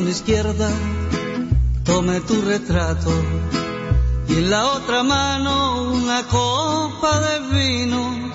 [0.00, 0.70] mano izquierda
[1.84, 3.12] tome tu retrato.
[4.28, 8.32] Y en la otra mano una copa de vino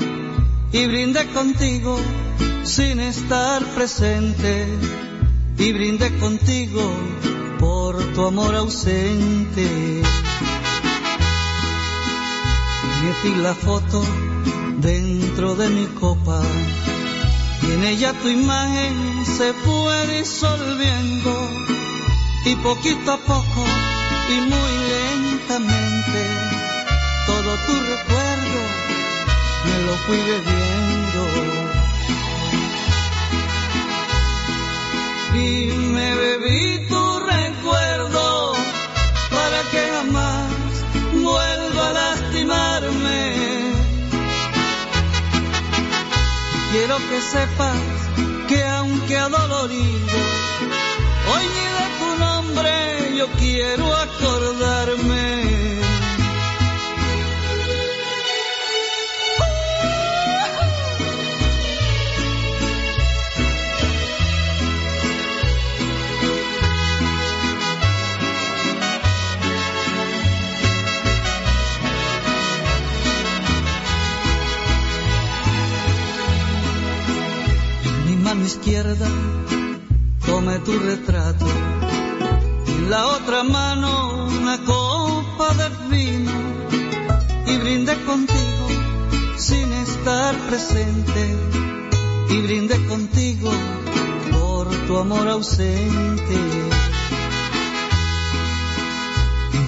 [0.71, 1.97] y brinde contigo
[2.63, 4.67] sin estar presente.
[5.57, 6.83] Y brinde contigo
[7.59, 10.03] por tu amor ausente.
[13.03, 14.03] Metí la foto
[14.81, 16.41] dentro de mi copa
[17.67, 21.49] y en ella tu imagen se fue disolviendo
[22.45, 23.63] y poquito a poco
[24.29, 26.21] y muy lentamente
[27.25, 28.85] todo tu recuerdo
[29.65, 31.21] me lo fui bebiendo.
[35.33, 38.53] Y me bebí tu recuerdo
[39.29, 40.51] para que jamás
[41.13, 43.04] vuelva a lastimarme
[46.75, 47.77] quiero que sepas
[48.49, 50.19] que aunque adolorido,
[51.31, 52.71] hoy ni de tu nombre
[53.17, 55.84] yo quiero acordarme.
[78.45, 79.07] Izquierda
[80.25, 81.47] tome tu retrato.
[82.67, 86.31] En la otra mano una copa de vino
[87.47, 88.67] y brinde contigo
[89.37, 91.23] sin estar presente.
[92.29, 93.51] Y brinde contigo
[94.31, 96.37] por tu amor ausente.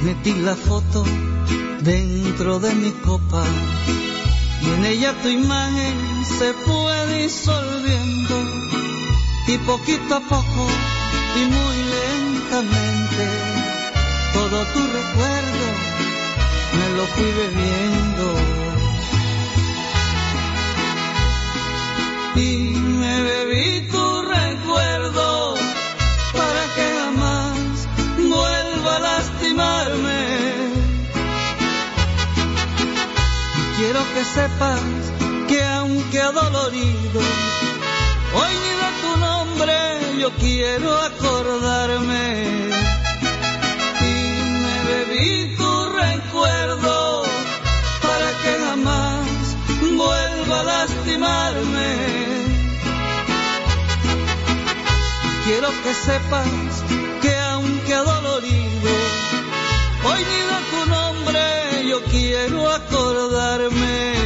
[0.03, 1.03] Metí la foto
[1.81, 3.43] dentro de mi copa
[4.61, 8.56] y en ella tu imagen se fue disolviendo
[9.47, 10.67] y poquito a poco
[11.35, 13.23] y muy lentamente
[14.33, 15.67] todo tu recuerdo
[16.77, 18.25] me lo fui bebiendo.
[22.35, 25.55] Y me bebí tu recuerdo
[26.33, 27.87] para que jamás
[28.17, 30.25] vuelva a lastimarme.
[33.77, 34.81] Quiero que sepas
[35.47, 37.21] que aunque adolorido,
[39.57, 42.69] nombre yo quiero acordarme.
[44.01, 47.23] Y me bebí tu recuerdo
[48.01, 49.25] para que jamás
[49.97, 51.95] vuelva a lastimarme.
[55.45, 56.83] Quiero que sepas
[57.21, 58.91] que aunque adolorido,
[60.03, 64.16] hoy ni de tu nombre yo quiero acordarme.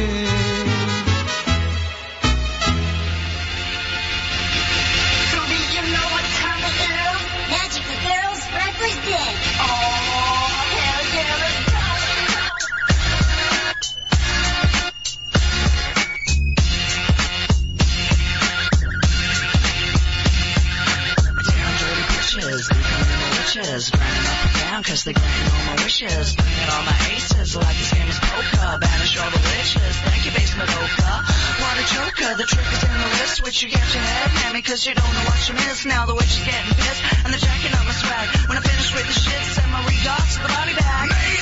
[24.82, 27.56] Cause they're granting all my wishes, bringing all my aces.
[27.56, 31.16] Like this game is poker, banish all the witches, thank you basement ochre,
[31.62, 34.62] what a joker, the trick is in the wrist, which you get your head, hammy
[34.62, 37.40] cause you don't know what you miss, now the witch is getting pissed, and they're
[37.40, 40.48] jacking up my swag, when I finish with the shit, send my redox to the
[40.48, 41.41] body bag.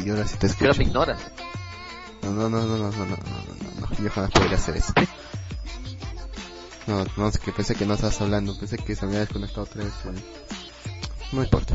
[0.00, 0.78] Sí, yo ahora sí te Pero escucho.
[0.78, 1.20] me ignoras.
[2.22, 4.92] No, no, no, no, no, no, no, no, no, no, yo jamás podría hacer eso.
[6.86, 9.62] No, no, es que pensé que no estabas hablando, pensé que se me había desconectado
[9.62, 9.92] otra vez.
[10.06, 10.22] eh.
[11.30, 11.74] No importa.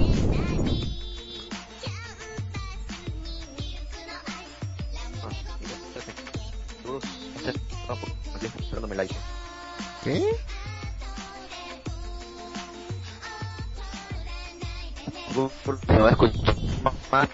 [7.88, 7.96] Ah.
[10.04, 10.26] ¿Qué?
[15.88, 16.56] A escuchar
[17.12, 17.30] más.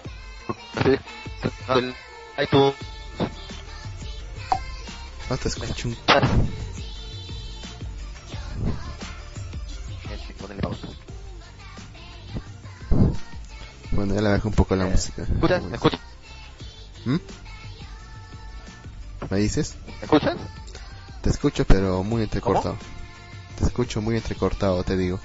[5.30, 5.96] No te escucho un...
[13.92, 15.22] Bueno, ya le bajé un poco la música.
[15.22, 15.62] ¿Escuchas?
[15.64, 16.00] ¿Me escuchas?
[17.04, 17.16] ¿Mm?
[19.30, 19.76] ¿Me dices?
[19.86, 20.36] ¿Me escuchas?
[21.22, 22.76] Te escucho, pero muy entrecortado.
[23.58, 25.20] Te escucho muy entrecortado, te digo.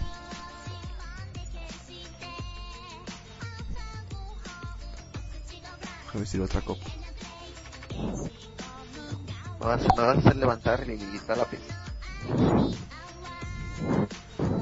[6.17, 6.85] Déjame decir otra copa.
[9.59, 11.75] Me vas, me vas a hacer levantar y quitar la pieza.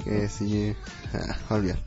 [0.03, 0.75] Que sí...
[1.49, 1.79] Olvidar.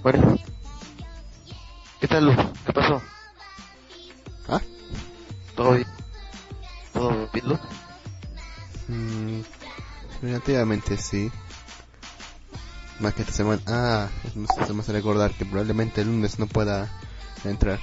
[0.00, 0.38] Bueno.
[2.00, 2.36] ¿Qué tal, Luz?
[2.64, 3.02] ¿Qué pasó?
[4.48, 4.60] ¿Ah?
[5.56, 5.88] ¿Todo bien?
[6.92, 7.60] ¿Todo bien, Luz?
[8.86, 9.40] Mm,
[10.22, 11.28] relativamente sí.
[13.00, 13.62] Más que esta semana.
[13.66, 14.08] Ah,
[14.66, 16.90] se me hace recordar que probablemente el lunes no pueda
[17.44, 17.78] entrar.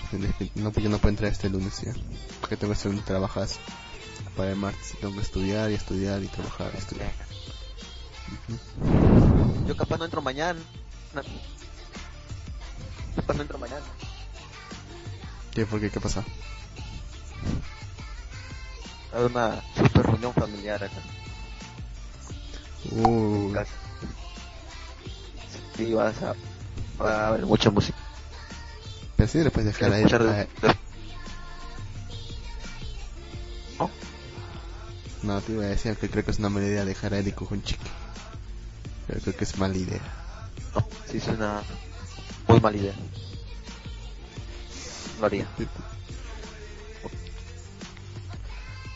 [0.55, 1.93] No, yo no puedo entrar este lunes ya.
[2.41, 3.59] Porque tengo que hacer un trabajazo.
[4.35, 7.11] Para el martes tengo que estudiar y estudiar y trabajar y estudiar.
[9.65, 10.59] Yo capaz no entro mañana.
[13.15, 13.85] Capaz no entro mañana.
[15.53, 15.65] ¿Qué?
[15.65, 15.89] ¿Por qué?
[15.89, 16.23] ¿Qué pasa?
[19.13, 20.97] Hay una super reunión familiar acá
[22.91, 23.71] Uh, en casa.
[25.77, 26.33] Sí, vas a,
[27.01, 27.97] va a haber mucha música.
[29.17, 30.03] pero sí puedes dejar ahí.
[30.03, 30.47] Escuchar
[33.79, 33.89] ¿No?
[35.23, 37.35] No, te iba a decir que creo que es una mala idea dejar a Eric
[37.35, 37.89] con chique.
[39.07, 40.01] Pero creo que es mala idea.
[40.73, 41.61] No, sí es una
[42.47, 42.93] muy mala idea.
[45.19, 45.47] Lo haría.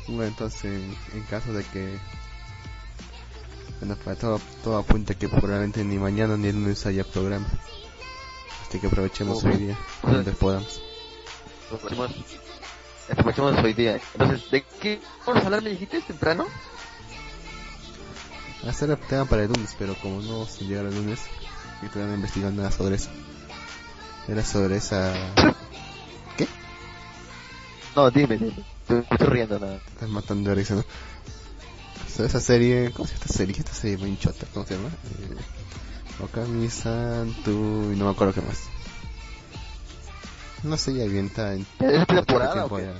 [0.07, 1.99] Bueno, entonces, en, en caso de que...
[3.79, 7.47] Bueno, para todo, todo apunta que probablemente ni mañana ni el lunes haya programa.
[8.67, 10.81] Así que aprovechemos hoy día, donde podamos.
[11.71, 12.11] Aprovechemos,
[13.09, 14.01] aprovechemos hoy día.
[14.13, 15.63] Entonces, ¿de qué vamos a hablar?
[15.63, 16.45] ¿Me dijiste temprano?
[18.67, 21.19] Hacer el tema para el lunes, pero como no se llega el lunes,
[21.81, 23.09] y todavía no investigan nada sobre eso.
[24.27, 25.13] Era sobre esa...
[26.37, 26.47] ¿Qué?
[27.95, 28.65] No, dime, dime.
[28.89, 29.77] Me estoy riendo nada.
[29.87, 30.83] Estás matando de risa, ¿no?
[32.19, 32.91] Sobre esa serie...
[32.91, 33.55] ¿Cómo se llama esta serie?
[33.57, 34.89] Esta serie muy chota, ¿cómo se llama?
[34.89, 37.93] Eh, Okami-san, tú...
[37.93, 38.63] y no me acuerdo qué más.
[40.63, 41.65] No sé, ya bien, está en...
[41.79, 42.91] ¿Es temporada o qué?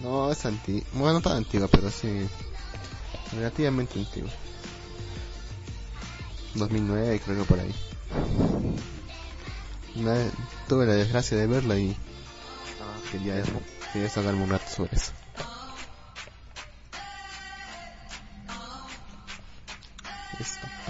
[0.00, 0.82] No, es antigua.
[0.94, 2.26] Bueno, no tan antigua, pero sí.
[3.34, 4.30] Relativamente antigua.
[6.54, 7.74] 2009, creo que por ahí.
[9.96, 10.14] Una
[10.70, 11.94] tuve la desgracia de verla y
[13.10, 13.42] quería,
[13.92, 15.12] quería sacarme un rato sobre eso.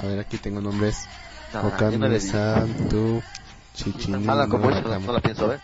[0.03, 1.05] A ver, aquí tengo nombres.
[1.53, 2.29] No, yo no le vi.
[2.29, 5.61] Okami-san, tú, Tan Chichini, mala como no, eso, no, no la pienso ver.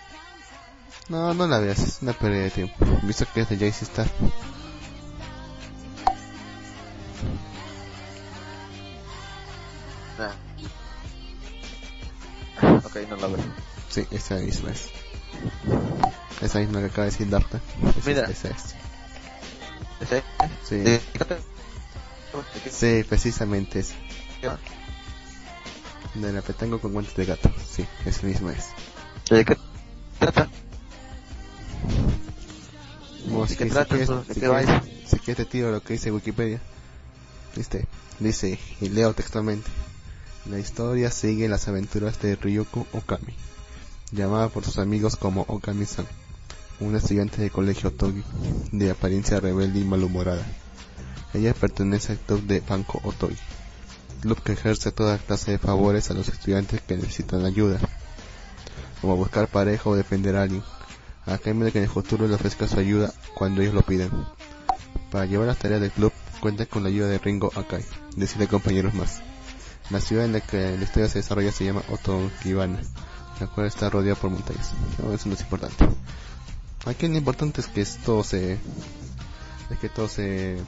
[1.08, 2.74] No, no la veas, es una pérdida de tiempo.
[3.02, 4.06] Visto que es de JC Star.
[10.18, 10.32] Nah.
[12.84, 13.38] Ok, no la veo.
[13.88, 14.90] Sí, esa misma es.
[16.42, 17.60] Esa misma que acaba de decir Darta.
[17.98, 18.24] Esa, Mira.
[18.30, 18.74] esa es.
[20.00, 20.22] ¿Ese?
[20.64, 20.76] Sí.
[20.76, 21.34] ¿De qué trata?
[21.36, 23.92] ¿De qué- Sí, precisamente es.
[26.14, 27.52] De la petango con guantes de gato.
[27.68, 28.68] Sí, esa misma es.
[29.30, 29.56] ¿De qué
[30.18, 30.48] trata?
[33.24, 34.62] Como ¿De si qué trata qué va?
[35.06, 36.60] Si quieres te tiro lo que dice Wikipedia.
[37.56, 37.86] Viste,
[38.18, 39.68] dice, y leo textualmente.
[40.46, 43.34] La historia sigue las aventuras de Ryoko Okami,
[44.12, 46.06] llamada por sus amigos como Okami-san,
[46.80, 48.22] una estudiante de colegio Togi,
[48.72, 50.46] de apariencia rebelde y malhumorada.
[51.34, 53.36] Ella pertenece al club de Banco Otogi,
[54.18, 57.78] club que ejerce toda clase de favores a los estudiantes que necesitan ayuda,
[59.00, 60.62] como buscar pareja o defender a alguien,
[61.26, 64.10] a cambio de que en el futuro le ofrezca su ayuda cuando ellos lo piden.
[65.10, 67.84] Para llevar las tareas del club cuenta con la ayuda de Ringo Akai,
[68.16, 69.22] de siete compañeros más.
[69.90, 72.80] La ciudad en la que la historia se desarrolla se llama Otogibana,
[73.40, 74.72] la cual está rodeada por montañas.
[74.98, 75.88] No, eso no es importante.
[76.84, 78.58] Aquí lo importante es que esto se
[79.70, 80.58] es que todo se...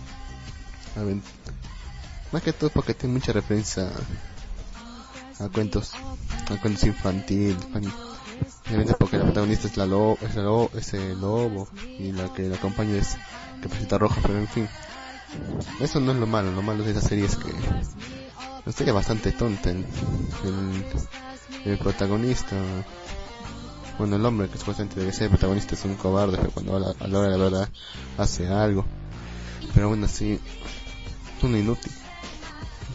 [2.32, 3.90] Más que todo porque tiene mucha referencia
[5.40, 7.56] a, cuentos, a cuentos infantiles.
[8.98, 11.68] porque la protagonista es la lobo, es, la lobo, es el lobo
[11.98, 13.16] y la que la acompaña es
[13.62, 14.68] Capacita Roja, pero en fin.
[15.80, 17.50] Eso no es lo malo, lo malo de esa serie es que
[18.72, 19.70] serie es bastante tonta.
[19.70, 19.84] El,
[20.44, 20.84] el,
[21.64, 22.56] el protagonista,
[23.98, 26.80] bueno, el hombre que supuestamente debe ser el protagonista es un cobarde, pero cuando a
[26.80, 27.68] la, a la hora de la verdad
[28.18, 28.84] hace algo.
[29.74, 30.40] Pero aún así,
[31.42, 31.92] un inútil.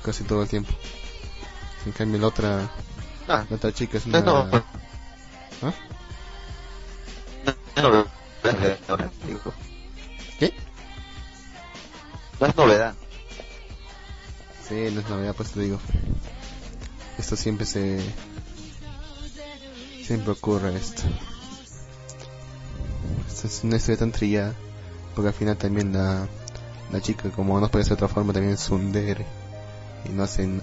[0.05, 0.71] Casi todo el tiempo.
[1.87, 2.69] En cambio, la otra,
[3.27, 4.21] Ah, la otra chica es una...
[4.21, 5.73] no, ¿Ah?
[7.81, 8.05] no,
[10.39, 10.53] ¿Qué?
[12.39, 12.93] no es novedad.
[14.67, 15.79] Sí, no es novedad, pues te digo.
[17.17, 17.99] Esto siempre se...
[20.03, 21.01] Siempre ocurre esto.
[23.27, 24.53] Esto es una historia tan trillada.
[25.15, 26.27] Porque al final también la,
[26.91, 29.25] la chica, como no puede ser de otra forma, también es tsundere.
[30.09, 30.61] Y no hacen...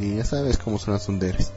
[0.00, 1.52] Y, ya sabes cómo son las tsunderes.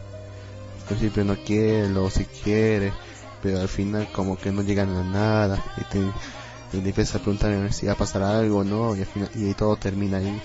[0.82, 2.94] Al principio no quiere, luego sí quiere.
[3.42, 5.64] Pero al final como que no llegan a nada.
[5.78, 8.96] Y te, empiezas a preguntar si va a pasar algo o no.
[8.96, 10.42] Y al final, y todo termina ahí.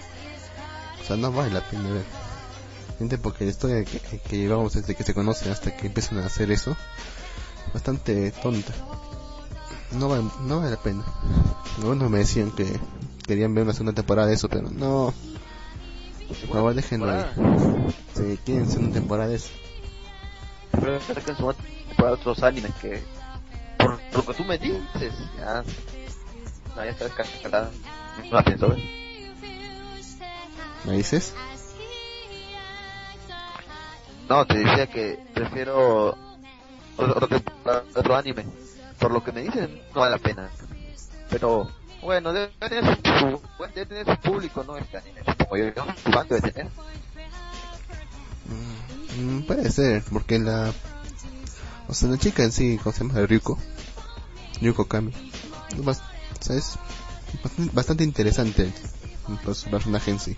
[1.02, 2.04] O sea, no vale la pena ver.
[2.98, 6.26] Gente, porque la historia que, que llevamos desde que se conocen hasta que empiezan a
[6.26, 6.76] hacer eso,
[7.72, 8.72] bastante tonta.
[9.92, 11.04] No vale, no vale la pena.
[11.78, 12.66] Algunos me decían que
[13.26, 15.12] querían ver una segunda temporada de eso, pero no.
[16.40, 17.24] Por favor, déjenlo ahí.
[18.14, 19.50] Si quieren segunda temporada de eso.
[20.72, 21.54] Pero en su
[21.96, 23.02] para otros animes que,
[23.78, 25.62] por lo que tú me dices, ya,
[26.74, 27.70] no, ya está descartada.
[28.24, 28.78] No la pienso ver.
[30.84, 31.34] ¿Me dices?
[34.28, 36.16] No, te decía que prefiero
[36.96, 38.46] otro, otro, otro anime.
[38.98, 40.50] Por lo que me dicen, no vale la pena.
[41.28, 41.68] Pero,
[42.02, 43.40] bueno, debe tener su,
[43.74, 44.76] debe tener su público, ¿no?
[44.76, 45.96] Este anime, yo, ¿no?
[45.96, 46.72] Su debe tener.
[49.18, 50.72] Mm, puede ser, porque la...
[51.88, 53.26] O sea, la chica en sí, ¿cómo se llama?
[53.26, 53.58] Ryuko.
[54.60, 55.12] Ryuko Kami.
[55.84, 55.94] O
[56.44, 56.78] sea, es
[57.72, 58.72] bastante, interesante
[59.54, 60.36] su personaje en sí.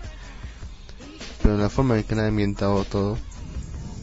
[1.41, 3.17] Pero la forma en que le ha ambientado todo,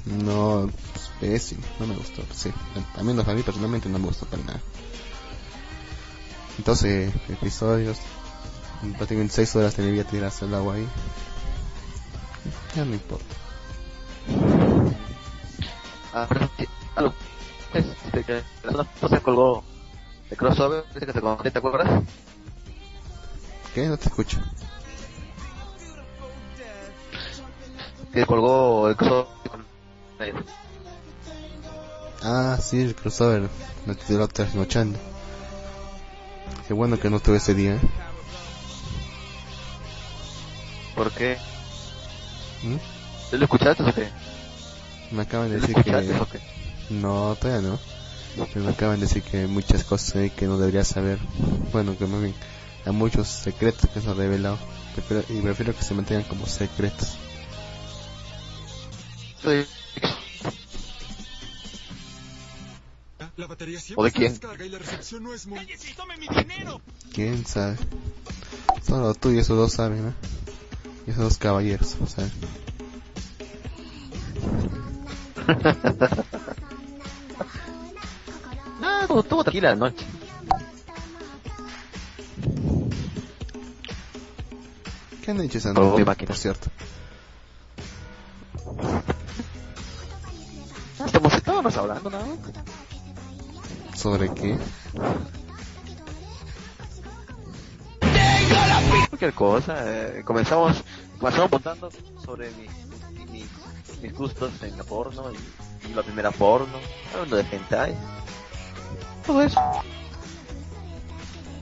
[0.07, 2.23] no, pues, pésimo, no me gustó.
[2.33, 2.51] Sí,
[2.97, 3.03] a a
[3.35, 4.61] mí personalmente no me gustó para nada.
[6.59, 7.99] Entonces, episodios,
[8.97, 10.89] prácticamente 6 horas de mi vida tirarse al agua ahí.
[12.75, 13.35] Ya no importa.
[16.15, 17.15] Ah, pero.
[17.75, 19.65] Este, que la se colgó
[20.29, 22.03] de crossover, dice que se ¿te acuerdas?
[23.75, 23.87] ¿Qué?
[23.87, 24.39] No te escucho.
[28.13, 29.65] Que colgó el crossover con.
[32.23, 33.49] Ah, sí, el crossover.
[33.87, 34.99] Me tiró trasnochando.
[36.67, 37.75] Qué bueno que no estuve ese día.
[37.75, 37.81] ¿eh?
[40.95, 41.39] ¿Por qué?
[42.63, 42.77] ¿Mm?
[43.31, 44.09] ¿Tú lo escuchaste o qué?
[45.11, 46.21] Me acaban de ¿Lo decir escuchaste que...
[46.21, 46.41] o qué?
[46.91, 47.79] No, todavía no.
[48.53, 51.19] Pero me acaban de decir que hay muchas cosas ahí que no debería saber.
[51.73, 52.35] Bueno, que más bien
[52.87, 54.59] hay muchos secretos que se han revelado.
[54.95, 57.17] Prefiero- y prefiero que se mantengan como secretos.
[59.43, 59.67] Soy-
[63.53, 64.33] batería ¿O de quién?
[64.33, 65.61] descarga y la recepción no es muy...
[67.13, 67.77] ¿Quién sabe?
[68.87, 70.15] Solo tú y esos dos saben, ¿no?
[71.07, 72.29] Y esos dos caballeros, o sea.
[78.85, 80.05] Ah, estuvo, estuvo tranquila la noche.
[85.25, 86.27] ¿Qué han dicho esa noche, máquina.
[86.27, 86.69] por cierto?
[91.07, 92.72] Estamos, estábamos hablando más.
[94.03, 94.57] ¿Sobre qué?
[99.09, 99.83] Cualquier cosa.
[99.87, 100.83] Eh, comenzamos,
[101.19, 101.91] comenzamos contando
[102.25, 102.67] sobre mi,
[103.19, 103.49] mi- mis,
[104.03, 106.79] mis gustos en la porno y, y la primera porno,
[107.13, 107.95] hablando de hentai.
[109.27, 109.61] Todo eso.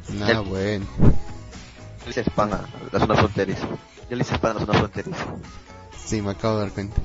[0.08, 0.86] Nada El- bueno.
[0.98, 3.66] Yo le hice spam a la zona fronteriza.
[4.08, 5.26] Yo le hice spam a la zona fronteriza.
[6.06, 6.96] Sí, me acabo de dar cuenta.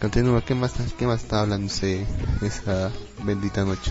[0.00, 2.06] Continúa, ¿qué más, qué más está hablando ese-
[2.40, 2.90] esa
[3.24, 3.90] bendita noche?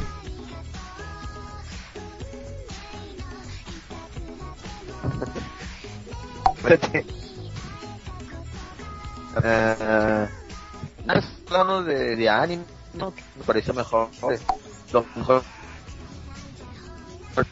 [6.68, 7.06] Espérate.
[9.44, 10.28] Eh,
[11.06, 13.14] nada, hablando de, de anime, ¿no?
[13.38, 14.10] Me pareció mejor.
[14.32, 14.40] eh,
[14.92, 15.44] Lo mejor.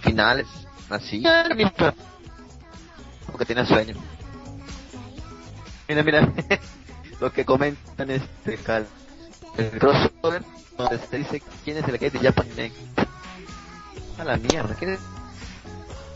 [0.01, 0.47] Finales,
[0.89, 1.23] así.
[3.27, 3.95] Porque tiene sueño.
[5.87, 6.33] Mira, mira.
[7.21, 8.87] lo que comentan este cal.
[9.57, 10.43] El crossover
[10.77, 12.77] donde se dice quién es el que de Japan Next.
[14.19, 14.99] A la mierda, ¿quién es?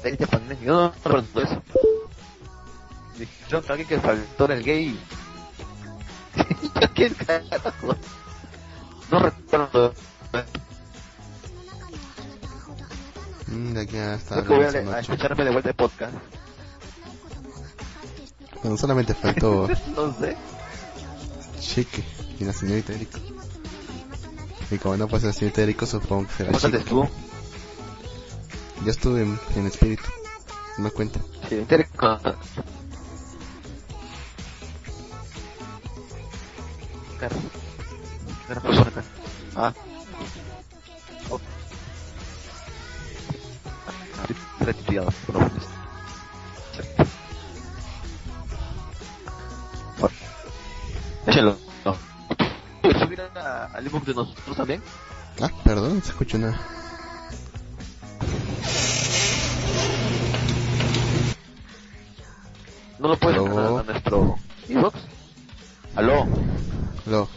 [0.03, 0.65] 20 pandemia.
[0.65, 1.61] Yo no recuerdo eso.
[3.27, 4.99] Que alguien que faltó era el gay.
[6.95, 7.95] ¿Quién carajo?
[9.11, 9.93] No recuerdo.
[13.47, 16.13] Mm, de aquí hasta Creo que voy a, a escucharme de vuelta el podcast.
[18.61, 20.35] Bueno, solamente faltó No sé.
[21.59, 22.03] Chique
[22.39, 23.19] y la señorita Erico.
[24.71, 26.77] Y como no pasa la señorita Erico, supongo que será ¿Cómo te Chique.
[26.77, 27.09] estuvo?
[28.85, 30.03] Yo estuve en, en espíritu.
[30.77, 31.19] No me cuenta.
[31.49, 32.33] Sí, interesante.
[37.19, 37.35] Claro.
[38.45, 39.03] Claro, pues, acá.
[39.55, 39.73] Ah.
[41.29, 41.39] Oh.
[44.17, 44.25] Ah,
[44.61, 45.63] retirado, por lo menos.
[49.99, 50.15] Bueno.
[51.27, 51.57] Échalo.
[51.83, 51.95] No.
[52.81, 54.81] ¿Puedes subir al ebook de nosotros también?
[55.41, 56.57] Ah, perdón, no se escucha nada.
[62.97, 64.35] ¿No lo puedes mandar a nuestro
[64.69, 64.93] ebook?
[65.95, 66.27] Aló,
[67.05, 67.29] Aló.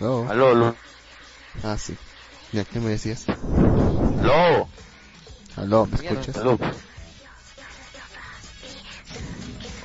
[0.00, 0.26] Aló.
[0.30, 0.76] aló, aló.
[1.62, 1.96] Ah, sí.
[2.52, 3.26] Ya, ¿qué me decías?
[3.28, 4.68] Aló.
[5.56, 6.36] Aló, ¿me escuchas?
[6.36, 6.58] aló.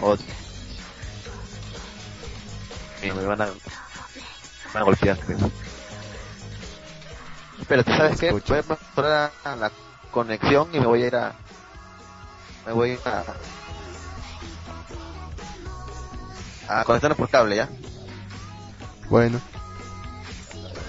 [0.01, 0.17] Oh.
[3.01, 3.51] Mira, me van a, me
[4.73, 5.37] van a golpear, creo.
[7.59, 8.31] Espérate, ¿sabes qué?
[8.31, 9.71] Voy a mejorar a la
[10.11, 11.35] conexión y me voy a ir a...
[12.65, 13.23] Me voy a
[16.67, 16.81] a...
[16.81, 17.69] A conectarme por cable, ¿ya?
[19.09, 19.39] Bueno,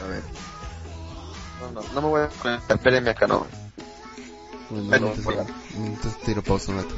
[0.03, 0.23] A ver.
[1.61, 3.47] No, no, no me voy a conectar, espérenme acá, no.
[4.71, 5.45] bueno, Bueno, entonces, bueno.
[5.75, 6.95] entonces tiro pausa un rato.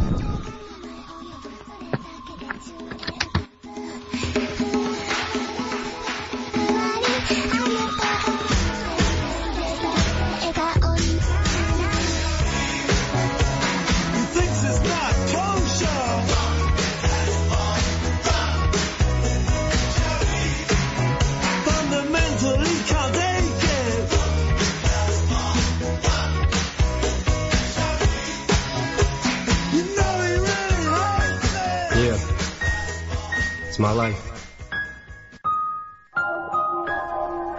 [33.78, 34.56] My life.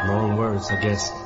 [0.05, 1.18] Long words, I guess.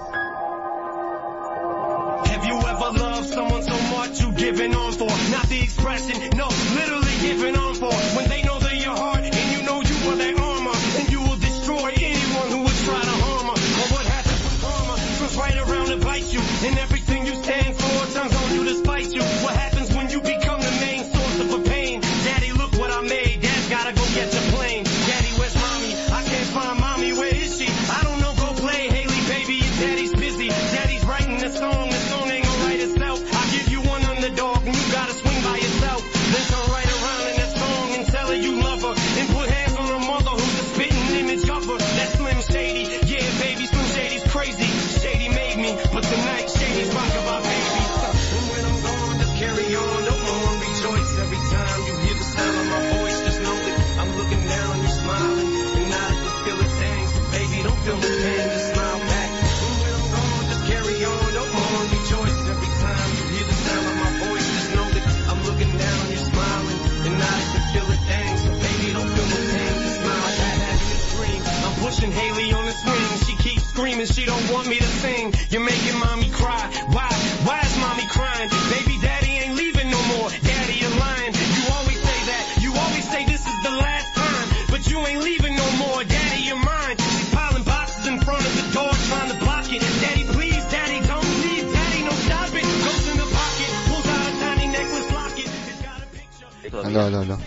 [96.93, 97.37] Aló, aló, aló.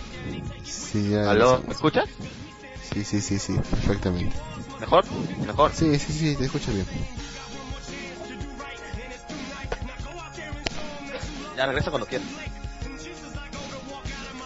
[0.65, 1.31] Sí, ya.
[1.31, 1.63] ¿Aló?
[1.65, 2.09] ¿Me escuchas?
[2.91, 4.35] Sí, sí, sí, sí, perfectamente.
[4.81, 5.05] ¿Mejor?
[5.45, 5.71] ¿Mejor?
[5.73, 6.85] Sí, sí, sí, te escucho bien.
[11.55, 12.27] Ya regresa cuando quieras.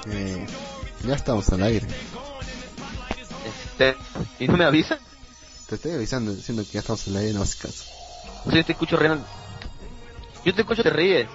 [0.05, 0.45] Eh,
[1.03, 1.87] ya estamos al aire.
[3.47, 3.97] Este,
[4.37, 4.99] ¿Y no me avisa?
[5.67, 7.83] Te estoy avisando diciendo que ya estamos al aire, no haces caso.
[8.43, 9.25] Sea, yo te escucho riendo.
[10.45, 11.27] Yo te escucho, te ríes.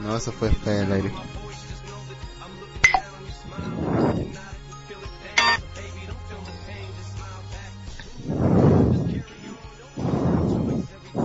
[0.00, 1.12] No, eso fue fuera del aire.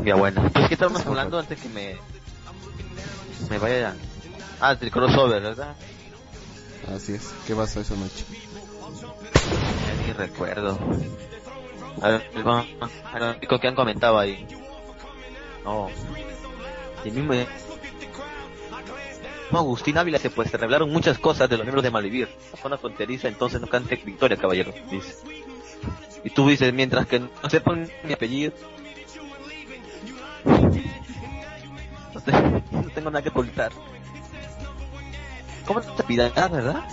[0.06, 0.50] Ya bueno.
[0.54, 1.98] Pues, ¿qué estábamos hablando antes que me...
[3.50, 3.96] Me vaya...
[4.60, 5.76] Ah, del crossover, ¿verdad?
[6.96, 7.32] Así es.
[7.46, 8.26] ¿Qué pasó esa noche?
[9.86, 10.80] Ya ni recuerdo.
[12.02, 12.68] A ver, vamos
[13.14, 14.48] a ver, ¿qué han comentado ahí?
[15.64, 15.90] No.
[17.04, 17.34] Y el mismo
[19.58, 22.30] Agustín Ávila se pues se revelaron muchas cosas de los miembros de Malvivir.
[22.52, 25.16] La zona fronteriza entonces no cante victoria, caballero, dice.
[26.24, 28.54] Y tú dices, mientras que no sepan mi apellido.
[32.14, 32.32] No, te-
[32.72, 33.72] no tengo nada que ocultar.
[35.66, 36.84] ¿Cómo te pidas, verdad?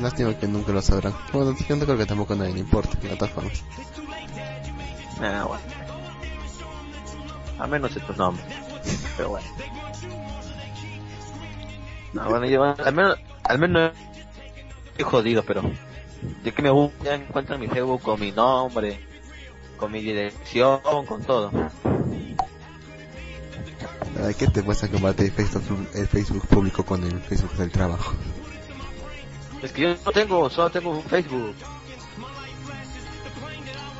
[0.00, 1.14] Lástima que nunca lo sabrán.
[1.32, 3.64] Bueno, yo no creo que tampoco a nadie le importa, de todas formas.
[5.20, 5.62] Ah, bueno.
[7.58, 8.44] A menos estos nombres.
[9.16, 9.46] Pero bueno.
[12.12, 13.92] No, bueno, yo, al menos, al menos
[14.86, 15.62] estoy jodido, pero
[16.42, 16.70] de que me
[17.04, 19.00] ya encuentran mi Facebook con mi nombre,
[19.76, 21.50] con mi dirección, con todo.
[24.24, 28.14] Ay, ¿Qué te cuesta compartir Facebook, el Facebook público con el Facebook del trabajo?
[29.62, 31.54] Es que yo no tengo, solo tengo un Facebook.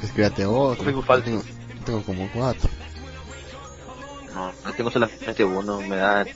[0.00, 0.84] Pues créate otro.
[0.84, 1.24] Facebook falso.
[1.24, 1.42] Tengo,
[1.84, 2.70] tengo como cuatro.
[4.36, 6.26] No, no tengo solamente uno, me da,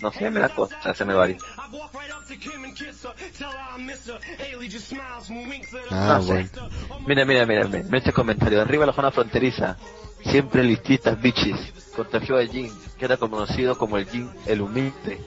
[0.00, 1.42] no sé, me da cosa hacerme varios.
[5.90, 6.32] Ah, No sé.
[6.32, 6.48] bueno.
[7.06, 8.62] Mira, mira, mira, mira, mira este comentario.
[8.62, 9.76] Arriba la zona fronteriza.
[10.24, 11.74] Siempre lististas bichis.
[11.94, 15.20] Contagió a Jin, que era conocido como el Jin el humilde,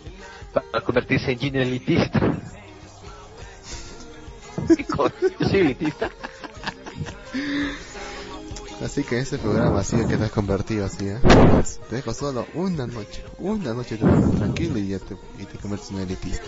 [0.52, 2.20] para convertirse en Jin el elitista.
[4.76, 6.10] ¿Qué co- Yo soy elitista.
[8.82, 11.20] Así que ese programa así que te has convertido así, ¿eh?
[11.90, 13.24] Te dejo solo una noche.
[13.40, 16.44] Una noche te dejo tranquilo y ya te, y te conviertes en elitista.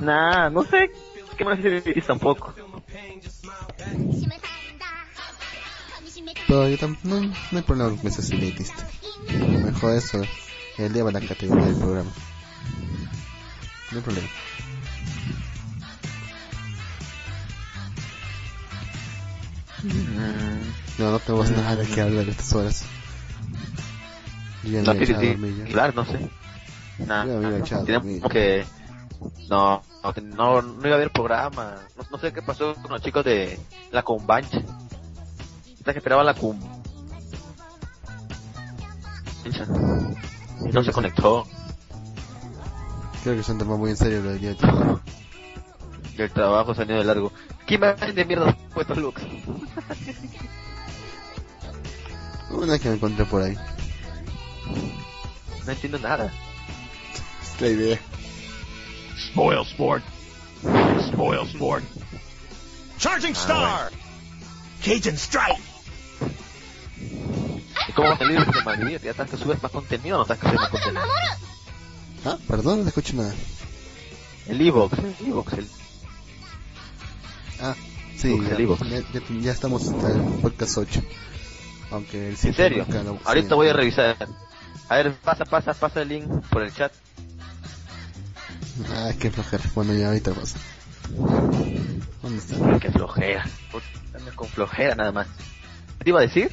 [0.00, 0.90] Nah, no sé.
[1.36, 2.54] ¿Qué más elitista tampoco?
[6.46, 8.86] Pero yo tam- no, no hay problema con que seas elitista.
[9.64, 10.20] Mejor eso
[10.78, 12.10] eleva la categoría del programa.
[13.90, 14.28] No hay problema.
[20.98, 22.84] No, no tenemos nada que hablar a estas horas.
[24.62, 26.30] Yo ya me No, claro, no sé.
[26.98, 28.22] Nah, Yo me había echado a tenemos dormir.
[28.30, 28.64] que...
[29.48, 31.76] No, no, no, no iba a haber programa.
[31.96, 33.58] No, no sé qué pasó con los chicos de
[33.90, 34.62] la Cumbancha.
[35.78, 36.58] Hasta que esperaban la Cum...
[40.66, 41.46] Y no se conectó.
[43.22, 44.56] Creo que se han tomado muy en serio lo del día de
[46.14, 46.18] trabajo.
[46.18, 47.32] Y el trabajo salió de largo.
[47.66, 49.22] ¿Qué imagen de mierda fue looks?
[52.50, 53.56] Una que me encontré por ahí.
[55.66, 56.32] No entiendo nada.
[57.42, 57.98] Es la idea.
[59.30, 60.04] Spoil sport.
[61.08, 61.84] Spoil sport.
[62.98, 63.90] Charging star.
[64.84, 65.60] Cajun strike.
[67.88, 68.98] ¿Y cómo va a salir de Madrid?
[69.02, 71.02] ¿Ya estás que subes más contenido o no estás que subes más contenido?
[72.24, 73.34] Ah, perdón, no escucho nada.
[74.46, 75.68] El Evox, el Evox, el...
[77.66, 77.74] Ah,
[78.18, 78.58] sí, ya,
[79.40, 81.02] ya, estamos en el podcast 8.
[81.92, 82.84] Aunque el ¿En 7 serio?
[82.86, 83.54] nunca lo- Ahorita sí.
[83.54, 84.16] voy a revisar.
[84.90, 86.92] A ver, pasa, pasa, pasa el link por el chat.
[88.90, 89.62] Ah, qué flojera.
[89.74, 90.58] Bueno, ya ahorita pasa.
[92.22, 92.78] ¿Dónde está?
[92.80, 93.46] Qué flojera.
[94.36, 95.26] Con flojera nada más.
[95.98, 96.50] ¿Qué te iba a decir?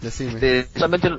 [0.00, 0.32] Decime.
[0.34, 1.10] Este, solamente...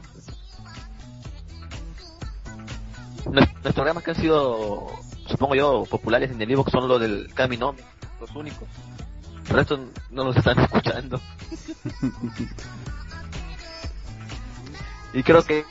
[3.29, 4.87] Nuestros programas que han sido,
[5.27, 7.75] supongo yo, populares en el Evox son los del Camino,
[8.19, 8.67] los únicos.
[9.49, 9.79] El resto
[10.11, 11.21] no los están escuchando.
[15.13, 15.65] y creo que...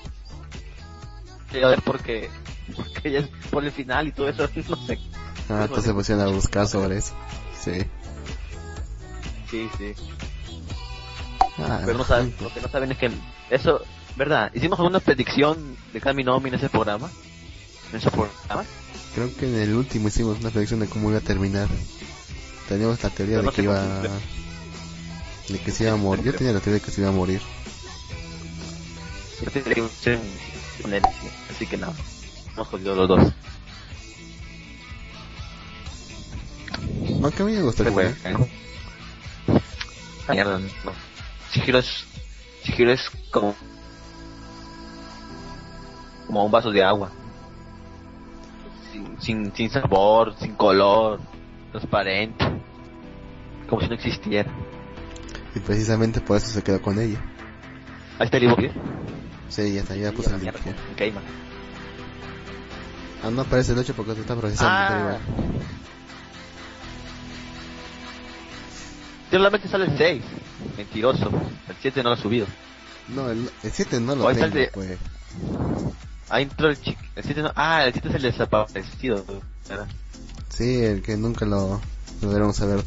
[1.51, 2.31] que a ver, porque...
[2.75, 4.99] Porque ya es por el final y todo eso, no sé.
[5.49, 7.15] Ah, entonces se pusieron a buscar sobre eso.
[7.59, 7.85] Sí.
[9.51, 9.95] Sí, sí.
[11.59, 13.11] Ah, Pero no saben, lo que no saben es que
[13.51, 13.81] eso,
[14.17, 14.51] ¿verdad?
[14.55, 17.09] Hicimos alguna predicción de Caminomi en ese programa.
[17.91, 18.65] En ese programa.
[19.17, 21.69] Creo que en el último hicimos una predicción de cómo iba a terminar.
[22.69, 24.03] Teníamos la teoría Pero de que iba...
[25.49, 26.23] De que se iba a morir.
[26.23, 27.41] Yo tenía la teoría de que se iba a morir.
[29.43, 30.19] Yo tenía que ser
[30.83, 31.29] con él, sí.
[31.51, 31.95] así que nada.
[32.53, 33.33] Hemos jodido los dos.
[37.23, 38.15] Aunque a mí me gustó el juego.
[40.29, 40.93] Ah, Mierda, no.
[41.53, 42.05] Chihiro es,
[42.65, 43.57] Chihiro es como,
[46.27, 47.11] como un vaso de agua.
[48.97, 51.21] Sin, sin, sin sabor, sin color,
[51.73, 52.45] transparente.
[53.69, 54.51] Como si no existiera.
[55.55, 57.19] Y precisamente por eso se quedó con ella.
[58.19, 58.73] Ahí está el ¿eh?
[59.49, 60.55] Sí, ya está, ya puse el link.
[60.55, 60.71] ya.
[60.93, 61.25] Ok, man.
[63.23, 64.71] Ah, no aparece el 8 porque se está procesando.
[64.71, 65.19] Ah.
[69.31, 70.23] Solamente sale el 6.
[70.77, 71.31] Mentiroso.
[71.69, 72.47] El 7 no lo ha subido.
[73.09, 74.99] No, el, el 7 no lo está tengo, el de- pues.
[76.29, 77.01] Ahí entró el chico.
[77.15, 77.53] El 7 no.
[77.55, 79.25] Ah, el 7 es el desaparecido.
[79.69, 79.87] ¿verdad?
[80.49, 81.81] Sí, el que nunca lo,
[82.23, 82.85] lo ver.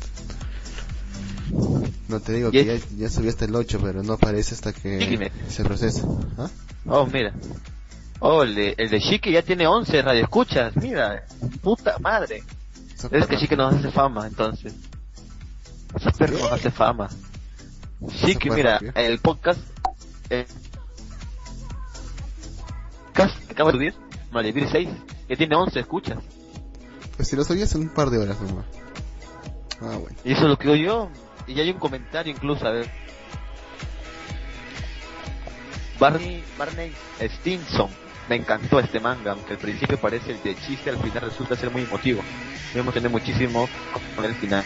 [2.08, 5.32] No te digo que ya, ya subí hasta el 8, pero no aparece hasta que
[5.47, 6.04] se procesa.
[6.38, 6.49] ¿Ah?
[6.86, 7.34] Oh, mira.
[8.19, 11.23] Oh, el de, el de Chique ya tiene 11 radioescuchas, mira.
[11.62, 12.43] Puta madre.
[13.12, 14.73] Es que Chique nos hace fama, entonces.
[15.95, 17.10] Esa perra nos hace fama.
[18.21, 18.91] Chique, fue mira, rápido.
[18.95, 19.62] el podcast...
[20.30, 20.45] Eh,
[23.19, 23.93] podcast que acaba de subir,
[24.32, 24.89] Malvivir 6,
[25.27, 26.17] que tiene 11 escuchas.
[27.15, 28.65] Pues si lo subí hace un par de horas nomás.
[29.82, 30.15] Ah, bueno.
[30.23, 31.10] Y eso es lo que digo yo.
[31.47, 32.89] Y ya hay un comentario incluso, a ver.
[35.99, 37.89] Barney, Barney Stinson.
[38.29, 41.71] Me encantó este manga, aunque al principio parece el de chiste, al final resulta ser
[41.71, 42.21] muy emotivo.
[42.73, 43.67] Debemos tener muchísimo
[44.15, 44.63] con el final.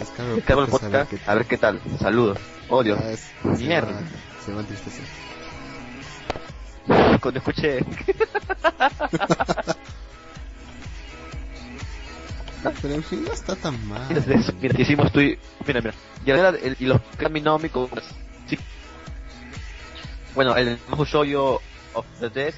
[0.00, 1.80] Descargo Descargo el podcast, a ver podcast, a ver qué tal.
[2.00, 2.38] Saludos.
[2.68, 2.98] Oh Dios.
[3.00, 3.88] Ah, es- Mierda.
[3.88, 5.23] Se va, se va a entristecer.
[7.20, 7.84] Cuando escuché...
[12.80, 14.02] Pero en fin, no está tan mal.
[14.08, 15.38] Mira, de eso, mira, hicimos tú y...
[15.66, 15.94] Mira, mira.
[16.24, 17.90] Y, ahora el- y los Kaminómicos...
[18.48, 18.58] Sí.
[20.34, 21.60] Bueno, el Mahu Shoujo
[21.92, 22.54] of the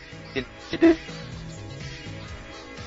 [0.71, 0.97] tiene-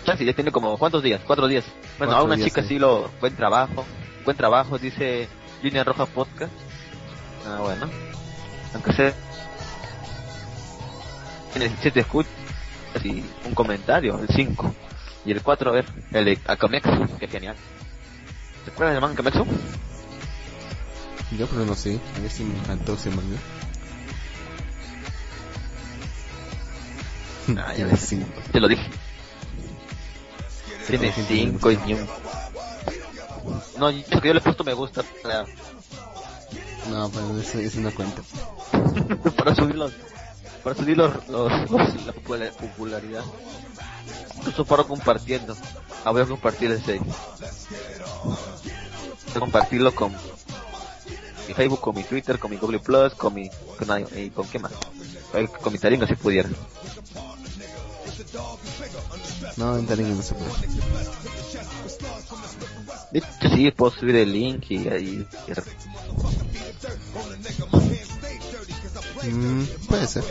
[0.06, 0.78] Casi, ya tiene como...
[0.78, 1.21] ¿Cuántos días?
[1.28, 1.65] Cuatro días.
[1.97, 2.69] Bueno, a Cuatro una días, chica sí.
[2.69, 3.10] sí lo...
[3.19, 3.86] Buen trabajo.
[4.23, 5.28] Buen trabajo, dice
[5.62, 6.54] Línea Roja Podcast.
[7.45, 7.89] Ah, bueno.
[8.73, 9.13] Aunque sea...
[11.53, 12.31] Tiene siete escuchas
[13.03, 14.73] y un comentario, el 5.
[15.25, 17.55] Y el 4, a ver, el de Akamexu, que genial.
[18.65, 19.45] ¿Se acuerdan del manga Akamexu?
[21.38, 23.38] Yo pero no sé, a mí sí me encantó ese manga.
[27.57, 27.99] Ah, ya ves.
[28.01, 28.27] cinco.
[28.51, 28.88] Te lo dije.
[30.85, 32.07] Tiene Sí, 5 y ni un...
[33.77, 35.45] No, yo que yo le he puesto me gusta para,
[36.89, 38.21] No, pero eso, eso no cuenta.
[39.38, 39.93] para subir los...
[40.63, 43.24] Para subir los, los, los- la popula- popularidad.
[44.38, 45.56] Incluso paro compartiendo.
[46.04, 47.00] Ah, voy a compartir ese.
[47.00, 47.08] Voy
[49.36, 50.12] a compartirlo con
[51.48, 53.50] mi Facebook, con mi Twitter, con mi Google Plus, con mi...
[53.78, 54.72] Con, y con qué más.
[55.62, 56.50] Con mi taringa si pudiera.
[59.58, 60.52] No, en Taringa no se puede.
[63.12, 65.28] De hecho, sí, puedo subir el link y ahí...
[69.23, 70.23] Mm, puede ser.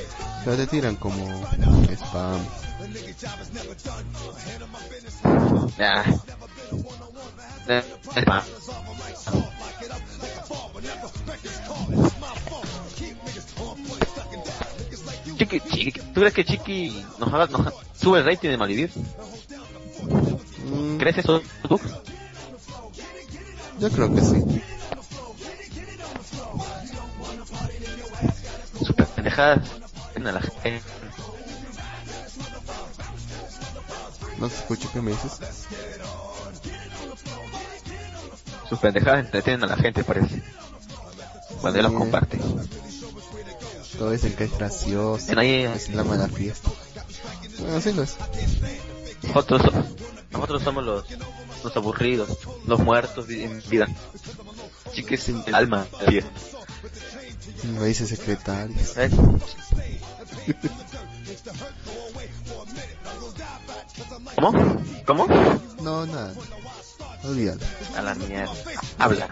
[0.45, 1.25] Pero te tiran como
[1.93, 2.41] spam.
[5.79, 6.05] Ah.
[7.69, 7.83] Eh,
[8.17, 8.45] es más.
[15.37, 18.91] Chiqui, Chiqui, ¿tú crees que Chiqui nos haga, nos sube el rating de Malvivir?
[20.65, 21.81] Mm, ¿Crees eso tú?
[23.79, 24.63] yo creo que sí.
[29.19, 29.69] Pendejadas.
[30.17, 30.83] a la gente.
[34.39, 35.33] No te escucho, ¿qué me dices?
[38.69, 40.43] Sus pendejadas entretienen a la gente, parece.
[41.61, 41.99] Cuando él los Sí.
[41.99, 42.39] comparte.
[43.99, 46.71] Todos dicen que es gracioso, ahí, es la mala fiesta.
[47.59, 48.17] Bueno, sí lo es.
[49.23, 49.85] Nosotros, so-
[50.31, 51.05] nosotros somos los,
[51.65, 52.29] los aburridos,
[52.67, 53.89] los muertos en vida.
[54.93, 55.87] Chiqui es el alma.
[56.07, 56.31] fiesta.
[57.65, 58.97] Me dice secretarios.
[58.97, 59.11] ¿Eh?
[64.37, 64.83] ¿Cómo?
[65.07, 65.27] ¿Cómo?
[65.83, 66.35] No, nada.
[67.25, 67.61] Olvídalo.
[67.97, 68.53] A la mierda.
[68.99, 69.29] Habla.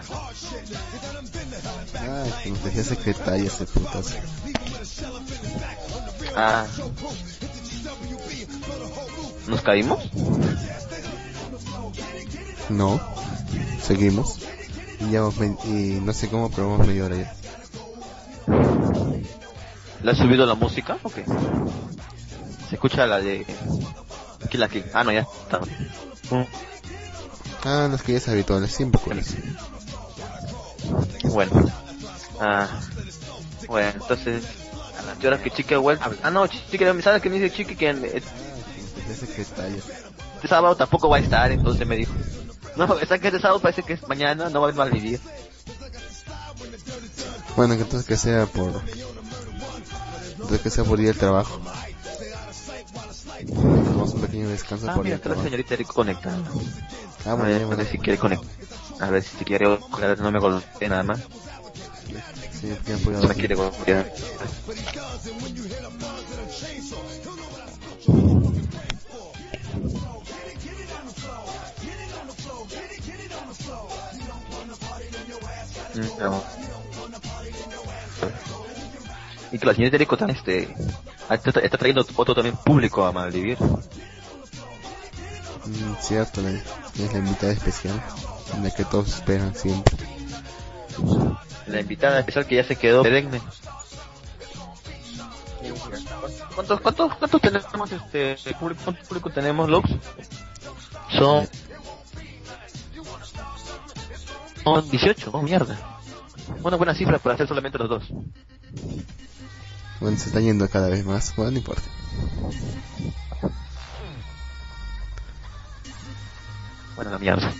[1.99, 4.15] Ay, que nos decía secretaria ese putazo.
[6.35, 6.67] Ah.
[9.47, 10.09] ¿Nos caímos?
[12.69, 12.99] No.
[13.81, 14.39] Seguimos.
[14.99, 17.46] Y, ya vamos y no sé cómo, pero vamos media hora ya.
[18.47, 20.97] ¿Le has subido la música?
[21.03, 21.25] ¿O qué?
[22.69, 23.45] Se escucha la de...
[24.45, 24.85] Aquí la que...
[24.93, 25.59] Ah, no, ya está.
[27.63, 29.35] Ah, las que ya es habituales, siempre con eso.
[31.23, 31.51] Bueno.
[32.39, 32.67] Ah.
[33.67, 34.45] Bueno, entonces...
[34.99, 36.01] A las horas que Chiqui vuelve...
[36.23, 37.75] Ah, no, Chiqui, ¿sabes qué me dice Chiqui?
[37.75, 38.23] Que Decía
[39.15, 39.77] secretaria.
[40.35, 42.13] este sábado tampoco va a estar, entonces me dijo.
[42.75, 44.49] No, ¿sabes que este sábado parece que es mañana?
[44.49, 45.19] No va a mal vivir.
[47.57, 48.81] Bueno, que entonces que sea por...
[50.31, 51.59] Entonces que sea por día del trabajo.
[53.45, 55.43] Tomamos un pequeño descanso Ah, por mira, la trabajo.
[55.43, 56.49] señorita Eric conectando.
[57.25, 57.77] Ah, A bueno, ver, a bueno.
[57.77, 58.47] ver si quiere conectar.
[59.01, 61.19] A ver si quiere golpear, no me golpee nada más.
[62.61, 62.73] Sí,
[63.11, 64.11] No me quiere golpear.
[75.95, 76.66] Mm, no.
[79.51, 80.63] Y que la señorita Eric también este,
[81.29, 83.57] está, está trayendo otro también público a Malvivir.
[85.65, 88.01] Mm, cierto, la- es la invitada especial.
[88.53, 89.97] en la que todos esperan siempre.
[91.67, 93.41] La invitada especial que ya se quedó perenne.
[96.55, 99.89] ¿Cuántos, cuántos, cuántos tenemos este público, cuánto público tenemos, Lux?
[101.17, 101.47] Son
[104.63, 105.77] son 18, oh mierda.
[106.63, 108.03] Una buena cifra para hacer solamente los dos.
[109.99, 111.35] Bueno, se está yendo cada vez más.
[111.35, 111.83] Bueno, no importa.
[116.95, 117.53] Bueno, la mierda.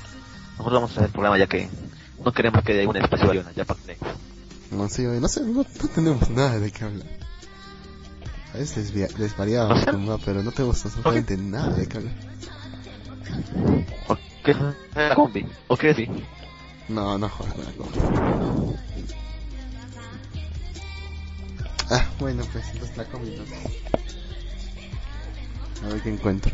[0.57, 1.69] Nosotros vamos a hacer el programa ya que
[2.23, 3.79] no queremos que haya un espacio vacío, ya para
[4.71, 7.07] No sé, no sé, no, no tenemos nada de qué hablar.
[8.53, 12.15] A veces desvariamos, como, pero no tenemos absolutamente nada de qué hablar.
[14.07, 14.55] ¿O qué?
[14.95, 15.45] La combi.
[15.67, 16.09] ¿O qué sí?
[16.89, 18.73] No, no jodas, no.
[21.89, 23.43] Ah, bueno, pues entonces la combi no.
[25.87, 26.53] A ver qué encuentro.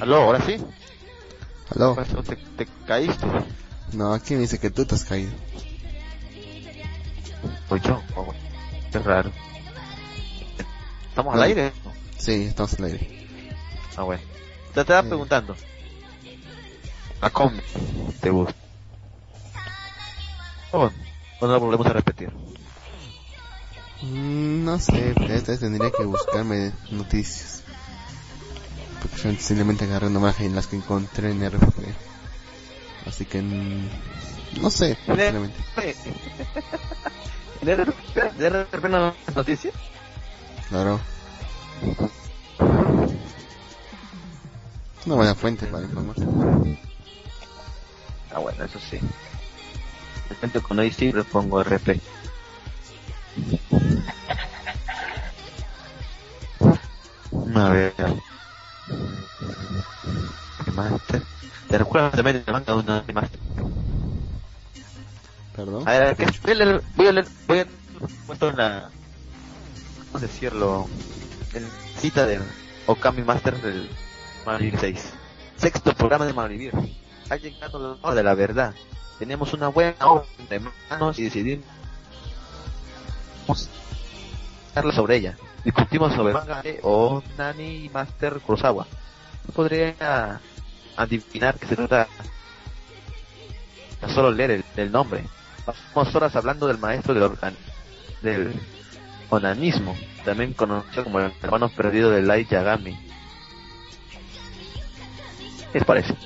[0.00, 0.16] ¿Aló?
[0.22, 0.56] ¿Ahora sí?
[1.74, 1.94] ¿Aló?
[1.94, 3.26] Pues, ¿Te, te caíste?
[3.92, 5.32] No, aquí me dice que tú te has caído.
[7.68, 8.02] Soy yo.
[8.16, 8.32] Oh.
[8.90, 9.30] Qué raro.
[11.08, 11.46] ¿Estamos al No.
[11.46, 11.72] aire?
[12.18, 13.28] Sí, estamos el aire.
[13.96, 14.22] Ah, bueno.
[14.74, 15.08] Te estaba Sí.
[15.08, 15.56] preguntando.
[17.20, 17.60] La combi.
[18.20, 18.54] ¿Te gusta?
[20.72, 20.90] Oh,
[21.40, 22.30] bueno, lo volvemos a repetir.
[24.02, 27.62] Mm, No sé, esta vez tendría que buscarme noticias.
[29.02, 31.78] Porque yo simplemente agarré nomás en las que encontré en RFP.
[33.06, 33.42] Así que...
[33.42, 33.88] mm,
[34.62, 35.58] No sé, sinceramente.
[37.62, 39.74] ¿De RP de RP no noticias?
[40.68, 41.00] Claro.
[45.06, 46.14] Una buena fuente para informar.
[48.32, 49.00] Ah, bueno, eso sí.
[50.30, 52.00] De repente cuando hay siempre pongo RP.
[57.56, 57.94] A ver.
[60.64, 61.22] Remaster.
[61.68, 63.40] ¿Te recuerdas también de manga de una remaster?
[65.56, 65.88] Perdón.
[65.88, 66.26] A ver, ¿qué?
[66.44, 67.66] voy a leer, voy a leer, voy a
[68.46, 68.90] en la,
[70.06, 70.88] ¿cómo decirlo?
[71.54, 72.42] En cita del
[72.86, 73.90] Okami Master del
[74.46, 75.12] Malvivir 6.
[75.56, 76.72] Sexto programa de Malvivir.
[77.28, 78.74] Ha llegado la hora de la verdad.
[79.20, 81.64] Tenemos una buena hora de manos y decidimos
[84.74, 85.36] hablar sobre ella.
[85.64, 88.86] Discutimos sobre manga de Onani Master Kurosawa.
[89.46, 90.40] No podría
[90.96, 92.08] adivinar que se trata
[94.02, 95.22] a solo leer el, el nombre.
[95.66, 97.56] Pasamos horas hablando del maestro del, organ-
[98.22, 98.58] del
[99.28, 102.94] onanismo, también conocido como el hermano perdido de Light Yagami.
[105.72, 106.16] ¿Qué les parece?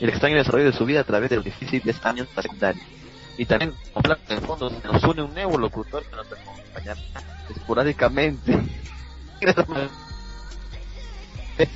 [0.00, 2.82] El extraño desarrollo de su vida a través de los difíciles 10 años de secundaria.
[3.38, 7.00] Y también, con plan de fondo, se nos une un nuevo locutor que nos acompañará
[7.54, 8.58] esporádicamente.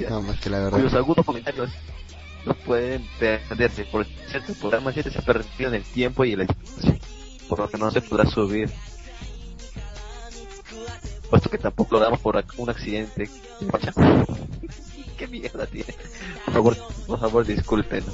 [0.08, 0.98] No, más que la cuyos verdad.
[0.98, 1.70] agudos comentarios
[2.44, 3.84] no pueden perderse.
[3.84, 6.98] Por cierto, el programa 7 se ha perdido en el tiempo y el espacio,
[7.48, 8.70] por lo que no se podrá subir.
[11.30, 13.30] Puesto que tampoco lo damos por un accidente.
[15.16, 15.94] ¿Qué mierda tiene?
[16.44, 18.04] Por favor, por favor, disculpen.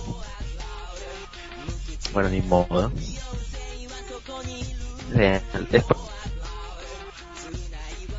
[2.12, 2.92] Bueno, ni modo.
[5.14, 5.40] Eh,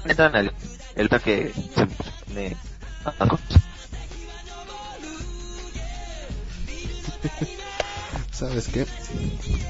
[0.05, 0.53] Entran al
[0.95, 2.55] el que se me
[8.31, 8.85] ¿Sabes qué?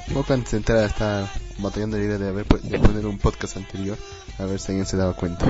[0.10, 1.30] Mopan Central está
[1.60, 3.98] batallando la idea de, haber, de poner un podcast anterior.
[4.40, 5.46] A ver si alguien se daba cuenta.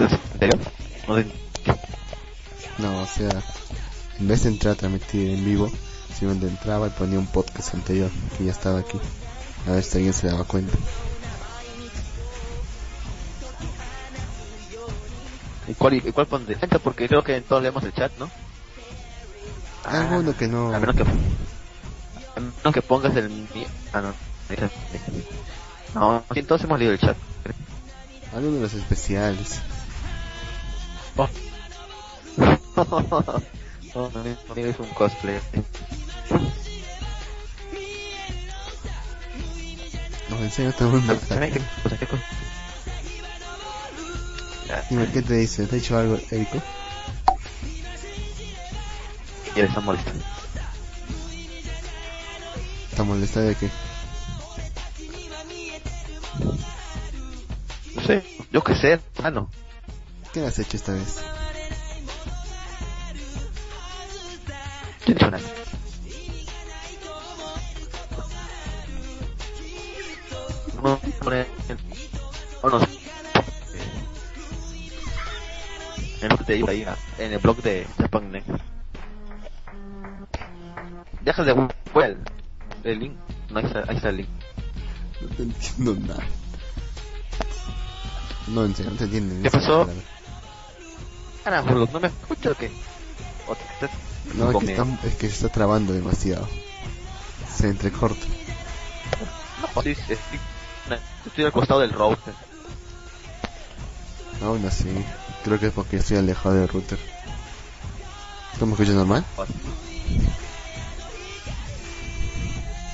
[0.00, 0.60] ¿En serio?
[2.78, 3.42] No o sea,
[4.20, 5.70] en vez de entrar a transmitir en vivo,
[6.08, 8.98] simplemente entraba y ponía un podcast anterior que ya estaba aquí.
[9.66, 10.76] A ver si alguien se daba cuenta.
[15.66, 16.56] ¿Y cuál, y cuál pondré?
[16.82, 18.30] Porque creo que todos leemos el chat, ¿no?
[19.84, 20.74] Alguno que no.
[20.74, 21.04] A menos que,
[22.40, 23.46] menos que pongas el.
[23.92, 24.14] Ah, no.
[25.94, 27.16] No, todos hemos leído el chat.
[28.34, 29.60] Alguno de los especiales.
[32.80, 32.88] Oh.
[33.92, 35.40] no, no, no, es un cosplay.
[40.30, 41.18] No, en serio, todo el mundo.
[44.90, 45.66] Dime, ¿qué te dice?
[45.66, 46.62] ¿Te ha dicho algo, Erico?
[49.56, 50.12] Y él está molesto.
[52.98, 53.70] ¿Está molesta de qué?
[57.94, 59.48] No sé, yo qué sé, hermano.
[60.32, 61.22] ¿Qué has hecho esta vez?
[65.04, 65.38] ¿Quién es una?
[70.82, 71.00] No,
[72.64, 72.80] no.
[76.20, 76.84] En que te digo ahí,
[77.18, 78.42] en el blog de Japan.
[81.20, 82.37] Deja de Google
[82.84, 83.12] el link.
[83.50, 84.28] No, ahí está, ahí está el link.
[85.20, 86.24] No te entiendo nada.
[88.48, 89.42] No, en serio, no te entiendo.
[89.42, 89.80] ¿Qué pasó?
[89.80, 90.02] palabra.
[91.44, 92.70] Carajo, ¿no me escuchas o qué?
[93.46, 93.90] ¿O te estás
[94.34, 96.48] No, es que, está, es que se está trabando demasiado.
[97.56, 98.26] Se entrecorta.
[99.74, 100.38] No, sí, sí, sí.
[100.88, 102.34] No, Estoy al costado del router.
[104.42, 104.88] Aún así,
[105.44, 106.98] creo que es porque estoy alejado del router.
[108.58, 109.24] ¿Tú me escuchas normal?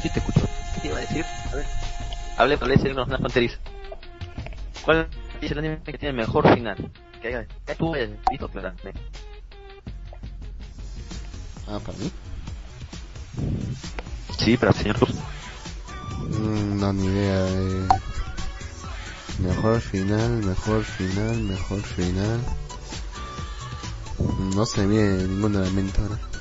[0.05, 0.46] Sí te escucho.
[0.74, 1.24] ¿Qué te iba a decir?
[1.50, 1.66] A ver.
[2.36, 3.57] Hable, hable, si una fronteriza.
[4.84, 5.09] ¿Cuál
[5.40, 6.76] es el anime que tiene el mejor final?
[7.22, 8.92] Que haya, que tú hayas visto, claramente.
[11.66, 12.12] Ah, para mí.
[14.38, 15.14] Sí, pero señor Cruz.
[16.20, 17.48] Mm, no, ni idea.
[17.48, 17.88] Eh.
[19.38, 22.40] Mejor final, mejor final, mejor final.
[24.55, 26.34] No se me viene ninguno de la mente ahora.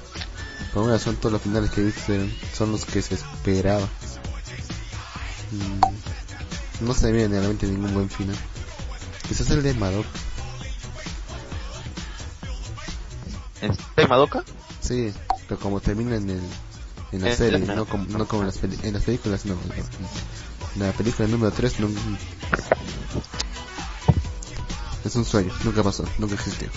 [0.74, 3.88] Por una son todos los finales que he visto, eran- son los que se esperaba.
[5.52, 8.36] Mm, no se me viene a la mente ningún buen final.
[9.28, 10.10] Quizás el de Madoka.
[13.98, 14.44] ¿En Madoka?
[14.82, 15.14] Sí,
[15.48, 16.42] pero como termina en el
[17.14, 17.76] en la serie, no.
[17.76, 20.84] no como, no como en, las en las películas, no, no.
[20.86, 21.88] La película número 3 no,
[25.06, 26.68] es un sueño, nunca pasó, nunca existió.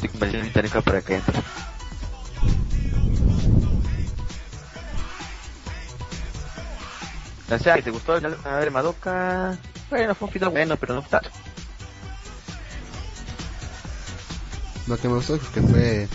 [0.00, 1.42] Convenciendo británica para que entre.
[7.50, 9.56] O sea, que te gustó el a ver Madoka.
[9.90, 11.28] Bueno, fue un final bueno, pero no tanto.
[14.86, 16.08] Lo que me gustó es que fue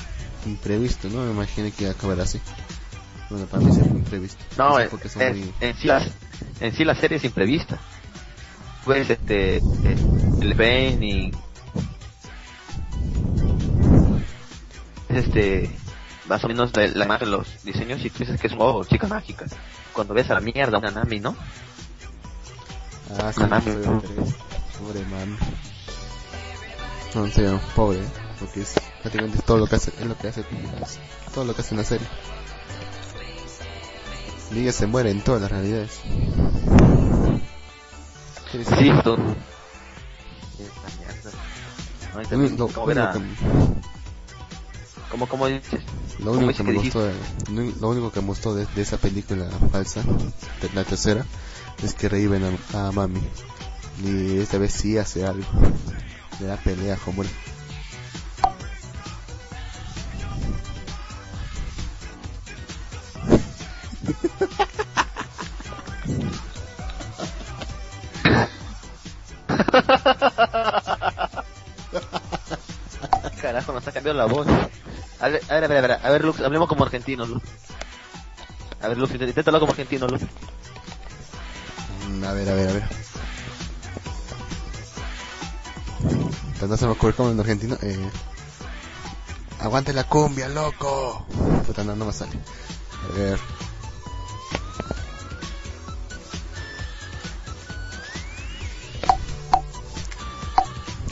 [0.46, 2.40] imprevisto, no me imaginé que iba a acabar así.
[3.30, 4.44] Bueno, para mí sí fue imprevisto.
[4.58, 5.54] No, en, porque son en- muy...
[5.62, 6.04] en sí la,
[6.60, 7.78] en sí la serie es imprevista.
[8.86, 9.62] Pues este,
[10.42, 11.32] el Ben y
[15.10, 15.70] este,
[16.28, 18.84] más o menos la, la imagen, los diseños y tú dices que es un oh,
[18.84, 19.46] chica mágica.
[19.94, 21.36] Cuando ves a la mierda una Nami, ¿no?
[23.18, 23.72] Ah, sí, Nami.
[24.80, 25.38] Pobre man.
[27.16, 28.10] No, en serio, pobre, ¿eh?
[28.40, 30.46] porque es prácticamente todo lo que hace, es lo que hace,
[31.34, 32.08] todo lo que hace en la serie.
[34.54, 36.00] Ella se muere en todas las realidades.
[38.52, 38.64] Sí,
[45.10, 45.82] a- como, como dices,
[46.20, 47.12] lo ¿cómo único que que me gustó,
[47.80, 51.26] lo único que me gustó de, de esa película falsa, de la tercera,
[51.84, 53.22] es que reviven a, a Mami.
[54.04, 55.46] Y esta vez sí hace algo.
[56.40, 57.30] Le da pelea como él.
[73.42, 74.48] Carajo, nos ha cambiado la voz.
[75.20, 77.44] A ver, a ver, a ver, a ver, Lux, hablemos como argentinos, Lux.
[78.82, 80.24] A ver, Lux, intenta hablar como argentino, Lux.
[82.10, 82.84] Mm, A ver, a ver, a ver.
[86.56, 87.78] Pero no se me ocurre como en argentino.
[87.82, 88.10] Eh...
[89.60, 91.26] Aguante la cumbia, loco.
[91.68, 92.32] Puta, no, no me sale.
[93.10, 93.40] A ver.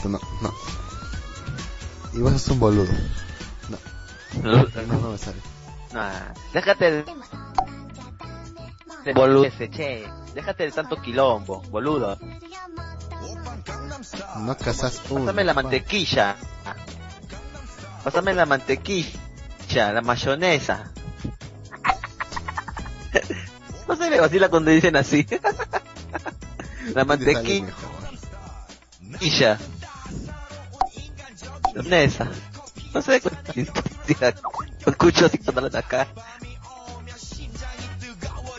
[0.04, 0.52] No, no.
[2.14, 2.92] Y vos sos un boludo.
[4.42, 4.62] No,
[5.00, 5.40] no, me sale.
[5.92, 7.04] Nah, déjate de...
[9.14, 10.06] boludeces, che.
[10.34, 12.18] Déjate de tanto quilombo, boludo.
[14.36, 15.24] No casas uno.
[15.26, 16.36] Pásame la mantequilla.
[18.04, 20.90] Pásame la mantequilla, la mayonesa.
[23.88, 25.26] No se me vacila cuando dicen así.
[26.94, 27.64] La ¿Dónde sale
[29.04, 29.58] mantequilla.
[31.74, 32.28] Mayonesa.
[32.94, 33.38] No sé cuál
[34.86, 36.06] Lo escucho así cuando de acá.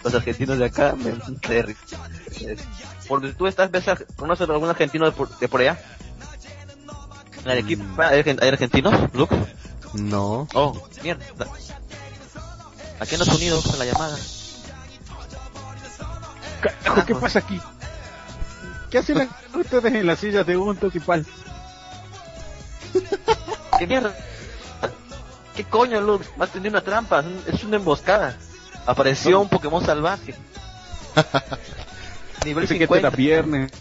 [0.03, 1.11] Los argentinos de acá me
[1.49, 1.97] me risa.
[3.07, 5.77] Por donde tú estás, ves a- ¿conoces algún argentino de por, de por allá?
[7.43, 9.35] ¿En Arequipa hay, argen- hay argentinos, Luke?
[9.93, 10.47] No.
[10.53, 11.23] Oh, mierda.
[12.99, 14.17] ¿A qué nos unido con la llamada?
[16.61, 17.59] Carajo, ¿qué pasa aquí?
[18.91, 21.25] ¿Qué hacen ustedes en las sillas de un toquipal?
[23.79, 24.13] ¿Qué mierda?
[25.55, 26.25] ¿Qué coño, Lux?
[26.37, 28.37] Más tenía una trampa, es una emboscada.
[28.85, 30.35] Apareció un Pokémon salvaje.
[32.45, 33.07] Nivel que este 50.
[33.07, 33.71] era viernes.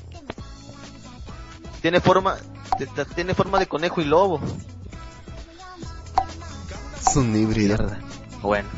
[1.81, 2.37] Tiene forma,
[2.79, 4.41] t- t- tiene forma de conejo y lobo.
[7.07, 7.77] Es un híbrido.
[7.79, 7.99] Mierda.
[8.43, 8.69] Bueno.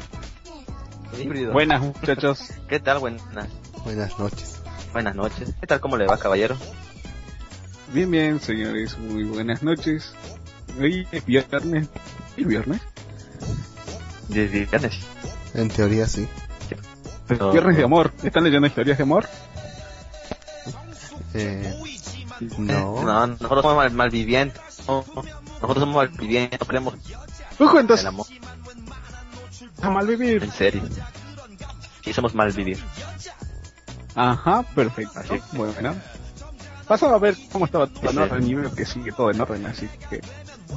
[1.18, 1.52] Híbrido.
[1.52, 2.40] Buenas muchachos.
[2.68, 2.98] ¿Qué tal?
[2.98, 3.22] Buenas,
[3.84, 4.56] Buenas noches.
[4.92, 5.48] buenas noches.
[5.60, 5.80] ¿Qué tal?
[5.80, 6.56] ¿Cómo le va, caballero?
[7.94, 8.98] Bien, bien, señores.
[8.98, 10.12] Muy buenas noches.
[10.78, 11.88] Hoy es viernes.
[12.36, 12.80] ¿Es viernes?
[14.28, 14.98] Viernes.
[15.54, 16.28] En teoría sí.
[17.26, 18.12] Pero- Viernes de amor.
[18.22, 19.26] ¿Están leyendo historias de amor?
[21.34, 21.74] Eh,
[22.58, 23.02] no.
[23.02, 24.60] No, nosotros somos mal, malvivientes.
[24.88, 26.92] No, nosotros somos malvivientes, no
[27.66, 28.26] Ojo, en entonces, el amor.
[29.82, 30.42] a mal vivir.
[30.42, 30.82] En serio.
[32.04, 32.82] Sí, somos malvivir.
[34.14, 35.18] Ajá, perfecto.
[35.20, 35.40] Así.
[35.52, 35.94] Bueno.
[36.88, 39.64] Pasaba a ver cómo estaba todo en orden y veo que sigue todo en orden,
[39.66, 40.20] así que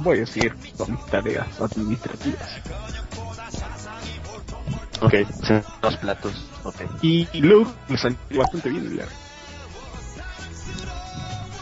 [0.02, 2.50] voy a seguir con mis tareas administrativas.
[5.00, 5.14] Ok.
[5.82, 6.32] Dos platos.
[6.64, 6.76] Ok.
[7.02, 9.14] Y Luke le salió bastante bien el viaje.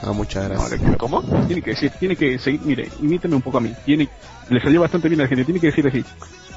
[0.05, 0.97] Ah, muchas gracias.
[0.99, 1.23] ¿Cómo?
[1.47, 3.73] Tiene que decir, tiene que seguir, mire, imítame un poco a mí.
[3.85, 4.09] Tiene,
[4.49, 6.05] le salió bastante bien a la gente, tiene que decir así,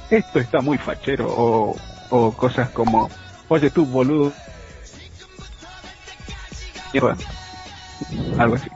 [0.09, 1.75] esto está muy fachero, o,
[2.09, 3.09] o cosas como,
[3.47, 4.33] oye tú boludo.
[6.91, 7.15] Mierda.
[8.39, 8.69] Algo así.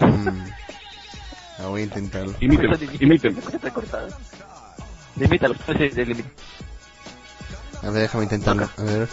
[0.00, 0.55] Mm.
[1.58, 2.34] Ah, voy a intentarlo.
[2.40, 4.08] Está cortado.
[5.16, 5.54] Limítalo.
[7.82, 8.68] A ver, déjame intentarlo.
[8.76, 9.08] A ver.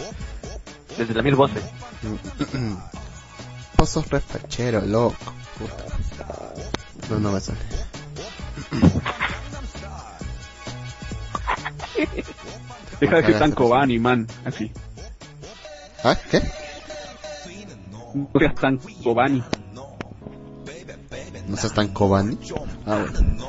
[0.98, 1.62] Desde las mil voces.
[3.78, 5.16] Vos sos re fachero, loco.
[5.58, 5.84] Puta.
[7.10, 7.58] No, no me sale.
[13.00, 14.70] Deja de ser tan Kobani, man, así.
[16.02, 16.16] ¿Ah?
[16.30, 16.42] ¿Qué?
[18.14, 19.42] No seas tan Kobani.
[21.48, 22.38] ¿No seas tan Kobani?
[22.86, 23.48] Ah, bueno.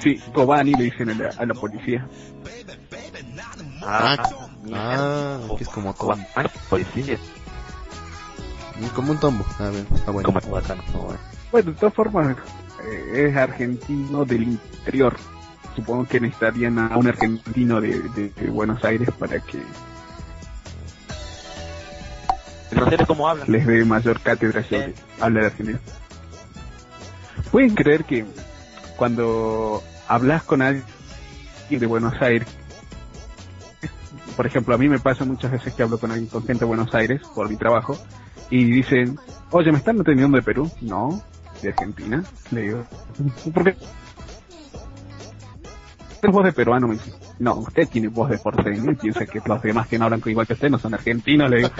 [0.00, 2.06] Sí, Kobani le dicen a la, a la policía.
[3.82, 4.16] Ah,
[4.74, 5.94] ah, que es como.
[6.34, 7.18] Ay, policía.
[8.94, 9.44] Como un tombo.
[9.58, 10.26] A ver, está bueno.
[10.28, 11.18] Como bueno.
[11.50, 12.36] Bueno, de todas formas,
[12.84, 15.16] eh, es argentino del interior.
[15.74, 19.62] Supongo que necesitarían a un argentino de, de- de Buenos Aires para que
[22.72, 23.50] No sé cómo hablan.
[23.50, 25.78] les dé mayor cátedra sobre hablar argentino.
[27.50, 28.24] ¿Pueden creer que
[28.96, 30.84] cuando hablas con alguien
[31.70, 32.48] de Buenos Aires,
[34.36, 36.66] por ejemplo, a mí me pasa muchas veces que hablo con alguien con gente de
[36.66, 37.98] Buenos Aires por mi trabajo
[38.50, 39.18] y dicen,
[39.50, 40.70] oye, ¿me están atendiendo de Perú?
[40.80, 41.22] No,
[41.62, 42.22] de Argentina.
[42.50, 42.84] Le digo,
[43.52, 43.76] ¿por qué?
[46.20, 46.88] ¿Tienes voz de peruano?
[46.88, 50.06] Me dice, no, usted tiene voz de porteño y piensa que los demás que no
[50.06, 51.70] hablan igual que usted no son argentinos, le digo.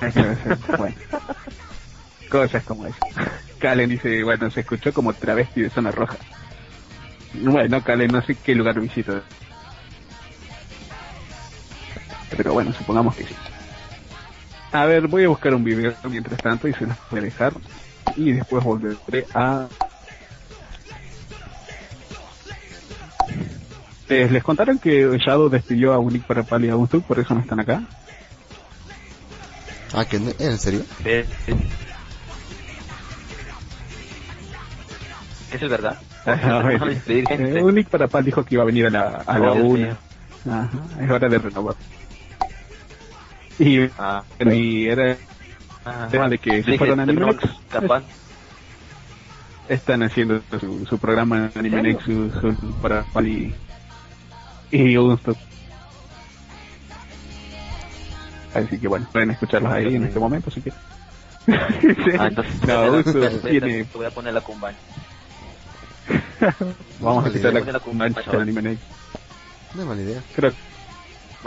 [0.78, 0.96] bueno,
[2.30, 2.98] cosas como eso.
[3.58, 6.16] Calen dice, bueno, se escuchó como travesti de zona roja.
[7.34, 9.22] Bueno, Calen, no sé qué lugar visita.
[12.36, 13.34] Pero bueno, supongamos que sí.
[14.72, 17.52] A ver, voy a buscar un video mientras tanto y se los voy a dejar.
[18.16, 19.66] Y después volveré a...
[24.08, 27.04] Eh, ¿Les contaron que Shadow despidió a Unique para Pali y a Gunstuk?
[27.04, 27.82] Por eso no están acá.
[29.92, 30.82] Ah, ¿que ¿en serio?
[31.04, 31.24] Eh.
[35.52, 35.98] ¿Eso es verdad?
[37.06, 39.96] Eh, Unique para Pal dijo que iba a venir a la, a la Oh, una.
[40.46, 41.74] Ajá, es hora de renovar.
[43.58, 45.16] Y, Ah, y era
[45.84, 46.04] ah.
[46.04, 47.36] el tema de que se fueron a
[47.70, 48.02] capaz.
[49.68, 53.54] Están haciendo su, su programa Animex su, su- para Pali
[54.72, 55.36] y Gunstuk.
[58.52, 60.80] Así que bueno, pueden escucharlos ahí en este momento si quieren.
[62.18, 63.84] Ah, entonces, no, espera, tiene...
[63.84, 64.76] te voy a poner la cumbaña.
[67.00, 68.44] Vamos a escuchar la la mancha computadora.
[68.44, 68.80] de Animex.
[69.74, 70.22] No es mala idea.
[70.34, 70.52] Creo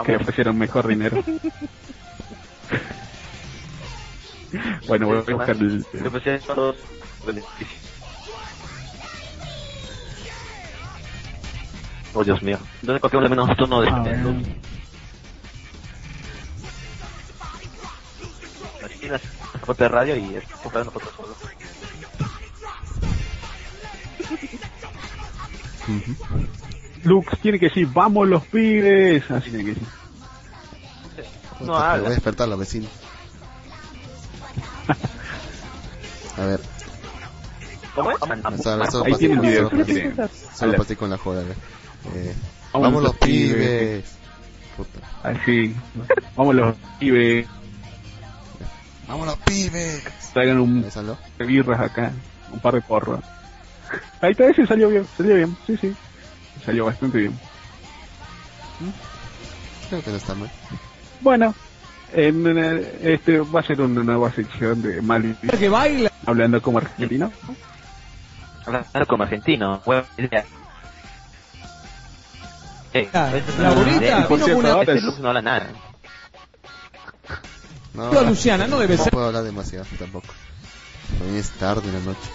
[0.05, 1.21] que ofrecieron mejor dinero.
[4.87, 5.85] bueno, voy a buscar el...
[12.15, 12.59] Oh, Dios mío.
[12.81, 14.15] Entonces, ¿por qué al menos tú no A ver.
[14.17, 14.47] defiendes?
[18.79, 19.21] Imaginas,
[19.65, 21.37] corte de radio y es comprar nosotros solos.
[27.03, 29.29] Lux tiene que decir, vamos los pibes.
[29.31, 29.87] Así tiene que decir.
[31.61, 32.03] No habla.
[32.03, 32.91] Voy a despertar a los vecinos.
[36.37, 36.59] A ver,
[37.95, 38.17] ¿Cómo es?
[39.05, 41.55] Ahí tiene el video, solo pasé- con la joda, a ver.
[42.15, 42.33] Eh,
[42.73, 44.03] Vamos los pibes.
[44.75, 44.99] Puta.
[45.21, 45.75] Así.
[46.35, 47.47] Vamos los pibes.
[49.07, 50.03] Vamos los pibes.
[50.33, 52.11] Traigan un de birras acá.
[52.51, 53.23] Un par de porros.
[54.21, 55.07] Ahí está, ese salió bien.
[55.15, 55.55] Salió bien.
[55.67, 55.95] Sí, sí.
[56.65, 57.39] Salió bastante bien.
[59.89, 60.49] Creo que no está mal.
[61.21, 61.53] Bueno.
[62.15, 65.35] En, eh, este va a ser una nueva sección de Mali.
[65.57, 66.11] Que baila.
[66.25, 67.31] Hablando como argentino.
[68.65, 70.45] Hablar como argentino, buena idea.
[72.93, 75.67] Eh, La- eso la no- bonita, eh, por cierto, una- ahora este no habla nada.
[77.95, 79.11] No, Luciana, no debe no ser.
[79.11, 80.27] puedo hablar demasiado tampoco.
[81.19, 82.29] Para mí es tarde en la noche.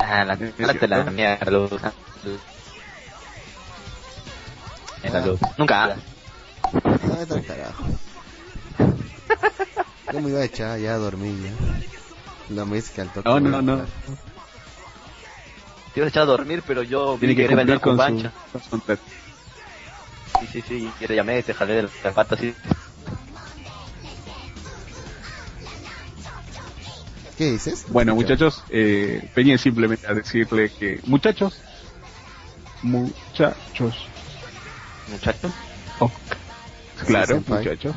[0.00, 1.72] Ah, la cállate la mierda, Luz.
[5.02, 5.40] Esa Luz.
[5.58, 5.98] Nunca hablas.
[6.72, 7.84] Ah, está carajo.
[10.12, 12.54] Yo me iba a echar ya a dormir ya.
[12.54, 13.28] La al toque.
[13.28, 13.84] No, no, no.
[15.92, 18.32] Te ibas a echar a dormir, pero yo Tiene que venir con con su, pancha.
[18.52, 18.96] con su.
[20.40, 20.92] Sí, sí, sí.
[21.00, 22.54] Y te llamé, te jalé de la pata así.
[27.36, 27.84] ¿Qué dices?
[27.88, 31.54] Bueno, muchachos, eh, venía simplemente a decirle que, muchachos,
[32.82, 34.08] muchachos,
[35.08, 35.52] Muchacho.
[36.00, 36.10] oh,
[37.06, 37.58] claro, senpai.
[37.58, 37.94] muchachos,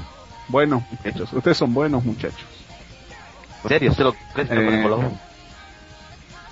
[0.49, 2.45] buenos muchachos, ustedes son buenos muchachos.
[3.63, 5.09] En serio, se lo Eh.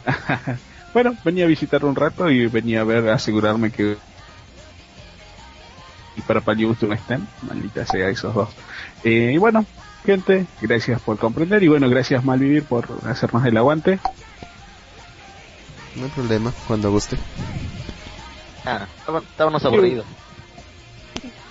[0.93, 3.97] bueno, venía a visitar un rato y venía a ver, a asegurarme que
[6.17, 8.49] y para Paliusto no estén, maldita sea esos dos.
[9.03, 9.65] Eh, y bueno,
[10.05, 13.99] gente, gracias por comprender y bueno, gracias Malvivir por hacernos el aguante.
[15.95, 17.17] No hay problema, cuando guste.
[18.65, 18.87] Ah,
[19.31, 20.05] estábamos aburridos.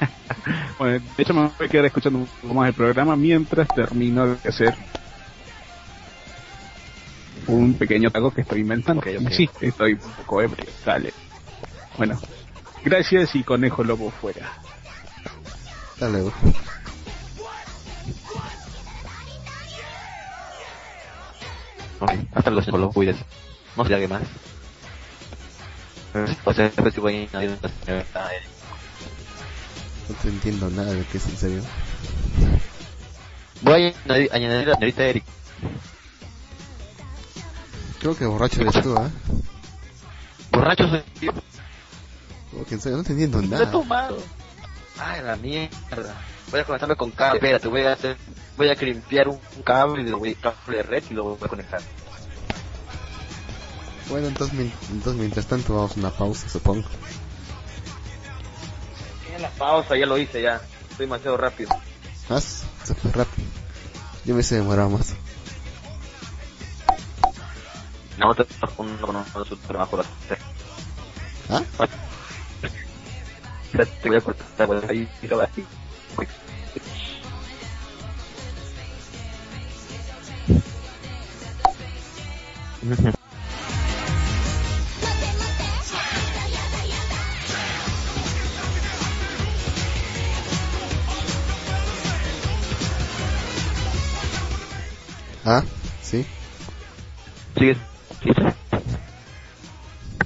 [0.78, 4.26] Bueno, de hecho me voy a quedar escuchando un poco más el programa mientras termino
[4.26, 4.74] de hacer
[7.46, 9.00] un pequeño taco que estoy inventando.
[9.00, 9.30] Ok, ok.
[9.30, 11.12] Sí, estoy un poco ebrio, dale.
[11.96, 12.20] Bueno,
[12.84, 14.52] gracias y conejo lobo fuera.
[15.94, 16.32] Hasta luego.
[22.34, 23.16] Hasta luego, señor, lo cuides.
[23.76, 24.22] No se haga más.
[26.44, 28.04] O sea, después si voy a señora, eh,
[30.08, 31.62] No te entiendo nada de qué es en serio.
[33.62, 35.24] Voy a añadir, la señorita Eric.
[37.98, 39.10] Creo que borracho eres tú, ¿eh?
[40.52, 41.32] Borracho soy yo.
[42.50, 43.70] Como que en serio, no te entiendo nada.
[43.70, 44.18] tomado.
[44.98, 46.14] Ay, la mierda.
[46.50, 47.38] Voy a conectarme con cable.
[47.38, 48.16] Espérate, voy a hacer,
[48.56, 51.24] voy a crimpear un, un cable y lo voy a cable de red y lo
[51.24, 51.80] voy a conectar.
[54.08, 54.56] Bueno, entonces,
[54.90, 56.86] entonces mientras tanto vamos a una pausa, supongo.
[59.38, 60.60] La pausa, ya lo hice ya.
[60.90, 61.70] Estoy demasiado rápido.
[62.28, 63.46] Más, se fue rápido.
[64.24, 65.14] Yo me hice demorar más.
[68.18, 70.00] No, te con su trabajo.
[71.50, 71.62] ¿Ah?
[74.02, 75.50] Te voy a cortar, voy a ir y lo voy a
[95.48, 95.62] ¿Ah?
[96.02, 96.26] ¿Sí?
[97.56, 97.76] Sigue.
[98.20, 98.54] sigue.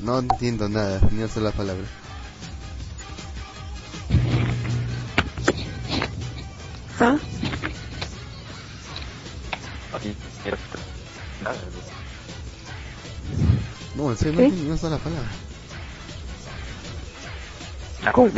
[0.00, 1.84] No entiendo nada, ni una sola palabra.
[7.00, 7.18] ¿Ah?
[9.94, 10.56] Aquí, mira.
[11.44, 11.56] Nada,
[13.94, 15.28] No, en serio, no entiendo ni una sola palabra.
[18.06, 18.30] Ah, ¿cómo?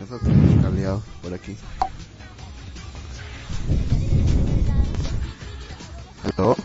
[0.00, 1.56] Nosotros cableado por aquí.
[6.24, 6.56] ¿Aló?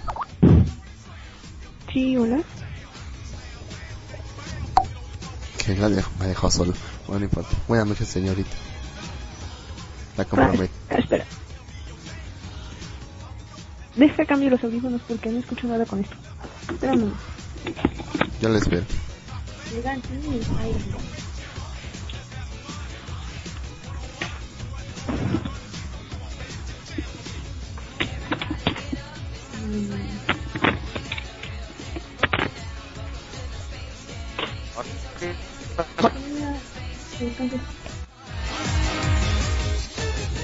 [1.92, 2.42] Sí, hola.
[5.66, 6.74] Que la dejo, me dejó solo.
[7.08, 7.50] Bueno, no importa.
[7.68, 8.50] Buenas noches, señorita.
[10.18, 10.74] La Ah, comprometo.
[10.90, 11.26] espera.
[13.96, 16.16] Deja cambio los audífonos porque no escucho nada con esto.
[16.70, 17.12] Espérame.
[18.42, 18.84] Yo la espero.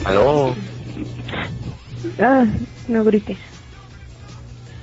[0.06, 0.56] Aló,
[2.20, 2.46] Ah,
[2.88, 3.38] no grites.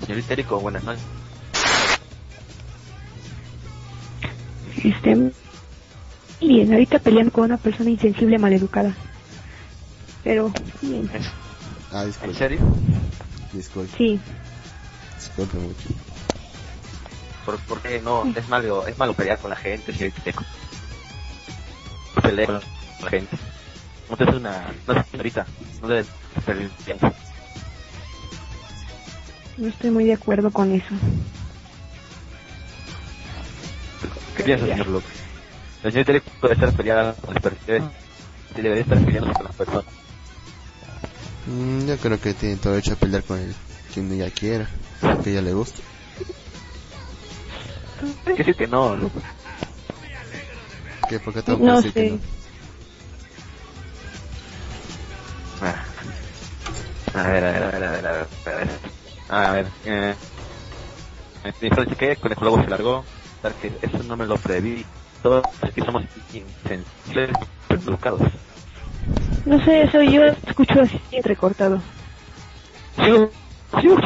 [0.07, 1.03] señorita Erico, buenas noches.
[4.84, 5.32] Este,
[6.40, 8.94] bien, ahorita peleando con una persona insensible maleducada.
[10.24, 11.11] Pero, bien,
[11.92, 12.59] Ah, ¿En serio?
[13.53, 13.96] Disculpe.
[13.96, 14.20] sí.
[15.16, 15.88] Disculpe mucho.
[17.44, 18.24] ¿Por, por qué no?
[18.36, 20.34] Es malo, es malo pelear con la gente, si te
[22.20, 22.61] pelear con
[23.05, 23.36] la gente.
[24.11, 25.46] No te es una, una señorita,
[25.80, 26.07] no debes
[26.44, 27.12] pelear tiempo.
[29.57, 30.94] No estoy muy de acuerdo con eso.
[34.36, 35.07] ¿Qué piensa, señor Luke?
[35.82, 37.90] La señorita puede estar peleada con las personas,
[38.55, 39.84] debería estar peleando con las personas.
[41.49, 43.55] Mm, yo creo que tiene todo hecho a pelear con el
[43.92, 44.68] quien ella quiera,
[45.24, 45.82] que ella le guste.
[48.26, 49.18] Que decir que no, Luke.
[51.09, 51.18] ¿Qué?
[51.18, 52.18] ¿Por qué tengo que No decir que sé.
[55.62, 55.84] Ah.
[57.14, 58.68] A ver, a ver, a ver, a ver, a ver, a ver.
[59.30, 60.14] A ver, eh.
[61.99, 63.05] Que con el globo se largó,
[63.40, 64.84] tal que eso no me lo preví.
[65.22, 67.30] Todos aquí somos insensibles,
[67.70, 68.20] educados.
[69.44, 71.80] No sé, eso yo escucho así entrecortado.
[72.96, 73.30] Sigo,
[73.80, 73.96] sigo.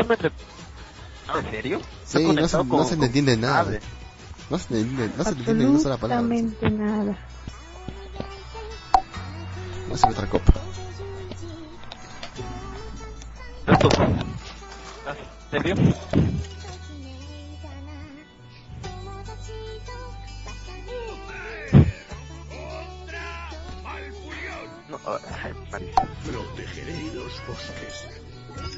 [1.28, 1.80] Ah, ¿En serio?
[2.04, 3.64] Sí, no se, no se le entiende nada.
[3.64, 3.80] cable.
[4.50, 6.24] No se le entiende, no se le entiende ni una sola palabra.
[6.24, 7.18] Absolutamente nada.
[9.88, 10.52] No se ve otra copa.
[13.66, 13.88] ¿Esto?
[15.06, 15.14] ¿Ah,
[15.52, 15.76] ¿En serio?
[24.92, 26.02] No, ay, Marisa.
[26.26, 28.06] Protegeré los bosques.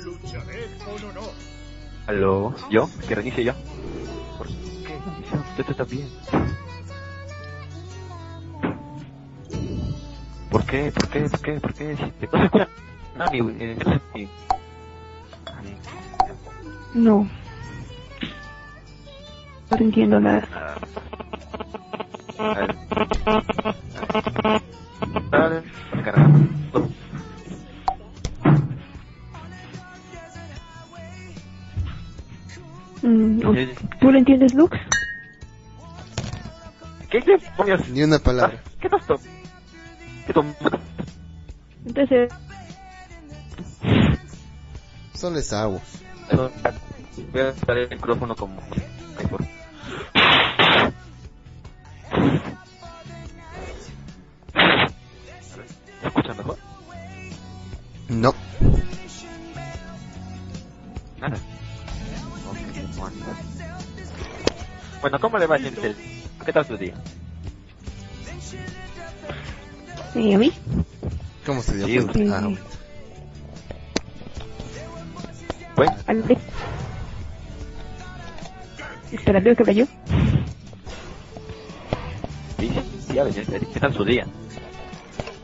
[0.04, 1.32] Lucharé con honor.
[2.06, 2.54] ¿Aló?
[2.70, 2.88] ¿Yo?
[3.08, 3.52] ¿Que reinicie yo?
[4.38, 5.02] ¿Por qué?
[5.50, 6.08] Usted está bien.
[10.52, 10.92] ¿Por qué?
[10.92, 11.28] ¿Por qué?
[11.28, 11.60] ¿Por qué?
[11.60, 11.84] ¿Por qué?
[11.84, 12.68] No se escucha
[13.32, 13.76] eh,
[16.94, 17.28] no No.
[19.76, 20.46] Entiendo nada.
[33.02, 33.40] Mm,
[34.00, 34.78] ¿Tú lo entiendes, Lux?
[37.10, 37.88] ¿Qué demonios?
[37.90, 38.62] Ni una palabra.
[38.80, 39.20] ¿Qué pasó?
[40.26, 40.32] ¿Qué
[41.86, 42.32] Entonces,
[45.14, 45.80] Solo es agua.
[47.32, 48.60] Voy a quitar el micrófono como...
[56.14, 56.24] Ahí por...
[56.24, 56.58] ¿Se escucha mejor?
[58.08, 58.34] No.
[61.20, 61.36] Nada.
[65.00, 65.20] Bueno.
[65.20, 65.94] ¿cómo le va, gente?
[66.44, 66.94] ¿Qué tal su día?
[70.14, 70.52] ¿y a mí?
[71.44, 72.38] ¿Cómo se dio Sí, cuenta?
[72.38, 72.58] Ah, bueno.
[75.76, 76.38] Bueno, ¿Alde?
[79.12, 79.84] Espera, ¿veo que habla yo?
[82.58, 82.72] sí,
[83.06, 84.26] sí, ya ven, ¿qué tal su día?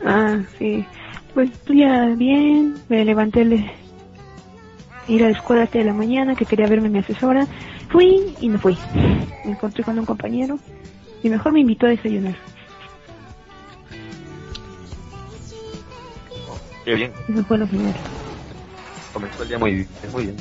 [0.05, 0.85] Ah, sí.
[1.33, 3.71] Pues ya bien, me levanté de
[5.07, 7.47] ir a la escuela hasta de la mañana, que quería verme mi asesora.
[7.89, 8.77] Fui y no fui.
[9.45, 10.59] Me encontré con un compañero
[11.23, 12.35] y mejor me invitó a desayunar.
[16.85, 17.99] Qué bien, Eso fue lo primero.
[19.13, 20.35] comenzó el día muy bien, muy bien.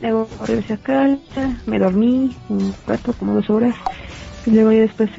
[0.00, 3.74] Luego regresé a casa, me dormí un rato, como dos horas.
[4.46, 5.10] Y luego ya después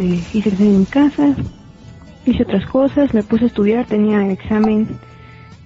[0.00, 1.36] eh, hice examen en casa,
[2.26, 4.88] hice otras cosas, me puse a estudiar, tenía examen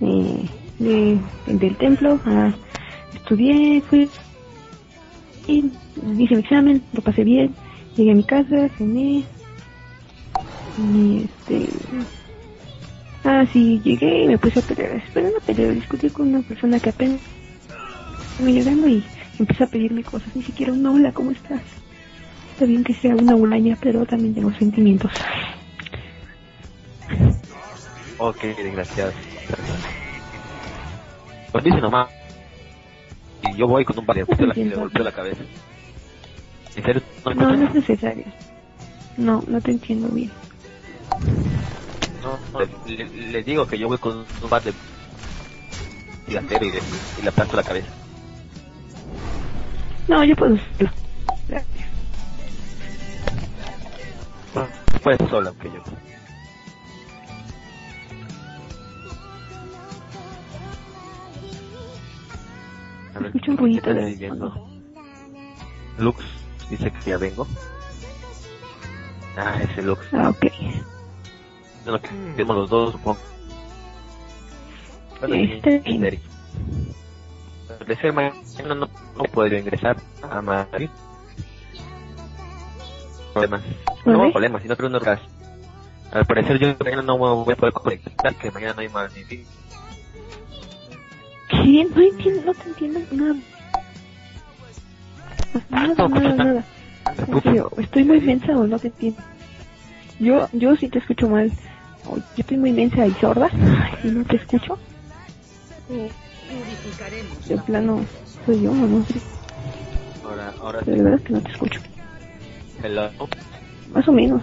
[0.00, 0.48] eh,
[0.78, 2.52] de, del templo, ah,
[3.14, 4.08] estudié, fui
[5.46, 5.70] y
[6.18, 7.54] hice mi examen, lo pasé bien,
[7.96, 9.24] llegué a mi casa, cené
[10.78, 11.68] y este
[13.24, 16.90] ah sí llegué y me puse a pelear, pero no discutí con una persona que
[16.90, 17.20] apenas
[18.38, 19.02] me llegando y
[19.38, 21.62] empieza a pedirme cosas, ni siquiera un hola, ¿cómo estás?
[22.52, 25.12] Está bien que sea una hulaña, pero también tengo sentimientos.
[28.18, 29.12] Ok, desgraciado.
[31.52, 32.08] Pues dice nomás.
[33.42, 35.42] Y yo voy con un par de pistolas y le golpeo la cabeza.
[36.74, 37.02] ¿En serio?
[37.24, 38.24] ¿No No, es necesario.
[39.16, 40.32] No, no te entiendo bien.
[42.22, 42.40] No,
[42.84, 44.74] le, digo que yo voy con un bar de
[46.26, 47.92] gigantero y, le- y le aplasto la cabeza.
[50.08, 50.92] No, yo puedo hacerlo.
[51.48, 51.88] Gracias.
[55.02, 55.80] Pues sola, que yo.
[63.18, 64.68] A ver, Escucho un ruidito ¿qué está de diciendo?
[65.98, 66.24] Lux
[66.70, 67.48] dice que ya vengo.
[69.36, 70.00] Ah, ese Lux.
[70.12, 70.46] Ah, ok.
[71.86, 73.18] Lo que vemos los dos, supongo.
[75.20, 76.20] Bueno, Está y- bien.
[77.86, 78.34] De ser mañana
[78.68, 80.88] no, no podría ingresar a Madrid.
[83.32, 83.62] Problemas.
[84.04, 84.82] No hay problemas, sino que
[86.12, 89.24] Al parecer yo mañana no voy a poder conectar, que mañana no hay más ni
[89.24, 89.44] fin.
[91.64, 91.84] ¿Qué?
[91.84, 93.36] No entiendo, no te entiendo nada.
[95.70, 96.64] Nada, nada, nada.
[97.26, 99.20] En serio, ¿estoy muy mensa o no te entiendo?
[100.20, 101.52] Yo, yo sí te escucho mal.
[102.04, 103.48] Yo estoy muy mensa y sorda
[104.04, 104.78] y no te escucho.
[107.48, 108.06] De plano,
[108.44, 109.20] soy yo o no sé.
[110.22, 111.80] Ahora, ahora De verdad que no te escucho.
[112.82, 113.10] Hello.
[113.88, 114.42] Más o menos.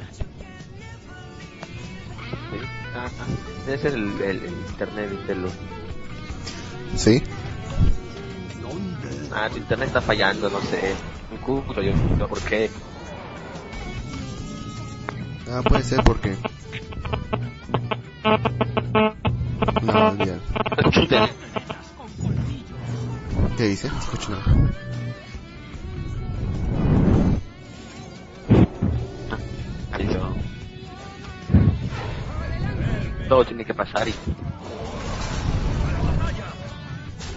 [2.93, 3.27] Ah, ah,
[3.65, 5.53] Debe ser el, el, el internet de los...
[6.93, 7.23] ¿Sí?
[9.31, 10.95] Ah, tu internet está fallando, no sé.
[11.29, 12.71] Un culo, yo no sé por qué.
[15.49, 16.37] Ah, puede ser porque...
[19.83, 20.41] No, olvídalo.
[20.91, 21.17] Chute.
[23.57, 23.89] ¿Qué dice?
[23.89, 24.43] No escucho nada.
[29.91, 30.33] Adiós.
[33.27, 34.13] Todo tiene que pasar y...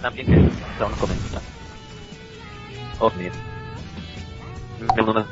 [0.03, 0.37] También que
[0.79, 1.49] da un comentario.
[3.01, 3.33] Oh, mira.
[4.81, 5.25] Me uno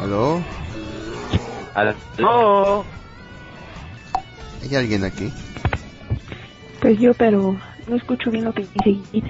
[0.00, 0.42] ¿Aló?
[2.18, 2.84] ¡No!
[4.62, 5.32] ¿Hay alguien aquí?
[6.80, 7.56] Pues yo, pero
[7.86, 9.22] no escucho bien lo que dice.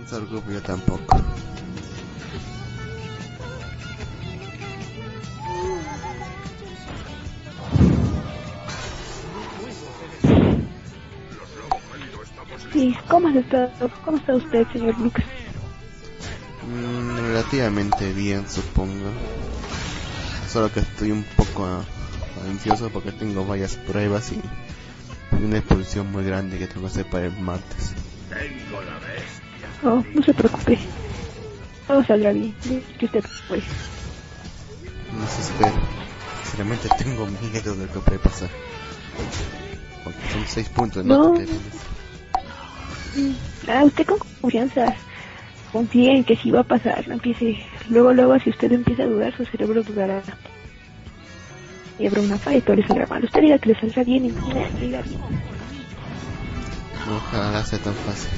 [0.00, 1.16] No se preocupe, yo tampoco.
[12.72, 13.70] Sí, ¿cómo has estado?
[14.04, 15.24] ¿Cómo está usted, señor Lucas?
[16.66, 19.10] Mm, relativamente bien, supongo.
[20.48, 21.84] Solo que estoy un poco ah,
[22.48, 24.40] ansioso porque tengo varias pruebas y
[25.44, 27.92] una expulsión muy grande que tengo que hacer para el martes.
[29.82, 30.78] Oh, no se preocupe.
[31.86, 32.54] Todo saldrá bien.
[32.98, 33.62] Que usted puede.
[35.18, 35.72] No se espera.
[36.44, 38.48] Sinceramente tengo miedo de lo que puede pasar.
[40.04, 41.34] Porque son seis puntos, ¿no?
[41.34, 41.42] No.
[43.12, 43.38] Tienes.
[43.68, 44.94] Ah, usted con confianza.
[45.72, 47.06] Confíe en que sí va a pasar.
[47.08, 47.58] No empiece.
[47.88, 50.22] Luego, luego, si usted empieza a dudar, su cerebro dudará.
[51.98, 53.24] Y habrá una falla y todo le saldrá mal.
[53.24, 54.44] Usted diga que le saldrá bien y no
[54.80, 55.20] diga bien.
[57.10, 58.30] Ojalá sea tan fácil.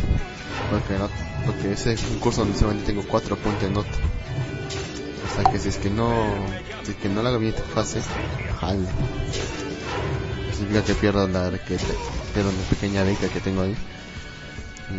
[0.71, 1.09] Porque, no,
[1.47, 3.89] porque ese es un curso donde solamente tengo cuatro puntos de nota.
[5.25, 6.07] O sea que si es que no,
[6.85, 8.01] si es que no la hago bien esta fase,
[8.61, 8.87] jale.
[10.53, 11.77] Significa que pierdo la que
[12.33, 13.75] pierdo una pequeña beca que tengo ahí.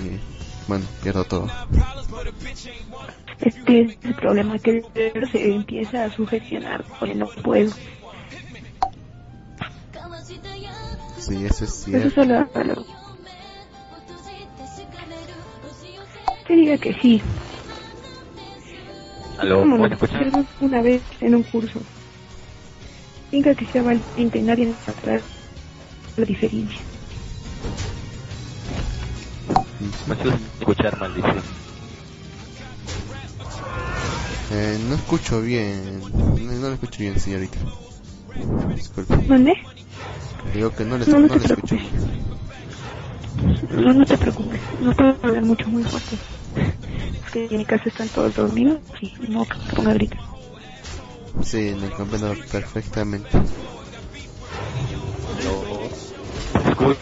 [0.03, 0.19] Y
[0.67, 1.47] bueno, pierdo todo.
[3.39, 6.83] Este es el problema, que el cerebro se empieza a sugestionar.
[6.99, 7.71] Porque no puedo.
[11.17, 12.09] Sí, eso es Eso cierto.
[12.11, 12.85] solo hágalo.
[16.41, 17.21] Usted diga que sí.
[19.39, 19.61] ¿Aló?
[19.61, 20.45] Como ¿Me lo escuchas?
[20.61, 21.79] una vez en un curso.
[23.31, 25.21] Diga que sea valiente y nadie encontrará
[26.15, 26.79] la diferencia.
[30.07, 31.43] Me suele escuchar maldición.
[34.51, 36.01] Eh, no escucho bien.
[36.01, 37.57] No, no lo escucho bien, señorita.
[38.75, 39.15] Disculpe.
[39.27, 39.53] ¿Dónde?
[40.53, 42.25] Digo que no le, No, no no escucho bien.
[43.71, 44.61] No, no te preocupes.
[44.79, 46.19] No puedo hablar mucho, muy fuerte.
[46.55, 50.19] Es que en mi casa están todos dormidos y no que ponga a gritar.
[51.43, 53.29] Sí, me comprendo perfectamente.
[56.53, 56.97] Escu-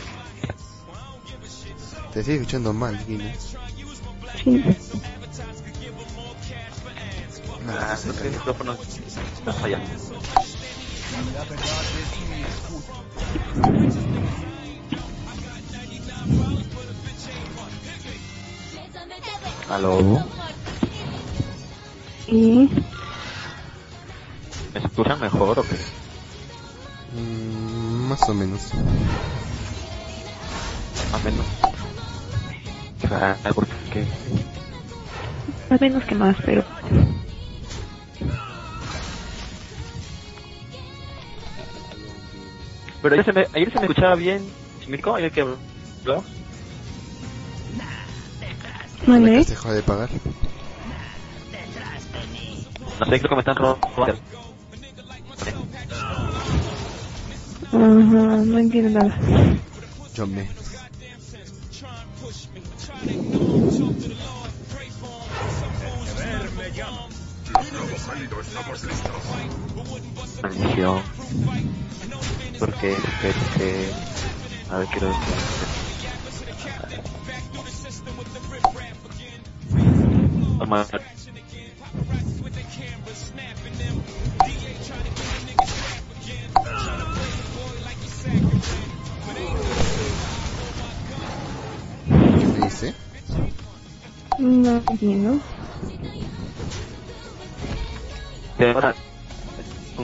[2.13, 3.55] Te sigue escuchando mal, Guinness.
[4.43, 4.63] Sí.
[7.67, 9.87] Ah, creo que el micrófono está fallando.
[19.69, 20.23] ¿Aló?
[22.27, 22.69] Y
[24.73, 25.77] ¿Me escuchan mejor o qué?
[27.13, 28.71] Mm, más o menos.
[31.11, 31.72] Más o menos.
[33.11, 34.05] Ah, ¿por qué?
[35.69, 36.63] más menos que más, pero
[43.01, 44.49] Pero ayer se me, ayer se me escuchaba bien.
[44.87, 45.15] ¿Mirko?
[45.15, 45.57] ¿Ayer que habló?
[46.05, 46.25] ¿La
[49.07, 49.43] ¿Vale?
[49.43, 50.09] dejó de pagar?
[52.99, 53.87] No sé, creo que me están robando.
[57.73, 59.19] Ajá, no entiendo nada.
[60.15, 60.62] Yo me.
[70.41, 71.03] Maldición.
[72.59, 72.95] ¿Por qué?
[73.21, 73.91] ¿Por qué?
[74.69, 75.33] A ver, quiero decir.
[94.39, 95.43] No entiendo.
[98.57, 98.97] Que ahora...
[99.97, 100.03] Sí.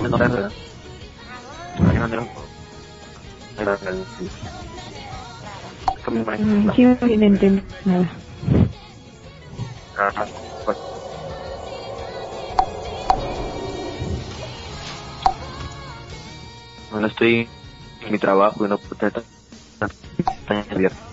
[0.00, 0.54] No, no, no, no.
[1.74, 4.06] No, no, no.
[6.08, 8.22] Mm, Sí, no entiendo nada.
[9.96, 10.28] Ah,
[10.64, 10.78] pues.
[16.90, 17.50] Bueno, estoy
[18.00, 19.26] en mi trabajo y no puedo estar
[20.46, 21.05] tan abierto.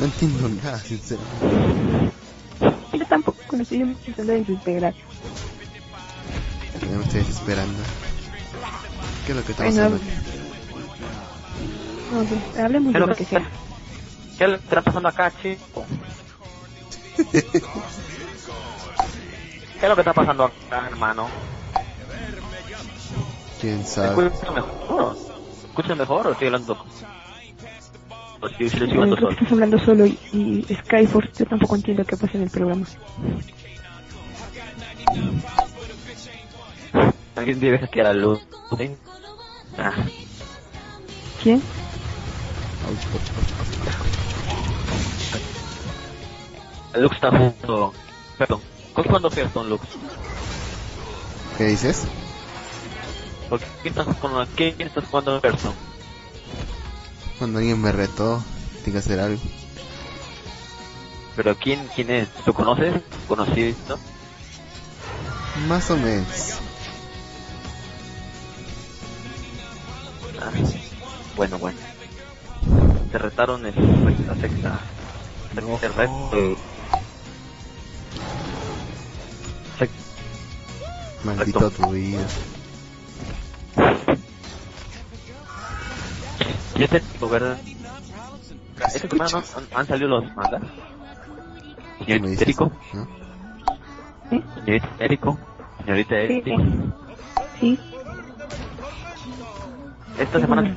[0.00, 1.46] No entiendo nada, sinceramente.
[2.94, 4.94] Yo tampoco me estoy empezando a desesperar.
[6.80, 7.82] Ya me estoy desesperando.
[9.26, 10.04] ¿Qué es lo que está Bueno, pasando?
[12.10, 13.46] no sé, hablemos de lo que sea.
[14.38, 15.84] ¿Qué le está pasando acá, chico?
[17.30, 17.38] ¿Qué
[19.82, 21.28] es lo que está pasando acá, hermano?
[23.60, 24.26] ¿Quién ¿Me sabe?
[24.28, 25.14] escucha mejor?
[25.62, 26.78] ¿Me escucha mejor o estoy hablando?
[28.58, 29.30] Si creo que solo.
[29.30, 32.86] estás hablando solo y, y Skyforce, yo tampoco entiendo qué pasa en el programa.
[37.36, 38.40] Alguien debe hackear la luz.
[39.78, 39.92] Ah,
[41.42, 41.62] ¿Quién?
[46.96, 47.92] Lux está jugando.
[48.38, 48.60] Perdón.
[48.92, 49.86] ¿Con quién jugando Hearthstone, Lux?
[51.56, 52.06] ¿Qué dices?
[53.48, 55.89] ¿Por qué estás con quién estás jugando Hearthstone?
[57.40, 58.44] Cuando alguien me retó,
[58.84, 59.40] tengo que hacer algo.
[61.36, 62.28] ¿Pero quién, quién es?
[62.44, 63.00] ¿Lo conoces?
[63.26, 63.98] ¿Conocido?
[65.66, 66.60] Más o menos.
[70.38, 70.50] Ah,
[71.34, 71.78] bueno, bueno.
[73.10, 74.80] Te retaron en la sexta.
[75.54, 75.78] No.
[75.80, 76.58] El reto.
[81.24, 82.20] Maldito tu vida.
[86.80, 87.58] Y este tipo, ¿verdad?
[88.94, 90.62] Esta semana no han, han salido los mangas.
[92.06, 92.64] ¿Qué me Señorita
[92.94, 93.06] ¿No?
[94.30, 94.42] ¿Eh?
[94.64, 95.38] señorita Erico,
[95.84, 96.62] señorita Sí, Erico.
[97.60, 97.78] sí.
[100.18, 100.76] Esta semana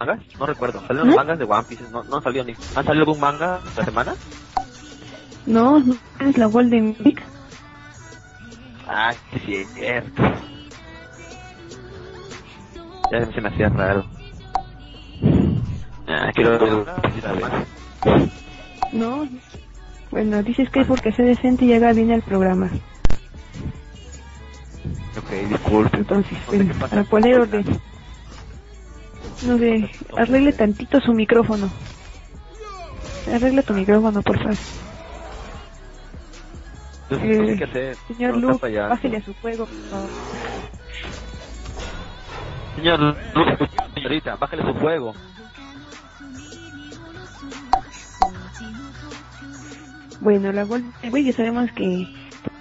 [0.00, 0.80] mangas, no recuerdo.
[0.80, 2.56] Salieron los mangas de One Piece, no, no salió ni.
[2.74, 4.16] ¿Han salido algún manga esta semana?
[5.46, 7.22] No, no es la Golden Week.
[8.88, 10.22] Ah, sí, sí, es cierto.
[13.12, 14.04] Ya se me hacía raro.
[16.06, 17.68] Ah, quiero ver.
[18.92, 19.28] No.
[20.10, 22.70] Bueno, dice Skyforce que sea decente y haga bien el programa.
[25.16, 25.96] Ok, disculpe.
[25.98, 27.80] Entonces, bueno, para poner orden.
[29.40, 31.72] No sé, arregle tantito su micrófono.
[33.26, 34.58] Arregla tu micrófono, por favor.
[37.10, 37.98] Entonces, no sé Eh, qué hacer.
[38.08, 38.94] Señor No Luke, fallando.
[38.94, 40.10] bájele a su juego, por favor.
[42.76, 43.00] Señor
[43.34, 45.14] Luke, señorita, bájale su fuego.
[50.24, 52.06] Bueno, la Golden Week ya sabemos que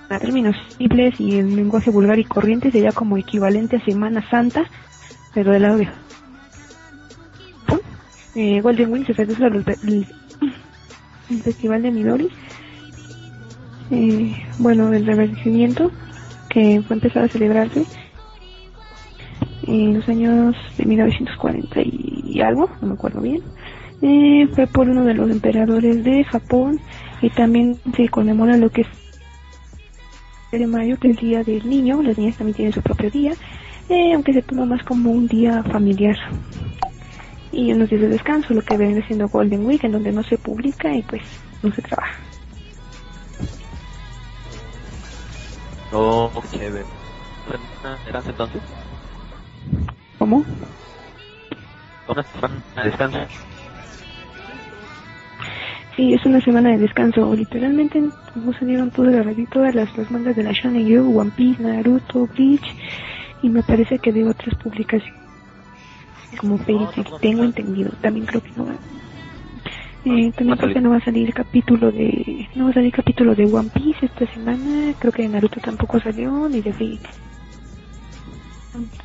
[0.10, 4.66] a términos simples y en lenguaje vulgar y corriente sería como equivalente a Semana Santa,
[5.34, 5.88] pero del lado de.
[8.36, 10.06] Eh, Golden Week se reduce al el,
[11.42, 12.28] Festival de Midori.
[13.92, 15.90] Eh, bueno, el revertimiento
[16.50, 17.86] que fue empezado a celebrarse
[19.68, 23.42] en los años de 1940 y algo, no me acuerdo bien.
[24.02, 26.82] Eh, fue por uno de los emperadores de Japón
[27.22, 28.88] y también se conmemora lo que es
[30.60, 32.02] de mayo, que es el día del niño.
[32.02, 33.34] Las niñas también tienen su propio día,
[33.90, 36.16] eh, aunque se toma más como un día familiar.
[37.52, 40.38] Y unos días de descanso, lo que viene siendo Golden Week, en donde no se
[40.38, 41.22] publica y pues
[41.62, 42.16] no se trabaja.
[45.92, 46.86] Oh, qué chévere.
[48.08, 48.62] ¿Eras entonces?
[50.18, 50.44] ¿Cómo?
[52.08, 53.20] Una semana de descanso.
[55.96, 57.36] Sí, es una semana de descanso.
[57.36, 61.62] Literalmente no salieron todas las todas las, las mangas de la Shonen Jump, One Piece,
[61.62, 62.76] Naruto, Bleach
[63.44, 65.22] y me parece que de otras publicaciones
[66.38, 66.88] como Fairy
[67.22, 67.92] tengo entendido.
[68.02, 68.74] También creo que no va.
[70.06, 73.36] Eh, también creo que no va a salir capítulo de no va a salir capítulo
[73.36, 74.94] de One Piece esta semana.
[75.00, 77.00] Creo que de Naruto tampoco salió ni de Fairy.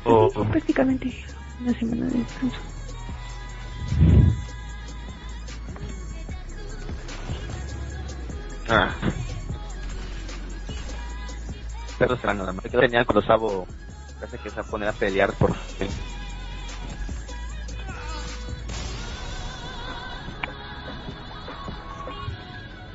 [0.03, 0.29] Oh.
[0.49, 1.13] Prácticamente
[1.61, 2.59] una semana de descanso.
[8.69, 8.93] Ah.
[11.97, 12.63] Pero será nada más.
[12.63, 13.67] Me quedó genial cuando Sabo
[14.19, 15.89] parece que se va a poner a pelear por fin.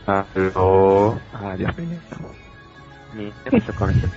[0.07, 1.19] Aló.
[1.33, 1.99] Ah, mío.
[3.15, 4.09] Ni qué pasó con ese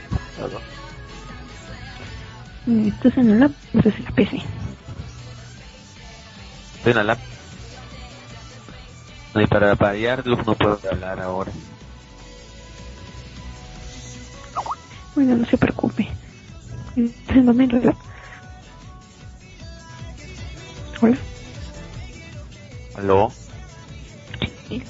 [2.88, 4.42] Estás en el lab, estás en la PC.
[6.76, 7.20] Estoy en la lap.
[9.40, 11.52] Y para variar, Luz no puedo hablar ahora.
[15.14, 16.10] Bueno, no se preocupe.
[16.96, 17.96] En el momento, ¿verdad?
[21.02, 21.18] Hola.
[22.96, 23.32] ¿Aló?
[24.68, 24.84] Sí.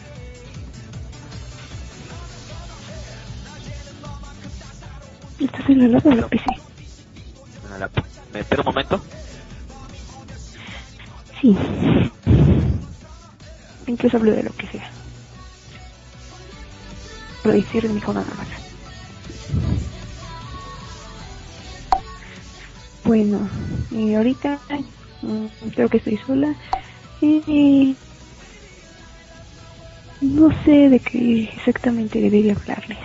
[5.39, 6.45] ¿Estás en la lab o en la PC?
[7.65, 7.91] En la lap.
[8.31, 9.01] ¿Me espera un momento?
[11.41, 11.57] Sí.
[13.87, 14.89] Incluso hablo de lo que sea.
[17.43, 18.47] Lo decir mi nada más.
[23.05, 23.49] Bueno,
[23.89, 24.59] y ahorita
[25.21, 26.53] mm, creo que estoy sola.
[27.21, 27.95] Y
[30.19, 32.97] no sé de qué exactamente debería hablarles.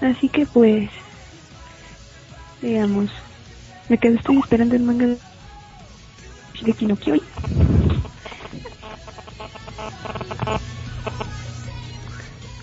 [0.00, 0.88] Así que pues,
[2.62, 3.10] veamos.
[3.88, 7.22] Me quedo, estoy esperando el manga de Kyojin.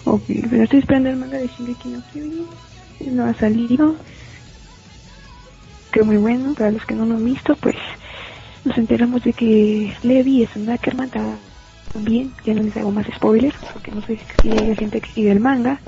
[0.05, 2.47] Ok, pero estoy esperando el manga de Shingeki no Kyojin.
[3.15, 3.95] No ha salido.
[5.91, 6.53] Creo muy bueno.
[6.55, 7.75] Para los que no lo han visto, pues
[8.65, 11.09] nos enteramos de que Levi es un Ackerman
[11.93, 12.33] también.
[12.45, 15.39] Ya no les hago más spoilers, porque no sé si hay gente que sigue el
[15.39, 15.81] manga.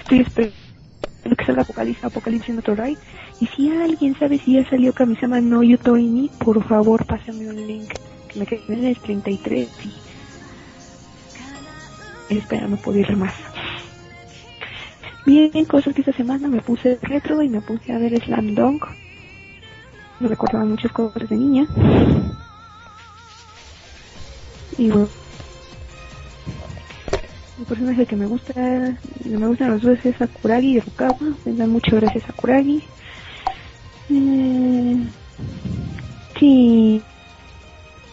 [0.00, 0.54] Estoy esperando
[1.36, 2.98] que salga Apocalipsis, Apocalipsis en otro raid.
[3.40, 7.92] Y si alguien sabe si ya salió Kamisama no Yutoini, por favor pásame un link.
[8.28, 10.05] Que me quede en el 33 y
[12.28, 13.34] espera no puedo ir más.
[15.26, 18.84] Bien, cosas que esta semana me puse retro y me puse a ver Slam Dunk.
[20.20, 21.66] Me recordaba muchas cosas de niña.
[24.78, 25.08] Y bueno,
[27.58, 31.18] el personaje que me gusta, que me gustan los dos es Sakuragi de Rukawa.
[31.44, 32.84] Me dan muchas gracias Sakuragi.
[34.10, 34.96] Eh,
[36.38, 37.02] sí,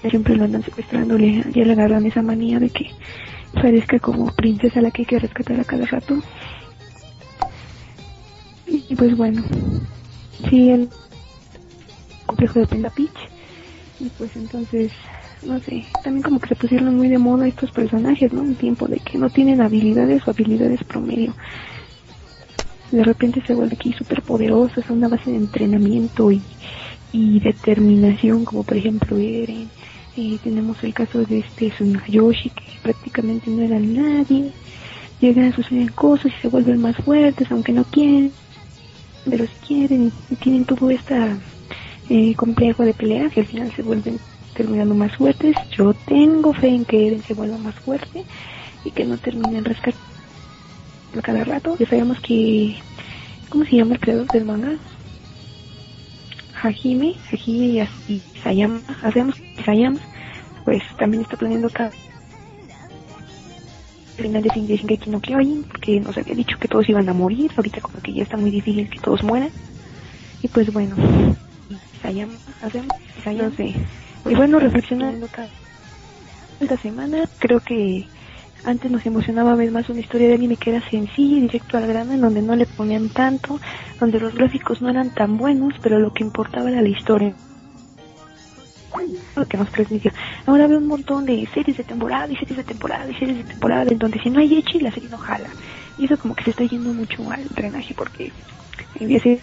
[0.10, 1.44] siempre lo andan secuestrándole.
[1.54, 2.90] Ya le agarran esa manía de que
[3.54, 6.20] parezca como princesa la que hay que rescatar a cada rato.
[8.68, 9.44] Y, pues bueno,
[10.50, 10.90] sí, el
[12.26, 13.10] complejo de Penda Peach.
[14.00, 14.92] Y pues entonces,
[15.46, 18.42] no sé, también como que se pusieron muy de moda estos personajes, ¿no?
[18.42, 21.34] Un tiempo de que no tienen habilidades o habilidades promedio.
[22.92, 26.42] De repente se vuelve aquí súper poderoso, es una base de entrenamiento y,
[27.12, 29.70] y determinación, como por ejemplo Eren.
[30.16, 34.52] Eh, tenemos el caso de este Tsunayoshi, que prácticamente no era nadie.
[35.20, 38.32] Llegan a suceder cosas y se vuelven más fuertes, aunque no quieren.
[39.28, 41.16] Pero si quieren y tienen todo este
[42.10, 44.20] eh, complejo de peleas y al final se vuelven
[44.54, 45.56] terminando más fuertes.
[45.76, 48.24] Yo tengo fe en que Eren se vuelva más fuerte
[48.86, 50.02] y que no terminen rescatando
[51.22, 51.76] cada rato.
[51.80, 52.76] Ya sabemos que,
[53.50, 54.78] ¿cómo se llama el creador del manga?
[56.64, 59.36] Hajime, Hajime y, Sayama, hacemos
[59.66, 60.00] Sayama,
[60.64, 61.70] pues también está planeando
[64.18, 67.52] el final de Shingeki no Kyojin, porque nos había dicho que todos iban a morir,
[67.58, 69.50] ahorita como que ya está muy difícil que todos mueran,
[70.42, 70.96] y pues bueno,
[72.02, 72.96] Sayama, hacemos
[73.26, 73.76] Sayama, no sé,
[74.30, 75.48] y bueno, reflexionando acá
[76.62, 78.08] esta semana, creo que
[78.66, 81.88] antes nos emocionaba ver más una historia de anime que era sencilla y directo al
[81.88, 83.60] grano, en donde no le ponían tanto,
[84.00, 87.34] donde los gráficos no eran tan buenos, pero lo que importaba era la historia.
[89.36, 90.14] Lo que nos transmitía.
[90.46, 93.44] Ahora veo un montón de series de temporada y series de temporada y series de
[93.44, 95.50] temporada, en donde si no hay Echi, la serie no jala.
[95.98, 98.32] Y eso como que se está yendo mucho al drenaje, porque
[99.02, 99.42] había series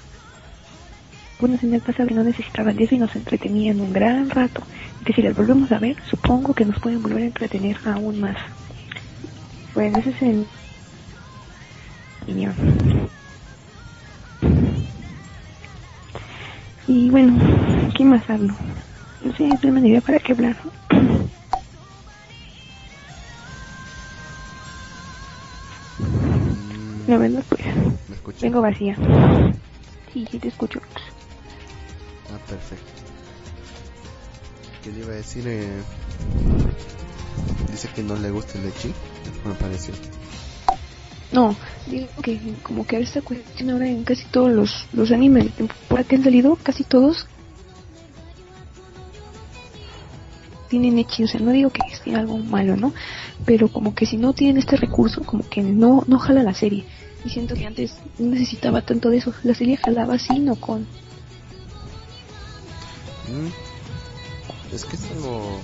[1.41, 4.63] buenas en el pasado que no necesitaban eso y nos entretenían un gran rato.
[5.01, 8.21] Y que si las volvemos a ver, supongo que nos pueden volver a entretener aún
[8.21, 8.37] más.
[9.75, 10.49] Bueno, ese es el
[12.23, 12.55] opinión.
[16.87, 17.39] Y bueno,
[17.97, 18.57] ¿qué más hablo?
[19.25, 20.57] No sé, no me idea para qué hablar.
[27.07, 27.65] La verdad, pues,
[28.09, 28.97] ¿Me vengo vacía.
[30.13, 30.81] Sí, sí te escucho.
[32.29, 32.87] Ah, perfecto.
[34.83, 35.47] ¿Qué le iba a decir?
[35.47, 35.83] Eh,
[37.71, 38.93] dice que no le gusta el lechi.
[39.45, 39.95] Me pareció.
[41.33, 41.57] No,
[41.87, 46.09] digo que como que esta cuestión ahora en casi todos los, los animes de temporada
[46.09, 47.27] que han salido, casi todos
[50.69, 52.95] tienen hechi, o sea, no digo que esté algo malo, ¿no?
[53.45, 56.85] Pero como que si no tienen este recurso, como que no, no jala la serie.
[57.25, 59.35] Y siento que antes no necesitaba tanto de eso.
[59.43, 60.83] La serie jalaba así, no con.
[63.29, 65.61] Mm, Es que es algo...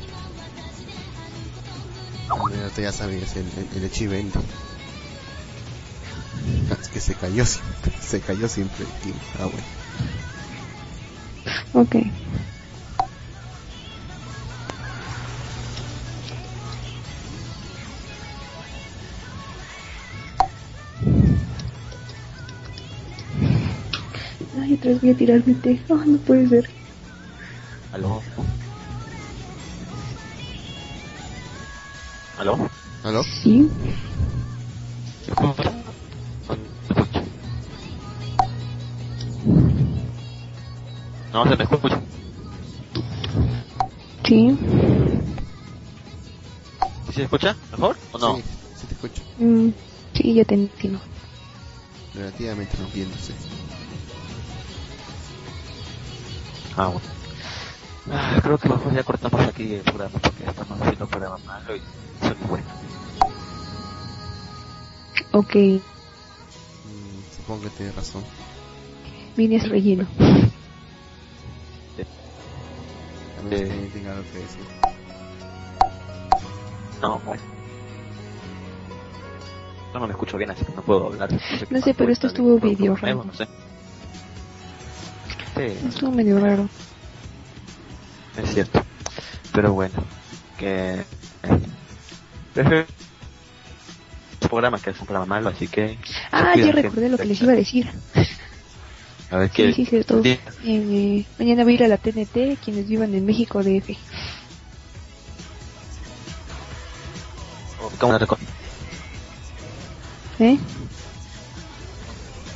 [2.77, 4.33] Ya sabías, el, el, el H20.
[6.81, 9.67] Es que se cayó siempre, se cayó siempre el Ah, bueno.
[11.73, 11.97] Ok.
[24.61, 25.81] Ay, otra vez voy a tirar mi té.
[25.89, 26.69] No puede ser.
[27.93, 28.23] Aló.
[32.37, 32.71] ¿Aló?
[33.03, 33.23] ¿Aló?
[33.43, 33.67] Sí.
[35.25, 35.73] ¿Se escucha?
[36.87, 37.25] ¿Se escucha?
[41.33, 42.03] No, se me escucha.
[44.25, 44.59] Sí.
[47.07, 48.37] ¿Sí ¿Se escucha mejor o no?
[48.37, 48.43] Sí,
[48.81, 49.23] sí te escucho.
[49.39, 49.71] Mm,
[50.15, 51.01] sí, ya te entiendo.
[52.15, 53.35] Relativamente no viéndose.
[56.77, 57.09] Ah, bueno.
[58.11, 61.77] Ah, creo que mejor ya cortamos aquí el programa porque estamos haciendo un programa malo
[61.77, 62.67] y eso no es bueno.
[65.33, 65.55] Ok,
[66.85, 68.23] Mm, supongo que tienes razón.
[69.37, 70.07] vienes relleno.
[73.39, 73.65] A menos Eh.
[73.67, 74.65] que alguien tenga algo que decir.
[77.03, 77.43] No, bueno.
[79.93, 81.31] Yo no me escucho bien, así que no puedo hablar.
[81.31, 83.25] sé No sé, pero esto estuvo medio nuevo, raro.
[83.25, 83.47] No sé.
[85.57, 86.69] Sí, Estuvo medio raro.
[88.37, 88.83] es cierto.
[89.53, 89.95] Pero bueno,
[90.59, 91.01] que...
[91.43, 91.61] eh,
[94.49, 95.99] programa que es un programa malo, así que...
[96.31, 97.87] Ah, ya recordé lo que les iba a decir.
[99.31, 99.73] A ver, ¿qué?
[99.73, 100.23] sí, cierto.
[100.23, 100.39] Sí.
[100.65, 103.91] Eh, mañana voy a ir a la TNT, quienes vivan en México DF.
[107.99, 108.39] ¿Cómo la reco-
[110.39, 110.57] ¿Eh?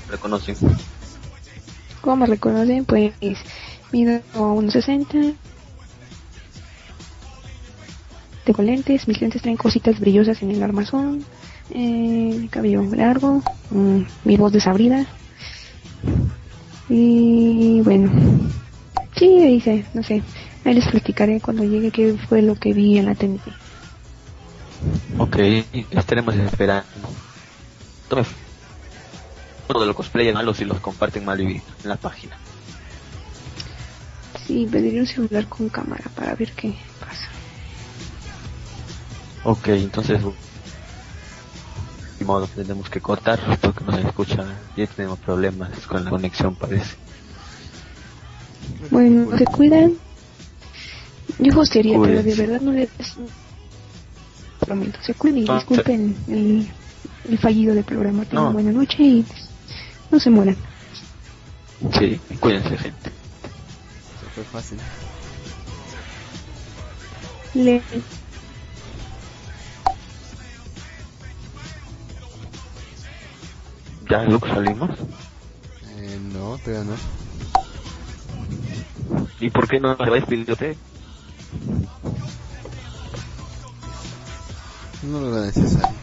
[0.08, 0.56] reconocen?
[2.00, 2.84] ¿Cómo me reconocen?
[2.84, 3.12] Pues
[3.92, 5.34] mido 1.60.
[8.50, 11.24] Tengo lentes, mis lentes traen cositas brillosas en el armazón.
[11.72, 15.06] Eh, cabello largo, mm, mi voz desabrida.
[16.88, 18.10] Y bueno,
[19.16, 20.24] sí, dice, no sé.
[20.64, 23.40] Ahí les platicaré cuando llegue qué fue lo que vi en la TNT.
[25.18, 25.36] Ok,
[25.92, 27.08] estaremos esperando.
[28.08, 28.24] Tome
[29.68, 32.36] foto de los cosplayers malos y los comparten mal y en la página.
[34.44, 37.28] Sí, pediré un celular con cámara para ver qué pasa.
[39.44, 40.20] Ok, entonces...
[42.18, 44.46] De modo, tenemos que cortar porque no se escucha.
[44.76, 46.96] Ya tenemos problemas con la conexión, parece.
[48.90, 49.94] Bueno, se cuidan.
[51.38, 52.90] Yo hostería, pero de verdad no les
[54.58, 54.98] prometo.
[55.02, 56.70] Se cuiden y disculpen el,
[57.24, 58.24] el fallido del programa.
[58.24, 58.52] Tengan No.
[58.52, 59.48] buena noche y pues,
[60.10, 60.56] no se mueran.
[61.98, 63.08] Sí, cuídense, gente.
[63.08, 64.78] Eso fue fácil.
[67.54, 67.82] Le
[74.10, 74.90] ¿Ya, Luke, salimos?
[75.86, 76.96] Eh, no, todavía no.
[79.38, 80.76] ¿Y por qué no se va a despedir usted?
[85.04, 85.96] No lo necesario.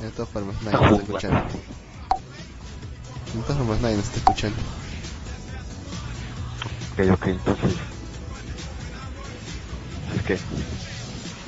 [0.00, 1.50] De todas formas, nadie nos está escuchando.
[3.34, 4.62] De todas formas, nadie nos está escuchando.
[6.92, 7.78] Ok, ok, entonces...
[10.16, 10.38] Es que...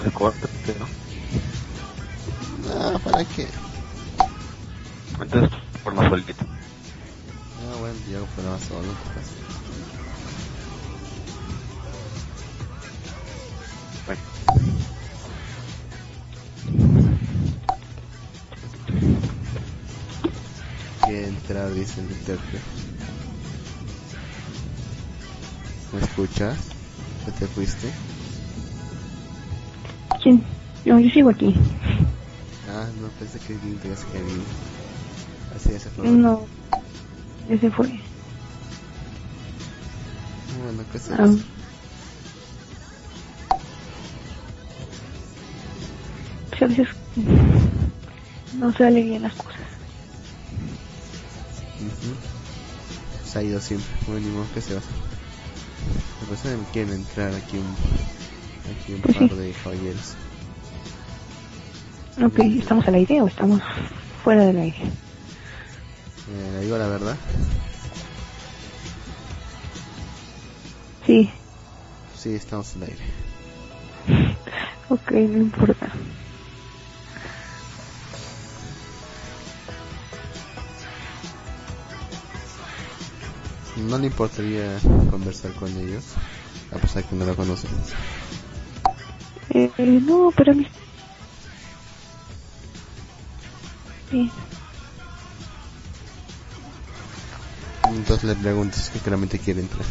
[0.04, 0.46] Se corta,
[0.78, 0.86] ¿no?
[2.68, 3.48] Ah, ¿para qué?
[5.20, 5.50] Entonces,
[5.82, 6.44] por más solito.
[7.60, 8.94] Ah, bueno, yo hago programa solo.
[9.12, 9.26] pues.
[14.06, 14.22] Bueno.
[21.04, 22.60] Quiere entrar, dice el intérprete.
[25.92, 26.68] ¿Me escuchas?
[27.26, 27.92] ¿Ya te fuiste?
[30.22, 30.42] ¿Quién?
[30.84, 31.54] No, yo sigo aquí.
[32.68, 34.83] Ah, no, pensé que alguien te ibas a
[35.90, 36.08] fue.
[36.08, 36.46] No,
[37.48, 37.88] ya se fue.
[40.62, 40.98] Bueno, ¿qué
[46.50, 46.88] pues a veces
[48.54, 49.60] no salen bien las cosas.
[51.80, 53.28] Ujú.
[53.28, 53.88] Se ha ido siempre.
[54.06, 54.80] Bueno, ni modo que se va.
[56.22, 57.66] La persona me quieren entrar aquí un,
[58.76, 59.34] aquí un Pues par sí.
[59.34, 60.14] de caballeros.
[62.22, 63.60] Ok, ¿estamos al aire o estamos
[64.22, 64.78] fuera del aire?
[66.28, 67.16] Eh, le digo la verdad.
[71.06, 71.30] Sí,
[72.16, 72.96] Sí, estamos al aire.
[74.88, 75.92] ok, no importa.
[83.88, 84.78] No le importaría
[85.10, 86.14] conversar con ellos,
[86.72, 87.70] a pesar que no lo conocen.
[89.50, 90.66] Eh, no, pero a mí...
[94.10, 94.30] Sí,
[98.14, 99.84] entonces le preguntas que claramente quiere entrar.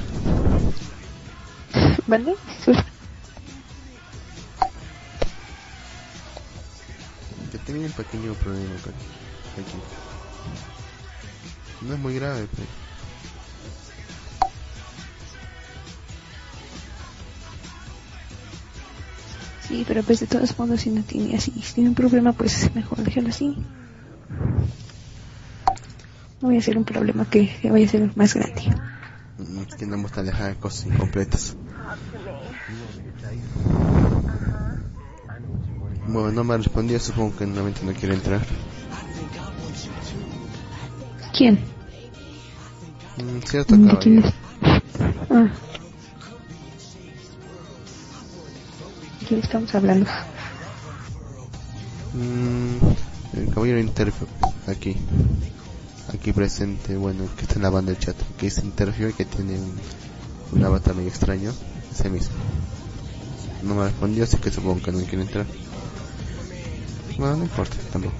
[2.07, 2.35] ¿Vale?
[7.51, 8.91] Yo tengo un pequeño problema aquí.
[11.85, 12.67] No es muy grave, pero...
[19.67, 22.73] Sí, pero pues de todos modos si no tiene así, si tiene un problema pues
[22.73, 23.57] mejor déjalo así.
[26.43, 28.63] No voy a hacer un problema que vaya a ser más grande.
[29.37, 31.55] Mm, no me gusta dejar cosas incompletas.
[36.05, 38.41] Bueno, no me ha respondido, supongo que nuevamente no quiere entrar.
[41.31, 41.59] ¿Quién?
[43.15, 44.33] Mm, cierto ¿De quién es?
[45.29, 45.47] Ah.
[49.21, 50.09] ¿De quién estamos hablando?
[52.13, 54.27] Mm, el caballero Interview,
[54.67, 54.97] aquí.
[56.23, 59.25] Aquí presente, bueno, que está en la banda del chat, que es Interview y que
[59.25, 59.77] tiene un,
[60.53, 61.51] un avatar medio extraño,
[61.91, 62.37] ese mismo.
[63.61, 65.45] No me ha respondido, así que supongo que no quiere entrar.
[67.17, 68.15] Bueno, no importa, tampoco.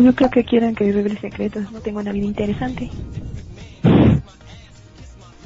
[0.00, 2.90] No creo que quieran que revele secretos, no tengo una vida interesante.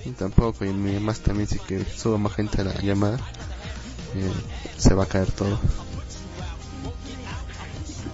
[0.05, 3.19] Y tampoco, y mi- más también si que suba más gente a la llamada,
[4.15, 4.31] eh,
[4.77, 5.59] se va a caer todo.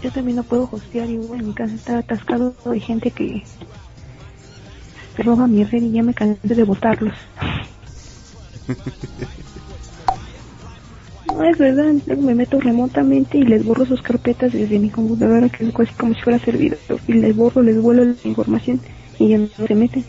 [0.02, 3.42] Yo también no puedo hostear y bueno, mi casa está atascado de gente que
[5.18, 7.14] roba mi red y ya me cansé de votarlos.
[11.40, 15.48] No es verdad, luego me meto remotamente y les borro sus carpetas desde mi computadora,
[15.48, 18.78] que es casi como si fuera servidor, y les borro, les vuelo la información
[19.18, 20.04] y ya no se meten.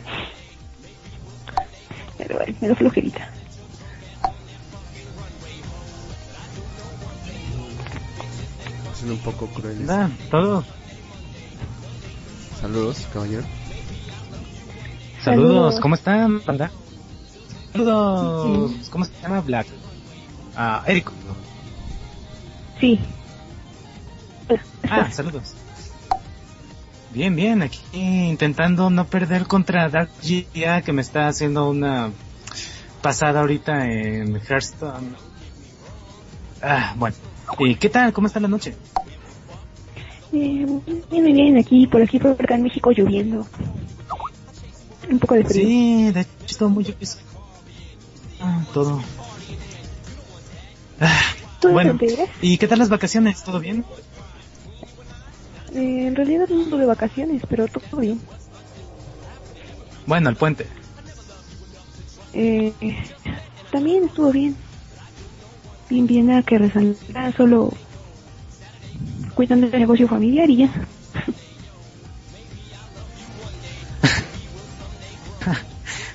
[2.17, 3.29] Pero bueno, me da flojerita.
[8.95, 9.87] Siendo un poco crueles.
[9.87, 10.65] Nada, todo.
[12.59, 13.43] Saludos, caballero.
[15.23, 15.79] Saludos, Saludos.
[15.79, 16.71] ¿cómo están, banda?
[17.71, 19.80] Saludos, ¿cómo se llama Black?
[20.55, 21.09] Ah, Eric.
[22.79, 22.99] Sí.
[24.89, 25.53] Ah, saludos.
[27.13, 32.11] Bien, bien, aquí intentando no perder contra Dark GA que me está haciendo una
[33.01, 35.15] pasada ahorita en Hearthstone.
[36.61, 37.15] Ah, bueno.
[37.59, 38.13] ¿Y qué tal?
[38.13, 38.75] ¿Cómo está la noche?
[40.31, 43.45] Eh, muy bien, aquí, por aquí, por acá en México lloviendo.
[45.09, 45.67] Un poco de frío.
[45.67, 47.17] Sí, de hecho está muy lluvioso.
[48.39, 49.01] Ah, todo.
[51.01, 51.19] Ah,
[51.59, 51.97] ¿Tú bueno?
[52.41, 53.43] ¿y qué tal las vacaciones?
[53.43, 53.83] ¿Todo bien?
[55.73, 58.21] Eh, en realidad no ando de vacaciones, pero todo bien.
[60.05, 60.67] Bueno, el puente.
[62.33, 62.73] Eh,
[63.71, 64.55] también estuvo bien.
[65.89, 67.73] Bien, bien, nada que resaltar, solo
[69.33, 70.69] cuidando del negocio familiar y ya.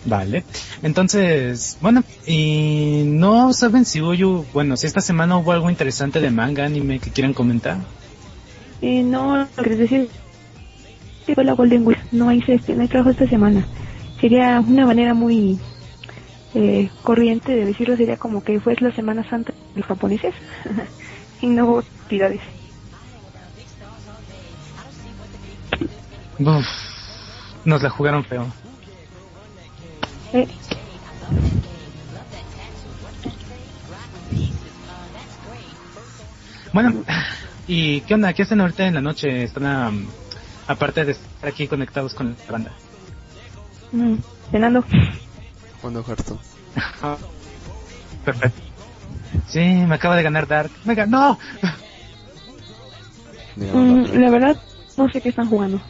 [0.07, 0.45] Vale.
[0.83, 6.21] Entonces, bueno, y no saben si hoy, hu- bueno, si esta semana hubo algo interesante
[6.21, 7.79] de manga, anime que quieran comentar.
[8.81, 9.91] Eh, no, lo que es
[11.27, 13.67] que fue la Golden Week, no hay, este, no hay trabajo esta semana.
[14.21, 15.59] Sería una manera muy
[16.55, 20.35] eh, corriente de decirlo, sería como que fue la Semana Santa de los japoneses
[21.43, 22.41] y no hubo actividades.
[26.39, 26.67] Uf,
[27.65, 28.47] nos la jugaron feo.
[36.73, 37.05] Bueno,
[37.67, 38.33] ¿y qué onda?
[38.33, 39.45] ¿Qué hacen ahorita en la noche?
[39.45, 40.09] Están,
[40.67, 42.73] aparte de estar aquí conectados con la banda.
[43.93, 44.17] mm,
[44.51, 44.85] cenando.
[45.81, 46.41] Cuando Hearthstone.
[48.25, 48.61] Perfecto.
[49.47, 50.71] Sí, me acaba de ganar Dark.
[50.85, 51.39] Me ganó.
[53.57, 54.57] Mm, la verdad,
[54.97, 55.81] no sé qué están jugando.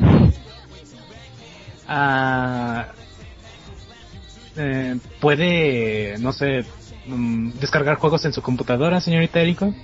[1.89, 2.87] Ah,
[4.57, 6.65] eh, ¿Puede, no sé,
[7.07, 9.75] mm, descargar juegos en su computadora, señorita Eriko?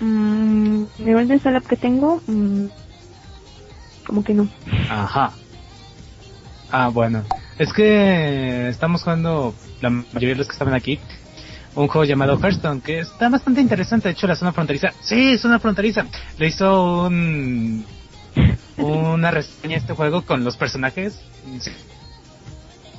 [0.00, 2.66] Mm, de lap que tengo, mm,
[4.06, 4.48] como que no.
[4.90, 5.32] Ajá.
[6.70, 7.22] Ah, bueno.
[7.58, 10.98] Es que estamos jugando, la mayoría de los que estaban aquí,
[11.76, 14.08] un juego llamado Hearthstone, que está bastante interesante.
[14.08, 16.06] De hecho, la zona fronteriza, sí, zona fronteriza,
[16.38, 17.84] le hizo un,
[18.76, 21.20] una reseña a este juego con los personajes.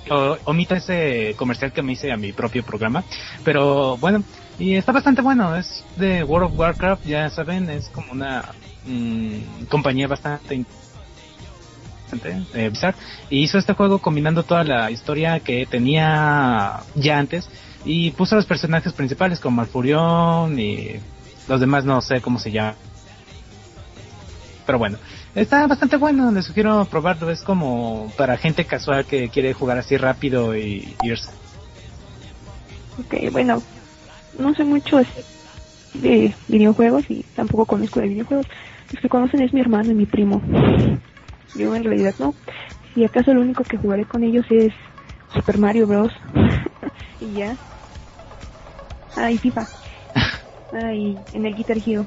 [0.09, 3.03] O- omito ese comercial que me hice a mi propio programa,
[3.43, 4.23] pero bueno,
[4.59, 5.55] y está bastante bueno.
[5.55, 8.53] Es de World of Warcraft, ya saben, es como una
[8.85, 10.63] mm, compañía bastante
[12.53, 12.95] eh, Blizzard,
[13.29, 17.49] y hizo este juego combinando toda la historia que tenía ya antes
[17.83, 20.99] y puso a los personajes principales como Malfurion y
[21.47, 22.75] los demás no sé cómo se llama.
[24.65, 24.97] Pero bueno,
[25.35, 29.97] está bastante bueno, les sugiero probarlo, es como para gente casual que quiere jugar así
[29.97, 31.29] rápido y irse.
[32.97, 33.61] Ok, bueno,
[34.39, 35.01] no sé mucho
[35.93, 38.47] de videojuegos y tampoco conozco de videojuegos.
[38.91, 40.41] Los que conocen es mi hermano y mi primo.
[41.53, 42.33] Yo en realidad no.
[42.93, 44.73] Si acaso lo único que jugaré con ellos es
[45.33, 46.13] Super Mario Bros.
[47.19, 47.57] y ya.
[49.15, 49.67] Ah, y FIFA.
[50.73, 52.05] Ah, y en el Guitar Hero.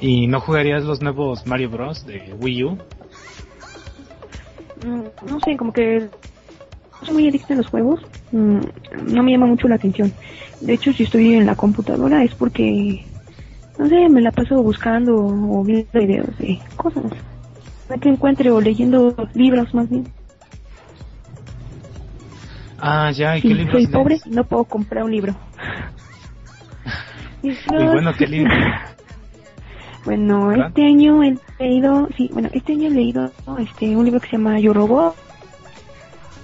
[0.00, 2.04] ¿Y no jugarías los nuevos Mario Bros.
[2.06, 2.78] de Wii U?
[4.84, 6.00] Mm, no sé, como que
[7.00, 8.00] no soy muy adicta a los juegos.
[8.32, 8.58] Mm,
[9.06, 10.12] no me llama mucho la atención.
[10.60, 13.04] De hecho, si estoy en la computadora es porque,
[13.78, 17.04] no sé, me la paso buscando o viendo videos de cosas.
[17.88, 20.06] Para que encuentre o leyendo libros más bien.
[22.78, 25.34] Ah, ya, ¿y Sí, qué libros soy pobre y no puedo comprar un libro.
[27.42, 28.54] Y bueno, ¿qué libro?
[30.04, 30.68] Bueno, ¿Verdad?
[30.68, 34.36] este año he leído, sí, bueno, este año he leído este un libro que se
[34.36, 35.16] llama Yo Robot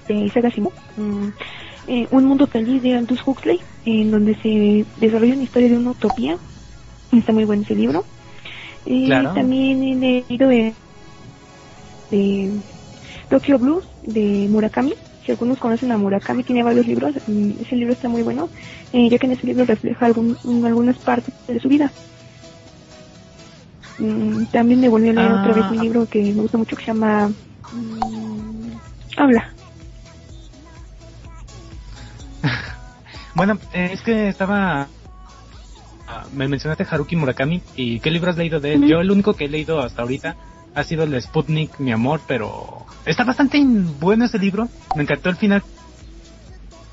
[0.07, 1.27] de Isaac Asimov, mm,
[1.87, 5.91] eh, Un mundo feliz de Aldous Huxley, en donde se desarrolla una historia de una
[5.91, 6.37] utopía.
[7.11, 8.03] Está muy bueno ese libro.
[8.85, 9.33] Eh, Claro.
[9.33, 10.73] También he leído eh,
[12.09, 12.51] de
[13.29, 14.93] Tokyo Blues de Murakami.
[15.25, 17.13] Si algunos conocen a Murakami, tiene varios libros.
[17.15, 18.49] Ese libro está muy bueno,
[18.91, 21.91] eh, ya que en ese libro refleja algún- algunas partes de su vida.
[23.99, 25.71] Mm, también me volví a leer otra vez Ah.
[25.71, 27.29] un libro que me gusta mucho que se llama
[27.73, 28.71] mm,
[29.17, 29.49] Habla.
[33.35, 34.87] Bueno, eh, es que estaba...
[36.07, 38.87] ah, Me mencionaste Haruki Murakami y ¿qué libro has leído de él?
[38.87, 40.35] Yo el único que he leído hasta ahorita
[40.75, 43.61] ha sido el de Sputnik, mi amor, pero está bastante
[43.99, 44.67] bueno ese libro.
[44.95, 45.63] Me encantó el final.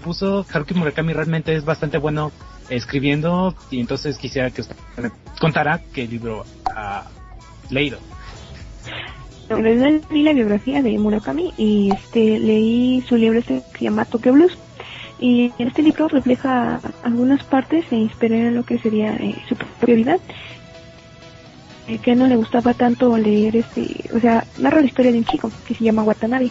[0.03, 2.31] Puso Haruki Murakami realmente es bastante bueno
[2.69, 7.05] escribiendo y entonces quisiera que usted me contara qué libro ha
[7.71, 7.99] leído.
[9.49, 13.85] En realidad leí la biografía de Murakami y este leí su libro este que se
[13.85, 14.57] llama Tokyo Blues.
[15.21, 19.95] Y este libro refleja algunas partes e inspira en lo que sería eh, su propia
[19.95, 20.19] vida.
[21.89, 25.25] Eh, que no le gustaba tanto leer este, o sea, narra la historia de un
[25.25, 26.51] chico que se llama Watanabe.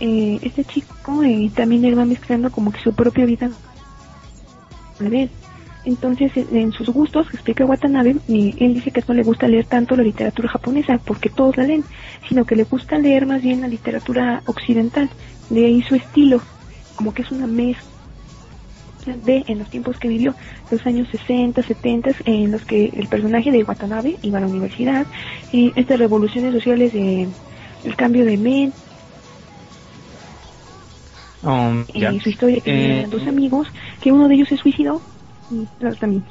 [0.00, 3.48] Eh, este chico eh, también él va mezclando como que su propia vida
[4.98, 5.30] vez.
[5.84, 10.02] Entonces, en sus gustos, explica Watanabe, él dice que no le gusta leer tanto la
[10.02, 11.84] literatura japonesa, porque todos la leen,
[12.28, 15.08] sino que le gusta leer más bien la literatura occidental.
[15.48, 16.40] De ahí su estilo,
[16.96, 17.86] como que es una mezcla
[19.24, 20.34] de en los tiempos que vivió,
[20.72, 25.06] los años 60, 70, en los que el personaje de Watanabe iba a la universidad,
[25.52, 27.28] y estas revoluciones sociales de
[27.84, 28.76] el cambio de mente,
[31.46, 32.12] Um, y ya.
[32.20, 33.68] su historia que Eh, dos amigos,
[34.00, 35.00] que uno de ellos se suicidó,
[35.50, 36.24] y el otro también.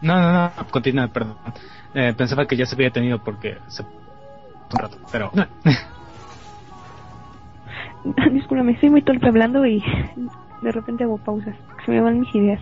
[0.00, 1.36] No, no, no, continúa, perdón.
[1.94, 3.82] Eh, pensaba que ya se había tenido porque se...
[3.82, 5.30] un rato, pero...
[8.32, 9.82] Discúlpame, estoy muy torpe hablando y
[10.62, 11.54] de repente hago pausas,
[11.84, 12.60] se me van mis ideas.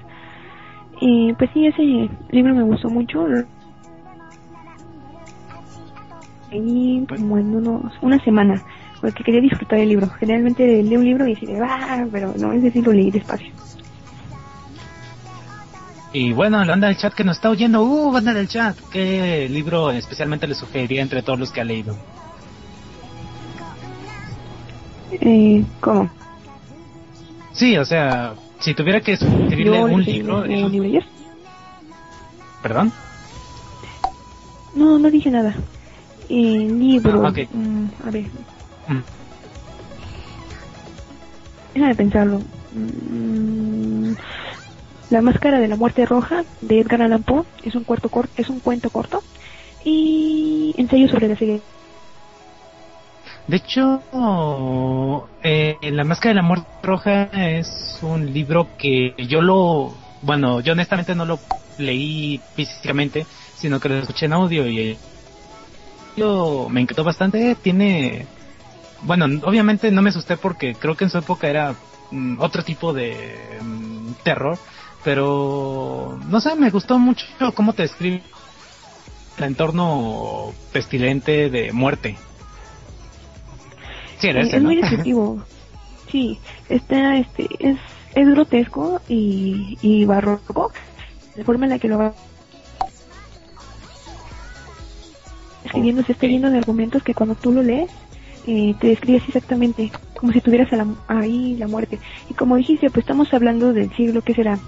[1.00, 3.26] Y pues sí, ese libro me gustó mucho.
[6.50, 8.62] Y como en unos, una semana,
[9.06, 10.10] porque quería disfrutar el libro.
[10.18, 13.46] Generalmente leo un libro y decir, ah, pero no, es decir, lo leí despacio.
[16.12, 19.48] Y bueno, la banda del chat que nos está oyendo, uh, banda del chat, ¿qué
[19.48, 21.96] libro especialmente le sugeriría entre todos los que ha leído?
[25.12, 26.10] Eh, ¿Cómo?
[27.52, 31.04] Sí, o sea, si tuviera que sugerirle un libro, un libro ayer.
[32.60, 32.92] perdón,
[34.74, 35.54] No, no dije nada.
[36.28, 37.24] Eh, libro.
[37.24, 37.38] Ah, ok.
[37.52, 38.24] mm, a ver,
[38.88, 39.02] Mm.
[41.74, 42.40] déjame pensarlo.
[42.72, 44.12] Mm,
[45.10, 48.48] la máscara de la muerte roja de Edgar Allan Poe es un cuarto cor- es
[48.48, 49.22] un cuento corto
[49.84, 51.62] y ensayo sobre la ceguera.
[53.46, 54.02] De hecho,
[55.44, 60.72] eh, La Máscara de la Muerte Roja es un libro que yo lo, bueno, yo
[60.72, 61.38] honestamente no lo
[61.78, 64.98] leí físicamente, sino que lo escuché en audio y eh,
[66.16, 67.54] yo me encantó bastante.
[67.62, 68.26] Tiene,
[69.06, 71.74] bueno, obviamente no me asusté porque creo que en su época era
[72.10, 74.58] mm, otro tipo de mm, terror,
[75.04, 77.24] pero no sé, me gustó mucho
[77.54, 78.22] cómo te describe
[79.38, 82.16] el entorno pestilente de muerte.
[84.18, 85.42] Sí, era Eh, ese, es muy descriptivo.
[86.10, 86.38] sí,
[86.68, 87.78] está, este, es,
[88.14, 90.72] es grotesco y, y barroco.
[91.36, 92.14] La forma en la que lo va
[95.64, 97.90] escribiendo se está lleno de argumentos que cuando tú lo lees
[98.46, 101.98] eh, te describes exactamente como si tuvieras a la- ahí la muerte.
[102.28, 104.58] Y como dijiste, pues estamos hablando del siglo que será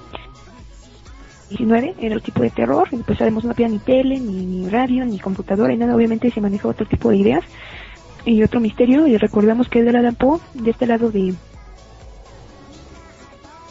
[1.48, 4.68] 19, era el tipo de terror, y pues sabemos no había ni tele, ni, ni
[4.68, 7.42] radio, ni computadora, y nada, obviamente se maneja otro tipo de ideas
[8.26, 11.34] y otro misterio y recordamos que de Allan Poe de este lado de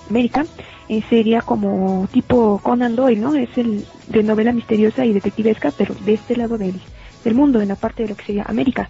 [0.10, 0.46] América,
[0.90, 3.36] eh, sería como tipo Conan Doyle, ¿no?
[3.36, 6.80] Es el de novela misteriosa y detectivesca, pero de este lado del,
[7.24, 8.90] del mundo, en la parte de lo que sería América.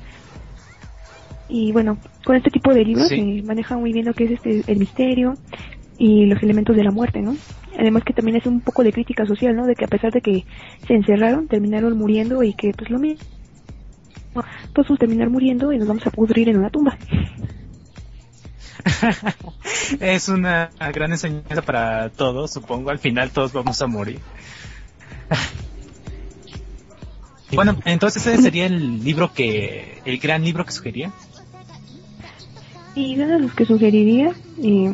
[1.50, 3.40] Y bueno, con este tipo de libros Sí.
[3.40, 5.36] eh, maneja muy bien lo que es este el misterio
[5.98, 7.36] y los elementos de la muerte, ¿no?
[7.80, 9.66] Además que también hace un poco de crítica social, ¿no?
[9.66, 10.46] De que a pesar de que
[10.88, 13.24] se encerraron, terminaron muriendo y que pues lo mismo,
[14.74, 16.98] todos vamos a terminar muriendo y nos vamos a pudrir en una tumba.
[20.00, 22.90] es una gran enseñanza para todos, supongo.
[22.90, 24.20] Al final todos vamos a morir.
[27.54, 31.14] Bueno, entonces ese sería el libro que, el gran libro que sugería.
[32.98, 34.34] Y de los que sugeriría,
[34.64, 34.92] eh,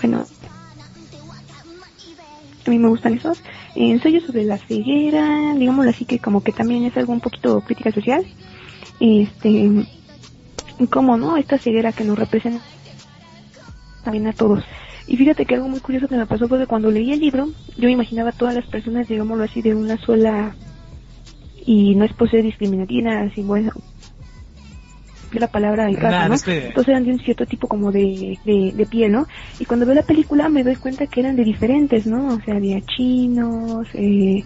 [0.00, 0.24] bueno,
[2.66, 3.40] a mí me gustan esos,
[3.74, 7.60] eh, ensayos sobre la ceguera, digámoslo así que como que también es algo un poquito
[7.60, 8.24] crítica social,
[9.00, 12.64] este, y cómo no, esta ceguera que nos representa
[14.02, 14.64] también a todos.
[15.06, 17.50] Y fíjate que algo muy curioso que me pasó fue que cuando leí el libro,
[17.76, 20.56] yo me imaginaba a todas las personas, digámoslo así, de una sola,
[21.66, 23.72] y no es por ser discriminativa, así bueno,
[25.40, 26.34] la palabra en Nah, casa, ¿no?
[26.34, 29.26] es Entonces eran de un cierto tipo como de, de, de piel, ¿no?
[29.58, 32.34] Y cuando veo la película me doy cuenta que eran de diferentes, ¿no?
[32.34, 34.44] O sea, había chinos, eh,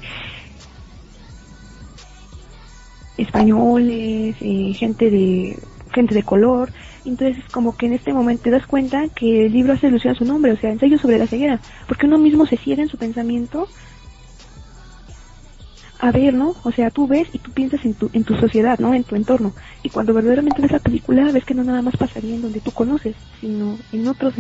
[3.17, 5.59] españoles, eh, gente de
[5.93, 6.71] gente de color.
[7.05, 10.19] Entonces, como que en este momento te das cuenta que el libro hace alusión a
[10.19, 12.99] su nombre, o sea, ensayo sobre la ceguera, porque uno mismo se ciega en su
[12.99, 13.69] pensamiento
[15.99, 16.55] a ver, ¿no?
[16.63, 18.95] O sea, tú ves y tú piensas en tu, en tu sociedad, ¿no?
[18.95, 19.55] En tu entorno.
[19.83, 22.71] Y cuando verdaderamente ves la película, ves que no nada más pasaría en donde tú
[22.71, 24.35] conoces, sino en otros.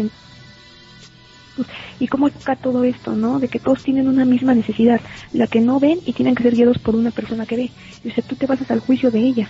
[1.98, 3.38] Y cómo toca todo esto, ¿no?
[3.38, 5.00] De que todos tienen una misma necesidad,
[5.32, 7.70] la que no ven y tienen que ser guiados por una persona que ve.
[8.04, 9.48] Y o sea, tú te basas al juicio de ella.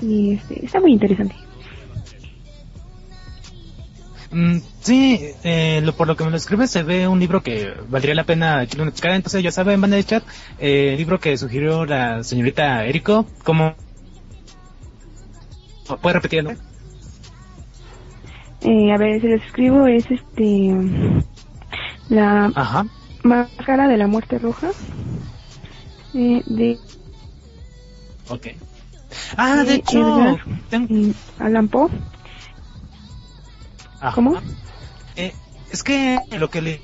[0.00, 1.34] Y este, está muy interesante.
[4.30, 7.74] Mm, sí, eh, lo, por lo que me lo escribe se ve un libro que
[7.88, 9.16] valdría la pena echarle una checada.
[9.16, 10.22] Entonces ya saben, van a chat,
[10.60, 13.74] eh, el libro que sugirió la señorita Eriko, ¿cómo?
[16.00, 16.62] ¿Puede repetir el nombre?
[18.62, 20.70] Eh, a ver, si les escribo, es este.
[22.08, 22.86] La Ajá.
[23.24, 24.70] máscara de la muerte roja.
[26.14, 26.78] eh, de
[28.28, 28.46] Ok.
[29.36, 30.40] Ah, de hecho, Edgar
[30.70, 31.88] ten- Allan Poe.
[34.00, 34.14] Ajá.
[34.14, 34.36] ¿Cómo?
[35.76, 36.80] Es que lo que le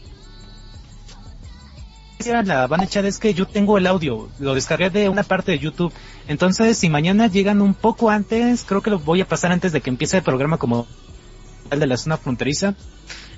[2.26, 5.52] la van a echar es que yo tengo el audio, lo descargué de una parte
[5.52, 5.94] de YouTube.
[6.28, 9.80] Entonces, si mañana llegan un poco antes, creo que lo voy a pasar antes de
[9.80, 10.86] que empiece el programa como
[11.70, 12.74] el de la zona fronteriza.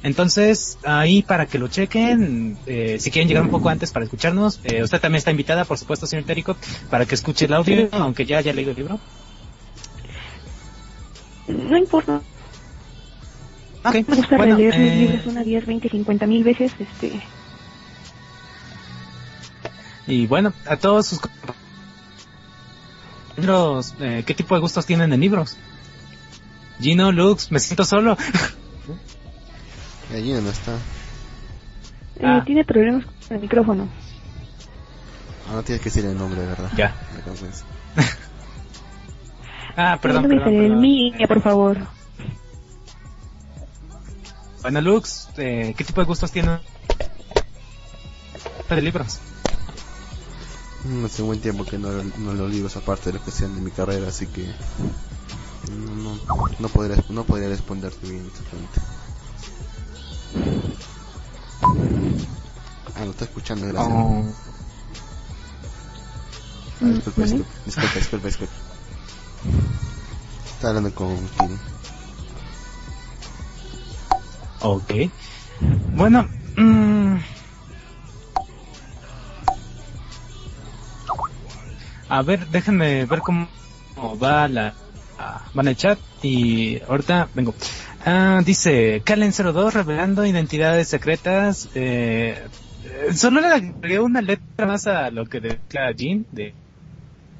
[0.02, 4.58] Entonces, ahí para que lo chequen, eh, si quieren llegar un poco antes para escucharnos,
[4.64, 6.56] eh, usted también está invitada, por supuesto, señor Térico,
[6.90, 8.98] para que escuche el audio, aunque ya haya leído el libro.
[11.46, 12.22] No importa.
[13.84, 16.72] Ok, Me gusta bueno, releer mis eh, libros una 10, 20, 50 mil veces.
[16.78, 17.20] Este,
[20.06, 21.20] Y bueno, a todos sus
[23.36, 25.56] compañeros, eh, ¿qué tipo de gustos tienen en libros?
[26.80, 28.16] Gino, Lux, me siento solo.
[30.12, 30.72] Allí no está.
[32.16, 32.42] eh, Ah.
[32.44, 33.88] tiene problemas con el micrófono.
[35.48, 36.70] Ah, no tienes que decir el nombre, verdad.
[36.76, 36.94] Ya.
[37.14, 38.02] Me.
[39.76, 40.80] Ah, perdón, perdón, sale el perdón.
[40.80, 41.78] mío, por favor.
[44.64, 46.58] Bueno, Lux, eh, ¿qué tipo de gustos tienen
[48.70, 49.18] de libros?
[50.84, 53.54] Mm, Hace un buen tiempo que no, no leo libros aparte de los que sean
[53.54, 54.46] de mi carrera, así que
[55.70, 56.18] no, no,
[56.58, 58.80] no podría, no podría responderte bien exactamente.
[62.96, 63.92] Ah, lo está escuchando, gracias.
[63.92, 64.24] Oh,
[66.80, 67.34] Ah, disculpa, ¿Vale?
[67.36, 68.54] disculpa, disculpa, disculpa, disculpa.
[70.56, 71.58] Está hablando con Kiri.
[74.64, 74.92] Ok.
[75.96, 76.26] Bueno,
[76.56, 77.16] mm,
[82.08, 83.48] a ver, déjenme ver cómo
[84.22, 84.74] va la
[85.18, 87.54] ah, van a chat y ahorita vengo.
[88.06, 91.68] Ah, dice Kalen 02 revelando identidades secretas.
[91.74, 92.42] Eh,
[93.14, 96.54] solo le agregué una letra más a lo que declara Jean de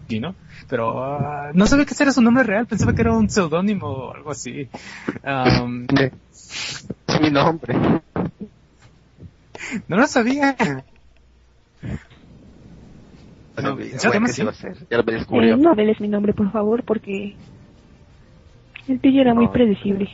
[0.09, 0.35] Gino,
[0.69, 3.87] pero ah, no sabía que ese era su nombre real, pensaba que era un seudónimo
[3.87, 4.69] o algo así.
[7.21, 7.75] mi nombre.
[9.89, 10.57] no lo sabía.
[13.57, 13.79] No.
[13.79, 14.15] Ya lo
[15.03, 15.57] Eh, descubrió.
[15.57, 17.35] no veles mi nombre, por favor, porque
[18.89, 19.53] el tuyo era muy No.
[19.53, 20.11] predecible.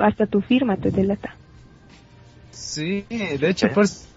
[0.00, 1.34] Hasta tu firma te delata.
[2.50, 4.08] Sí, de hecho, pues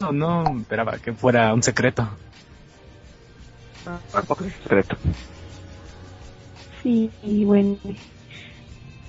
[0.00, 2.08] no, no esperaba que fuera un secreto.
[4.46, 4.96] Es secreto.
[6.82, 7.78] Sí, y bueno.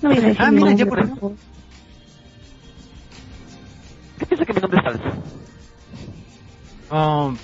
[0.02, 1.36] No voy a decir Ah, mi mira, ya nombre, por- favor.
[4.36, 5.02] sé que mi nombre es falso.
[6.90, 7.34] Oh,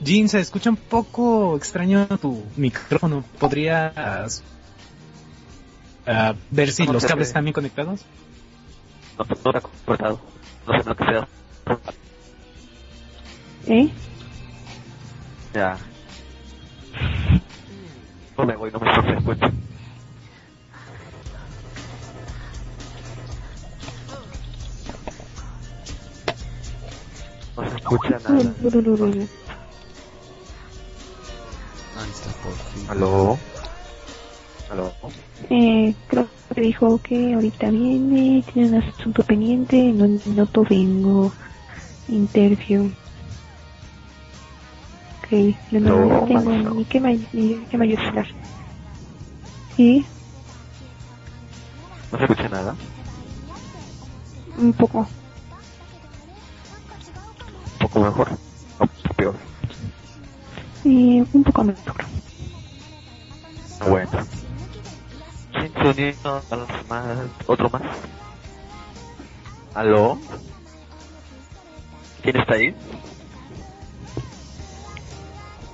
[0.00, 3.24] Jean, se escucha un poco extraño tu micrófono.
[3.38, 3.92] ¿Podrías
[6.06, 8.04] ah, ver si ¿Cómo los cables están bien conectados?
[9.18, 10.20] No, no está cortado.
[10.66, 11.28] No sé lo que sea.
[13.66, 13.90] ¿Eh?
[15.54, 15.78] Ya.
[18.36, 18.98] No me voy, no me se
[27.58, 28.56] No se escucha nada.
[31.94, 32.88] Ahí está, por fin.
[32.90, 33.38] ¿Aló?
[34.68, 34.96] ¿Aló?
[35.50, 41.34] Eh, creo que dijo que ahorita viene, tiene un asunto pendiente, no noto vengo.
[42.08, 42.86] Interview.
[45.18, 46.70] Ok, de nuevo No, tengo no.
[46.76, 48.26] ni qué me, ni qué me ayudar.
[49.76, 50.06] Sí,
[52.10, 52.78] ¿No se escucha nada?
[54.56, 55.17] un poco.
[57.98, 58.38] Poco mejor.
[58.78, 59.34] O peor.
[60.82, 62.04] Sí, un poco mejor.
[63.88, 64.26] Bueno.
[65.52, 67.18] ¿Quién se unió a los más?
[67.48, 67.82] ¿Otro más?
[69.74, 70.16] ¿Aló?
[72.22, 72.74] ¿Quién está ahí?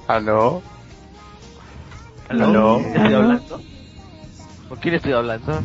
[0.06, 0.62] ¿Aló?
[2.30, 2.44] ¿Aló?
[2.44, 2.78] ¿Aló?
[2.78, 3.60] ¿Quién estoy hablando?
[4.68, 5.60] ¿Con quién estoy hablando?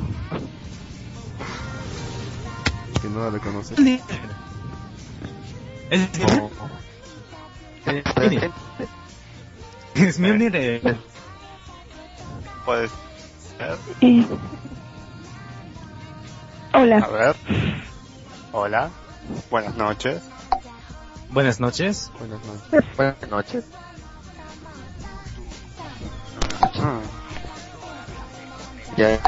[3.02, 3.76] Que no la reconoce.
[5.90, 6.10] Es.
[8.20, 8.52] Mire.
[9.96, 10.82] es Mjolnir, eh,
[12.66, 12.92] Puedes.
[14.02, 14.26] Eh,
[16.72, 17.36] A hola, ver.
[18.52, 18.90] Hola.
[19.50, 20.22] Buenas noches.
[21.32, 22.12] buenas noches.
[22.20, 22.86] Buenas noches.
[22.96, 23.66] Buenas noches.
[26.82, 27.00] Ah,
[28.98, 29.20] Ya.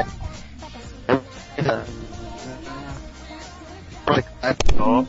[4.77, 5.07] No.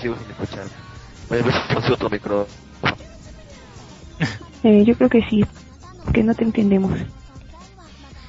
[0.00, 0.66] Sigo sin escuchar.
[1.28, 2.46] Voy a ver si consigo otro micro.
[4.62, 5.44] eh, yo creo que sí,
[6.12, 6.92] que no te entendemos.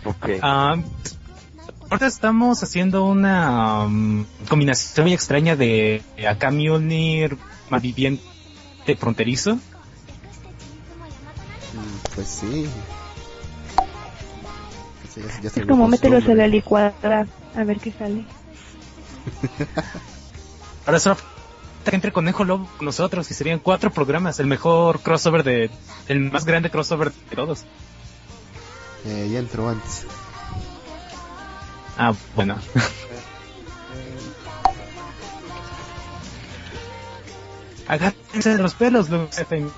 [0.05, 0.29] Ok.
[0.41, 0.77] Ah,
[1.89, 7.37] ahorita estamos haciendo una um, combinación muy extraña de acá Mjolnir
[7.69, 8.21] malviviente
[8.97, 9.59] fronterizo.
[12.19, 12.67] Pues sí.
[15.15, 17.25] Sí, ya- ya Es como mételos a la licuadora,
[17.55, 18.25] a ver qué sale.
[20.85, 24.99] Ahora solo falta que entre Conejo Lobo con nosotros y serían cuatro programas, el mejor
[24.99, 25.71] crossover de,
[26.09, 27.63] el más grande crossover de todos.
[29.05, 30.05] Eh, ya entró antes.
[31.97, 32.57] Ah, bueno.
[37.87, 39.71] Agárrense de los pelos, hacen-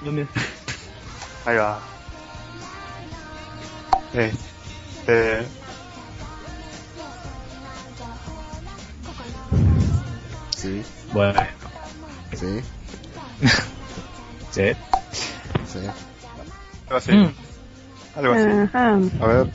[1.45, 1.79] Ahí va.
[4.13, 5.47] Este.
[10.55, 10.83] Sí,
[11.13, 11.41] Bueno,
[12.33, 12.61] sí,
[14.51, 14.73] sí.
[15.65, 15.79] sí.
[16.87, 17.11] Algo así.
[17.13, 17.33] Mm.
[18.15, 18.49] Algo así.
[18.49, 18.99] Ajá.
[19.21, 19.47] A ver.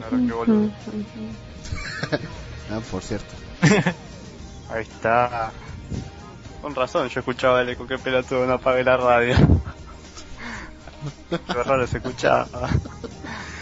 [0.00, 0.70] Claro que boludo.
[2.70, 3.34] Ah, por cierto.
[4.72, 5.52] Ahí está.
[6.62, 9.34] Con razón, yo escuchaba el eco, qué pelotudo, no apagué la radio.
[11.30, 12.46] Qué raro se escuchaba.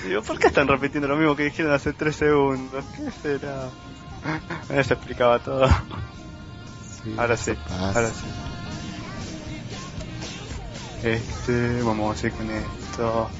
[0.04, 2.84] Digo, ¿por qué están repitiendo lo mismo que dijeron hace tres segundos?
[2.96, 3.68] ¿Qué será?
[4.68, 5.68] Ahí se explicaba todo.
[5.68, 7.86] Sí, Ahora sí, eso pasa.
[8.00, 8.26] ahora sí.
[11.04, 13.30] Este, vamos a ir con esto.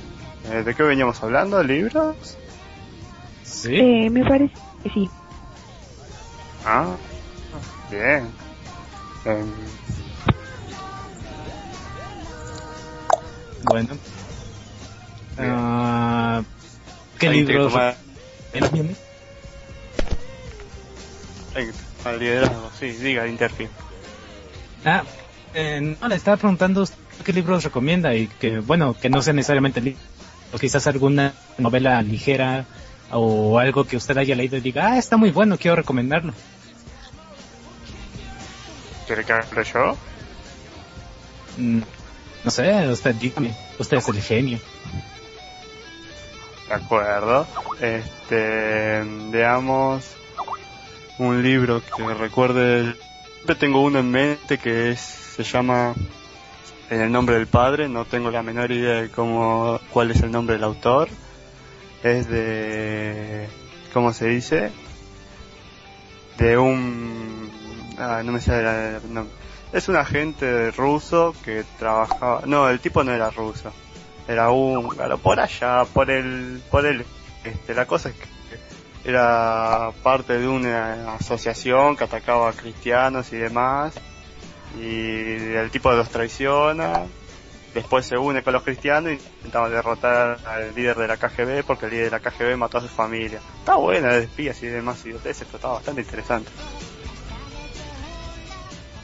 [0.50, 1.60] Eh, ¿De qué veníamos hablando?
[1.62, 2.36] ¿Libros?
[3.42, 3.74] Sí.
[3.74, 4.54] Eh, me parece
[4.84, 5.10] que sí.
[6.64, 6.94] Ah,
[7.90, 8.28] bien.
[9.24, 9.46] Em,
[13.64, 13.88] Bueno.
[15.36, 15.50] Bien.
[15.54, 16.42] Ah,
[17.18, 17.72] ¿Qué libros?
[22.06, 23.68] el liderazgo, sí, diga, Interfin.
[24.84, 25.02] Ah,
[25.54, 26.88] eh, no, le estaba preguntando
[27.24, 30.02] qué libros recomienda y que, bueno, que no sea necesariamente libros,
[30.52, 32.64] o quizás alguna novela ligera
[33.10, 36.32] o algo que usted haya leído y diga, ah, está muy bueno, quiero recomendarlo.
[39.08, 39.96] ¿Quiere que hable yo?
[41.56, 41.80] Mm,
[42.44, 44.58] no sé, usted dígame, usted es el genio.
[46.68, 47.46] De acuerdo.
[47.80, 50.04] Este, veamos
[51.18, 52.94] un libro que recuerde.
[53.36, 55.94] Siempre tengo uno en mente que es, se llama
[56.90, 57.88] En el nombre del padre.
[57.88, 61.08] No tengo la menor idea de cómo, cuál es el nombre del autor.
[62.02, 63.48] Es de,
[63.94, 64.70] ¿cómo se dice?
[66.36, 67.27] De un
[67.98, 69.34] Ah, no me sale la- el nombre.
[69.72, 72.42] Es un agente ruso que trabajaba.
[72.46, 73.72] No, el tipo no era ruso.
[74.26, 75.18] Era húngaro.
[75.18, 76.62] Por allá, por el.
[76.70, 77.04] Por el.
[77.44, 78.28] Este, la cosa es que
[79.10, 83.94] era parte de una asociación que atacaba a cristianos y demás.
[84.78, 87.04] Y el tipo los traiciona.
[87.74, 91.84] Después se une con los cristianos y intentaba derrotar al líder de la KGB porque
[91.86, 93.40] el líder de la KGB mató a su familia.
[93.58, 96.50] Está buena de espías y demás idioteces, pero está bastante interesante.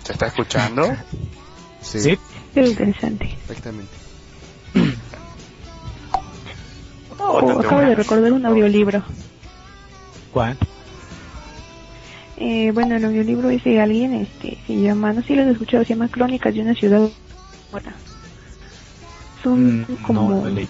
[0.05, 0.83] ¿Se está escuchando?
[1.81, 2.19] Sí, Sí.
[2.55, 3.25] Interesante.
[3.41, 3.93] exactamente.
[7.19, 9.03] Oh, bastante acabo de recordar un audiolibro.
[10.33, 10.57] ¿Cuál?
[12.37, 15.49] Eh, bueno, el audiolibro es de alguien, este, se llama, no sé si lo has
[15.53, 17.11] escuchado, se llama Crónicas de una ciudad
[17.71, 17.95] muerta.
[19.43, 20.69] Son Mm, como no, lo leí.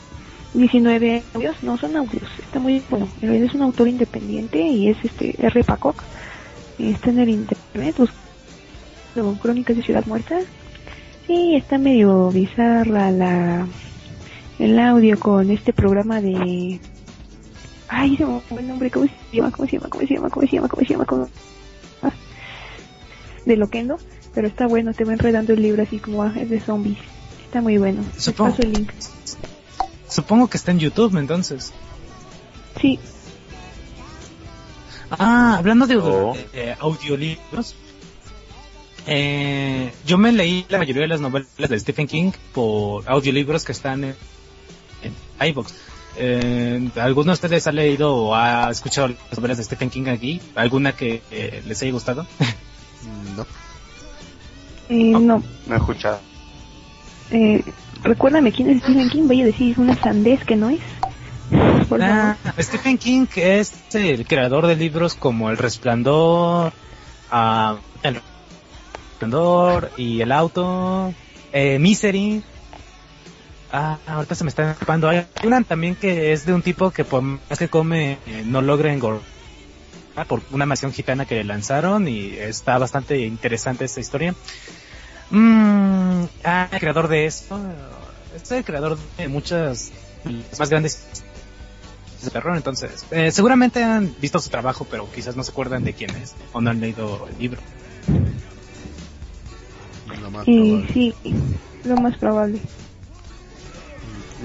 [0.53, 3.09] 19 audios, no son audios, está muy bueno.
[3.21, 5.65] En realidad es un autor independiente y es este R.
[5.65, 6.03] Pacock.
[6.79, 7.97] Y Está en el internet,
[9.23, 10.39] buscando Crónicas de Ciudad Muerta.
[11.27, 13.67] Sí, está medio bizarra la
[14.59, 16.81] el audio con este programa de
[17.89, 19.51] Ay, se me fue el nombre, ¿cómo se llama?
[19.51, 19.89] ¿Cómo se llama?
[19.89, 20.29] ¿Cómo se llama?
[20.31, 20.69] ¿Cómo se llama?
[20.69, 21.05] ¿Cómo se llama?
[21.05, 21.29] ¿Cómo?
[22.03, 22.11] Ah,
[23.47, 23.99] de Loquendo,
[24.35, 26.99] pero está bueno, te va enredando el libro así como ah, es de zombies.
[27.45, 28.03] Está muy bueno.
[28.19, 28.51] Supongo.
[28.51, 28.91] paso el link.
[30.09, 31.73] Supongo que está en YouTube entonces.
[32.81, 32.99] Sí,
[35.11, 36.35] Ah, hablando de Oh.
[36.53, 37.77] eh, audiolibros,
[39.07, 43.73] eh, yo me leí la mayoría de las novelas de Stephen King por audiolibros que
[43.73, 44.17] están en,
[45.03, 45.73] en iVoox.
[46.17, 50.41] Eh, ¿Alguno de ustedes ha leído o ha escuchado las novelas de Stephen King aquí?
[50.55, 52.27] ¿Alguna que eh, les haya gustado?
[53.03, 53.47] Mm, No,
[54.89, 55.43] eh, no.
[55.67, 56.21] No he escuchado.
[57.31, 57.65] Eh,
[58.03, 60.81] recuérdame quién es Stephen King, vaya a decir una sandez que no es.
[62.01, 62.37] Ah.
[62.59, 66.73] Stephen King es el creador de libros como El Resplandor,
[68.03, 68.21] El
[69.97, 71.13] Y El Auto,
[71.53, 72.43] eh, Misery.
[73.73, 75.09] Ah, ahorita se me está escapando.
[75.09, 78.63] Hay una también que es de un tipo que por más que come eh, no
[78.63, 79.23] logra engordar
[80.29, 84.35] por una mansión gitana que lanzaron y está bastante interesante esta historia.
[85.31, 87.59] Mm, ah, el creador de esto
[88.37, 89.91] es el creador de muchas
[90.59, 91.25] más grandes
[92.57, 96.35] entonces eh, seguramente han visto su trabajo, pero quizás no se acuerdan de quién es
[96.53, 97.61] o no han leído el libro.
[100.21, 100.89] Lo más probable.
[100.93, 101.15] sí,
[101.85, 102.61] lo más probable.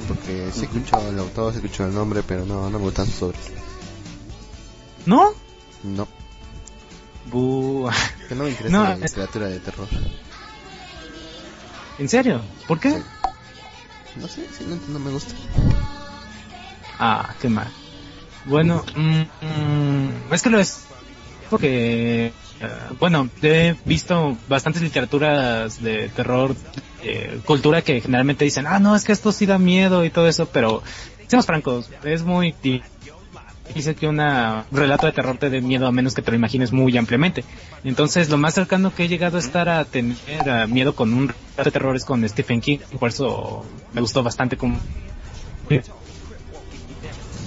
[0.08, 3.06] Porque sí escuchado el autor, sí he escuchado el nombre, pero no, no me gustan
[3.06, 3.42] sus obras.
[5.06, 5.30] ¿No?
[5.84, 6.08] No,
[7.32, 7.90] Bu-
[8.28, 9.88] que no me interesa No, la es- literatura de terror.
[11.98, 12.42] ¿En serio?
[12.68, 12.92] ¿Por qué?
[12.98, 13.04] Sí.
[14.16, 15.34] No sé, simplemente no me gusta.
[16.98, 17.68] Ah, qué mal.
[18.46, 20.86] Bueno, mm, mm, es que lo es
[21.50, 22.68] porque, eh,
[23.00, 26.56] bueno, he visto bastantes literaturas de terror,
[27.04, 30.28] eh, cultura que generalmente dicen, ah, no, es que esto sí da miedo y todo
[30.28, 30.84] eso, pero,
[31.28, 34.18] seamos francos, es muy difícil que un
[34.72, 37.46] relato de terror te dé miedo a menos que te lo imagines muy ampliamente.
[37.86, 41.64] Entonces, lo más cercano que he llegado a estar a tener miedo con un relato
[41.64, 44.78] de terror es con Stephen King, por eso me gustó bastante como...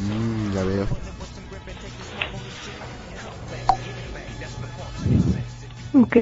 [0.03, 1.12] Mm, ya veo.
[5.95, 6.17] Ok.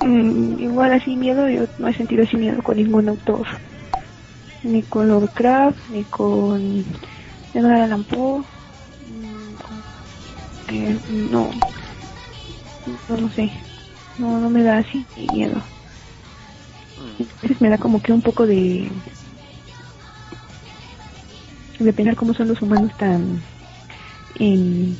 [0.00, 3.46] Mm, igual así miedo, yo no he sentido así miedo con ningún autor.
[4.62, 6.84] Ni con Lovecraft, ni con
[7.52, 8.44] Edgar Allan Poe.
[10.68, 11.50] Eh, no,
[13.08, 13.50] no, sé.
[14.18, 15.64] No, no me da así miedo.
[16.96, 18.90] A me da como que un poco de
[21.78, 23.40] de pensar cómo son los humanos tan
[24.34, 24.98] en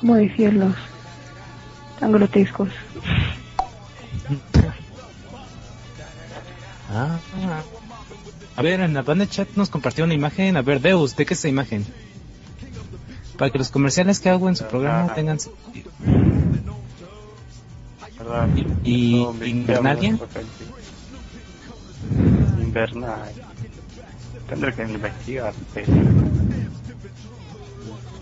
[0.00, 0.74] cómo decirlos
[1.98, 2.68] tan grotescos
[6.92, 7.18] Ah.
[8.56, 10.56] A ver, en la banda chat nos compartió una imagen.
[10.56, 11.86] A ver, Deus, ¿de qué es esa imagen?
[13.38, 15.90] Para que los comerciales que hago en su programa tengan sentido.
[18.82, 20.10] ¿Y No, Invernalia?
[20.12, 20.26] llamo,
[22.60, 23.32] Invernal.
[24.48, 25.54] Tendré que investigar.
[25.72, 25.86] pero-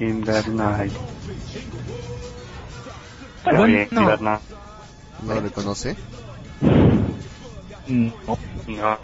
[0.01, 0.91] Invernal.
[3.45, 4.41] Pero Bueno, bien, no.
[5.23, 5.97] ¿No lo reconoce?
[6.61, 8.39] No.
[8.66, 8.99] No.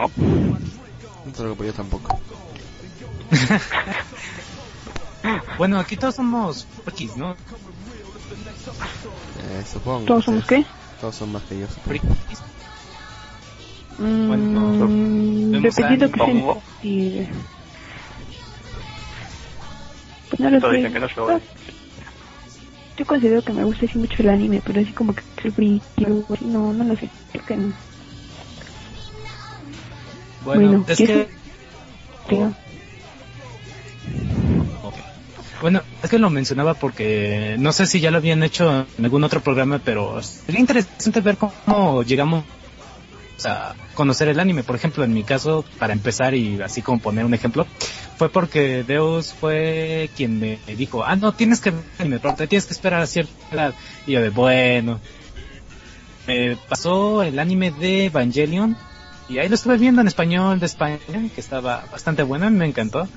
[1.25, 2.17] No te lo yo tampoco.
[5.57, 7.31] Bueno, aquí todos somos frikis, ¿no?
[7.31, 7.35] Eh,
[9.71, 10.05] supongo.
[10.05, 10.25] todos sí.
[10.25, 10.65] somos qué
[11.01, 11.67] Todos son más que yo.
[11.67, 11.87] supongo.
[11.87, 12.39] Frikis.
[13.97, 16.61] Mm, Bueno, dependiendo que ¿Cómo?
[20.29, 20.77] Pues no lo Todos sé.
[20.77, 21.39] dicen que no, yo-
[22.97, 26.05] yo considero que me gusta así mucho el anime, pero así como que el friki
[26.41, 27.73] no, no lo sé, creo que no.
[30.43, 31.27] Bueno, Bueno, es ¿y que...
[32.29, 32.53] Digo,
[35.61, 39.23] Bueno, es que lo mencionaba porque no sé si ya lo habían hecho en algún
[39.23, 42.43] otro programa, pero sería interesante ver cómo llegamos
[43.93, 44.63] conocer el anime.
[44.63, 47.65] Por ejemplo, en mi caso, para empezar y así como poner un ejemplo,
[48.17, 52.65] fue porque Deus fue quien me dijo, ah, no, tienes que ver anime, pero tienes
[52.65, 53.73] que esperar a cierta edad.
[54.07, 54.99] Y yo de, bueno,
[56.27, 58.75] me pasó el anime de Evangelion
[59.29, 60.99] y ahí lo estuve viendo en español de España,
[61.33, 63.07] que estaba bastante bueno, me encantó.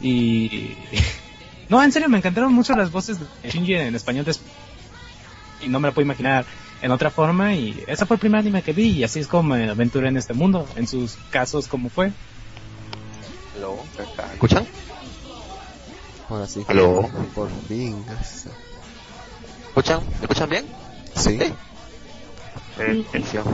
[0.00, 0.74] Y
[1.68, 4.40] no, en serio, me encantaron mucho las voces de Shinji en español de Esp-
[5.64, 6.44] y no me lo puedo imaginar
[6.84, 9.54] en otra forma y ese fue el primer anime que vi y así es como
[9.54, 12.12] me aventuré en este mundo, en sus casos como fue.
[13.56, 13.78] Aló,
[14.34, 14.66] ¿Escuchan?
[16.28, 16.62] Ahora sí.
[16.68, 17.08] Aló.
[17.34, 18.04] Por fin.
[19.68, 20.00] ¿Escuchan?
[20.18, 20.66] ¿Me escuchan bien?
[21.16, 21.38] Sí.
[22.76, 23.44] Perfección.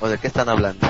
[0.00, 0.86] ¿O de qué están hablando?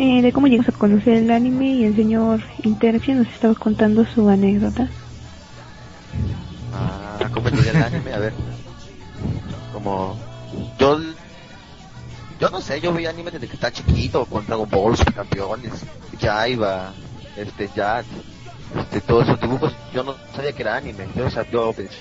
[0.00, 4.04] eh, de cómo llegamos a conocer el anime y el señor Interfio nos estaba contando
[4.04, 4.90] su anécdota.
[6.76, 8.12] Ah, ¿cómo llegué al anime?
[8.12, 8.32] A ver.
[9.72, 10.18] Como.
[10.78, 10.98] Yo.
[12.38, 15.72] Yo no sé, yo vi anime desde que estaba chiquito, con Dragon Ball, Campeones,
[16.20, 16.92] Jaiba,
[17.34, 18.04] este, Jad,
[18.78, 19.72] este, todos esos dibujos.
[19.94, 21.06] Yo no sabía que era anime.
[21.14, 21.96] Yo, sea, yo pensé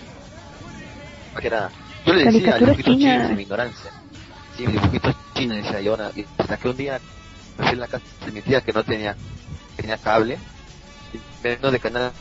[1.39, 1.69] que era.
[2.05, 3.91] Yo le decía dibujitos chinos en mi ignorancia.
[4.57, 5.97] Sí, dibujitos chinos, decía yo.
[6.37, 6.99] Hasta que un día,
[7.57, 9.15] me fui en la casa de mi tía que no tenía,
[9.77, 10.37] tenía cable,
[11.41, 12.11] viendo de canal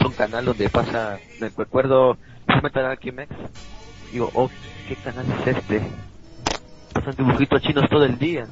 [0.00, 2.16] un canal donde pasa, me recuerdo,
[2.62, 3.28] Metal Alchemix,
[4.10, 4.50] digo, oh,
[4.88, 5.90] ¿qué canal es este?
[6.92, 8.46] Pasan dibujitos chinos todo el día.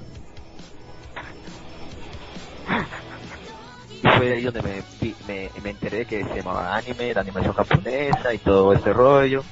[4.02, 4.82] Y fue ahí donde me,
[5.26, 9.42] me, me enteré que se llamaba anime, la animación japonesa y todo ese rollo.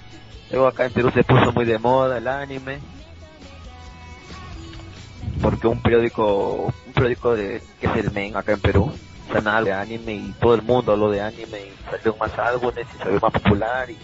[0.51, 2.81] Luego acá en Perú se puso muy de moda el anime.
[5.43, 8.93] Porque un periódico, un periódico de, que es el Men acá en Perú,
[9.29, 12.99] canal de anime y todo el mundo habló de anime y salieron más álbumes y
[12.99, 13.97] salió más popular y,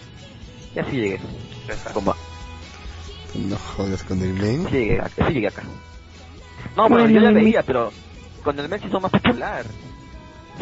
[0.75, 1.19] y así llegué.
[1.93, 2.13] Como,
[3.35, 4.65] No jodas con el men.
[4.67, 5.63] acá- así llegué acá.
[6.75, 7.91] No, bueno, yo ya veía, pero
[8.43, 9.65] con el Men se hizo más popular.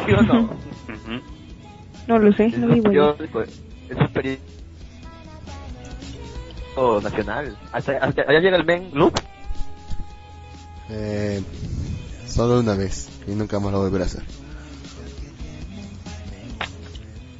[0.06, 0.50] ¿Sí o no?
[2.06, 3.16] No lo sé, no digo yo.
[3.16, 4.42] periódico, es un periódico
[7.02, 7.56] nacional.
[7.72, 9.14] Hasta, hasta allá llega el Men Loop.
[10.90, 11.42] Eh,
[12.26, 13.08] solo una vez.
[13.26, 14.22] Y nunca más lo volveré a hacer.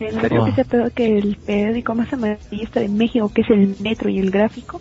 [0.00, 0.52] ¿En ¿No serio?
[0.54, 4.30] te peor que el periódico más amarillista de México, que es el Metro y el
[4.30, 4.80] Gráfico?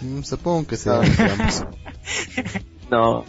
[0.00, 1.66] Mm, supongo que sea Ah.
[2.90, 3.24] No.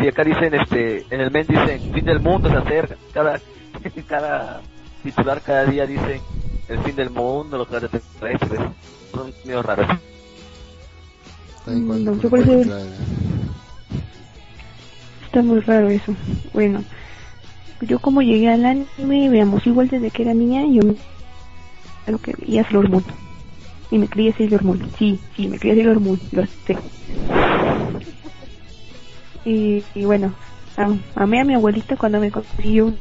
[0.00, 2.96] Si acá dicen, este, en el men dicen, fin del mundo se acerca.
[3.12, 3.40] Cada,
[4.08, 4.60] cada
[5.02, 6.20] titular cada día dice,
[6.68, 8.60] el fin del mundo, los extraterrestres.
[9.12, 9.86] Son medio raros.
[11.64, 12.72] Cuando No, yo de-
[15.26, 16.14] Está muy raro eso.
[16.52, 16.84] Bueno,
[17.82, 20.96] yo como llegué al anime, veamos, igual desde que era niña, yo me-
[22.12, 23.04] lo que veía Sailor Moon.
[23.90, 24.90] Y me crié Sailor Moon.
[24.98, 26.76] Sí, sí, me crié Sailor Moon, lo sé.
[29.44, 30.32] Y, y bueno,
[30.76, 32.98] am- amé a mi abuelita cuando me consiguió un-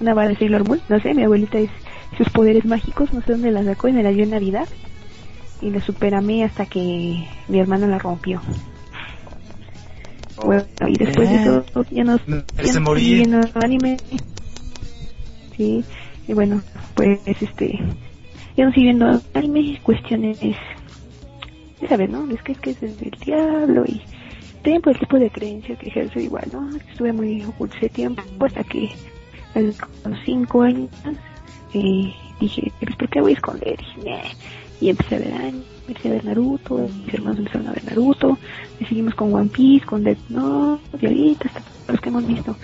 [0.00, 0.80] una, vara de Sailor Moon.
[0.88, 1.70] No sé, mi abuelita es
[2.16, 4.68] sus poderes mágicos, no sé dónde la sacó y me la dio en Navidad.
[5.60, 8.42] Y la superamé hasta que mi hermana la rompió.
[10.44, 11.62] Bueno, y después de Eh.
[11.70, 13.28] eso ya no, Me ya morir.
[13.54, 13.98] anime.
[15.56, 15.82] Sí,
[16.28, 16.62] y bueno,
[16.94, 17.78] pues este,
[18.56, 20.38] ya no sigo viendo anime, cuestiones,
[21.80, 22.30] ya sabes, ¿no?
[22.30, 24.00] Es que es que es el diablo y
[24.62, 26.76] también por el tipo de creencia que ejerzo igual, ¿no?
[26.76, 28.90] Estuve muy oculto ese tiempo hasta que
[29.54, 29.76] a los
[30.24, 30.90] cinco años
[31.72, 33.78] eh, dije, pues ¿por qué voy a esconder?
[34.04, 34.32] Y.
[34.80, 38.38] y empecé a ver anime, empecé a ver Naruto, mis hermanos empezaron a ver Naruto,
[38.80, 42.56] y seguimos con One Piece, con Death Note, y ahorita hasta los que hemos visto.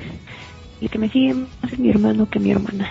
[0.81, 2.91] Y que me sigue más es mi hermano que mi hermana.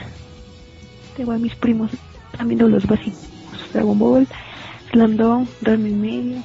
[1.15, 1.91] Tengo a mis primos
[2.31, 3.27] están viendo los básicos,
[3.73, 4.27] Dragon Ball,
[4.91, 6.43] Slam Dunk, Ranma y medio.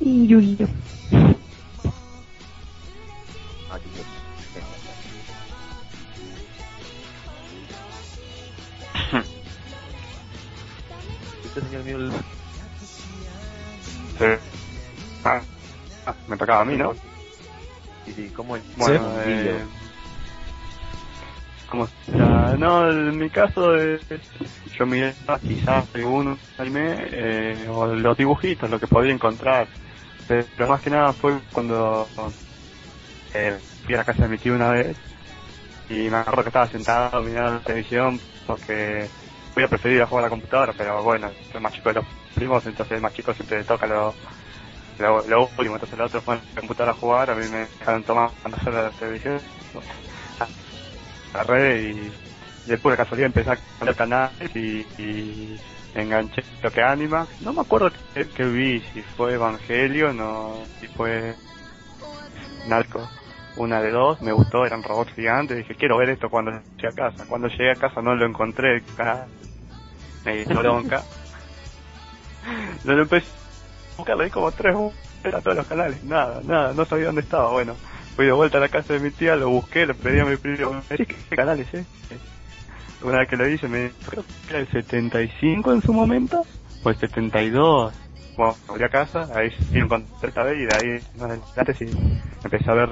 [0.00, 1.45] Y Yu-Gi-Oh!
[11.56, 12.12] Este señor mío, el-
[14.18, 14.26] Sí.
[15.24, 15.46] Ah,
[16.06, 16.94] ah, me tocaba a mí, ¿no?
[18.06, 19.30] y sí, ¿cómo Bueno, Sí.
[19.30, 19.68] eh,
[21.66, 22.56] ¿cómo será?
[22.58, 24.00] No, en mi caso, eh,
[24.78, 29.70] yo miré quizás algún anime eh, o los dibujitos, lo que podía encontrar.
[30.26, 32.10] Pero más que nada fue cuando
[33.34, 34.98] eh, fui a la casa de mi tío una vez
[35.88, 39.12] y me acuerdo que estaba sentado mirando la televisión porque
[39.56, 42.04] hubiera preferido jugar a la computadora, pero bueno, soy más chico de los
[42.34, 44.14] primos, entonces el más chico siempre le toca lo,
[44.98, 47.60] lo, lo último, entonces los otros fueron a la computadora a jugar, a mí me
[47.60, 49.40] dejaron tomar hacer la televisión,
[51.32, 52.12] agarré y
[52.66, 55.60] de pura casualidad empecé a cambiar canales y, y
[55.94, 60.86] enganché lo que anima, no me acuerdo qué, qué vi, si fue Evangelion o si
[60.88, 61.34] fue
[62.68, 63.08] Narco
[63.56, 66.92] una de dos, me gustó, eran robots gigantes, dije, quiero ver esto cuando llegue a
[66.92, 67.24] casa.
[67.26, 69.26] Cuando llegué a casa no lo encontré, cara,
[70.26, 71.02] me hizo bronca.
[72.84, 74.76] No lo empecé a buscar, le di como tres
[75.24, 77.74] era todos los canales, nada, nada, no sabía dónde estaba, bueno.
[78.14, 80.36] Fui de vuelta a la casa de mi tía, lo busqué, le pedí a mi
[80.36, 81.84] primo, ¿qué canales, eh?
[83.02, 86.46] Una vez que lo hice, me creo que era el 75 en su momento,
[86.82, 87.92] o el 72.
[88.36, 91.86] Bueno, volví a casa, ahí sí encontré esta vez y de ahí más adelante sí
[92.44, 92.90] empecé a ver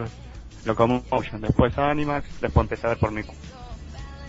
[0.64, 3.22] Locomotion, después Animax, después empecé a ver por mi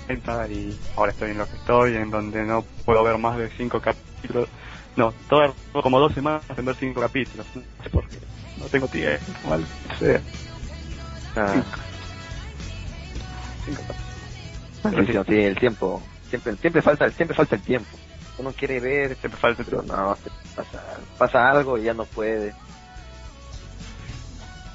[0.07, 3.79] y ahora estoy en lo que estoy, en donde no puedo ver más de 5
[3.81, 4.49] capítulos.
[4.95, 7.47] No, todo como dos semanas en ver 5 capítulos.
[7.55, 8.19] No sé por qué.
[8.57, 9.67] No tengo tiempo, mal
[9.99, 10.21] sea.
[11.35, 11.63] Ah.
[13.65, 13.75] Sí,
[15.05, 16.01] sí, sí, el tiempo.
[16.29, 17.97] Siempre, siempre falta, siempre falta el tiempo.
[18.37, 20.15] Uno quiere ver, siempre falta, pero no,
[20.55, 20.83] pasa,
[21.17, 22.53] pasa algo y ya no puede.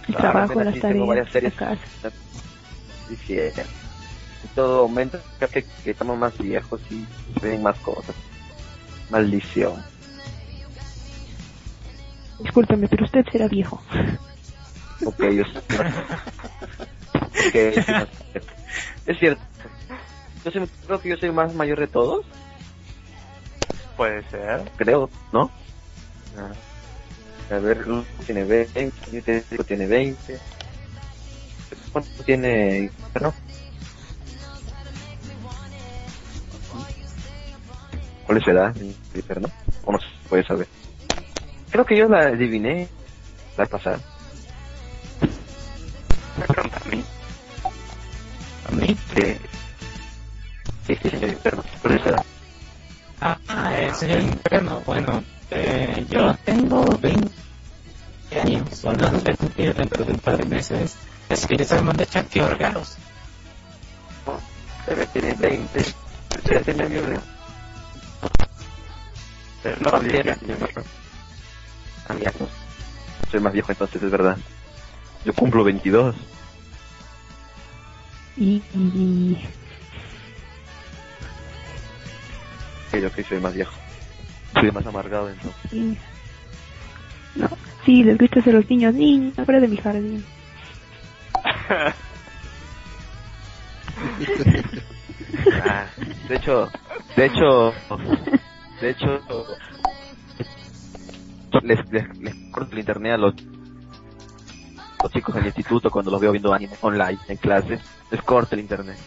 [0.08, 1.60] El Claro, trabajo, las sí tengo varias tareas, series.
[2.02, 2.16] la casa.
[3.08, 3.36] Sí, sí,
[4.42, 5.20] y todo aumenta
[5.52, 7.04] que, que estamos más viejos y
[7.40, 8.14] se ven más cosas.
[9.10, 9.82] Maldición.
[12.38, 13.80] Discúlpeme, pero usted será viejo.
[15.04, 15.42] Ok, yo
[17.14, 18.06] Ok, sí, no,
[19.06, 19.42] es cierto.
[20.44, 22.24] Yo soy- creo que yo soy más mayor de todos,
[23.96, 24.62] Puede ser.
[24.76, 25.50] creo, ¿no?
[26.36, 26.54] Ah.
[27.50, 30.38] A ver, Luz tiene 20, yo tengo- tiene 20.
[31.92, 32.90] ¿Cuánto tiene?
[33.20, 33.34] ¿No?
[38.30, 38.72] ¿Cuál es edad?
[39.12, 39.48] Peter, ¿no?
[39.84, 40.68] ¿O no se puede saber?
[41.68, 42.86] Creo que yo la adiviné
[43.58, 43.98] la pasada.
[46.38, 47.04] A mí.
[48.68, 48.96] ¿A mí?
[49.16, 49.36] Sí.
[50.86, 51.64] Sí, sí, señor Inferno.
[51.82, 52.24] ¿Cuál edad?
[53.20, 54.80] Ah, el señor Inferno.
[54.86, 57.32] Bueno, eh, yo tengo 20
[58.40, 58.78] años.
[58.78, 60.96] Son los de cumplir dentro de un par de meses.
[61.28, 62.96] Es que se me manda echar tío regalos.
[64.86, 65.82] Se ve tiene 20.
[65.82, 67.20] Se tiene viola.
[69.62, 70.00] Pero no no.
[73.30, 74.36] Soy más viejo entonces, es verdad.
[75.24, 76.16] Yo cumplo 22.
[78.36, 79.36] Y, y
[82.90, 83.72] Que yo que soy más viejo.
[84.54, 85.72] Soy más amargado entonces.
[85.72, 85.96] y-
[87.36, 87.48] No,
[87.84, 90.24] sí, les gritas a los niños, niños, fuera de mi jardín.
[95.62, 95.86] Ah,
[96.28, 96.70] de hecho,
[97.16, 97.72] de hecho,
[98.80, 99.20] de hecho,
[101.62, 103.34] les, les, les corto el internet a los,
[105.02, 107.78] los chicos del instituto cuando los veo viendo anime online en clase.
[108.10, 108.98] Les corto el internet.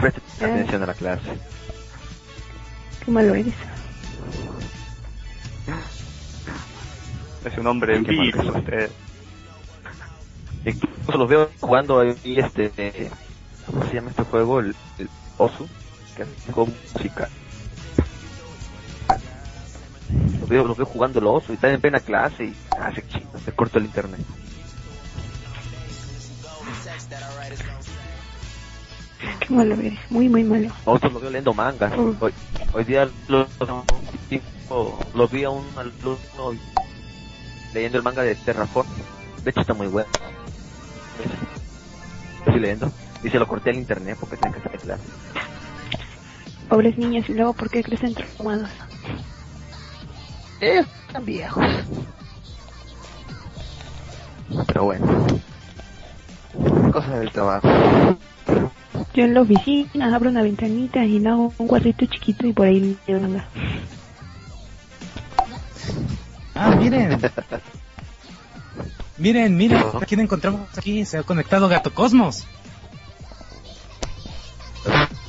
[0.00, 1.38] Presten atención a la clase.
[3.04, 3.54] Qué malo eres.
[7.44, 8.32] Es un hombre soy.
[8.32, 8.90] usted.
[10.64, 13.10] Incluso los veo jugando ahí este, eh,
[13.66, 14.60] ¿cómo se llama este juego?
[14.60, 15.68] El, el Osu,
[16.16, 16.72] que es un juego
[20.54, 23.52] veo, los veo jugando el Osu y están en plena clase y hace chido, se
[23.52, 24.20] corto el internet.
[29.40, 29.98] Qué malo eres.
[30.10, 30.70] Muy, muy malo.
[30.84, 31.96] Otros los veo leyendo mangas.
[31.96, 32.12] Mm.
[32.20, 32.32] Hoy,
[32.72, 36.58] hoy día lo, lo, lo vi a un alumno
[37.72, 38.88] leyendo el manga de Terraform.
[39.42, 40.08] De hecho está muy bueno.
[42.46, 42.92] Estoy leyendo.
[43.24, 45.04] Y se lo corté al internet porque tenía que estar clase.
[46.68, 48.70] Pobres niños, y luego, ¿por qué crecen traumados?
[50.64, 51.64] Están viejos.
[54.66, 55.26] Pero bueno.
[56.92, 57.68] Cosas del trabajo.
[59.14, 62.66] Yo en la oficina abro una ventanita y le hago un cuadrito chiquito y por
[62.66, 63.46] ahí leo manga.
[66.54, 67.20] Ah, miren.
[69.18, 71.04] Miren, miren, ¿a quién encontramos aquí?
[71.04, 72.46] Se ha conectado Gato Cosmos.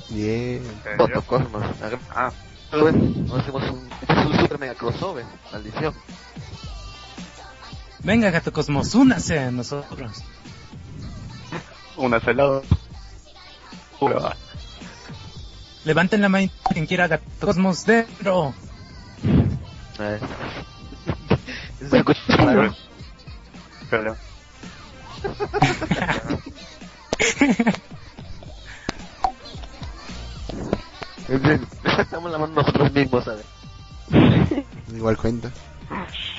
[0.09, 0.61] Bien.
[0.97, 1.63] Otro Cosmos.
[2.15, 2.31] Ah,
[2.81, 5.25] bueno, no hacemos un, es un super mega crossover.
[5.51, 5.93] Maldición.
[7.99, 10.23] Venga, Gato Cosmos, únase a nosotros.
[11.97, 12.61] Una celada.
[13.99, 14.35] Pura.
[15.85, 18.53] Levanten la mano quien quiera Gato Cosmos dentro.
[19.99, 20.19] Eh,
[21.89, 22.21] Se escucha
[31.99, 33.45] Estamos lavando nosotros mismos, ¿sabes?
[34.95, 35.49] Igual cuenta.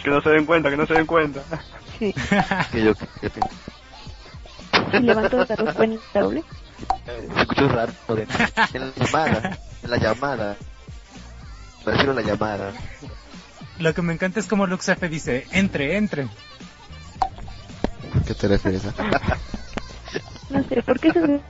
[0.02, 1.42] Que no se den cuenta, que no se den cuenta.
[1.98, 2.14] Sí.
[2.72, 3.30] Que yo, que,
[4.92, 6.44] Y levanto la dos cuenta doble.
[7.06, 7.92] eh, se escuchó raro.
[8.08, 10.56] En la llamada, en la llamada.
[11.84, 12.72] Me refiero a la llamada.
[13.78, 16.28] Lo que me encanta es como Lux F dice, entre, entre.
[18.26, 18.92] ¿Qué te refieres a?
[20.50, 21.40] No sé, ¿por qué se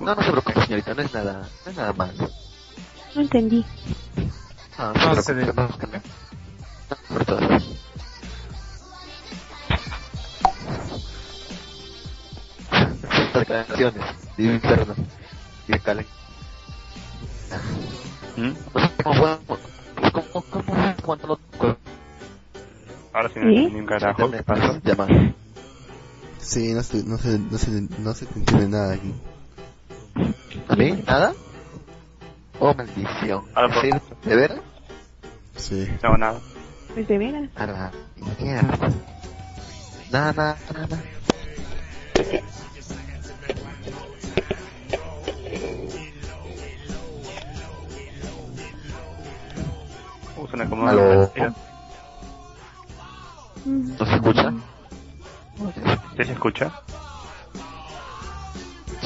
[0.00, 2.30] No, no se preocupe, señorita, no es nada, no es nada malo.
[3.14, 3.64] No entendí.
[4.78, 6.02] No, No, no se preocupe, no, no,
[7.08, 7.40] por todo.
[13.38, 14.04] declaraciones
[14.36, 14.94] de interno
[15.68, 16.06] y de Calen.
[18.36, 18.52] ¿Mm?
[18.74, 19.38] No sé cómo fue,
[20.12, 21.38] cómo, cómo fue cuando lo
[23.12, 23.56] Ahora sí no ¿Sí?
[23.58, 24.30] entendí un carajo.
[24.30, 24.78] ¿Qué pasó?
[24.84, 25.34] llamar.
[26.38, 29.12] Sí, no se, no se, no se, no se entiende nada aquí.
[30.68, 31.02] ¿A mí?
[31.06, 31.32] ¿Nada?
[32.58, 33.44] Oh, maldición.
[33.80, 33.90] ¿Sí?
[34.28, 34.60] ¿De veras?
[35.56, 35.88] Sí.
[36.02, 36.40] No, nada.
[36.94, 37.50] Pues de veras.
[37.56, 37.92] A la
[38.38, 38.90] mierda.
[40.10, 41.02] Nada, nada, nada.
[50.36, 51.30] Uh, suena como Aló.
[53.64, 53.96] Mm.
[53.98, 54.52] ¿No se escucha?
[56.16, 56.72] ¿Sí se escucha?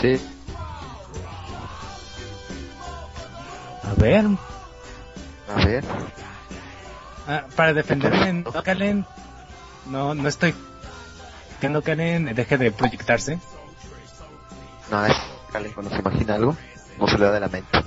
[0.00, 0.35] Sí.
[3.86, 4.26] A ver,
[5.48, 5.84] A ver.
[7.28, 9.06] ah, para defenderme, no, Kalen,
[9.86, 10.54] no, no estoy...
[11.60, 13.38] Que no Kalen deje de proyectarse.
[14.90, 15.16] No, es
[15.52, 16.56] Calen cuando se imagina algo,
[16.98, 17.78] no se le da de la mente.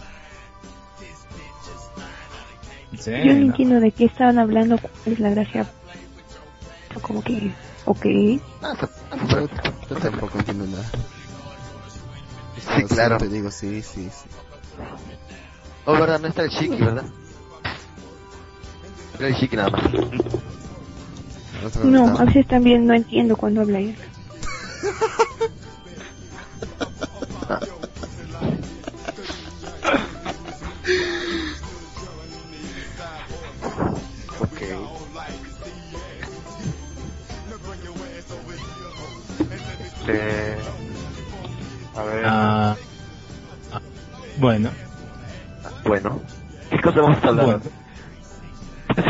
[3.00, 3.46] Sí, Yo no no.
[3.48, 5.68] entiendo de qué estaban hablando, cuál es la gracia.
[7.02, 7.54] Como que,
[7.86, 8.06] ok.
[8.64, 9.48] Ah, se- se- Yo,
[9.90, 10.86] yo tampoco entiendo nada.
[12.76, 13.18] Sí, No, claro.
[13.18, 14.30] Te digo, sí, sí, sí.
[15.92, 17.06] Oh, verdad, no está el chiqui, ¿verdad?
[19.18, 19.82] Era el chiqui nada más.
[21.84, 23.98] No, a veces también no entiendo cuando habla él.
[27.50, 27.60] Ah.
[34.42, 34.62] Ok.
[40.08, 40.58] Eh,
[41.96, 42.26] a ver.
[42.28, 42.76] Ah,
[43.72, 43.82] ah,
[44.38, 44.70] bueno,
[45.86, 46.22] Bueno.
[46.70, 47.46] ¿Qué cosa vamos a hablar?
[47.46, 47.62] bueno.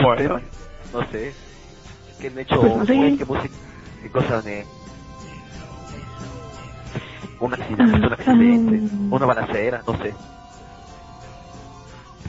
[0.03, 0.41] Bueno.
[0.93, 1.33] No sé.
[2.19, 2.59] ¿Qué han hecho?
[2.59, 3.15] Pues no sé.
[3.17, 3.55] ¿Qué música?
[4.01, 4.65] ¿Qué cosas de...?
[7.39, 10.13] Un accidente, un accidente, una balacera, no sé.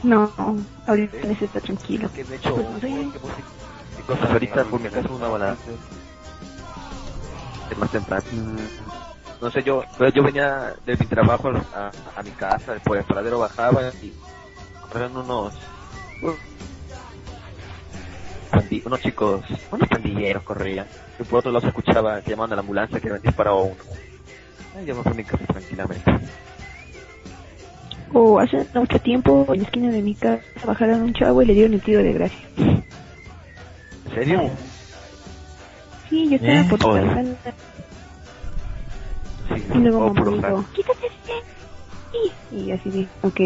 [0.03, 0.33] No,
[0.87, 2.09] ahorita ese está tranquilo.
[2.13, 2.55] ¿Qué han hecho?
[2.55, 2.87] Pues no sé.
[2.87, 3.47] ¿Qué música?
[3.97, 4.63] ¿Qué cosas ahorita?
[4.69, 5.77] Por mi caso, una balacera.
[7.69, 8.23] Es más temprano.
[9.41, 13.03] No sé, yo, pero yo venía de mi trabajo a, a mi casa, por el
[13.05, 14.13] paradero bajaba y
[14.93, 15.53] eran unos,
[18.85, 20.87] unos chicos, unos pandilleros corrían.
[21.19, 23.63] Y por otro lado se escuchaba que llamaban a la ambulancia que habían disparado a
[23.63, 23.75] uno.
[24.77, 26.11] Ay, yo me fui a mi casa tranquilamente.
[28.13, 31.53] O hace mucho tiempo, en la esquina de mi casa, bajaron un chavo y le
[31.53, 32.47] dieron el tiro de gracia.
[32.57, 32.83] ¿En
[34.13, 34.49] serio?
[36.09, 36.65] Sí, yo estaba ¿Eh?
[36.69, 36.91] por Oh.
[36.93, 37.25] pasar
[39.47, 42.31] Sí, y luego oh, me dijo, quítate de aquí.
[42.51, 43.39] Y así de, ok.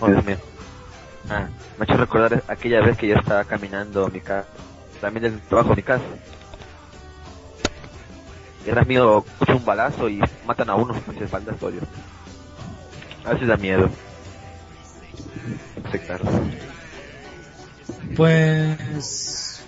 [0.00, 0.36] Oh, Dios mío.
[1.28, 1.48] Ah,
[1.78, 4.48] me ha hecho recordar aquella vez que yo estaba caminando mi casa,
[5.00, 6.04] también del trabajo mi casa.
[8.64, 11.80] Y era mío, escucho un balazo y matan a uno hacia espaldas, odio.
[13.24, 13.88] A veces da miedo.
[15.90, 16.24] Sí, claro.
[18.16, 19.62] Pues...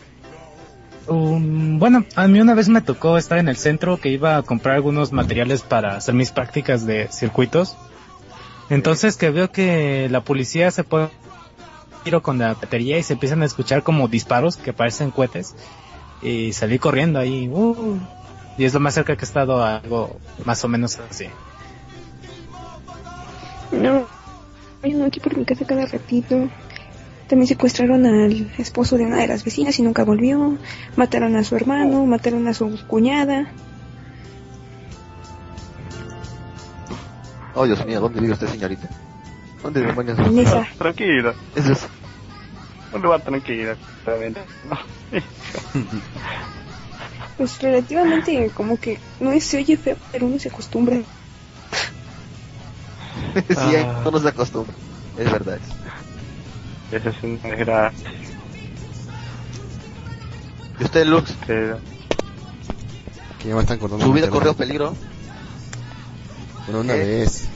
[1.07, 4.43] um, bueno, a mí una vez me tocó estar en el centro que iba a
[4.43, 7.77] comprar algunos materiales para hacer mis prácticas de circuitos.
[8.71, 11.09] Entonces que veo que la policía se pone
[12.05, 15.55] tiro con la batería y se empiezan a escuchar como disparos que parecen cohetes.
[16.23, 17.49] Y salí corriendo ahí.
[17.49, 17.99] uh,
[18.57, 21.27] y es lo más cerca que he estado a algo más o menos así.
[23.71, 24.07] No,
[24.83, 26.49] hay uno aquí por mi casa cada ratito.
[27.29, 30.57] También secuestraron al esposo de una de las vecinas y nunca volvió.
[30.97, 33.53] Mataron a su hermano, mataron a su cuñada.
[37.61, 38.89] Oh, Dios mío, ¿dónde vive usted, señorita?
[39.65, 40.17] ¿Dónde demonios?
[40.21, 40.65] En esa.
[40.79, 41.35] Tranquila.
[41.57, 41.87] Eso es...
[42.93, 43.75] Un lugar tranquilo.
[44.07, 44.41] realmente.
[44.71, 44.79] No.
[47.37, 50.97] Pues relativamente como que no es, se oye feo, pero uno se acostumbra.
[53.35, 54.03] sí, Ah.
[54.05, 54.75] no nos acostumbra.
[55.19, 55.59] Es verdad.
[56.93, 58.11] Eso es una desgracia.
[60.81, 61.35] ¿Y usted, Lux?
[61.47, 61.81] Pero-
[63.43, 64.05] Que ya me están cortando.
[64.05, 64.95] ¿Su vida corrió peligro?
[66.69, 66.99] Bueno, una ¿Qué?
[67.01, 67.49] vez.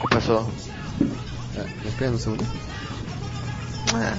[0.00, 0.50] ¿Qué pasó?
[1.56, 2.44] Ah, espera un segundo.
[3.94, 4.14] Ah,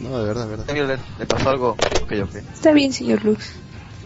[0.00, 0.74] No, de verdad, de verdad.
[0.74, 1.70] Miller, ¿Le pasó algo?
[2.02, 2.34] Ok, ok.
[2.52, 3.52] Está bien, señor Lux.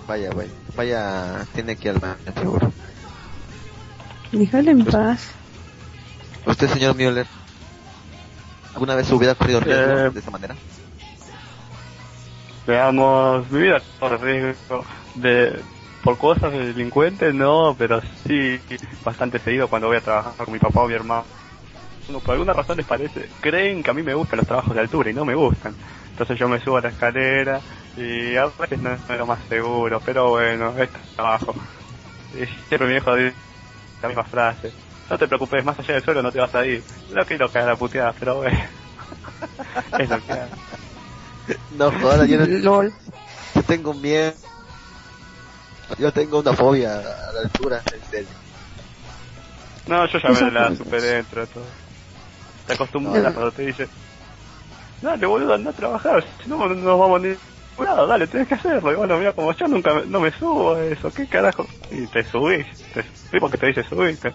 [0.07, 0.51] Vaya, vaya.
[0.77, 2.73] Vaya, tiene que ir al baño, seguro.
[4.31, 5.29] Déjale en paz.
[6.45, 7.27] ¿Usted, señor Müller,
[8.75, 10.11] alguna vez vida corrido riesgo Eh.
[10.11, 10.55] de esa manera?
[12.67, 15.61] Veamos, mi vida corre riesgo de
[16.07, 18.61] por cosas de delincuentes, no, pero sí
[19.05, 21.27] bastante seguido cuando voy a trabajar con mi papá o mi hermano.
[22.09, 24.81] No, por alguna razón les parece, creen que a mí me gustan los trabajos de
[24.83, 25.77] altura y no me gustan.
[26.11, 27.63] Entonces yo me subo a la escalera
[27.97, 31.55] y a veces no es lo más seguro, pero bueno, es trabajo.
[32.33, 33.37] Y siempre mi viejo dice
[34.03, 34.75] la misma frase.
[35.11, 36.85] No te preocupes, más allá del suelo no te vas a ir.
[37.09, 38.59] No quiero caer a la puteada, pero bueno.
[39.99, 40.51] es lo que hay.
[41.71, 42.47] No, joder, yo, no-
[43.55, 44.37] yo tengo miedo.
[45.99, 48.37] Yo tengo una fobia a la altura, en serio.
[49.87, 51.67] No, yo ya me la superé dentro de todo.
[52.67, 53.33] Te acostumbras No.
[53.33, 53.89] cuando te dice,
[55.01, 57.37] dale boludo, anda a trabajar, si no no nos vamos ni
[57.85, 58.93] lado, dale, tenés que hacerlo.
[58.93, 61.67] Y bueno, mira, como yo nunca me- no me subo a eso, ¿qué carajo?
[61.91, 64.35] Y te subís, te subís porque te dice subiste.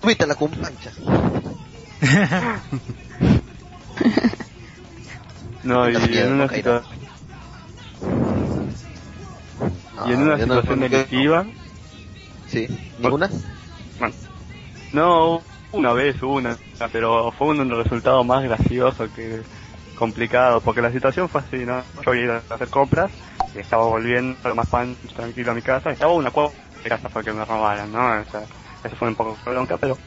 [0.00, 0.92] Subiste a la cumpancha.
[5.64, 7.08] No, y en una situación...
[10.06, 11.46] Y en una Ah, no- situación yo- delictiva,
[12.46, 12.66] Sí,
[12.98, 13.28] ¿ninguna?
[13.98, 14.14] bueno,
[14.92, 15.42] no,
[15.72, 16.58] una vez, una,
[16.92, 19.42] pero fue un resultado más gracioso que
[19.94, 21.84] complicado, porque la situación fue así, ¿no?
[22.06, 23.10] Yo iba a hacer compras,
[23.54, 26.52] y estaba volviendo lo más pan tranquilo a mi casa, estaba una cuadra
[26.82, 27.98] de casa fue que me robaron, ¿no?
[28.20, 28.42] O sea,
[28.84, 29.98] eso fue un poco bronca, pero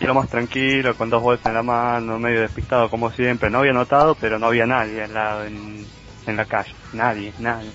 [0.00, 3.72] lo más tranquilo, con dos bolsas en la mano, medio despistado como siempre, no había
[3.74, 5.86] notado, pero no había nadie al lado en,
[6.26, 7.74] en la calle, nadie, nadie.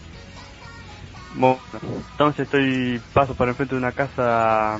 [1.36, 4.78] Bueno, entonces estoy, paso por enfrente de una casa,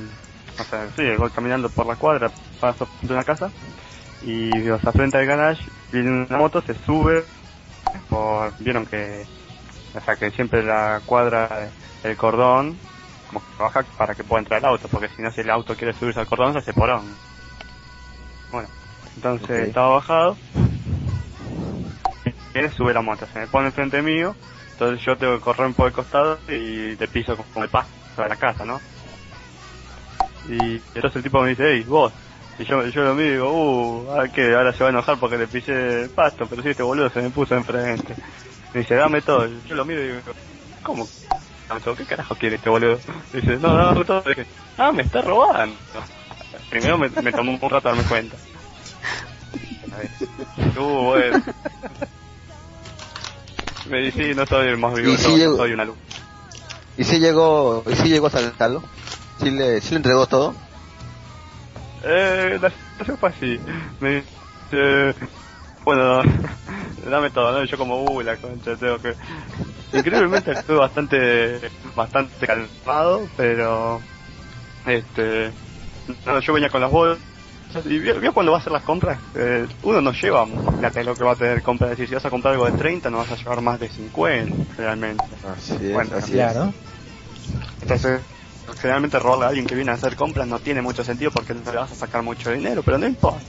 [0.60, 3.52] o sea, sí, voy caminando por la cuadra, paso por una casa,
[4.22, 7.26] y o sea, frente al garage viene una moto, se sube,
[8.08, 9.26] por, vieron que,
[9.96, 11.72] o sea, que siempre la cuadra,
[12.04, 12.78] el cordón,
[13.28, 15.76] como que baja para que pueda entrar el auto, porque si no, si el auto
[15.76, 17.16] quiere subirse al cordón, se hace porón.
[18.52, 18.70] Bueno,
[19.16, 19.68] entonces Ok.
[19.70, 20.38] estaba bajado,
[22.54, 24.36] viene, sube la moto, se me pone enfrente mío,
[24.74, 28.30] entonces yo tengo que correr por el costado y te piso con el paso de
[28.30, 28.80] la casa, ¿no?
[30.50, 32.12] Y entonces el tipo me dice, hey, vos.
[32.60, 34.54] Y yo, yo lo miro y digo, uh, ¿a qué?
[34.54, 37.22] Ahora se va a enojar porque le pisé el pasto, pero si este boludo se
[37.22, 38.16] me puso enfrente.
[38.74, 39.48] Me dice, dame todo.
[39.68, 40.22] Yo lo miro y digo,
[40.84, 41.08] ¿cómo?
[41.98, 43.00] ¿Qué carajo quiere este boludo?
[43.34, 44.24] Y dice, no, dame todo.
[44.26, 44.46] Y dije,
[44.78, 45.76] ah, me está robando.
[46.70, 48.38] Primero me, me tomó un rato darme cuenta.
[50.78, 51.44] Uh, bueno.
[53.90, 55.98] Me dice, sí, no soy el más vivo, sí soy, llegó- soy una luz.
[56.96, 58.84] ¿Y si llegó, y si llegó a saltarlo?
[59.38, 60.56] ¿Sí le, sí le entregó todo?
[62.04, 63.60] Eh, la situación fue así.
[64.00, 64.26] Me
[64.70, 65.16] dice,
[65.86, 66.22] bueno,
[67.10, 67.64] dame todo, ¿no?
[67.64, 69.16] Y yo como, uy, la concha, tengo que...
[69.98, 74.04] Increíblemente estuve bastante, bastante calmado, pero,
[74.86, 75.54] este,
[76.26, 77.24] no, yo venía con las bolsas,
[77.86, 81.16] y vio, vio cuando va a hacer las compras, Eh, uno no lleva de lo
[81.16, 83.18] que va a tener compra, es decir, si vas a comprar algo de 30 no
[83.18, 85.24] vas a llevar más de 50, realmente.
[85.44, 86.74] Así es, Bueno, así Claro.
[87.82, 88.22] Entonces,
[88.80, 91.72] generalmente robarle a alguien que viene a hacer compras no tiene mucho sentido porque no
[91.72, 93.42] le vas a sacar mucho dinero, pero no importa.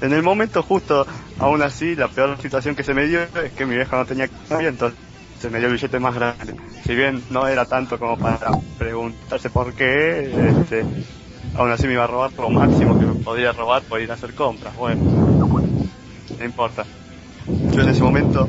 [0.00, 1.06] En el momento justo,
[1.38, 4.28] aún así, la peor situación que se me dio es que mi vieja no tenía
[4.48, 4.98] cambio, entonces
[5.40, 6.54] se me dio el billete más grande.
[6.84, 10.84] Si bien no era tanto como para preguntarse por qué, este,
[11.56, 14.14] aún así me iba a robar lo máximo que me podía robar por ir a
[14.14, 14.76] hacer compras.
[14.76, 15.02] Bueno,
[16.38, 16.84] no importa.
[17.72, 18.48] Yo en ese momento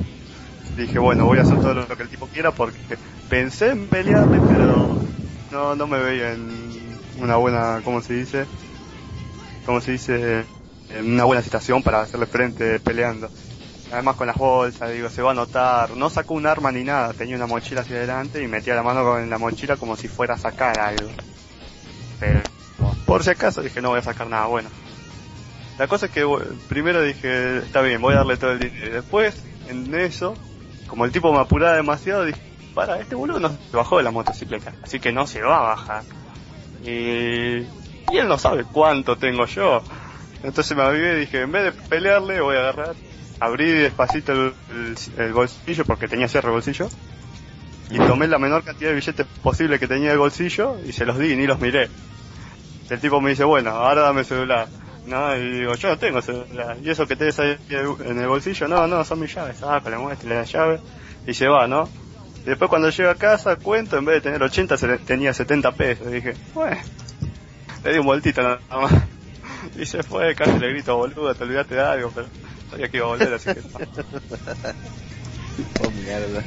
[0.77, 2.97] dije, bueno, voy a hacer todo lo que el tipo quiera porque
[3.29, 4.97] pensé en pelearle, pero
[5.51, 6.67] no, no me veía en
[7.19, 8.45] una buena, ¿cómo se dice?
[9.65, 10.45] ¿Cómo se dice?
[10.89, 13.29] En una buena situación para hacerle frente peleando.
[13.91, 15.91] Además con las bolsas, digo, se va a notar.
[15.91, 19.03] No sacó un arma ni nada, tenía una mochila hacia adelante y metía la mano
[19.03, 21.09] con la mochila como si fuera a sacar algo.
[22.19, 22.39] Pero,
[23.05, 24.69] por si acaso, dije, no voy a sacar nada bueno.
[25.77, 26.25] La cosa es que
[26.67, 28.87] primero dije, está bien, voy a darle todo el dinero.
[28.87, 30.35] Y después, en eso,
[30.87, 32.41] como el tipo me apuraba demasiado, dije,
[32.73, 35.75] para, este boludo no se bajó de la motocicleta, así que no se va a
[35.75, 36.03] bajar.
[36.83, 37.65] Y,
[38.13, 39.81] él no sabe cuánto tengo yo.
[40.43, 42.95] Entonces me avivé y dije, en vez de pelearle, voy a agarrar,
[43.39, 46.87] abrí despacito el, bolsillo, porque tenía cierre el bolsillo,
[47.89, 51.17] y tomé la menor cantidad de billetes posible que tenía el bolsillo y se los
[51.17, 51.89] di ni los miré.
[52.89, 54.67] El tipo me dice, bueno, ahora dame el celular.
[55.05, 56.77] No, y digo, yo no tengo celular.
[56.81, 58.67] ¿Y eso que tenés ahí en el bolsillo?
[58.67, 59.61] No, no, son mis llaves.
[59.63, 60.79] Ah, le muestre la llave
[61.25, 61.89] y se va, ¿no?
[62.45, 65.33] Y después cuando llego a casa, cuento, en vez de tener 80, se le- tenía
[65.33, 66.07] 70 pesos.
[66.07, 66.77] Y dije, bueno,
[67.83, 68.93] le di un vueltito nada más.
[69.75, 72.27] Y se fue, casi le grito, boludo, te olvidaste de algo, pero
[72.69, 73.61] sabía que iba a volver, así que...
[75.83, 76.43] Oh, mierda.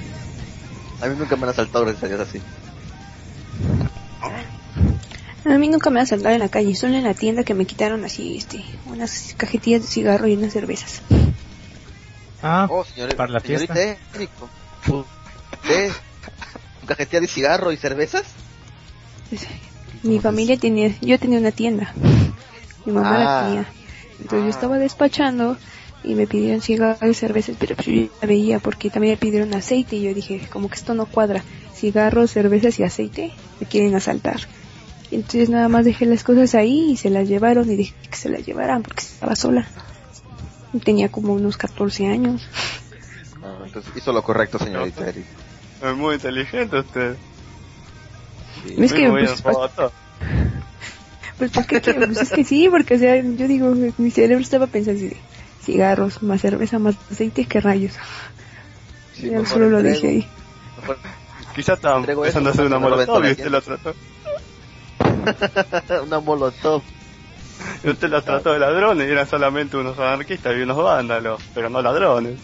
[1.02, 2.40] A mí nunca me han asaltado gracias así.
[5.44, 7.64] A mí nunca me ha saltado en la calle, solo en la tienda que me
[7.64, 11.00] quitaron así, este, unas cajetillas de cigarro y unas cervezas.
[12.42, 14.00] Ah, Oh, señor, para la señorita fiesta.
[14.88, 15.90] ¿Usted?
[16.80, 18.24] ¿Su cajetilla de cigarro y cervezas?
[20.02, 21.92] Mi familia tenía, yo tenía una tienda.
[22.84, 23.18] Mi mamá Ah.
[23.24, 23.66] la tenía.
[24.20, 25.56] Entonces yo estaba despachando
[26.04, 29.16] y me pidieron cigarros y cervezas, pero pues yo ya la veía porque también me
[29.18, 31.42] pidieron aceite y yo dije, como que esto no cuadra.
[31.74, 34.40] Cigarros, cervezas y aceite me quieren asaltar.
[35.10, 38.16] Y entonces nada más dejé las cosas ahí y se las llevaron y dije que
[38.16, 39.66] se las llevaran porque estaba sola.
[40.72, 42.46] Y Tenía como unos 14 años.
[43.42, 45.26] Ah, entonces hizo lo correcto, señorita Érico.
[45.82, 47.16] Es muy inteligente usted.
[48.76, 49.42] Es que, Muy pues.
[51.38, 51.80] Pues, ¿por qué?
[51.80, 55.16] Pues es que sí, porque, o sea, yo digo, mi cerebro estaba pensando así
[55.62, 57.94] cigarros, más cerveza, más aceite, ¿qué rayos?
[59.14, 60.28] Sí, Ya solo lo dejé ahí.
[61.54, 63.94] Quizás estaba Entrego empezando a eso, hacer una molotov y usted la trató.
[66.04, 66.82] una molotov.
[67.84, 71.68] Y usted la trató de ladrones y eran solamente unos anarquistas y unos vándalos, pero
[71.68, 72.38] no ladrones.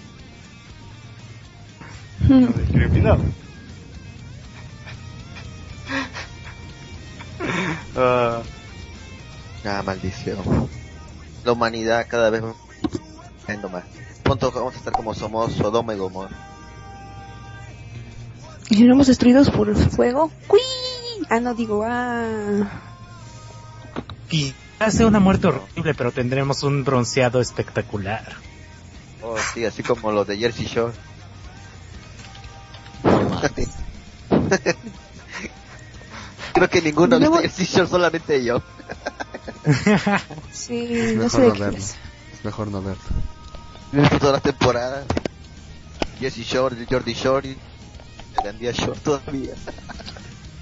[2.29, 3.19] Los discriminó.
[7.99, 8.43] Ah,
[9.67, 10.39] Ah, maldición.
[11.45, 12.55] La humanidad cada vez más.
[14.23, 16.37] Pronto vamos a estar como somos Sodoma y Gomorra.
[18.71, 20.61] Y si somos destruidos por el fuego, ¡cuí!
[21.29, 22.69] Ah, no digo, ah.
[24.29, 28.35] Quizás sea una muerte horrible, pero tendremos un bronceado espectacular.
[29.23, 30.93] Oh, sí, así como los de Jersey Shore.
[36.53, 38.63] Creo que ninguno visto Jersey Shore, solamente yo.
[40.53, 41.79] Sí, Es no sé de no qué verlo.
[41.79, 41.95] es.
[42.35, 43.03] Es mejor no verlo.
[43.93, 45.07] Visto todas las temporadas.
[46.19, 47.57] Jersey Shore, Jordi Shore, y
[48.43, 49.55] Gandía Shore todavía.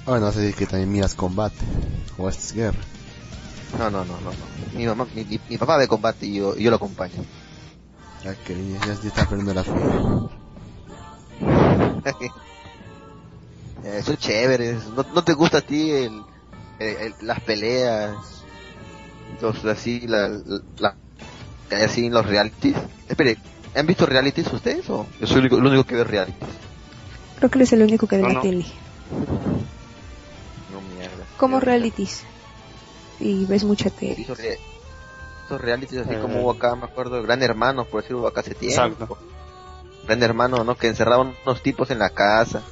[0.06, 1.64] Ah, no sé que también miras combate.
[2.18, 2.78] O es guerra.
[3.78, 4.30] No, no, no, no.
[4.30, 4.36] no.
[4.74, 7.24] Mi, mamá, mi, mi- mi papá ve combate y yo, y yo lo acompaño.
[8.22, 9.72] Ya que ya, ya está perdiendo la fe.
[13.84, 14.86] Eh, son chéveres.
[14.86, 16.24] ¿No, no te gusta a ti el,
[16.78, 18.46] el- el- las peleas?
[19.42, 20.28] Los, así, la,
[20.78, 20.96] la,
[21.70, 22.76] hay así los realities.
[23.08, 23.36] Espere,
[23.74, 26.48] ¿han visto realities ustedes o yo soy el único, el único que ve realities?
[27.36, 28.40] Creo que él es el único que ve No, la no.
[28.40, 28.64] tele.
[31.36, 32.22] Como realities.
[33.20, 34.22] Y ves mucha tele.
[34.22, 34.58] Esos, re-
[35.46, 36.18] esos realities así Eh.
[36.20, 38.82] como hubo acá, me acuerdo, Gran Hermano, por decirlo acá hace tiempo.
[38.82, 39.18] Exacto.
[40.06, 40.74] Gran Hermano, ¿no?
[40.76, 42.62] Que encerraban unos tipos en la casa.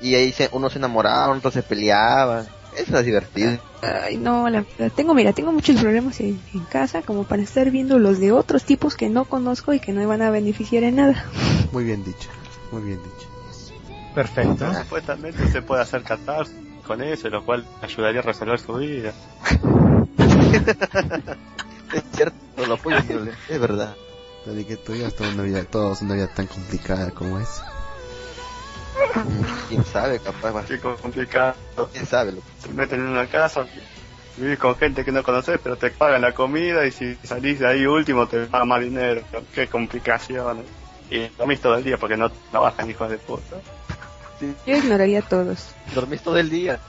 [0.00, 2.46] Y ahí se, unos se enamoraban, otros se peleaban.
[2.76, 3.58] Eso es divertido.
[3.82, 4.64] Ay, no, la
[4.94, 8.62] tengo, mira, tengo muchos problemas en, en casa como para estar viendo los de otros
[8.64, 11.24] tipos que no conozco y que no me van a beneficiar en nada.
[11.72, 12.28] Muy bien dicho.
[12.70, 13.28] Muy bien dicho.
[14.14, 14.72] Perfecto.
[14.74, 16.54] Supuestamente se puede hacer catarsis
[16.90, 19.12] con eso, lo cual ayudaría a resolver su vida.
[21.92, 22.98] Es cierto, lo apoyo,
[23.48, 23.96] es verdad.
[24.44, 27.62] Pero que tú digas toda una vida, todos una vida tan complicada como es.
[29.68, 30.64] Quién sabe, capaz va.
[30.64, 31.56] Qué complicado.
[31.92, 32.46] Quién sabe, loco.
[32.62, 33.66] Te meten en una casa,
[34.36, 37.66] vivís con gente que no conoces, pero te pagan la comida y si salís de
[37.66, 39.22] ahí último te pagan más dinero.
[39.52, 40.64] Qué complicaciones.
[41.10, 43.56] Y dormís todo el día porque no trabajan, hijos de puta.
[44.66, 45.68] Yo ignoraría a todos.
[45.94, 46.80] Dormís todo el día.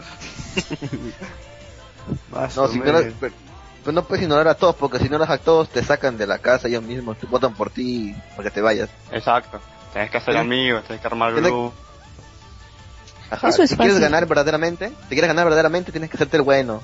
[2.31, 3.33] Más No, si ignoras, pero,
[3.83, 6.39] pero no puedes ignorar a todos, porque si ignoras a todos te sacan de la
[6.39, 8.89] casa ellos mismos, te votan por ti para que te vayas.
[9.11, 9.59] Exacto.
[9.93, 11.73] Tenés que hacer amigos, tenés que armar grupo.
[13.29, 16.43] Ajá, Eso es si quieres ganar verdaderamente, te quieres ganar verdaderamente, tienes que hacerte el
[16.43, 16.81] bueno.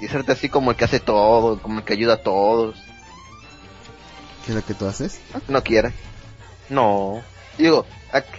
[0.00, 2.76] Y hacerte así como el que hace todo, como el que ayuda a todos.
[4.44, 5.20] ¿Qué es lo que tú haces?
[5.48, 5.92] no quiera.
[6.68, 7.22] No.
[7.58, 7.86] Digo,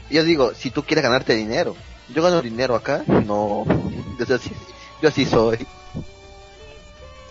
[0.10, 1.76] yo digo, si tú quieres ganarte dinero,
[2.14, 3.66] yo gano dinero acá, no.
[4.28, 4.52] Yo así,
[5.02, 5.66] yo así soy.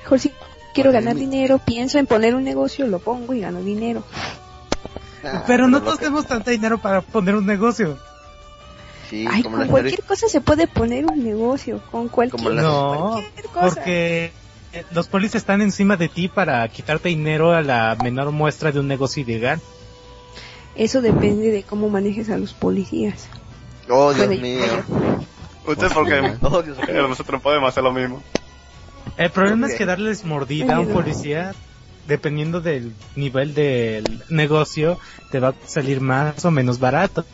[0.02, 0.32] Mejor si
[0.74, 4.04] quiero ganar mi- dinero, pienso en poner un negocio, lo pongo y gano dinero.
[5.24, 7.98] Ah, Pero no todos que- tenemos tanto dinero para poner un negocio.
[9.08, 12.62] Sí, Ay, como con cualquier cosa se puede poner un negocio, con cualquier, Como la-
[12.62, 13.62] No, cualquier cosa.
[13.74, 14.32] porque
[14.90, 18.88] los polis están encima de ti para quitarte dinero a la menor muestra de un
[18.88, 19.60] negocio ilegal.
[20.76, 23.26] Eso depende de cómo manejes a los policías.
[23.88, 24.62] Oh, Dios Puede- mío.
[25.66, 26.76] Usted porque Oh, Dios
[27.08, 28.22] nosotros podemos hacer lo mismo.
[29.16, 31.54] El problema es que darles mordida a un policía,
[32.08, 34.98] dependiendo del nivel del negocio,
[35.30, 37.24] te va a salir más o menos barato.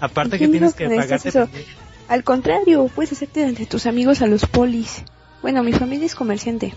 [0.00, 1.64] Aparte que ¿Quién tienes que que pagar necesitas eso?
[2.08, 5.02] Al contrario, puedes hacerte de tus amigos a los polis.
[5.42, 6.74] Bueno, mi familia es comerciante.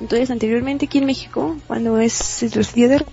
[0.00, 3.04] Entonces, anteriormente aquí en México, cuando es los días de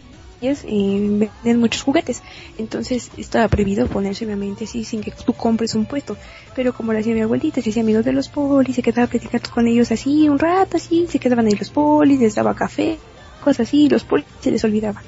[0.42, 2.22] Reyes, eh, venden muchos juguetes.
[2.58, 6.18] Entonces, estaba prohibido ponerse obviamente así sin que tú compres un puesto.
[6.56, 9.50] Pero como lo hacía mi abuelita, se hacía amigos de los polis, se quedaba platicando
[9.50, 12.98] con ellos así un rato, así, se quedaban ahí los polis, les daba café,
[13.44, 15.02] cosas así, y los polis se les olvidaba.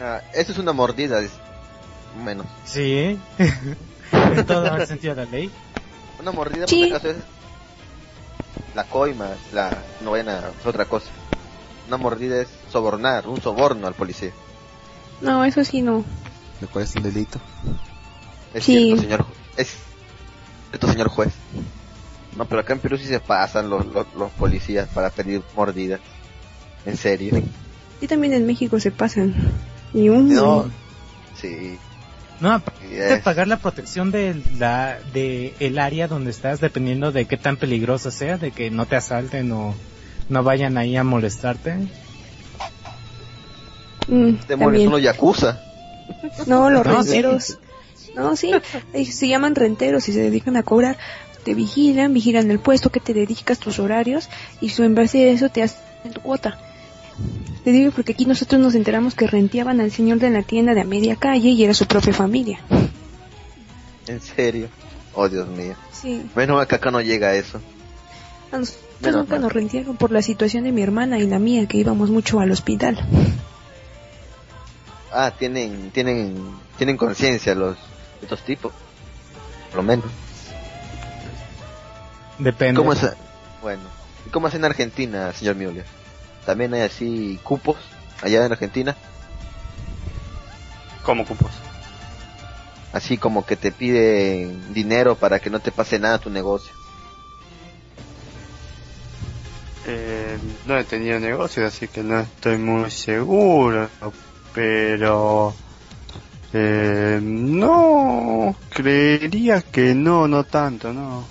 [0.00, 1.30] Ah, eso es una mordida, es-
[2.24, 2.46] menos.
[2.64, 3.18] Sí,
[4.12, 5.50] en todo el sentido de la ley.
[6.20, 6.76] Una mordida, Sí.
[6.80, 7.16] por si acaso, es
[8.74, 11.06] la coima, la novena, es otra cosa.
[11.90, 14.30] Una mordida es sobornar, un soborno al policía.
[15.20, 16.04] No, eso sí no.
[16.60, 17.40] Lo cual es un delito.
[18.54, 18.74] Es Sí.
[18.76, 19.26] cierto, señor.
[19.56, 19.74] Es
[20.70, 21.32] cierto, señor juez.
[22.36, 25.98] No, pero acá en Perú sí se pasan los, los, los policías para pedir mordidas.
[26.86, 27.42] En serio.
[28.00, 29.34] Y también en México se pasan.
[29.92, 30.32] Y un...
[30.32, 30.70] No.
[31.40, 31.76] Sí.
[32.38, 37.36] No, aparte pagar la protección de la de el área donde estás, dependiendo de qué
[37.36, 39.74] tan peligrosa sea, de que no te asalten o
[40.30, 41.74] no vayan ahí a molestarte.
[44.08, 45.60] Mm, Demonios, son los yakuza.
[46.46, 47.08] No, los No, sí.
[47.10, 47.58] renteros.
[48.16, 48.50] No, sí,
[49.04, 50.96] se llaman renteros y se dedican a cobrar.
[51.44, 54.28] Te vigilan, vigilan el puesto que te dedicas, tus horarios,
[54.60, 56.58] y su en base a eso te hacen tu cuota.
[57.64, 60.80] Te digo porque aquí nosotros nos enteramos que renteaban al señor de la tienda de
[60.80, 62.60] a media calle y era su propia familia.
[64.06, 64.68] En serio.
[65.14, 65.74] Oh, Dios mío.
[65.92, 67.60] Sí, Menos que acá no llega a eso.
[68.52, 69.42] a nosotros Menos nunca mal.
[69.42, 72.50] nos rentearon por la situación de mi hermana y la mía, que íbamos mucho al
[72.50, 72.98] hospital.
[75.12, 76.36] Ah, tienen, tienen,
[76.76, 77.76] tienen conciencia los,
[78.22, 78.72] estos tipos.
[79.68, 80.06] Por lo menos.
[82.38, 82.78] Depende.
[82.78, 83.00] ¿Cómo es?
[83.62, 83.82] Bueno.
[84.26, 85.84] ¿Y cómo es en Argentina, señor Müller?
[86.44, 87.76] ¿También hay así cupos
[88.22, 88.96] allá en Argentina?
[91.04, 91.50] Como cupos.
[92.92, 96.72] Así como que te piden dinero para que no te pase nada a tu negocio.
[99.86, 103.88] Eh, no he tenido negocios, así que no estoy muy seguro.
[104.52, 105.54] Pero...
[106.52, 111.24] Eh, no, creería que no, no tanto, no.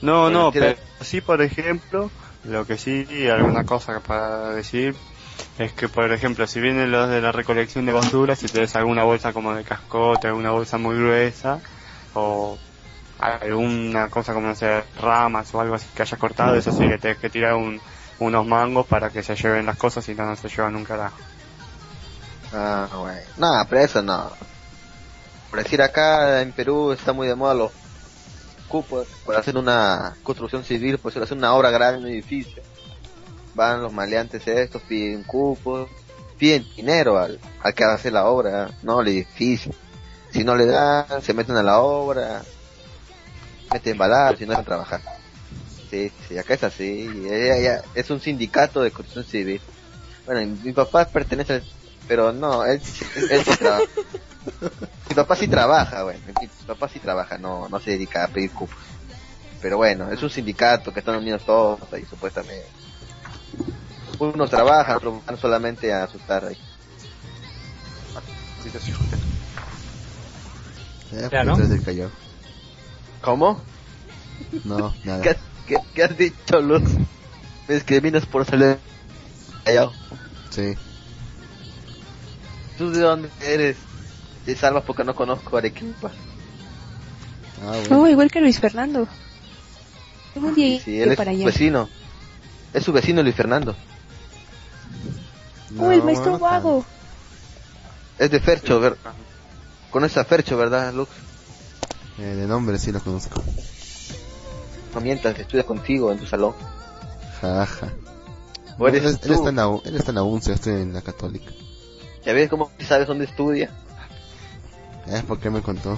[0.00, 2.10] No, no, pero sí, por ejemplo,
[2.44, 4.94] lo que sí, alguna cosa para decir,
[5.58, 9.04] es que, por ejemplo, si vienen los de la recolección de basura, si tenés alguna
[9.04, 11.60] bolsa como de cascote, alguna bolsa muy gruesa,
[12.14, 12.58] o
[13.18, 16.98] alguna cosa como, no sé, ramas o algo así que hayas cortado, eso sí que
[16.98, 17.80] tenés que tirar un-
[18.18, 21.16] unos mangos para que se lleven las cosas, si no, se llevan un carajo.
[22.52, 23.20] Ah, bueno.
[23.36, 24.30] No, pero eso no.
[25.50, 27.72] Por decir acá en Perú está muy de moda los
[28.68, 32.62] cupos para hacer una construcción civil, pues hacer una obra grande en un edificio.
[33.54, 35.88] Van los maleantes estos, piden cupos,
[36.38, 39.72] piden dinero al, al que hace la obra, no al edificio.
[40.30, 42.42] Si no le dan, se meten a la obra,
[43.74, 45.00] meten baladas y no dejan trabajar.
[45.90, 47.08] Sí, sí, acá es así.
[47.94, 49.60] Es un sindicato de construcción civil.
[50.24, 51.62] Bueno, mi papá pertenece al
[52.06, 52.80] pero no, él,
[53.16, 53.84] él, él sí trabaja.
[55.08, 58.50] Mi papá sí trabaja, bueno, mi papá sí trabaja, no, no se dedica a pedir
[58.50, 58.76] cupos.
[59.62, 62.66] Pero bueno, es un sindicato que están unidos todos ahí supuestamente.
[64.18, 66.58] Unos trabajan, otros van solamente a asustar ahí.
[71.30, 71.56] Claro.
[73.24, 73.60] ¿Cómo?
[74.64, 75.22] No, nada.
[75.22, 75.36] ¿Qué,
[75.66, 76.82] qué, qué has dicho, Luz?
[77.66, 78.78] Me discriminas por salir
[79.64, 79.94] callado.
[80.50, 80.74] Sí.
[82.76, 83.76] ¿Tú de dónde eres?
[84.44, 86.10] Te salvas porque no conozco Arequipa.
[87.62, 87.96] Ah, bueno.
[87.96, 89.08] No, igual que Luis Fernando.
[90.34, 91.46] Un día Sí, él es para su allá.
[91.46, 91.88] vecino.
[92.74, 93.74] Es su vecino Luis Fernando.
[95.80, 96.84] Oh, el No, maestro bueno, vago.
[98.18, 98.98] Es de Fercho, ver...
[99.90, 101.10] Conoces a Fercho, ¿verdad, Lux?
[102.18, 103.42] Eh, de nombre sí lo conozco.
[104.94, 106.54] No mientas, estudia contigo en tu salón.
[107.40, 107.88] Jaja.
[108.78, 111.02] ¿O eres él, está en la, él está en la UNCE, yo estoy en la
[111.02, 111.50] católica.
[112.24, 113.70] ¿Ya ves cómo sabes dónde estudia?
[115.08, 115.94] Es porque me contó.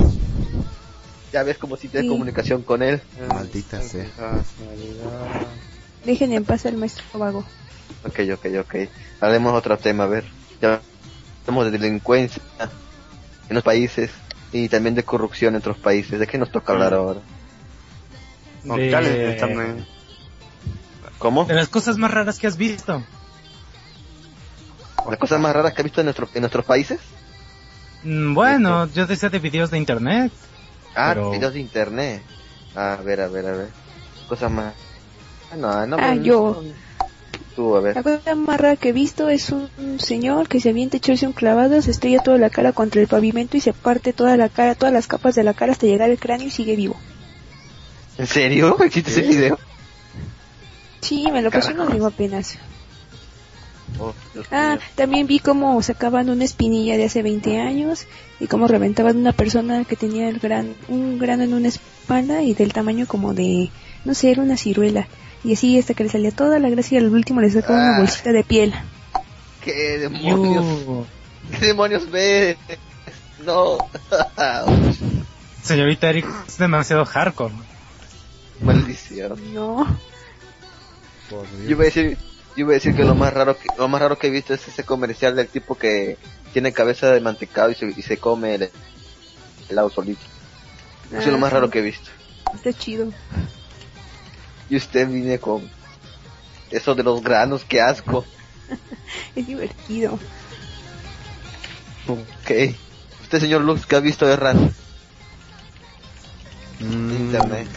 [1.32, 2.12] ¿Ya ves cómo si tienes Sí.
[2.12, 3.00] comunicación con él?
[3.28, 4.06] Maldita sea.
[6.04, 7.44] Dejen en paz al maestro vago.
[8.04, 8.74] Ok, ok, ok.
[9.20, 10.24] Hablemos otro tema, a ver.
[10.60, 10.80] Ya
[11.42, 12.42] hablamos de delincuencia
[13.48, 14.10] en los países
[14.64, 16.18] y también de corrupción en otros países.
[16.18, 17.20] ¿De qué nos toca hablar ahora?
[18.68, 19.84] Aunque De-
[21.18, 21.44] ¿Cómo?
[21.44, 23.02] De las cosas más raras que has visto.
[25.08, 26.98] ¿Las cosas más raras que has visto en, nuestro, en nuestros países?
[28.02, 30.32] Mm, Bueno, yo decía de videos de internet.
[30.94, 32.22] Ah, Pero- videos de internet.
[32.74, 33.68] A ver, a ver, a ver.
[34.28, 34.74] Cosas más.
[35.56, 36.62] No, no, Ah, no, yo.
[37.56, 37.96] Tú, a ver.
[37.96, 41.32] La cosa más rara que he visto es un señor que se avienta echarse un
[41.32, 44.74] clavado, se estrella toda la cara contra el pavimento y se parte toda la cara,
[44.74, 46.96] todas las capas de la cara hasta llegar al cráneo y sigue vivo.
[48.18, 48.76] ¿En serio?
[48.84, 49.58] ¿Existe ese video?
[51.00, 52.58] Sí, me lo pasó un amigo apenas.
[53.98, 54.12] Oh,
[54.50, 58.06] Ah, también vi cómo sacaban una espinilla de hace 20 años
[58.40, 62.52] y cómo reventaban una persona que tenía el gran, un grano en una espalda y
[62.52, 63.70] del tamaño como de,
[64.04, 65.08] no sé, era una ciruela.
[65.46, 67.96] Y así hasta que le salía toda la gracia y al último le sacaban una
[67.96, 67.98] Ah.
[68.00, 68.74] bolsita de piel.
[69.62, 71.06] ¿Qué demonios?
[71.58, 72.56] ¿Qué demonios ves?
[73.44, 73.78] No.
[75.62, 77.54] Señorita Eric, es demasiado hardcore.
[78.60, 79.38] Maldición.
[79.54, 79.86] No.
[81.30, 82.16] Yo iba a decir,
[82.56, 84.54] yo iba a decir que lo más raro que, lo más raro que he visto
[84.54, 86.18] es ese comercial del tipo que
[86.52, 88.70] tiene cabeza de mantecado y se, y se come el
[89.68, 90.20] helado solito.
[91.10, 92.10] Eso es lo Ah, más raro que he visto.
[92.54, 93.12] Está chido.
[94.68, 95.68] Y usted viene con
[96.70, 98.24] eso de los granos, qué asco.
[99.36, 100.18] Es divertido.
[102.08, 102.74] Ok.
[103.22, 104.60] Usted, señor Lux, ¿qué ha visto de raro?
[106.80, 107.68] Mm, Internet.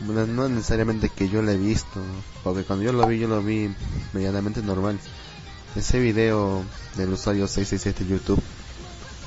[0.00, 2.02] bueno, no necesariamente que yo lo he visto,
[2.42, 3.74] porque cuando yo lo vi, yo lo vi
[4.12, 4.98] medianamente normal.
[5.74, 6.64] Ese video
[6.96, 8.42] del usuario 667 de YouTube.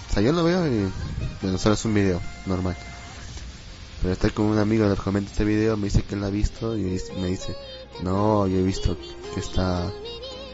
[0.09, 0.91] O sea, yo lo veo y,
[1.41, 2.75] bueno, solo es un video normal.
[4.01, 6.31] Pero estoy con un amigo que comenta este video, me dice que él lo ha
[6.31, 6.83] visto y
[7.19, 7.55] me dice,
[8.01, 8.95] no, yo he visto
[9.33, 9.91] que está,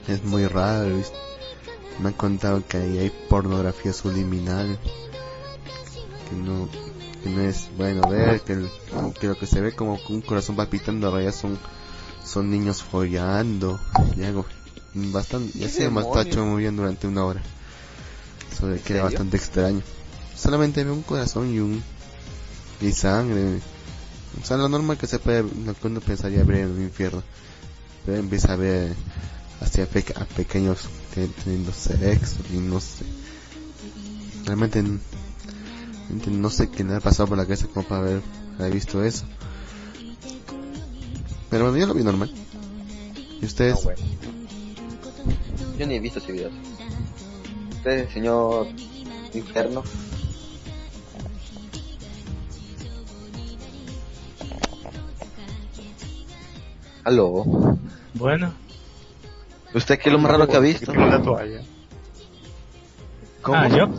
[0.07, 0.85] es muy raro.
[0.89, 1.17] he visto-
[1.99, 4.77] Me han contado que ahí hay pornografía subliminal,
[6.29, 6.67] que no,
[7.23, 8.69] que no es bueno ver, que, el-
[9.19, 11.57] que lo que se ve como un corazón palpitando realidad son,
[12.25, 13.79] son niños follando,
[14.17, 14.45] y algo
[14.95, 17.41] bastante, y ¿Qué así además está hecho muy bien durante una hora.
[18.61, 19.81] De que era bastante extraño.
[20.35, 21.83] Solamente veo un corazón y un,
[22.81, 23.59] y sangre.
[24.41, 27.23] O sea, lo normal que se puede, lo que uno pensaría ver en el infierno.
[28.05, 28.93] Pero empieza a ver
[29.61, 30.81] hacia peque- a pequeños
[31.13, 33.05] que teniendo sexo y no sé.
[34.45, 34.83] Realmente,
[36.27, 38.21] no sé qué le ha pasado por la cabeza como para haber,
[38.71, 39.25] visto eso.
[41.49, 42.31] Pero bueno, yo lo vi normal.
[43.41, 43.87] ¿Y ustedes?
[43.87, 43.93] Ah.
[45.79, 46.49] Yo ni he visto ese video.
[47.71, 48.67] Usted, señor
[49.33, 49.83] Inferno.
[57.05, 57.45] Aló.
[58.15, 58.53] Bueno,
[59.75, 60.93] ¿Usted qué es lo más raro que ha visto?
[60.93, 61.59] La toalla.
[63.41, 63.57] ¿Cómo?
[63.57, 63.89] Ah, ¿yo?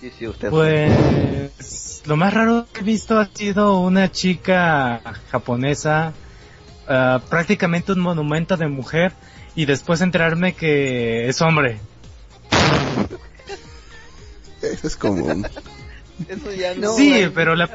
[0.00, 0.50] Sí, sí, usted.
[0.50, 5.00] pues lo más raro que he visto ha sido una chica
[5.30, 6.12] japonesa,
[6.88, 9.12] ah, prácticamente un monumento de mujer,
[9.54, 11.78] y después enterarme que es hombre.
[14.62, 15.46] Eso es común.
[16.28, 16.92] Eso ya no.
[16.94, 17.68] sí, pero la,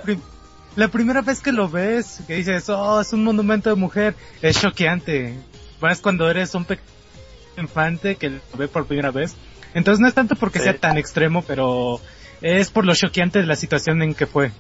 [0.76, 4.60] la primera vez que lo ves, que dices, oh, es un monumento de mujer, es
[4.62, 5.38] choqueante.
[5.82, 6.88] Más cuando eres un pequeño
[7.58, 9.36] infante que lo ve por primera vez.
[9.74, 10.66] Entonces no es tanto porque Sí.
[10.66, 12.00] sea tan extremo, pero
[12.42, 14.52] es por lo choqueante de la situación en que fue.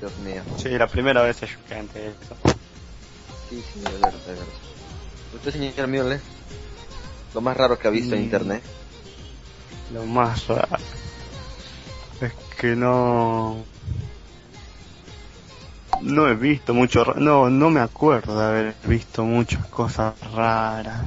[0.00, 0.42] Dios mío.
[0.56, 2.36] Sí, la primera vez es chocante eso.
[3.50, 4.46] Sí, sí, de verdad, de verdad.
[5.34, 6.20] ¿Usted, señor Müller?
[7.34, 8.24] Lo más raro que ha visto en Mm.
[8.24, 8.62] internet.
[9.92, 10.76] Lo más raro
[12.20, 13.64] es que no
[16.02, 21.02] no he visto mucho no no me acuerdo de haber visto muchas cosas raras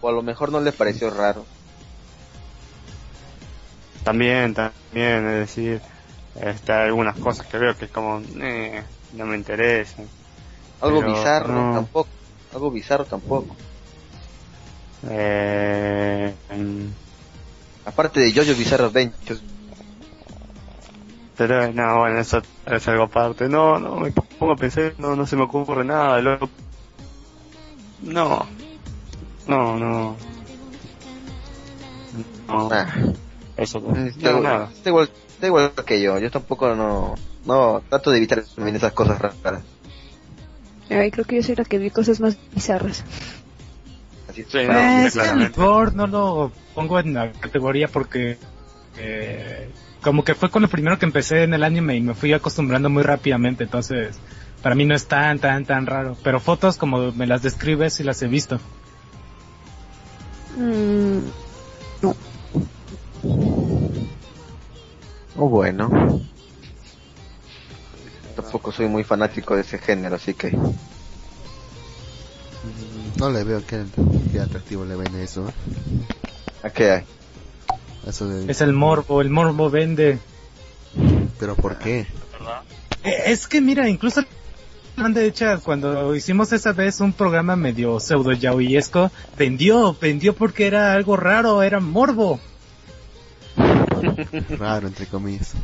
[0.00, 1.44] O a lo mejor no le pareció raro.
[4.04, 5.80] también también es decir
[6.40, 8.82] hay algunas cosas que veo que es como eh,
[9.14, 10.06] no me interesan
[10.80, 11.74] Algo Pero bizarro no.
[11.74, 12.08] tampoco.
[12.52, 13.56] Algo bizarro tampoco.
[15.08, 19.40] eh, mm, Aparte de Jojo Bizarro Adventures.
[21.36, 25.26] Pero no bueno eso es algo aparte no no me pongo a pensar no no
[25.26, 26.48] se me ocurre nada luego
[28.02, 28.46] no
[29.46, 30.34] no no no
[32.48, 32.86] Ah,
[33.56, 36.18] eso está, no nada está, igual, está igual que yo.
[36.18, 37.14] Yo tampoco no...
[37.44, 39.62] No, trato de evitar también esas cosas raras.
[40.88, 43.04] Ay, creo que yo soy la que vi cosas más bizarras.
[44.28, 48.38] Así Sí, no, mejor no lo pongo en la categoría porque
[48.96, 49.70] eh,
[50.04, 52.90] como que fue con lo primero que empecé en el anime y me fui acostumbrando
[52.90, 54.18] muy rápidamente, entonces
[54.62, 56.16] para mí no es tan, tan, tan raro.
[56.22, 58.60] Pero fotos como me las describes y las he visto.
[60.56, 61.18] Mm,
[62.02, 62.16] no.
[65.36, 66.20] Oh, bueno.
[68.36, 70.56] Tampoco soy muy fanático de ese género, así que...
[73.18, 73.84] No le veo que,
[74.32, 75.48] que atractivo le ven eso.
[75.48, 75.52] ¿eh?
[76.62, 77.04] ¿A qué hay?
[78.06, 78.50] Eso de...
[78.50, 80.18] Es el morbo, el morbo vende.
[81.38, 82.06] Pero ¿por qué?
[83.02, 84.22] Eh, Es que mira, incluso
[84.96, 90.92] de hecho, cuando hicimos esa vez un programa medio pseudo yaoyesco, vendió, vendió porque era
[90.92, 92.38] algo raro, era morbo.
[94.58, 95.54] Raro, entre comillas.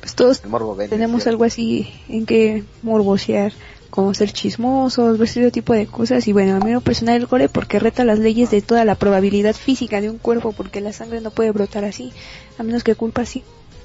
[0.00, 3.52] Pues todos El morbo vende, tenemos algo así en que morbosear,
[3.90, 6.26] como ser chismosos, ver ese tipo de cosas.
[6.28, 8.94] Y bueno, a mí lo personal el gore porque reta las leyes de toda la
[8.94, 12.12] probabilidad física de un cuerpo, porque la sangre no puede brotar así,
[12.58, 13.44] a menos que culpa así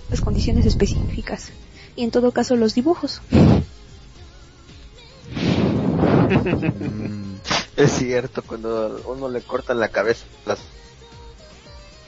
[0.09, 1.49] las condiciones específicas.
[1.95, 3.21] Y en todo caso los dibujos.
[7.75, 10.59] Es cierto, cuando uno le cortan la cabeza, las...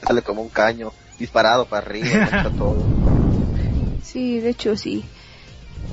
[0.02, 2.82] sale como un caño, disparado para arriba, todo.
[4.02, 5.04] Sí, de hecho sí.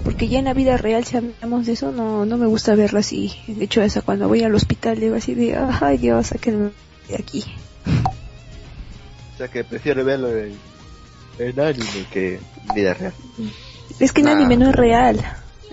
[0.05, 2.99] Porque ya en la vida real, si hablamos de eso, no, no me gusta verlo
[2.99, 3.33] así.
[3.47, 6.69] De hecho, hasta cuando voy al hospital, digo así de, ay Dios, sáquenme
[7.09, 7.43] de aquí.
[9.33, 10.53] O sea que prefiero verlo en,
[11.39, 13.13] en anime que en vida real.
[13.99, 14.31] Es que en Ah.
[14.33, 15.19] anime no es real.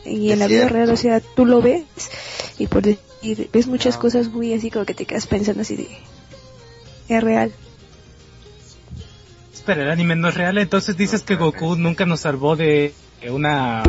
[0.04, 0.74] Y Es en la vida cierto.
[0.74, 1.84] real, o sea, tú lo ves
[2.58, 4.00] y por decir, ves muchas Ah.
[4.00, 5.88] cosas muy así como que te quedas pensando así de,
[7.08, 7.52] es real.
[9.54, 12.92] Espera, el anime no es real, entonces dices que Goku nunca nos salvó de
[13.30, 13.82] una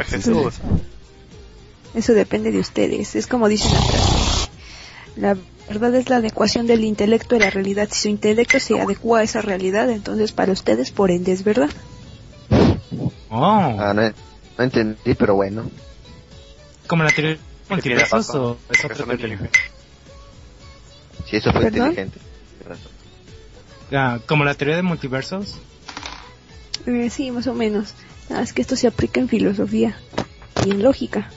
[0.00, 0.32] existe.
[0.32, 0.54] Jesús.
[1.94, 3.16] Eso depende de ustedes.
[3.16, 4.50] Es como dice una frase.
[5.16, 5.36] La
[5.68, 7.88] verdad es la adecuación del intelecto a la realidad.
[7.90, 11.70] Si su intelecto se adecua a esa realidad, entonces para ustedes, por ende, es verdad.
[13.30, 15.70] Oh, Ah, no, no entendí, pero bueno.
[16.86, 17.38] como la teoría de
[17.68, 19.50] multiversos o es otra teoría?
[21.28, 21.88] Si eso fue ¿Perdón?
[21.88, 22.18] inteligente.
[23.92, 25.56] Ah, como la teoría de multiversos.
[26.86, 27.94] Eh, sí, más o menos.
[28.28, 29.96] Nada, es que esto se aplica en filosofía
[30.64, 31.30] y en lógica.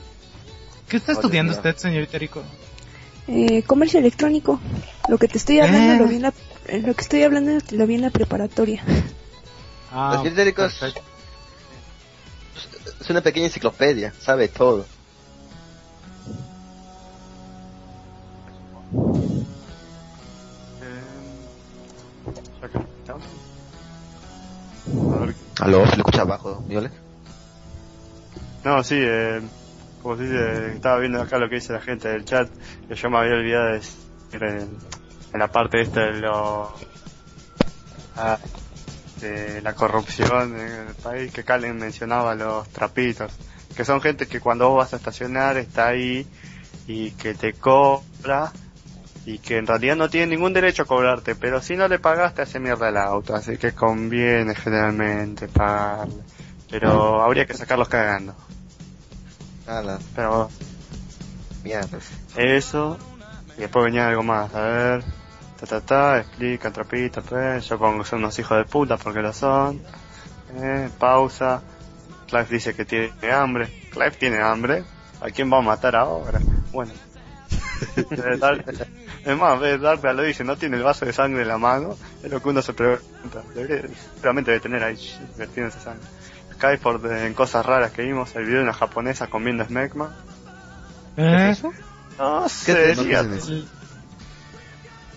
[0.89, 2.43] ¿Qué está estudiando usted, señorita Rico?
[3.27, 4.59] Eh, comercio electrónico.
[5.07, 5.97] Lo que te estoy hablando Eh.
[5.99, 6.33] lo vi en la,
[6.67, 8.83] eh, lo que estoy hablando lo vi en la preparatoria.
[9.93, 10.23] Ah, Los
[10.53, 11.01] perfecto.
[12.99, 14.85] es una pequeña enciclopedia, sabe todo.
[24.85, 26.91] Ver, Aló, se lo escucha abajo, ¿violes?
[28.63, 29.41] No, sí, eh,
[30.01, 32.49] como se dice, estaba viendo acá lo que dice la gente del chat,
[32.87, 34.77] que yo me había olvidado de decir en,
[35.33, 36.71] en la parte esta de lo...
[38.15, 38.37] ah,
[39.19, 43.31] de la corrupción en el país, que Calen mencionaba los trapitos,
[43.75, 46.25] que son gente que cuando vos vas a estacionar está ahí
[46.87, 48.51] y que te cobra
[49.25, 52.41] y que en realidad no tiene ningún derecho a cobrarte, pero si no le pagaste
[52.41, 56.23] hace mierda el auto, así que conviene generalmente pagarle.
[56.69, 58.33] Pero habría que sacarlos cagando.
[59.67, 60.49] Nada, Pero
[61.63, 61.99] mierda.
[62.35, 62.97] eso,
[63.57, 65.03] y después venía algo más, a ver,
[65.59, 69.21] ta ta ta, explica, trapita, pues, yo pongo que son unos hijos de puta porque
[69.21, 69.81] lo son,
[70.55, 71.61] eh, pausa,
[72.27, 74.83] Clive dice que tiene hambre, Clive tiene hambre,
[75.21, 76.39] ¿a quién va a matar ahora?
[76.71, 76.91] Bueno.
[78.39, 78.63] Dar-
[79.25, 82.29] es más, Darkra lo dice, no tiene el vaso de sangre en la mano, es
[82.31, 84.97] lo que uno se pregunta, debería, seguramente debe tener ahí,
[85.37, 86.07] vertido esa sangre.
[86.53, 90.13] Skyford en cosas raras que vimos, el video de una japonesa comiendo smegma.
[91.17, 91.55] ¿Eh?
[92.17, 93.01] No ¿Qué sé, te- no
[93.35, 93.53] eso?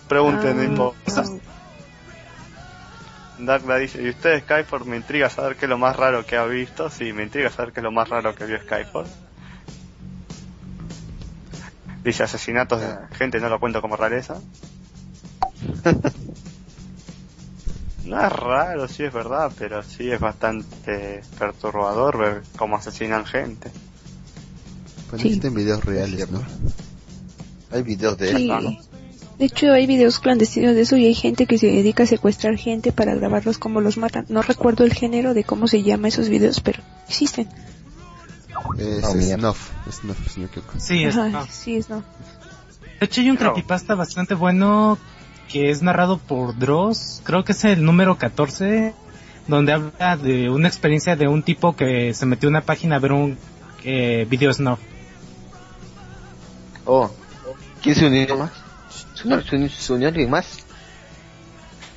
[0.08, 1.24] pregunten Ah, en po- ah,
[3.38, 6.44] Darkla dice, ¿y usted Skyford me intriga saber qué es lo más raro que ha
[6.44, 6.88] visto?
[6.88, 9.08] Sí, me intriga saber qué es lo más raro que vio Skyford.
[12.04, 14.36] Dice asesinatos de gente, no lo cuento como rareza.
[18.04, 23.70] no es raro, sí es verdad, pero sí es bastante perturbador ver cómo asesinan gente.
[25.08, 25.28] Pues Sí.
[25.28, 26.42] existen videos reales, ¿no?
[27.72, 28.44] Hay videos de Sí.
[28.50, 28.76] eso, ¿no?
[29.38, 32.56] De hecho, hay videos clandestinos de eso y hay gente que se dedica a secuestrar
[32.56, 34.26] gente para grabarlos como los matan.
[34.28, 37.48] No recuerdo el género de cómo se llama esos videos, pero existen.
[38.78, 39.12] Es Oh.
[39.12, 40.48] Snuff, Snuff, si no.
[40.78, 41.16] Sí, es,
[41.50, 42.02] sí, no.
[43.00, 44.98] De hecho hay un creepypasta bastante bueno
[45.48, 48.94] que es narrado por Dross, creo que es el número 14,
[49.46, 52.98] donde habla de una experiencia de un tipo que se metió a una página a
[52.98, 53.38] ver un
[53.84, 54.78] eh, video snuff.
[56.86, 57.10] Oh,
[57.82, 58.52] ¿quién se unió más?
[59.14, 60.64] ¿Se unió, alguien más?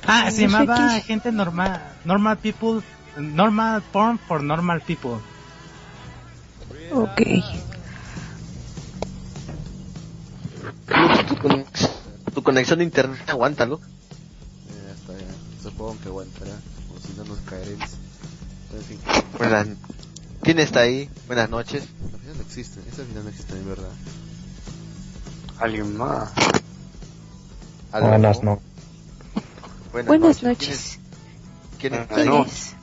[0.06, 2.82] Ah, se llamaba gente normal, normal people,
[3.16, 5.18] normal porn for normal people.
[6.92, 7.22] Ok.
[11.28, 11.90] Tu, conex-
[12.34, 13.84] tu conexión de internet aguanta, Luke.
[13.84, 15.62] Eh, ya.
[15.62, 16.52] Supongo que aguantará,
[16.94, 17.88] o si no nos caeremos.
[18.74, 18.98] En fin,
[19.38, 19.66] Buenas.
[20.42, 21.10] ¿Quién está ahí?
[21.26, 21.84] Buenas noches.
[22.12, 23.90] los videos no existen, esos videos no existen en verdad.
[25.58, 26.30] Alguien más.
[27.92, 28.60] Buenas no.
[29.92, 30.98] Buenas, Buenas ¿Quién noches.
[31.78, 32.06] ¿Quién es?
[32.08, 32.44] ¿Quién no.
[32.44, 32.74] es?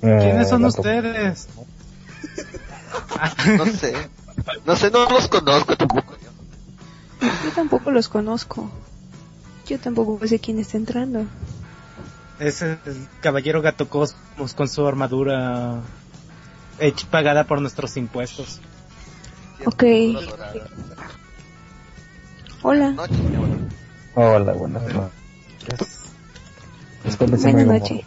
[0.00, 1.48] ¿Quiénes Eh, son la- ustedes?
[3.56, 4.08] No sé.
[4.66, 6.14] No sé, no los conozco tampoco.
[7.20, 8.70] Yo tampoco los conozco.
[9.66, 11.26] Yo tampoco sé quién está entrando.
[12.38, 12.78] Es el
[13.20, 15.80] caballero gato Cosmos con su armadura
[16.78, 18.60] hecha pagada por nuestros impuestos.
[19.66, 19.84] Ok.
[22.62, 22.94] Hola.
[24.14, 26.00] Hola, buenas noches.
[27.18, 28.04] Buenas noches.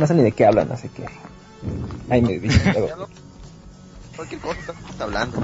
[0.00, 1.04] No sé ni de qué hablan, así que...
[2.08, 3.06] Ahí me dicen luego.
[4.16, 5.42] Cualquier cosa está hablando.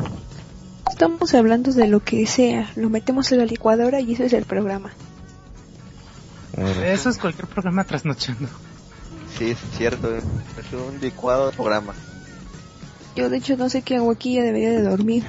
[0.91, 2.71] Estamos hablando de lo que sea.
[2.75, 4.93] Lo metemos en la licuadora y eso es el programa.
[6.57, 8.49] Eso es cualquier programa trasnochando.
[9.37, 10.17] Sí, es cierto.
[10.17, 10.25] Es
[10.73, 11.93] un licuado de programa.
[13.15, 15.25] Yo de hecho no sé qué hago aquí, ya debería de dormir.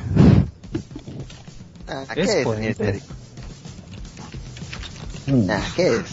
[1.89, 3.01] Ah, Es ¿Qué es, Terry?
[5.27, 5.49] mm.
[5.51, 6.05] Ah, ¿Qué es?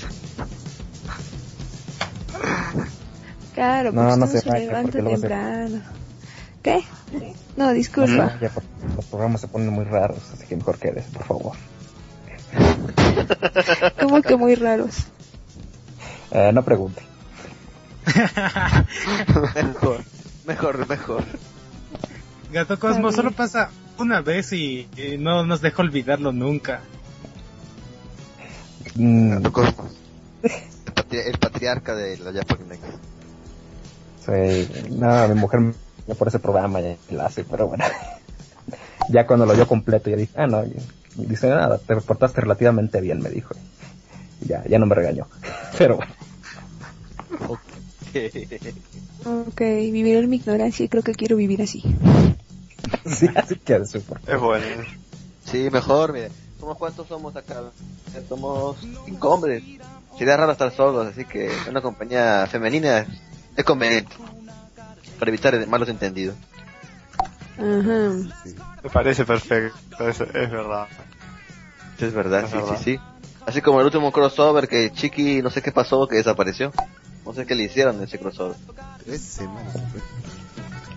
[3.55, 5.81] Claro, No, porque no se se vaya, levanta porque luego se- temprano.
[6.63, 6.81] ¿Qué?
[7.57, 8.39] No, No, disculpa.
[8.41, 8.51] ya
[8.97, 11.57] los programas se ponen muy raros, así que mejor quedes, por favor.
[14.01, 14.97] Como que muy raros.
[16.31, 17.03] Eh, no pregunte.
[19.55, 20.05] mejor,
[20.47, 21.25] mejor, mejor.
[22.53, 26.81] Gato Cosmos Está solo pasa una vez y, y no nos deja olvidarlo nunca.
[28.97, 29.93] Mm, Gato Cosmos.
[30.43, 32.81] El, patri- el patriarca de la Japanex.
[34.25, 37.85] Sí, no, mi mujer me por ese programa ya la hace, pero bueno.
[39.11, 40.65] ya cuando lo vio completo, ya dije, ah, no,
[41.17, 43.55] dice, nada, te portaste relativamente bien, me dijo.
[44.41, 45.27] Y ya, ya no me regañó.
[45.79, 46.13] pero bueno.
[49.25, 51.83] Ok, viviré en mi ignorancia y creo que quiero vivir así.
[53.07, 54.65] sí, así que eso, por Es bueno.
[55.45, 56.31] Sí, mejor, mire.
[56.61, 57.63] ¿Somos cuántos somos acá?
[58.29, 59.63] Somos cinco hombres.
[60.17, 63.07] Sería raro estar solos, así que una compañía femenina
[63.57, 64.15] es conveniente.
[65.19, 66.37] Para evitar malos entendidos.
[67.57, 68.11] Ajá.
[68.83, 70.89] Me parece perfecto, es, es verdad.
[71.99, 72.77] Sí, es verdad, Es sí, verdad.
[72.79, 73.01] sí, sí.
[73.47, 76.73] Así como el último crossover que Chiqui no sé qué pasó, que desapareció.
[77.25, 78.57] No sé qué le hicieron en ese crossover.
[79.05, 79.77] Tres semanas.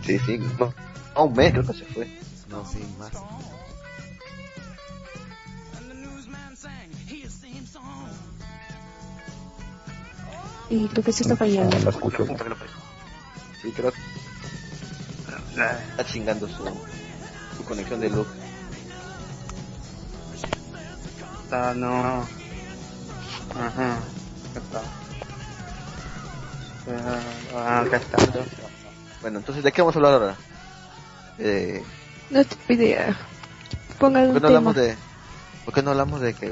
[0.05, 0.37] Sí, sí.
[0.59, 0.73] No,
[1.15, 2.07] no, un mes creo que se fue.
[2.49, 3.11] No, sí, más.
[10.69, 11.79] Y que se está No fallando.
[11.79, 12.25] lo escucho.
[13.61, 13.99] Sí, creo que
[15.91, 16.63] está chingando su,
[17.55, 18.27] su conexión de luz.
[21.51, 22.27] Ah, no.
[23.55, 23.99] Ajá.
[24.53, 24.83] ¿Qué tal?
[27.55, 28.17] Ah, acá está.
[29.21, 30.37] Bueno, entonces, ¿de qué vamos a hablar ahora?
[31.39, 31.83] Eh,
[32.29, 33.17] No tengo idea.
[33.99, 34.47] Pongan ¿Por qué no tema.
[34.47, 34.97] hablamos de,
[35.65, 36.49] por qué no hablamos de que,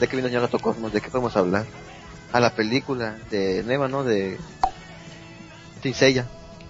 [0.00, 0.92] de que vino señor Gato Cosmos?
[0.92, 1.66] ¿De qué podemos hablar?
[2.32, 4.04] A la película de nueva, ¿no?
[4.04, 4.36] De
[5.80, 6.26] Tinsella.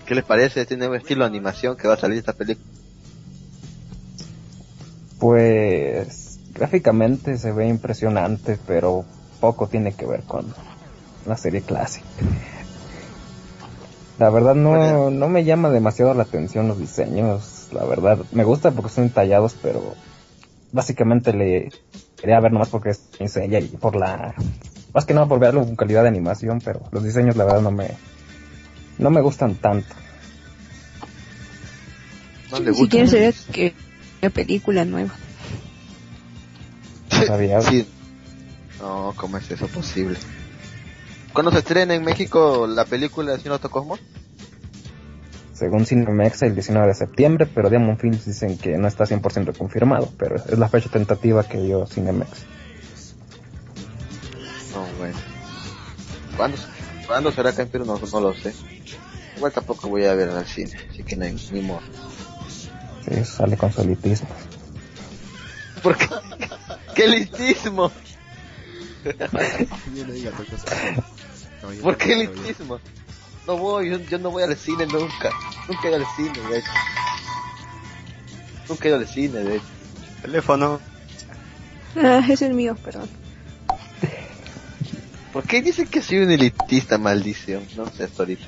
[0.06, 2.66] ¿Qué les parece este nuevo estilo de animación que va a salir esta película?
[5.18, 9.04] Pues gráficamente se ve impresionante, pero
[9.40, 10.54] poco tiene que ver con
[11.26, 12.06] la serie clásica.
[14.18, 18.18] La verdad no, no me llama demasiado la atención los diseños, la verdad.
[18.32, 19.94] Me gusta porque son tallados, pero
[20.72, 21.70] básicamente le
[22.20, 24.34] quería ver nomás porque es Seiya y por la...
[24.98, 27.70] Más que nada por verlo con calidad de animación, pero los diseños la verdad no
[27.70, 27.92] me...
[28.98, 29.94] No me gustan tanto.
[32.50, 33.74] No le Si quieres ver que
[34.20, 35.10] una película nueva.
[37.24, 37.66] ¿Sabías?
[37.66, 37.86] Sí.
[38.80, 40.18] No, ¿cómo es eso posible?
[41.32, 44.00] ¿Cuándo se estrena en México la película de Gato Cosmos?
[45.52, 50.08] según Cinemex el 19 de septiembre, pero Diamond Films dicen que no está 100% confirmado,
[50.18, 52.57] pero es la fecha tentativa que dio Cinemex.
[54.98, 55.18] No, bueno.
[56.36, 56.58] ¿Cuándo,
[57.06, 57.84] ¿cuándo será Perú?
[57.84, 58.54] No, no lo sé.
[59.36, 61.80] Igual tampoco voy a ver al cine, así que no hay ni modo.
[63.08, 64.28] Sí, sale con su elitismo.
[65.82, 66.08] ¿Por qué?
[66.94, 67.92] ¡Qué Cosmos.
[71.60, 72.80] Caballero ¿Por qué listísimo?
[73.46, 75.30] No voy, yo, yo no voy al cine nunca.
[75.68, 76.70] Nunca he ido al cine, de hecho.
[78.68, 79.66] Nunca he ido al cine, de hecho.
[80.22, 80.80] Teléfono.
[81.96, 83.08] Ah, es el mío, perdón.
[85.32, 87.66] ¿Por qué dicen que soy un elitista, maldición?
[87.76, 88.46] No sé, hasta ahorita.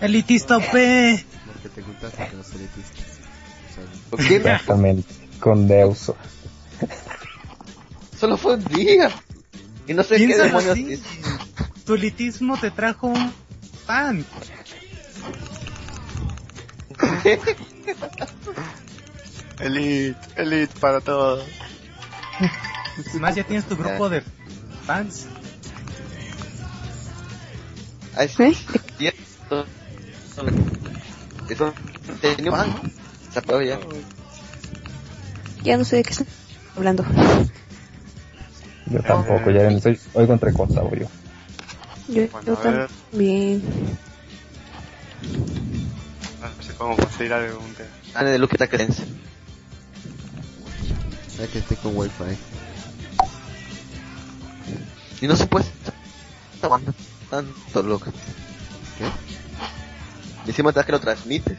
[0.00, 0.64] Elitista OP.
[0.64, 3.04] Porque te juntaste con los elitistas.
[3.70, 4.46] O sea, ¿Por qué no?
[4.46, 6.16] Exactamente, con Deuso.
[8.18, 9.10] Solo fue un día.
[9.86, 10.92] Y no sé qué demonios así.
[10.92, 11.02] hice.
[11.84, 13.32] Tu elitismo te trajo un
[13.86, 14.24] pan.
[19.60, 21.44] Elite, elite para todo.
[23.14, 24.22] Más ya tienes tu grupo de
[24.86, 25.26] fans.
[28.16, 28.56] Ahí sí.
[31.48, 31.74] Eso.
[32.20, 32.92] Tenía un fan.
[33.32, 33.78] Se apagó ya.
[35.62, 36.26] Ya no sé de qué están
[36.76, 37.04] hablando.
[38.86, 41.06] Yo tampoco, ya no soy, oigo entre cosas, yo.
[42.08, 43.62] Yo, Bueno, yo también.
[46.42, 47.88] A ver si podemos conseguir algún tema.
[48.14, 49.04] Ana de Luquita Creencia.
[51.40, 52.24] Hay que esté con wifi.
[55.20, 55.64] Y no se puede
[56.60, 56.94] aguantar
[57.30, 58.12] tanto, loco.
[58.98, 59.04] ¿Qué?
[60.48, 61.58] Encima te das que lo transmites.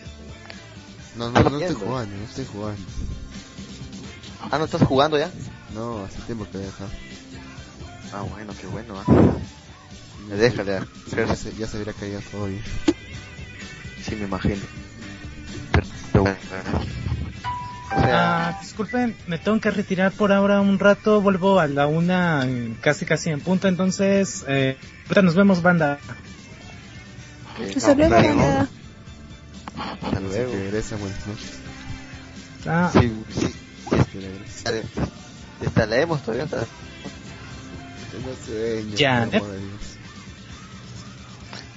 [1.15, 2.81] No, no, no estoy jugando, no estoy jugando.
[4.51, 5.29] Ah, ¿no estás jugando ya?
[5.73, 6.89] No, hace tiempo que he dejado.
[8.13, 9.33] Ah, bueno, qué bueno, ah.
[10.29, 10.87] Me déjale, ah.
[11.15, 12.63] Ya se, ya se hubiera caído todo bien.
[14.03, 14.61] Sí, me imagino.
[15.71, 16.35] Pero, pero bueno.
[17.95, 21.87] O sea, Ah, disculpen, me tengo que retirar por ahora un rato, vuelvo a la
[21.87, 24.77] una, eh, casi casi en punto, entonces, eh,
[25.23, 25.99] nos vemos, banda.
[27.57, 28.35] que- Hasta luego, luego.
[28.39, 28.67] banda.
[30.01, 30.51] Hasta luego.
[30.51, 31.51] que regresa, buenas noches.
[32.67, 33.53] Ah, Sí, sí.
[34.11, 34.63] Que regrese.
[34.63, 34.83] Dale.
[35.73, 36.43] Te leemos todavía.
[36.45, 36.65] hasta-
[38.11, 38.95] Tengo sueño.
[38.95, 39.81] Ya, por amor de Dios.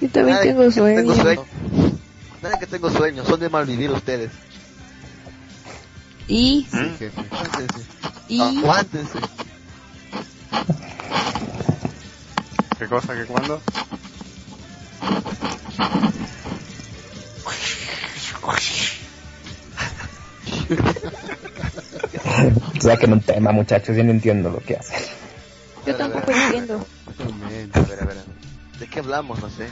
[0.01, 0.95] Yo también Nada tengo sueño.
[1.01, 1.45] Tengo sueño.
[2.41, 4.31] Nada que tengo sueño, son de malvivir ustedes.
[6.27, 7.11] Y, Sí, jefe.
[7.31, 7.81] Aguántense.
[8.29, 9.19] y, Aguántense.
[12.79, 13.13] ¿Qué cosa?
[13.13, 13.61] ¿Qué cuándo?
[22.81, 24.97] Saquen un tema, muchachos, yo no entiendo lo que hacen.
[25.85, 26.87] yo tampoco entiendo.
[27.73, 28.17] A ver, a ver.
[28.79, 29.41] ¿De qué hablamos?
[29.41, 29.69] No sé.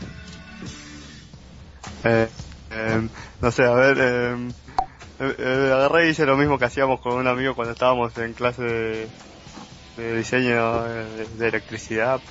[2.03, 2.27] Eh,
[2.71, 3.09] eh,
[3.41, 4.51] no sé, a ver, eh,
[5.19, 8.33] eh, eh, agarré y hice lo mismo que hacíamos con un amigo cuando estábamos en
[8.33, 9.09] clase de,
[9.95, 12.21] de diseño eh, de electricidad,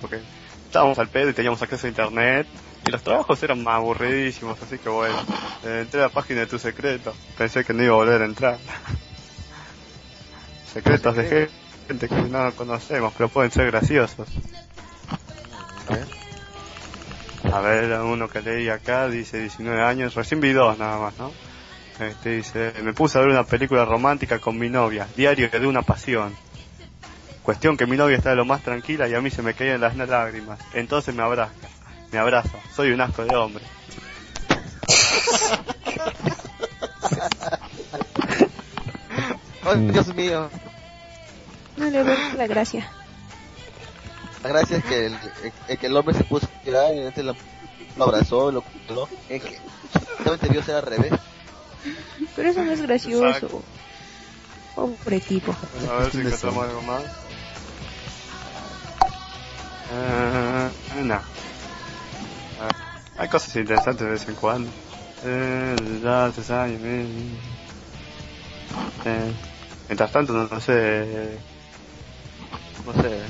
[0.00, 0.20] porque
[0.66, 2.46] estábamos al pedo y teníamos acceso a internet,
[2.86, 5.16] y los trabajos eran más aburridísimos, así que bueno,
[5.64, 8.24] eh, entré a la página de tu secreto, pensé que no iba a volver a
[8.24, 8.58] entrar.
[10.72, 11.50] Secretos de
[11.86, 14.28] gente que no conocemos, pero pueden ser graciosos.
[17.52, 18.00] A ver.
[18.00, 21.32] Uno que leí acá dice 19 años, recién vi dos nada más, ¿no?
[21.98, 25.82] Este dice, me puse a ver una película romántica con mi novia, Diario de una
[25.82, 26.36] pasión.
[27.48, 29.80] Cuestión que mi novia está de lo más tranquila y a mí se me caían
[29.80, 30.58] las lágrimas.
[30.74, 31.54] Entonces me abraza,
[32.12, 32.58] me abraza.
[32.76, 33.64] Soy un asco de hombre.
[39.64, 39.92] Ay, Mm.
[39.92, 40.50] Dios mío.
[41.78, 42.86] No le veo la gracia.
[44.42, 45.18] La gracia es que el,
[45.68, 47.34] el- que el hombre se puso a llorar y entonces lo,
[47.96, 49.08] lo abrazó, lo cuidó.
[49.30, 49.58] Es que
[50.18, 51.12] solamente vio ser al revés.
[52.36, 53.26] Pero eso no es gracioso.
[53.26, 53.62] Exacto.
[54.74, 55.54] Pobre tipo.
[55.90, 57.02] A ver si encontramos algo más.
[59.90, 60.70] Eh,
[61.04, 61.14] no.
[61.14, 62.68] Ah,
[63.18, 64.70] hay cosas interesantes de vez en cuando.
[65.24, 66.80] Eh, ya hace años.
[69.04, 69.32] eh.
[69.88, 71.38] Mientras tanto, no, no sé.
[72.84, 73.20] No sé.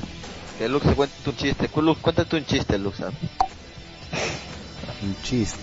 [0.57, 1.69] Que Lux se cuente un chiste.
[1.77, 2.97] Lux, cuéntate un chiste, Lux.
[2.97, 3.15] ¿sabes?
[5.01, 5.57] Un chiste.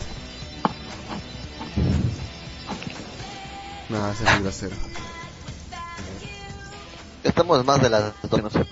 [3.89, 4.77] No, ese es muy grosero.
[7.23, 8.65] Estamos más de las dos, no se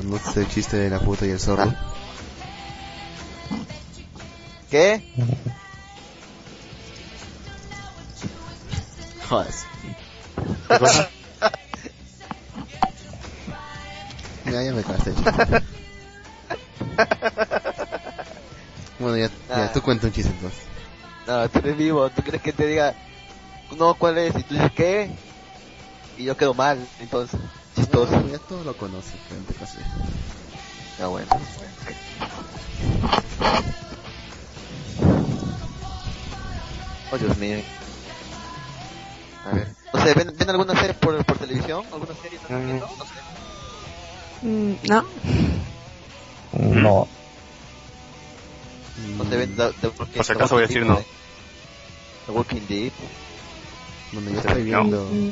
[0.00, 0.22] preocupe.
[0.22, 1.64] ¿Conoces el chiste de la puta y el zorro?
[4.70, 5.02] ¿Qué?
[9.28, 9.54] Joder.
[10.68, 11.10] ¿Qué cosa?
[14.46, 15.12] Ya, ya me cagaste.
[19.00, 20.60] Bueno, ya, ya, tú cuenta un chiste entonces.
[21.26, 22.08] No, tú eres vivo.
[22.10, 22.94] ¿Tú crees que te diga,
[23.76, 24.36] no, cuál es?
[24.36, 25.10] Y tú dices, ¿qué?
[26.16, 27.38] Y yo quedo mal, entonces.
[27.74, 28.12] Chistoso.
[28.20, 29.78] No, ya todos lo conocen, gente casi.
[31.00, 31.28] Ah, bueno.
[37.12, 37.58] Oh, Dios mío.
[39.44, 39.68] A ver.
[39.92, 41.84] No sé, ¿ven, ven alguna serie por, por televisión?
[41.92, 42.86] ¿Alguna serie están viendo?
[42.86, 44.46] No sé.
[44.46, 45.04] Mm, no.
[46.82, 47.08] No.
[49.18, 50.96] No se ven Walking- Por si acaso voy a decir no.
[52.26, 52.92] The Walking Dead.
[54.12, 55.04] Bueno, yo estoy viendo...
[55.12, 55.30] Mm,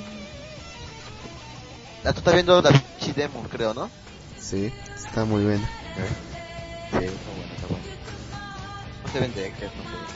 [2.07, 3.89] Ah, tú estás viendo Da Vinci Demon, creo, ¿no?
[4.39, 5.61] Sí, está muy bien.
[6.91, 7.85] Sí, está bueno, está bueno.
[9.03, 10.07] No se ven Dexter, no se ven.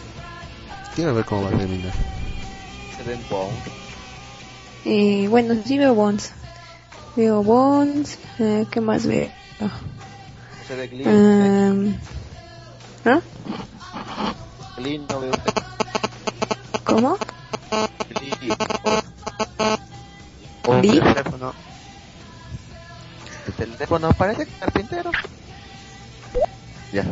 [0.94, 1.92] Quiero ver cómo va a terminar.
[2.94, 3.56] Se ven Bone.
[4.84, 6.30] Eh, bueno, sí veo Bones.
[7.16, 8.18] Veo Bones.
[8.38, 9.30] Eh, ¿Qué más veo?
[9.58, 9.70] No
[10.66, 11.06] se ve Glee.
[11.06, 11.94] Um,
[13.06, 13.22] ¿Ah?
[14.76, 15.32] Glee no veo.
[16.84, 17.16] ¿Cómo?
[18.10, 18.52] Glee.
[20.66, 21.77] O
[23.48, 23.52] ¿Vi?
[23.54, 23.72] teléfono.
[23.72, 25.10] El teléfono parece carpintero.
[26.92, 27.04] Ya.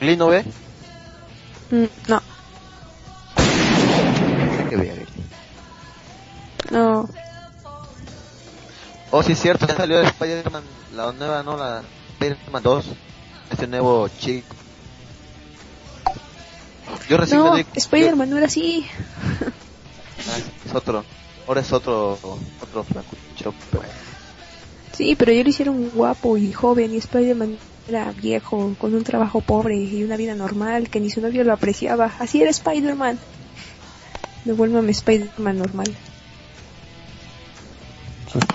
[0.00, 0.44] Glee no ve.
[1.70, 2.22] Mm, no,
[4.68, 5.06] Que vea, Glee.
[6.70, 7.08] no.
[9.10, 10.62] Oh, sí, es cierto, ya salió Spider-Man,
[10.94, 11.56] la nueva, ¿no?
[11.56, 11.82] La
[12.14, 12.86] Spider-Man 2.
[13.50, 14.44] Este nuevo chip.
[17.08, 18.86] Yo recién No, doy- Spider-Man no era así.
[20.28, 21.04] Ah, es otro.
[21.46, 22.18] Ahora es otro.
[22.60, 23.54] Otro flacucho.
[24.96, 27.58] Pero- Sí, pero ya lo hicieron guapo y joven y Spider-Man
[27.88, 31.52] era viejo, con un trabajo pobre y una vida normal que ni su novio lo
[31.52, 32.12] apreciaba.
[32.18, 33.18] Así era Spider-Man.
[34.44, 35.94] Devuélvame Spider-Man normal.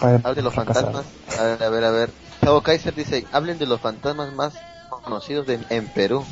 [0.02, 1.06] Hablen de los fantasmas.
[1.40, 2.12] A ver, a ver, a ver.
[2.44, 4.54] Chavo Kaiser dice, hablen de los fantasmas más
[4.90, 6.26] conocidos de- en Perú.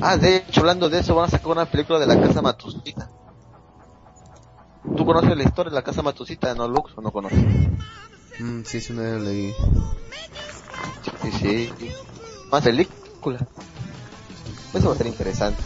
[0.00, 3.10] Ah, de hecho, hablando de eso, van a sacar una película de la Casa Matusita.
[4.96, 7.38] ¿Tú conoces la historia de la Casa Matusita, no, Lux, o no conoces?
[8.38, 9.54] Mm, sí, sí, una vez leí.
[11.22, 11.90] Sí, sí.
[12.50, 13.46] Más película.
[14.74, 15.62] Eso va a ser interesante.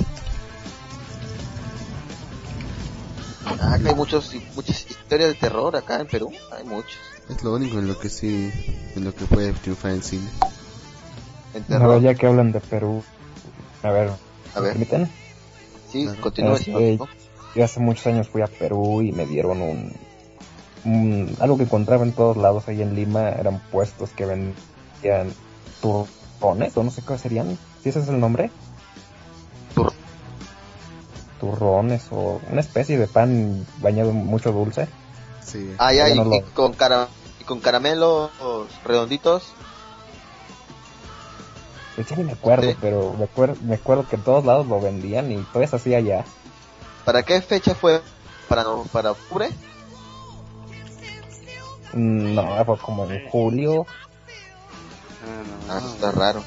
[3.61, 6.33] Ah, que hay muchos, muchas historias de terror acá en Perú.
[6.57, 6.99] Hay muchos.
[7.29, 8.51] Es lo único en lo que sí,
[8.97, 10.29] en lo que puede triunfar en cine.
[11.55, 11.89] En A terror.
[11.91, 13.05] ver, ya que hablan de Perú,
[13.83, 14.11] a ver,
[14.55, 14.77] A ver.
[14.79, 15.11] ¿me permiten?
[15.91, 16.57] Sí, continúa.
[16.57, 16.99] Este,
[17.55, 19.93] yo hace muchos años fui a Perú y me dieron un,
[20.85, 25.33] un- algo que encontraba en todos lados ahí en Lima, eran puestos que vendían
[25.81, 28.51] turrones, o no sé qué serían, si ese es el nombre.
[29.75, 29.93] Tur-
[31.41, 34.89] turrones o una especie de pan bañado en mucho dulce.
[35.45, 35.75] Sí.
[35.79, 37.09] Ah, ya, y, no lo- y con cara,
[37.41, 38.31] y con caramelos
[38.85, 39.45] redonditos.
[41.95, 42.77] Pues ya ni me acuerdo, Sí.
[42.81, 45.99] pero me acuerdo, me acuerdo que en todos lados lo vendían y todavía se hacía
[45.99, 46.25] allá.
[47.05, 48.01] ¿Para qué fecha fue?
[48.49, 49.51] ¿Para, no, para octubre?
[51.95, 53.87] Mm, No, fue como en julio
[55.69, 56.43] Ah, eso está raro.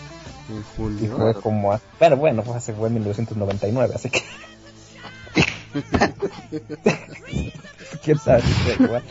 [0.50, 1.16] En y julio.
[1.18, 1.72] fue como...
[1.74, 4.22] a- Pero bueno, fue hace fue en 1999, así que...
[8.04, 8.42] ¿Quién sabe?
[8.42, 9.04] si fue igual?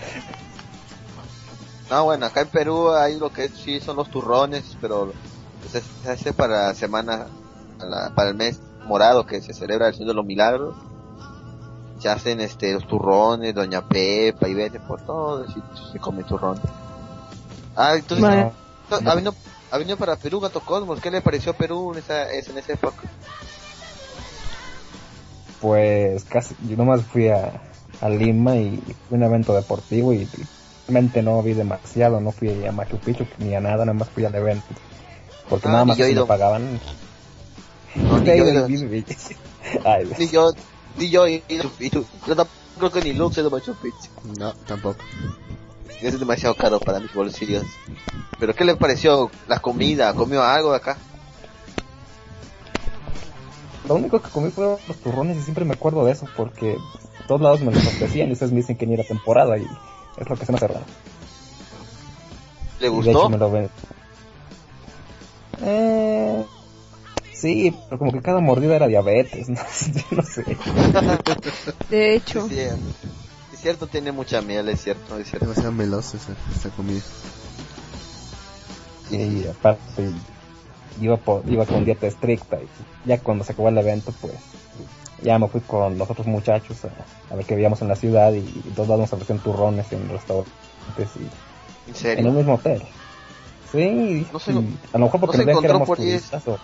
[1.91, 5.13] No, bueno, acá en Perú hay lo que sí son los turrones, pero
[5.63, 7.27] pues, es- se hace para semana,
[7.81, 10.75] a la- para el mes morado que se celebra el Señor de los Milagros.
[12.05, 15.49] Se hacen este los turrones, Doña Pepa y vete por todo, y
[15.91, 16.61] se come turrón.
[17.75, 18.27] Ah, entonces,
[18.91, 19.35] ha, venido,
[19.71, 22.59] ha venido para Perú Gato Cosmos, ¿qué le pareció a Perú en esa, es- en
[22.59, 23.09] esa época?
[25.63, 27.53] Pues casi, yo nomás fui a,
[28.03, 28.77] a Lima y
[29.09, 30.29] fui a un evento deportivo y
[30.87, 34.27] realmente no vi demasiado, no fui a Machu Picchu ni a nada, nada más fui
[34.27, 34.67] al evento.
[35.49, 36.79] Porque Ah, nada más me pagaban.
[37.97, 38.67] No, ni yo ido.
[39.87, 40.53] Ay, Ni yo,
[40.97, 42.05] ni yo Machu Picchu.
[42.27, 44.09] Yo tampoco creo que ni Lux es de Machu Picchu.
[44.39, 44.99] No, tampoco.
[46.01, 47.65] Es demasiado caro para mis bolsillos.
[48.39, 50.13] ¿Pero qué le pareció la comida?
[50.15, 50.97] ¿Comió algo de acá?
[53.89, 56.77] Lo único que comí fueron los turrones y siempre me acuerdo de eso porque
[57.29, 59.67] todos lados me los ofrecían y ustedes me dicen que ni era temporada y
[60.17, 60.85] es lo que se me hace raro.
[62.81, 63.11] ¿Le Y de gustó?
[63.11, 63.71] hecho me lo ven.
[65.63, 66.45] Eh,
[67.35, 69.61] sí, pero como que cada mordida era diabetes, no,
[70.13, 70.45] no sé.
[71.91, 72.73] De hecho, Sí, es
[73.53, 75.47] es cierto, tiene mucha miel, es cierto, es cierto.
[75.47, 77.01] Demasiado melosa esa, esa comida.
[79.11, 80.11] Y aparte
[81.01, 82.69] iba, por, iba con dieta estricta y
[83.09, 84.35] ya cuando se acabó el evento pues
[85.23, 88.33] ya me fui con los otros muchachos a, a ver qué veíamos en la ciudad
[88.33, 90.49] y, y todos lados nos ofrecían turrones en restaurantes
[90.97, 91.29] y ¿En
[91.87, 92.33] en el serio?
[92.33, 92.83] mismo hotel.
[93.71, 94.57] Sí, No se- y
[94.93, 96.59] a lo mejor no porque se veían que encontró por turistas o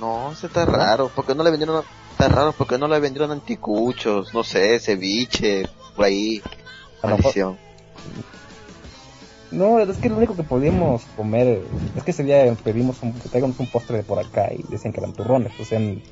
[0.00, 1.10] No, eso está raro.
[1.14, 1.82] porque no le vendieron?
[2.12, 6.42] Está raro porque no le vendieron anticuchos, no sé, ceviche, por ahí.
[7.02, 7.58] Maldición.
[9.50, 11.62] No, es que lo único que podíamos comer,
[11.96, 15.00] es que ese día pedimos un, tráiganos un postre de por acá y decían que
[15.00, 16.02] eran turrones, o sea, en-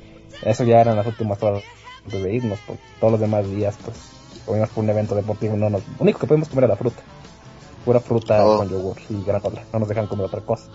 [0.43, 1.63] eso ya eran las últimas horas
[2.05, 3.97] de irnos, porque todos los demás días, pues,
[4.45, 7.01] comimos por un evento deportivo, no nos, lo único que podíamos comer era fruta,
[7.83, 8.57] pura fruta Oh.
[8.59, 10.65] con yogur y granola, no nos dejan comer otra cosa.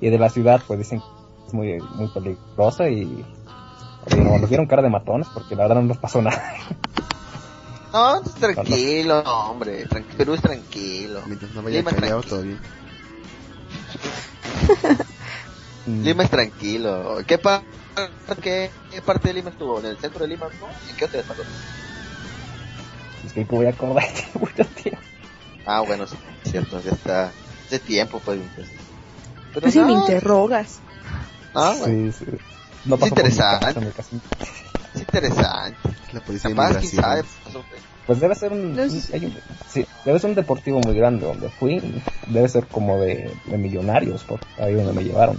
[0.00, 1.06] Y de la ciudad, pues dicen que
[1.50, 5.76] es muy, muy peligrosa y, y no, nos dieron cara de matones porque la verdad
[5.82, 6.42] no nos pasó nada.
[7.92, 9.18] No, tranquilo,
[9.50, 9.84] hombre.
[10.16, 11.22] Perú es tranquilo.
[11.26, 12.36] Mientras no vaya Lima es callado, tranquilo.
[12.36, 12.58] todo bien.
[16.04, 17.16] Lima es tranquilo.
[17.26, 17.64] ¿Qué, pa-
[18.40, 19.80] qué, qué parte de Lima estuvo?
[19.80, 20.46] ¿En el centro de Lima?
[20.60, 20.68] ¿No?
[20.88, 21.42] ¿En qué hotel pasó?
[23.26, 25.00] Es que voy a acordar de mucho tiempo.
[25.66, 26.14] Ah, bueno, sí,
[26.44, 27.32] es cierto, ya está.
[27.66, 28.38] Hace tiempo, pues.
[28.54, 28.68] pues.
[29.52, 30.78] Pero casi me no, interrogas.
[31.54, 32.12] Ah, bueno.
[32.12, 32.30] Sí, sí.
[32.84, 33.66] No Es pasó por mi interesante.
[33.66, 34.16] casa, mi casa.
[34.94, 35.76] Es interesante.
[36.12, 37.24] La policía Capaz, quién sabe.
[38.06, 41.48] Pues debe ser un, un- hay un- sí, debe ser un deportivo muy grande donde
[41.50, 41.80] fui.
[42.26, 45.38] Debe ser como de, de millonarios, por ahí donde me llevaron.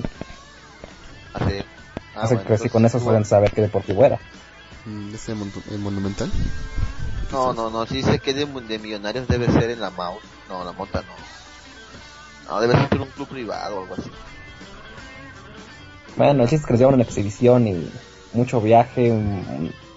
[1.34, 4.20] Ah, Así bueno, que si con eso suelen saber qué deportivo era.
[4.86, 6.32] Mm, ¿Es el, mon- el monumental?
[7.32, 10.22] No, no, no, si sé que de, de millonarios debe ser en la Mount.
[10.50, 11.16] No, la Mota no.
[12.50, 14.12] No, debe ser un club privado o algo así.
[16.18, 17.90] Bueno, el chiste es que les llevaron una exhibición y
[18.34, 19.14] mucho viaje,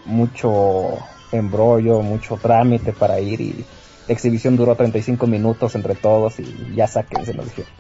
[0.05, 0.99] mucho
[1.33, 3.65] embrollo, mucho trámite para ir y
[4.07, 7.71] la exhibición duró 35 minutos entre todos y ya saquen, se nos dijeron.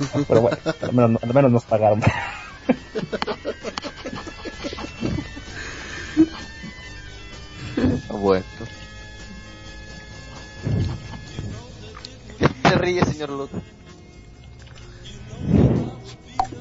[0.28, 2.00] Pero bueno, al menos, al menos nos pagaron.
[8.10, 8.44] Bueno.
[12.62, 13.50] ¿Qué ríe, señor Luz?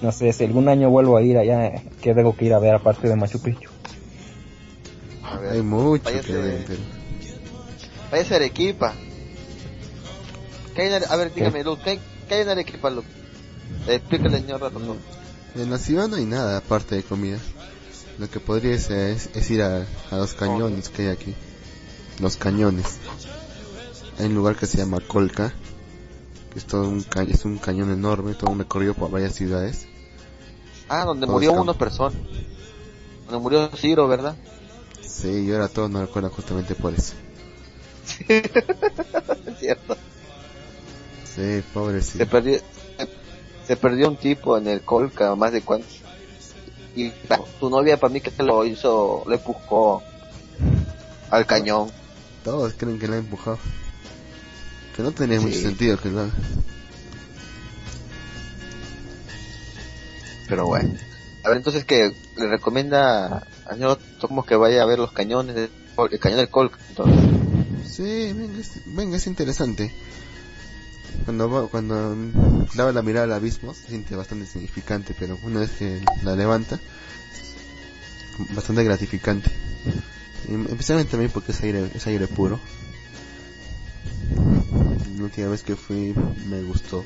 [0.01, 2.75] No sé, si algún año vuelvo a ir allá, ¿qué tengo que ir a ver
[2.75, 3.69] aparte de Machu Picchu?
[5.23, 6.77] A ver, Hay mucho váyase- que
[8.11, 8.93] Váyase a Arequipa.
[10.73, 13.05] ¿Qué hay en Are- A ver, dígame, Luz, ¿qué, qué hay en Arequipa, Luz?
[13.87, 14.99] Eh, Explícale, señor Ratón.
[15.55, 17.37] En la ciudad no hay nada aparte de comida.
[18.17, 21.35] Lo que podría es, es- es ir a, a los cañones que hay aquí.
[22.21, 22.97] Los cañones.
[24.17, 25.53] Hay un lugar que se llama Colca,
[26.51, 29.87] que es todo un, ca- es un cañón enorme, todo un recorrido por varias ciudades.
[30.89, 32.15] Ah, donde Todos murió una persona.
[33.25, 34.35] Donde murió Ciro, ¿verdad?
[35.01, 37.13] Sí, yo ahora todo no recuerdo justamente por eso.
[38.27, 38.43] es
[39.59, 39.95] cierto.
[41.35, 42.17] Sí, pobre sí.
[42.17, 42.59] Se perdió,
[43.67, 45.87] se perdió un tipo en el Colca, más de cuánto.
[46.95, 47.11] Y
[47.59, 50.01] tu novia para mí que lo hizo, le empujó
[51.29, 51.89] al cañón.
[52.43, 53.59] Todos creen que lo ha empujado.
[54.95, 56.29] Que no tenía mucho sentido que lo
[60.49, 60.93] Pero bueno.
[61.43, 65.69] A ver, entonces que le recomienda al señor como que vaya a ver los cañones,
[65.95, 66.77] Col- el cañón del Colca.
[66.89, 67.29] Entonces,
[67.89, 69.93] Sí, venga, es, venga, es interesante.
[71.25, 72.15] Cuando va, cuando
[72.75, 76.79] daba la mirada al abismo, se siente bastante significante, pero una vez que la levanta,
[78.55, 79.49] bastante gratificante.
[80.69, 82.59] Especialmente también porque es aire, es aire puro.
[85.17, 86.13] La última vez que fui
[86.47, 87.03] me gustó.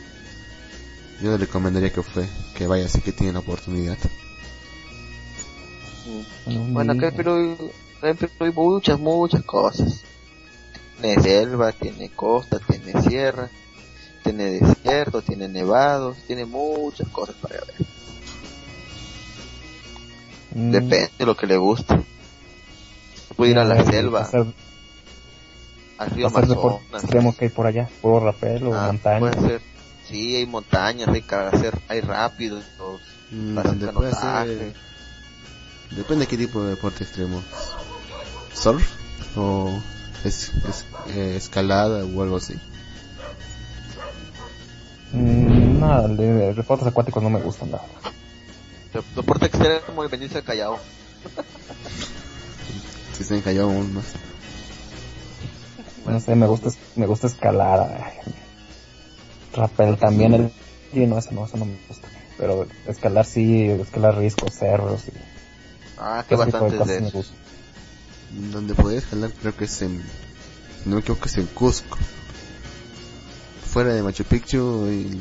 [1.21, 3.97] Yo le recomendaría que fue, que vaya si que tiene la oportunidad.
[6.71, 10.03] bueno, acá en Perú, acá en Perú hay muchas, muchas cosas.
[10.99, 13.49] Tiene selva, tiene costa, tiene sierra,
[14.23, 17.73] tiene desierto, tiene nevados, tiene muchas cosas para ver.
[20.55, 21.95] Mm, Depende de lo que le guste.
[23.35, 24.29] Puede ir a la selva,
[25.97, 26.79] al río Amazonas.
[26.93, 29.19] extremo que hay por allá, puro rapel o Ah, montaña.
[29.19, 29.72] puede ser.
[30.13, 32.63] Sí, hay montañas, hay hacer, hay rápidos,
[33.31, 34.57] Mm, hacer puede canotaje.
[34.59, 34.73] ser-
[35.97, 37.41] Depende de qué tipo de deporte extremo.
[38.53, 38.87] ¿Surf?
[39.35, 39.75] ¿O
[40.23, 40.85] es, es-
[41.15, 42.53] eh, escalada o algo así?
[45.13, 47.71] Mm, nada, de, de deportes acuáticos no me gustan.
[47.71, 47.79] De-
[49.15, 50.77] Deporte extremo y venirse al Callao.
[53.17, 54.05] Si se encalló aún más.
[56.05, 57.79] No sé, me gusta, me gusta escalar.
[57.99, 58.33] ay.
[59.53, 60.51] Rappel también, el...
[60.93, 62.07] Sí, no, eso no, eso no me gusta.
[62.37, 65.11] Pero escalar sí, escalar riscos, cerros y...
[65.97, 67.31] Ah, que tipo de de.
[68.51, 70.01] Donde podría escalar creo que es en...
[70.83, 71.97] si No me equivoco es en Cusco.
[73.71, 75.19] Fuera de Machu Picchu y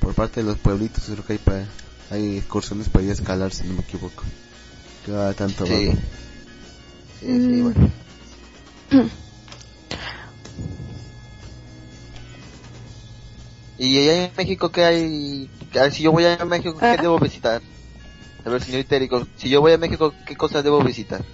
[0.00, 1.64] por parte de los pueblitos creo que hay para,
[2.10, 4.22] hay excursiones para ir a escalar si no me equivoco.
[5.04, 5.72] Que va tanto Sí.
[5.72, 5.98] abajo.
[7.20, 7.62] Sí, sí, Mm.
[7.62, 7.90] bueno.
[13.78, 15.50] Y allá en México, ¿qué hay?
[15.74, 17.60] A ver, si yo voy a México, ¿qué debo visitar?
[18.44, 21.24] A ver, señor Itérico, si yo voy a México, ¿qué cosas debo visitar?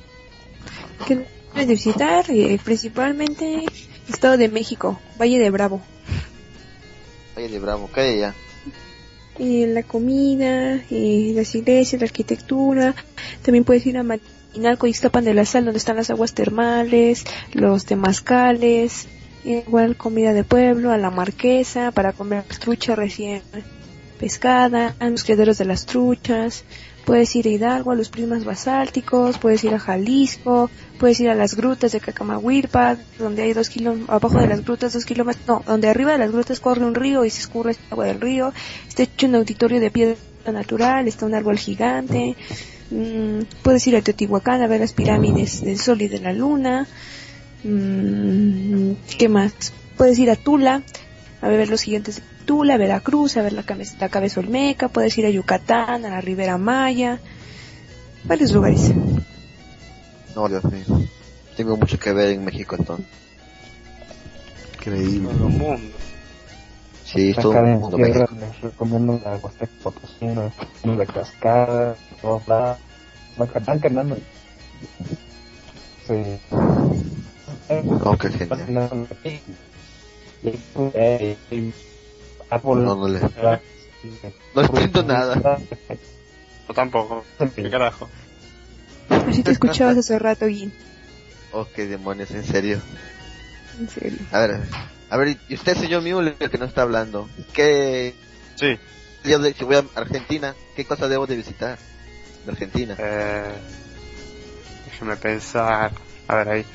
[1.07, 2.25] ¿Qué debes de visitar?
[2.31, 3.65] Eh, principalmente
[4.09, 5.83] Estado de México, Valle de Bravo.
[7.36, 8.35] Valle de Bravo, ¿qué hay allá?
[9.39, 12.94] Eh, la comida, eh, las iglesias, la arquitectura.
[13.43, 17.25] También puedes ir a Matinalco y Iztapan de la Sal, donde están las aguas termales,
[17.52, 19.07] los temazcales,
[19.44, 23.43] igual comida de pueblo, a la marquesa, para comer trucha recién
[24.19, 26.65] pescada, a los criaderos de las truchas.
[27.07, 31.35] Puedes ir a Hidalgo, a los prismas basálticos, puedes ir a Jalisco, puedes ir a
[31.35, 35.62] las grutas de Cacamahuilpa, donde hay dos kilómetros, abajo de las grutas dos kilómetros, no,
[35.67, 38.52] donde arriba de las grutas corre un río y se escurre el agua del río,
[38.86, 40.17] está hecho un auditorio de piedra
[40.52, 42.36] natural, está un árbol gigante,
[42.91, 46.86] mm, puedes ir a Teotihuacán a ver las pirámides del sol y de la luna,
[47.64, 49.52] mm, ¿qué más?
[49.97, 50.82] Puedes ir a Tula
[51.42, 54.89] a ver los gigantes de Tula, a Veracruz, a ver la, cabe- la cabeza olmeca,
[54.89, 57.18] puedes ir a Yucatán, a la Ribera Maya,
[58.24, 58.90] varios lugares.
[60.34, 60.84] No, Dios mío.
[61.56, 63.06] Tengo mucho que ver en México entonces.
[64.78, 65.28] Increíble.
[65.28, 65.78] Todo el mundo.
[67.05, 70.52] Sí, todo en mundo tierra les recomiendo la Huasteca Potosina,
[70.84, 72.78] de cascada, todos lados.
[73.36, 74.16] Van van caminando.
[76.06, 76.39] Sí.
[78.05, 78.66] Oh, qué genial.
[82.62, 83.20] No, no le-
[84.55, 85.58] No entiendo nada.
[86.68, 87.24] Yo tampoco.
[87.55, 88.08] ¿Qué carajo?
[89.08, 90.73] Así te escuchabas hace rato, Gui.
[91.52, 92.81] Oh, qué demonios, en serio.
[93.78, 94.18] En serio.
[94.32, 94.60] A ver,
[95.10, 98.15] a ver, y usted, señor mío, el que no está hablando, ¿qué?
[98.57, 98.78] Sí.
[99.23, 101.78] Si voy a Argentina, ¿qué cosa debo de visitar?
[102.44, 102.97] De Argentina.
[102.99, 103.52] Eh,
[104.86, 105.92] déjeme pensar.
[106.26, 106.66] A ver ahí.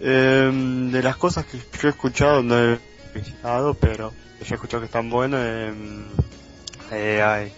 [0.00, 2.78] Em, de las cosas que yo he escuchado, no he
[3.14, 5.40] visitado, pero yo he escuchado que están buenas.
[5.40, 6.04] em,
[6.92, 7.52] eh, hay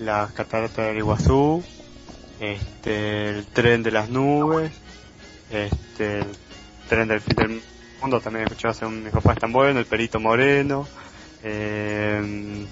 [0.00, 1.62] las cataratas del Iguazú,
[2.40, 4.72] este, el tren de las nubes,
[5.50, 6.26] este, el
[6.88, 7.62] tren del fin del
[8.00, 10.88] mundo, también he escuchado según mis papás están buenos, el Perito Moreno,
[11.42, 12.66] em,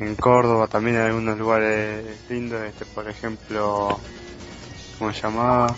[0.00, 3.98] en Córdoba también hay algunos lugares lindos, este, por ejemplo,
[4.98, 5.68] ¿cómo se llama?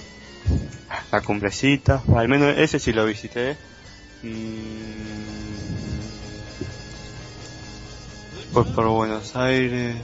[1.10, 3.56] La Cumbrecita, al menos ese sí lo visité.
[4.22, 4.82] Mm,
[8.52, 9.96] Pues por Buenos Aires.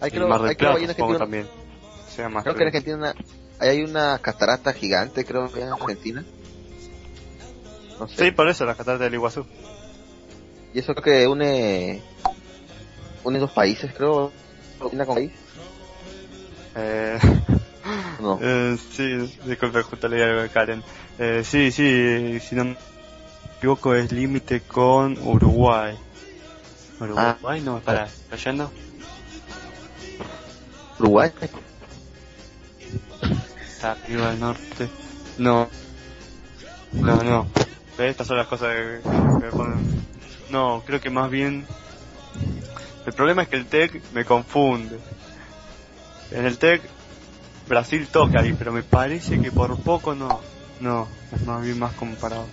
[0.00, 1.46] Hay, creo, Mar del hay, creo, Plata, hay en supongo Argentina, también.
[2.14, 3.14] Sea más creo que en Argentina una-
[3.58, 6.24] hay hay una catarata gigante, creo que en Argentina.
[7.98, 8.24] No sé.
[8.26, 9.44] Sí, por eso, la catarata del Iguazú.
[10.74, 12.02] Y eso creo que une,
[13.24, 14.32] une dos países, creo.
[14.92, 15.32] ¿Una con país?
[16.76, 17.18] Eh,
[18.20, 18.38] No.
[18.40, 20.82] eh, sí, disculpe, justo leí algo de Karen.
[21.18, 22.76] Eh, sí, sí, si no me
[23.56, 25.96] equivoco es límite con Uruguay.
[27.00, 28.70] Uruguay, no, para, ¿está yendo?
[30.98, 31.30] Uruguay.
[33.66, 34.88] Está arriba del norte.
[35.38, 35.68] No.
[36.92, 37.46] No, no.
[37.98, 38.10] ¿Ves?
[38.10, 40.06] Estas son las cosas que, que me ponen...
[40.50, 41.66] No, creo que más bien...
[43.04, 44.98] El problema es que el TEC me confunde.
[46.30, 46.82] En el TEC
[47.68, 50.40] Brasil toca ahí, pero me parece que por poco no.
[50.80, 52.46] No, es más bien más comparado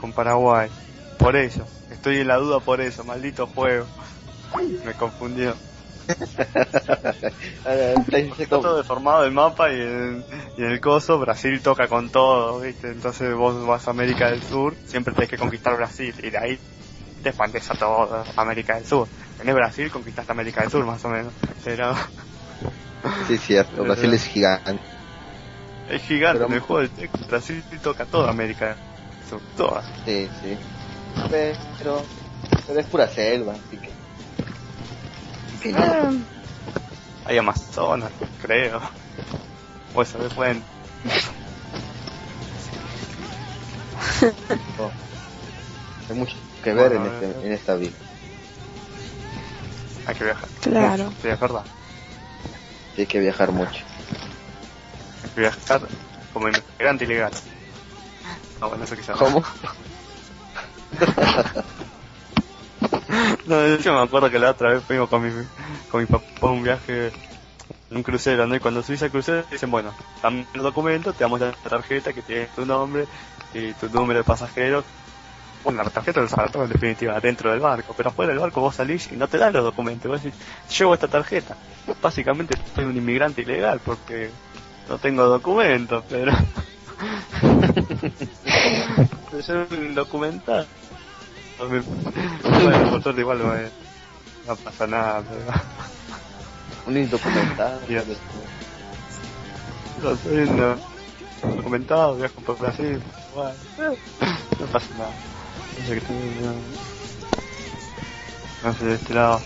[0.00, 0.70] con Paraguay.
[1.18, 3.86] Por eso, estoy en la duda por eso, maldito juego.
[4.84, 5.54] Me confundió.
[8.38, 10.24] Está todo deformado el mapa y en,
[10.56, 12.88] y en el coso Brasil toca con todo, ¿viste?
[12.88, 16.58] Entonces vos vas a América del Sur, siempre tenés que conquistar Brasil y de ahí
[17.22, 19.08] te expandes a todo América del Sur.
[19.38, 21.32] Tenés Brasil, conquistaste América del Sur más o menos.
[21.64, 21.94] Pero
[23.28, 23.82] Sí, cierto.
[23.84, 24.78] Brasil es gigante.
[25.90, 27.18] es gigante Pero- en el juego texto.
[27.28, 28.76] Brasil toca toda América
[29.56, 29.82] toda.
[30.04, 30.56] Sí, sí.
[31.30, 32.04] Pero,
[32.66, 33.90] pero es pura selva, así que.
[35.62, 35.78] que no.
[35.78, 36.12] Ah,
[37.26, 38.10] Hay Amazonas,
[38.42, 38.80] creo.
[39.94, 40.62] O eso me pueden.
[44.78, 44.90] No.
[46.10, 47.92] Hay mucho que ver Bueno, en, este, en esta vida.
[50.06, 50.48] Hay que viajar.
[50.60, 51.12] Claro.
[51.22, 51.64] Sí, es verdad.
[52.94, 53.84] Sí, hay que viajar mucho.
[55.22, 55.88] Hay que viajar
[56.32, 57.32] como inmigrante ilegal.
[58.60, 59.18] No, bueno, eso quizás.
[59.18, 59.42] ¿Cómo?
[63.46, 65.30] No, de hecho me acuerdo que la otra vez fuimos con mi,
[65.88, 67.12] con mi papá a un viaje,
[67.90, 68.56] un crucero, ¿no?
[68.56, 72.22] Y cuando subís al crucero dicen, bueno, dame los documentos, te damos la tarjeta que
[72.22, 73.08] tiene tu nombre
[73.52, 74.86] y tu número de pasajero.
[75.64, 78.74] Bueno, la tarjeta los agarró en definitiva dentro del barco, pero afuera del barco vos
[78.74, 80.10] salís y no te dan los documentos.
[80.10, 80.38] Vos decís,
[80.78, 81.56] llevo esta tarjeta.
[82.02, 84.30] Básicamente soy un inmigrante ilegal porque
[84.88, 86.32] no tengo documentos, pero...
[89.42, 90.66] soy un indocumentado.
[91.58, 91.82] Bueno,
[93.02, 93.70] por igual
[94.46, 95.40] no, pasa nada, pero...
[96.86, 97.80] Un indocumentado.
[97.88, 98.04] Dios.
[100.02, 100.76] No soy un
[101.56, 103.00] documentado, viajo por Brasil.
[103.34, 105.33] No pasa nada.
[105.76, 106.78] No sé qué tengo, no.
[108.62, 109.44] No sé, de este lado.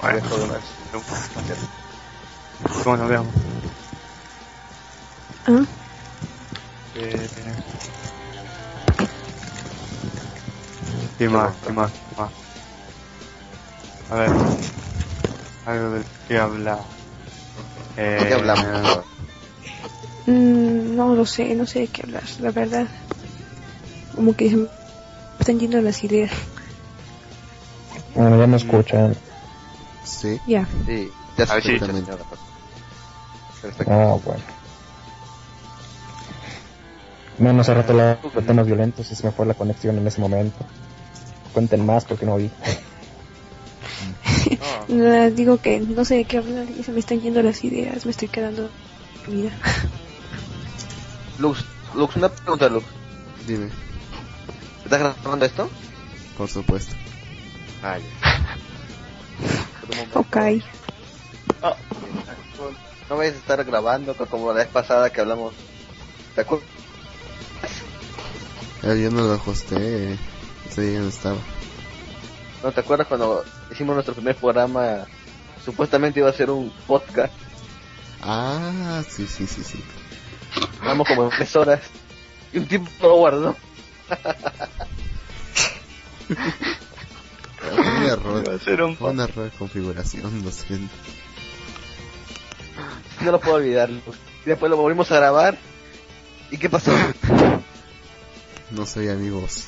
[0.00, 0.20] Bueno,
[2.84, 3.34] ¿Cómo nos veamos?
[5.46, 5.66] ah,
[6.94, 7.28] Eh...
[11.18, 11.58] ¿Qué más?
[11.64, 11.92] ¿Qué más?
[12.08, 12.32] ¿Qué más?
[14.08, 14.30] A ver.
[15.64, 16.78] Algo del que hablar.
[17.96, 19.06] Eh, ¿De qué hablamos?
[20.26, 22.88] mm, no lo sé, no sé de qué hablar, la verdad.
[24.16, 24.68] Como que se me
[25.38, 26.32] están yendo las ideas.
[28.14, 29.16] Bueno, ya me escuchan.
[30.02, 30.40] Sí.
[30.46, 30.66] Ya.
[30.86, 32.12] Sí, ya A ver, sí, se Exactamente.
[33.60, 33.92] Perfecto.
[33.92, 34.42] Ah, bueno.
[37.38, 40.20] Bueno, hace rato la de temas violentos y se me fue la conexión en ese
[40.20, 40.64] momento.
[41.52, 42.50] Cuenten más porque no vi.
[44.88, 48.06] Nada, digo que no sé de qué hablar y se me están yendo las ideas,
[48.06, 48.70] me estoy quedando
[49.18, 49.50] dormida.
[51.38, 51.64] Lux,
[51.94, 52.86] Lux, una pregunta, Lux.
[53.46, 53.68] Dime,
[54.86, 55.68] ¿Estás grabando esto?
[56.36, 56.94] por supuesto.
[57.82, 58.04] Ah, ya.
[60.14, 60.36] Ok.
[61.60, 61.76] Ah,
[63.08, 65.54] No vayas a estar grabando co- como la vez pasada que hablamos.
[66.36, 66.68] ¿Te acuerdas?
[68.82, 70.16] Yo no lo ajusté,
[70.70, 71.38] ese día no estaba.
[72.62, 75.04] ¿No te acuerdas cuando hicimos nuestro primer programa?
[75.64, 77.32] Supuestamente iba a ser un podcast.
[78.22, 79.82] Ah, sí, sí, sí, sí.
[80.80, 81.80] Hablamos como tres horas.
[82.52, 83.56] Y un tiempo lo guardó.
[87.76, 90.94] Un error, Iba a ser un un error de configuración, lo siento.
[93.20, 93.90] No lo puedo olvidar.
[94.44, 95.58] Después lo volvimos a grabar.
[96.50, 96.92] ¿Y qué pasó?
[98.70, 99.66] No soy amigos.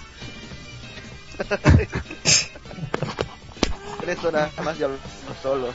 [4.01, 5.07] Tres horas más ya hablamos
[5.43, 5.75] solos.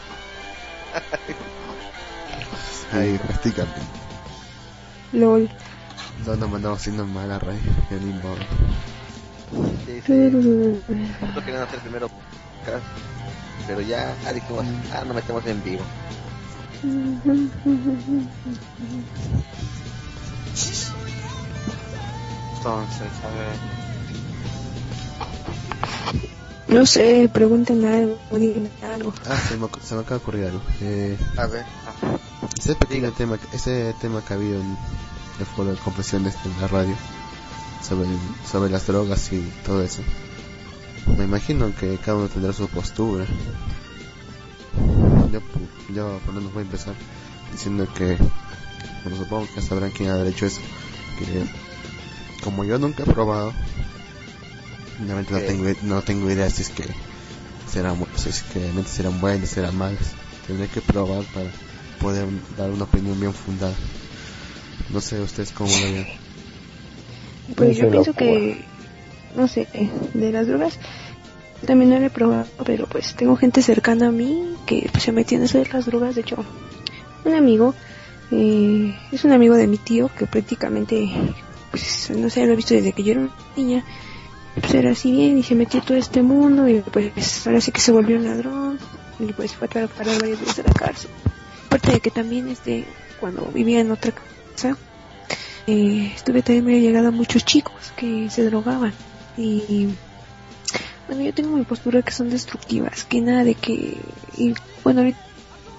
[2.92, 3.82] Ahí, practícate.
[5.14, 5.50] LOL.
[6.26, 8.38] No, no, mandamos siendo mala ya ni modo.
[9.86, 10.14] Sí, sí.
[10.14, 12.86] Nosotros querían hacer primero podcast.
[13.68, 15.84] Pero ya ah, dijimos, ah, no metemos en vivo.
[22.58, 23.84] Entonces, a ver.
[26.68, 29.14] No sé, pregunten algo, digan algo.
[29.28, 30.62] Ah, se me, se me acaba de ocurrir algo.
[30.82, 31.66] Eh, A ver.
[32.58, 34.78] ese pequeño tema, ese tema que ha habido en
[35.46, 36.96] foro de confesiones en la radio
[37.88, 38.08] sobre,
[38.50, 40.02] sobre las drogas y todo eso.
[41.18, 43.26] Me imagino que cada uno tendrá su postura.
[45.32, 45.42] Yo,
[45.94, 46.96] yo por lo menos voy a empezar
[47.52, 48.18] diciendo que,
[49.04, 50.62] bueno, supongo que sabrán quién ha hecho eso.
[51.20, 51.46] Que
[52.44, 53.54] como yo nunca he probado,
[55.00, 56.86] realmente no tengo, no tengo idea si es que
[57.72, 60.14] serán, si es que realmente serán buenas, serán malas.
[60.48, 61.50] Tendré que probar para
[62.00, 63.76] poder dar una opinión bien fundada.
[64.94, 66.08] No sé ustedes cómo lo ven.
[67.56, 68.64] Pues yo pienso que,
[69.36, 69.68] no sé,
[70.14, 70.80] de las drogas,
[71.66, 75.12] también no lo he probado, pero pues tengo gente cercana a mí que pues, se
[75.12, 76.16] metió en eso de las drogas.
[76.16, 76.38] De hecho,
[77.26, 77.74] un amigo,
[78.32, 81.10] eh, es un amigo de mi tío que prácticamente,
[81.72, 83.84] pues no sé, lo he visto desde que yo era una niña.
[84.60, 87.82] Pues era así bien y se metió todo este mundo y pues ahora sí que
[87.82, 88.78] se volvió un ladrón
[89.20, 91.10] y pues fue a parar varias veces a la cárcel.
[91.66, 92.86] Aparte de que también este,
[93.20, 94.14] cuando vivía en otra
[94.54, 94.78] casa,
[95.68, 98.94] eh, estuve también muy llegado a muchos chicos que se drogaban.
[99.38, 99.90] Y
[101.08, 103.98] bueno yo tengo mi postura que son destructivas que nada de que
[104.38, 105.20] y bueno ahorita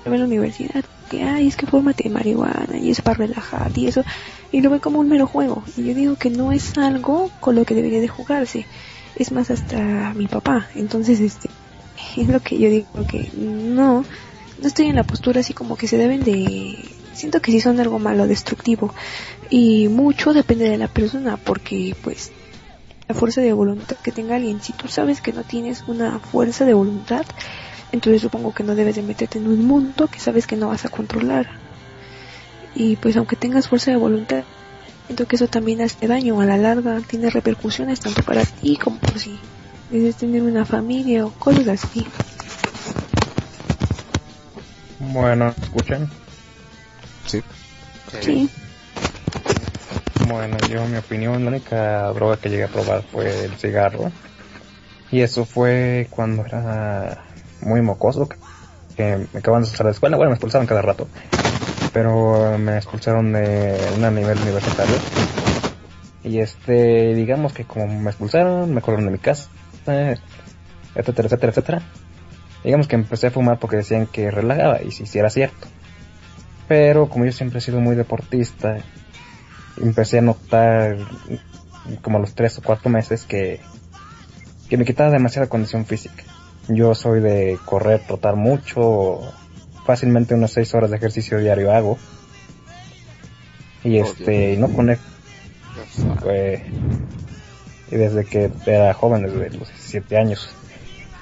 [0.05, 3.87] en la universidad que ay es que fórmate de marihuana y es para relajar y
[3.87, 4.05] eso
[4.53, 5.65] y lo ve como un mero juego.
[5.77, 8.67] Y yo digo que no es algo con lo que debería de jugarse.
[9.17, 10.69] Es más hasta mi papá.
[10.77, 11.51] Entonces este
[12.17, 14.05] es lo que yo digo que no
[14.61, 16.79] no estoy en la postura así como que se deben de
[17.15, 18.95] siento que sí son algo malo destructivo.
[19.51, 22.33] Y mucho depende de la persona porque pues
[23.09, 24.61] la fuerza de voluntad que tenga alguien.
[24.61, 27.25] Si tú sabes que no tienes una fuerza de voluntad
[27.95, 30.85] entonces supongo que no debes de meterte en un mundo que sabes que no vas
[30.85, 31.47] a controlar.
[32.75, 34.43] Y pues aunque tengas fuerza de voluntad
[35.07, 36.41] siento que eso también hace daño.
[36.41, 39.39] A la larga tiene repercusiones tanto para ti como por si
[39.93, 42.05] debes tener una familia o cosas así.
[44.99, 46.11] Bueno, ¿escuchan?
[47.27, 47.43] Sí.
[48.11, 48.51] sí
[50.29, 54.11] Bueno, yo, mi opinión, la única droga que llegué a probar fue el cigarro.
[55.11, 57.25] Y eso fue cuando era
[57.61, 58.37] muy mocoso, que-
[59.33, 60.17] me acaban de salir de la escuela.
[60.17, 61.09] Bueno, me expulsaron cada rato.
[61.93, 64.97] Pero me expulsaron de un a nivel universitario.
[66.25, 69.49] Y este, digamos que como me expulsaron, me corrieron de mi casa,
[70.95, 71.83] etcétera, etcétera, etcétera.
[72.65, 75.69] Digamos que empecé a fumar porque decían que relajaba, y si sí era cierto.
[76.69, 78.79] Pero como yo siempre he sido muy deportista,
[79.77, 80.97] empecé a notar
[82.03, 83.61] como a los tres o cuatro meses que,
[84.69, 86.23] que me quitaba demasiada condición física.
[86.69, 89.21] Yo soy de correr, trotar mucho,
[89.85, 91.99] fácilmente unas seis horas de ejercicio diario hago.
[93.83, 95.05] Y este, y no conecto.
[96.31, 96.65] eh,
[97.91, 100.49] y desde que era joven, desde los 17 años.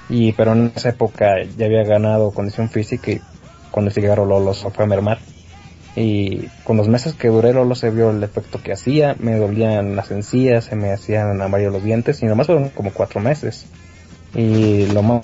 [0.09, 3.21] Y pero en esa época ya había ganado condición física y
[3.71, 5.19] cuando el cigarro se fue a mermar.
[5.95, 9.95] Y con los meses que duré Lolo se vio el efecto que hacía, me dolían
[9.95, 13.67] las encías, se me hacían amarillos los dientes y nomás fueron como cuatro meses.
[14.33, 15.23] Y lo más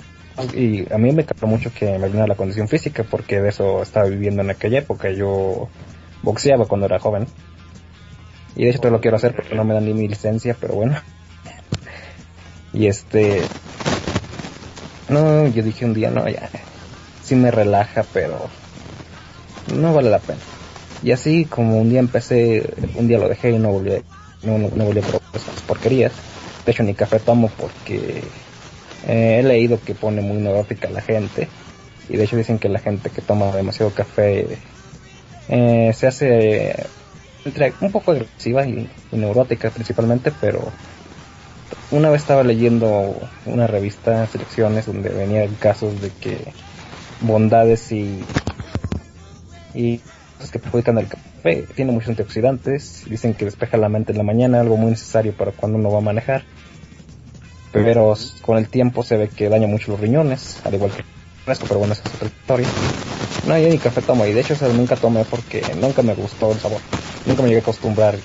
[0.54, 3.82] y a mí me caló mucho que me viniera la condición física porque de eso
[3.82, 5.10] estaba viviendo en aquella época.
[5.10, 5.68] Yo
[6.22, 7.26] boxeaba cuando era joven.
[8.56, 10.74] Y de hecho todo lo quiero hacer porque no me dan ni mi licencia, pero
[10.74, 10.96] bueno.
[12.72, 13.42] Y este...
[15.08, 16.48] No, yo dije un día, no, ya.
[17.24, 18.48] sí me relaja, pero
[19.74, 20.38] no vale la pena.
[21.02, 23.92] Y así como un día empecé, un día lo dejé y no volví,
[24.42, 26.12] no, no, no volví a probar esas porquerías.
[26.64, 28.22] De hecho ni café tomo porque
[29.06, 31.48] eh, he leído que pone muy neurótica la gente.
[32.08, 34.58] Y de hecho dicen que la gente que toma demasiado café
[35.48, 36.86] eh, se hace
[37.80, 40.70] un poco agresiva y, y neurótica principalmente, pero
[41.90, 46.38] una vez estaba leyendo una revista, selecciones, donde venían casos de que
[47.20, 48.22] bondades y,
[49.74, 50.00] y
[50.40, 51.66] cosas que perjudican al café.
[51.74, 55.52] Tiene muchos antioxidantes, dicen que despeja la mente en la mañana, algo muy necesario para
[55.52, 56.44] cuando uno va a manejar.
[57.72, 61.04] Pero con el tiempo se ve que daña mucho los riñones, al igual que el
[61.44, 62.68] fresco, pero bueno, esa es otra historia.
[63.46, 66.14] No, yo ni café tomo, y de hecho o sea, nunca tomé porque nunca me
[66.14, 66.80] gustó el sabor.
[67.26, 68.16] Nunca me llegué a acostumbrar.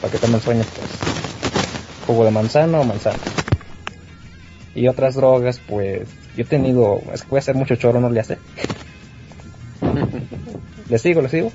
[0.00, 0.90] Para que tomen sueño, pues,
[2.06, 3.18] jugo de manzana o manzana.
[4.74, 8.10] Y otras drogas, pues, yo he tenido, es que voy a hacer mucho choro, no
[8.10, 8.38] le hace.
[10.90, 11.52] ¿Le sigo, le sigo?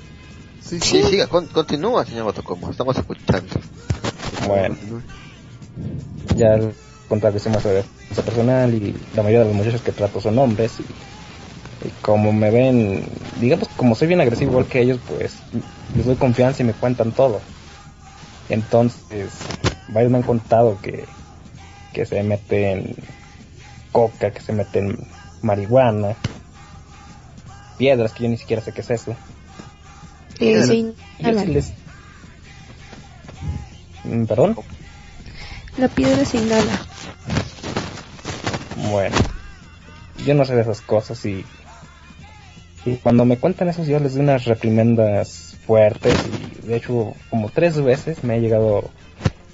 [0.60, 3.54] Sí, siga, con- continúa, señor Botocomo, estamos escuchando.
[4.48, 4.76] Bueno,
[6.36, 6.58] ya
[7.50, 7.84] más sobre
[8.14, 10.82] su personal y la mayoría de los muchachos que trato son hombres y,
[11.86, 13.04] y como me ven,
[13.40, 15.36] digamos como soy bien agresivo igual que ellos, pues
[15.94, 17.40] les doy confianza y me cuentan todo.
[18.48, 19.32] Entonces,
[19.88, 21.08] varios me han contado que,
[21.92, 22.96] que se meten
[23.92, 24.96] coca, que se meten
[25.42, 26.16] marihuana,
[27.76, 29.16] piedras, que yo ni siquiera sé qué es eso.
[30.38, 31.72] Eh, sí, yo sí les...
[34.04, 34.56] Mm, ¿Perdón?
[35.78, 36.80] La piedra se inhala.
[38.90, 39.16] Bueno,
[40.24, 41.44] yo no sé de esas cosas y,
[42.84, 46.14] y cuando me cuentan eso yo les doy unas reprimendas fuertes
[46.62, 48.90] y de hecho como tres veces me ha llegado,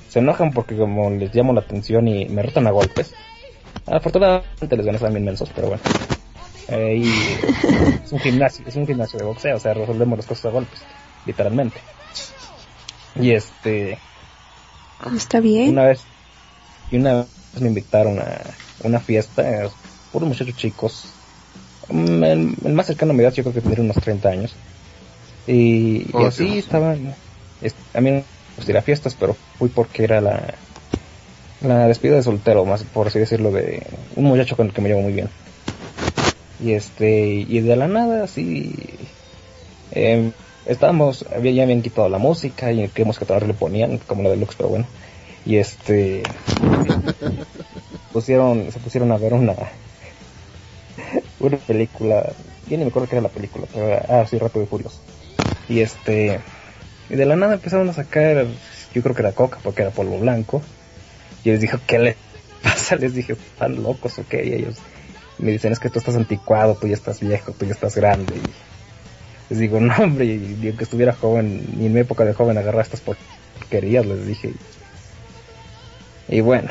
[0.08, 3.14] se enojan porque como les llamo la atención y me rotan a golpes.
[3.86, 5.82] Afortunadamente les ganas también mensos, pero bueno.
[6.66, 7.34] Eh, y
[8.04, 10.88] es un gimnasio, es un gimnasio de boxeo, o sea, resolvemos las cosas a golpes,
[11.24, 11.84] literalmente.
[13.14, 14.02] Y este,
[15.16, 15.74] Está bien.
[15.74, 16.10] una vez,
[16.90, 19.68] y una vez me invitaron a una fiesta, eh,
[20.10, 21.20] puros muchachos chicos.
[21.88, 24.58] Mm, El, el más cercano a mi edad yo creo que tendría unos 30 años.
[25.46, 26.58] Y, y Oh, así sí.
[26.58, 27.16] estaban,
[27.60, 30.60] es- a mí no me ir a fiestas, pero fui porque era la,
[31.60, 33.80] la despedida de soltero, más por así decirlo, de
[34.16, 35.30] un muchacho con el que me llevo muy bien.
[36.62, 38.72] Y este, y de la nada, así,
[39.90, 40.30] eh,
[40.66, 44.54] estábamos, ya habían quitado la música y creíamos que todavía le ponían, como la deluxe,
[44.56, 44.86] pero bueno.
[45.44, 46.22] Y este,
[48.12, 49.54] pusieron, se pusieron a ver una,
[51.40, 52.32] una película,
[52.68, 55.00] yo ni me acuerdo qué era la película, pero ah, sí, Rápido y Furioso.
[55.68, 56.38] Y este,
[57.10, 58.46] y de la nada empezaron a sacar,
[58.94, 60.62] yo creo que era coca, porque era polvo blanco.
[61.42, 62.16] Y les dije, ¿qué le
[62.62, 62.94] pasa?
[63.00, 64.46] Les dije, ¿están locos o qué?
[64.46, 64.76] Y ellos
[65.38, 68.34] me dicen, es que tú estás anticuado, tú ya estás viejo, tú ya estás grande.
[68.36, 68.40] Y
[69.50, 72.82] les digo, no, hombre, y, aunque estuviera joven, ni en mi época de joven agarrar
[72.82, 74.52] estas porquerías, les dije.
[76.28, 76.70] Y bueno,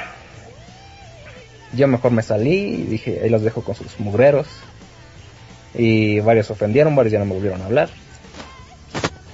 [1.74, 4.48] yo mejor me salí y dije, ahí los dejo con sus mugreros.
[5.74, 7.90] Y varios ofendieron, varios ya no me volvieron a hablar.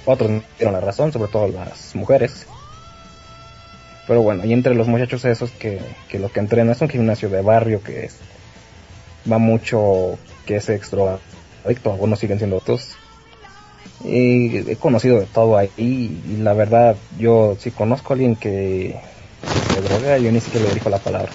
[0.04, 2.46] Otros me dieron la razón, sobre todo las mujeres.
[4.06, 5.80] Pero bueno, y entre los muchachos esos que,
[6.14, 8.16] lo que entrenan es un gimnasio de barrio que es,
[9.30, 11.18] va mucho, que es extra
[11.64, 12.96] adicto, algunos siguen siendo otros.
[14.04, 18.94] Y he conocido de todo ahí y la verdad yo si conozco a alguien que
[19.74, 21.32] se droga yo ni siquiera le dirijo la palabra.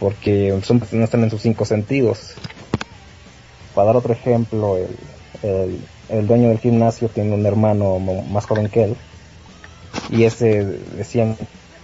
[0.00, 2.34] Porque son, no están en sus cinco sentidos.
[3.74, 4.78] Para dar otro ejemplo,
[5.42, 8.96] el, el, dueño del gimnasio tiene un hermano más joven que él
[10.10, 10.64] y ese
[10.96, 11.36] decían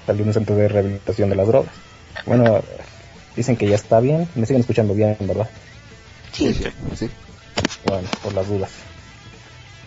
[0.07, 1.73] salió de un centro de rehabilitación de las drogas.
[2.27, 2.63] Bueno,
[3.37, 5.49] dicen que ya está bien, me siguen escuchando bien, ¿verdad?
[6.33, 6.53] Sí.
[6.97, 7.11] Sí.
[7.87, 8.71] Bueno, por las dudas.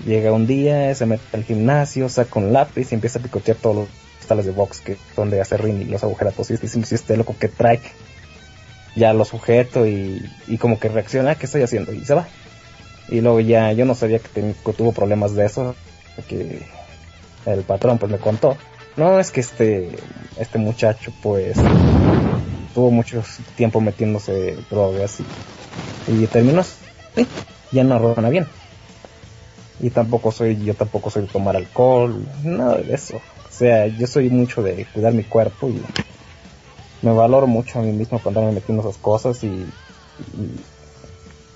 [0.05, 3.75] Llega un día, se mete al gimnasio, saca un lápiz y empieza a picotear todos
[3.75, 6.51] los cristales de box que donde hace ring y los agujeratos.
[6.51, 7.81] Y "Si este loco que trae.
[8.95, 11.93] Ya lo sujeto y, y como que reacciona, ¿qué estoy haciendo?
[11.93, 12.27] Y se va.
[13.09, 15.75] Y luego ya, yo no sabía que, ten- que tuvo problemas de eso,
[16.27, 16.63] que
[17.45, 18.57] el patrón pues me contó.
[18.97, 19.91] No, es que este,
[20.39, 21.55] este muchacho pues
[22.73, 23.23] tuvo mucho
[23.55, 25.19] tiempo metiéndose drogas
[26.07, 26.75] y, y terminó así.
[27.71, 28.47] Ya no roban bien.
[29.79, 33.17] Y tampoco soy, yo tampoco soy de tomar alcohol, nada de eso.
[33.17, 35.79] O sea, yo soy mucho de cuidar mi cuerpo y
[37.03, 39.47] me valoro mucho a mí mismo cuando me metiendo esas cosas y,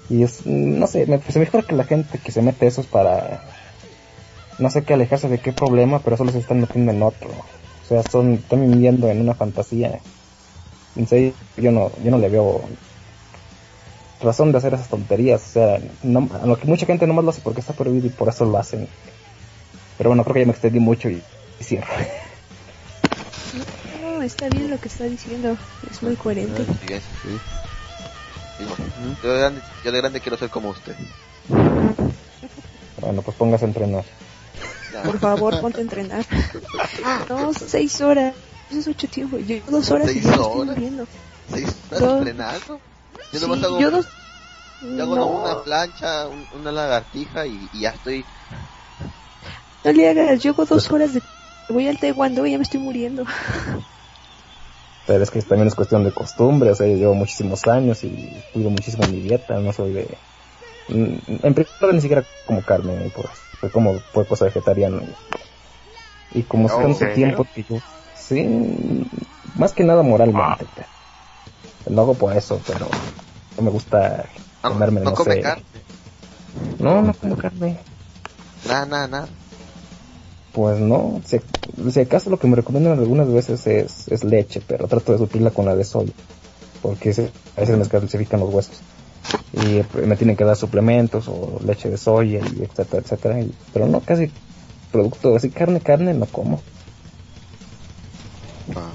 [0.10, 2.68] y, y es, no sé, me, se me ocurre que la gente que se mete
[2.68, 3.44] eso es para,
[4.62, 7.30] no sé qué alejarse de qué problema, pero solo se están metiendo en otro.
[7.30, 10.00] O sea, son, están viviendo en una fantasía.
[10.96, 12.62] En serio, yo no, yo no le veo
[14.22, 15.42] razón de hacer esas tonterías.
[15.42, 18.12] O sea, no, a lo que mucha gente nomás lo hace porque está prohibido y
[18.12, 18.88] por eso lo hacen.
[19.98, 21.24] Pero bueno, creo que ya me extendí mucho y,
[21.60, 21.94] y cierro.
[24.02, 25.58] No, está bien lo que está diciendo.
[25.90, 26.66] Es muy coherente.
[26.66, 27.40] Sí,
[29.24, 30.96] Yo de, grande, yo de grande quiero ser como usted.
[33.00, 34.06] Bueno, pues póngase a entrenar.
[35.06, 36.26] Por favor, ponte a entrenar.
[37.30, 38.36] No, seis horas.
[38.70, 39.38] Eso es mucho tiempo.
[39.40, 40.76] Yo dos horas y ¿Seis ya me estoy horas?
[40.76, 41.08] muriendo.
[41.52, 42.18] ¿Seis horas Dos.
[42.20, 42.82] entrenando?
[43.32, 44.08] Yo Sí, nomás hago, yo dos...
[44.82, 48.26] yo hago No, una plancha, un- una lagartija y, y ya estoy...
[49.84, 50.42] no le hagas.
[50.42, 51.22] Yo hago dos horas de...
[51.70, 53.26] Voy al taekwondo y ya me estoy muriendo.
[55.08, 58.10] Pero es que también es cuestión de costumbre, o sea, yo llevo muchísimos años y
[58.54, 60.18] cuido muchísimo mi dieta, no soy de...
[60.88, 63.30] En primer lugar ni siquiera como carne, pues,
[63.62, 65.02] soy como fue cosa vegetariana.
[66.34, 67.80] Y, como es tanto ¿en tiempo que yo...
[68.16, 68.48] Sí,
[69.56, 70.66] más que nada moralmente.
[71.84, 72.88] pero Lo hago por eso, pero
[73.58, 74.26] no me gusta
[74.64, 75.42] Ah, comerme, no no, come sé.
[75.42, 75.64] carne.
[76.80, 77.78] No, no como carne.
[78.68, 79.28] Nada, nada, nada.
[80.54, 81.40] Pues no, si,
[81.92, 85.52] si acaso lo que me recomiendan algunas veces es, es leche, pero trato de suplirla
[85.52, 86.12] con la de soya,
[86.82, 87.10] porque
[87.56, 88.80] a veces me calcifican los huesos.
[89.54, 93.42] Y me tienen que dar suplementos o leche de soya y etcétera, etcétera.
[93.42, 94.32] y- pero no, casi
[94.92, 96.62] producto, así carne, carne no como.
[98.76, 98.92] Ah.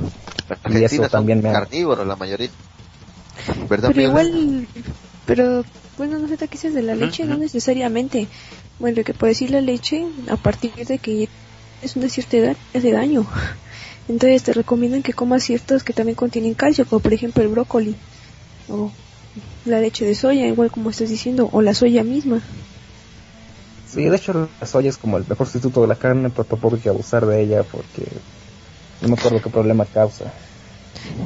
[0.48, 2.50] Y Argentina eso también me ha- carnívoros la mayoría.
[3.68, 4.66] ¿Verdad, Pero igual...
[5.26, 5.64] Pero,
[5.98, 8.28] bueno, no sé qué dices de la leche, no necesariamente.
[8.78, 11.28] Bueno, que puede decir la leche, a partir de que
[11.82, 13.26] es una cierta edad, hace daño.
[14.08, 17.96] Entonces te recomiendan que comas ciertos que también contienen calcio, como por ejemplo el brócoli,
[18.68, 18.90] o
[19.65, 22.42] la leche de soya, igual como estás diciendo, o la soya misma.
[23.84, 26.76] Sí, de hecho la soya es como el mejor sustituto de la carne, pero tampoco
[26.76, 28.05] hay que abusar de ella porque
[29.00, 30.32] no me acuerdo qué problema causa.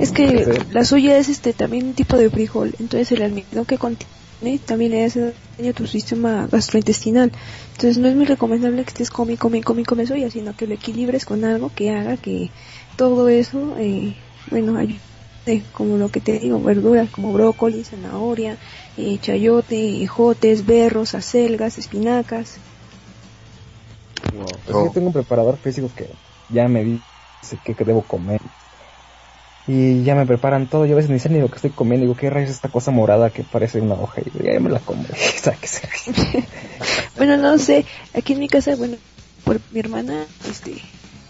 [0.00, 0.50] Es que Sí.
[0.72, 4.92] la soya es este también un tipo de frijol, entonces el almidón que contiene también
[4.92, 7.30] le hace daño a tu sistema gastrointestinal.
[7.72, 10.74] Entonces no es muy recomendable que estés come, come, come, come soya, sino que lo
[10.74, 12.50] equilibres con algo que haga que
[12.96, 14.16] todo eso, eh,
[14.50, 15.00] bueno, ayude,
[15.72, 18.56] como lo que te digo, verduras como brócoli, zanahoria,
[18.96, 22.56] eh, chayote, ejotes, berros, acelgas, espinacas.
[24.64, 24.86] Pues Oh.
[24.86, 26.08] yo tengo un preparador físico que
[26.52, 28.40] ya me dice qué que debo comer.
[29.66, 30.86] Y ya me preparan todo.
[30.86, 32.04] Yo a veces ni sé ni lo que estoy comiendo.
[32.04, 34.20] Digo, ¿qué rayos es esta cosa morada que parece una hoja?
[34.22, 35.04] Y ya me la como.
[37.16, 38.96] Bueno, no sé, aquí en mi casa, bueno,
[39.44, 40.72] por mi hermana, este,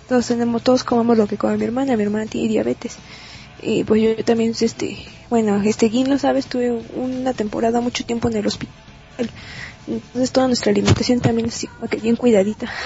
[0.09, 2.97] todos tenemos, todos comemos lo que come mi hermana, mi hermana tiene diabetes.
[3.63, 4.99] Y pues yo también, este,
[5.29, 8.75] bueno, este Guin lo sabes, tuve una temporada mucho tiempo en el hospital.
[9.87, 12.71] Entonces toda nuestra alimentación también es así como que bien cuidadita.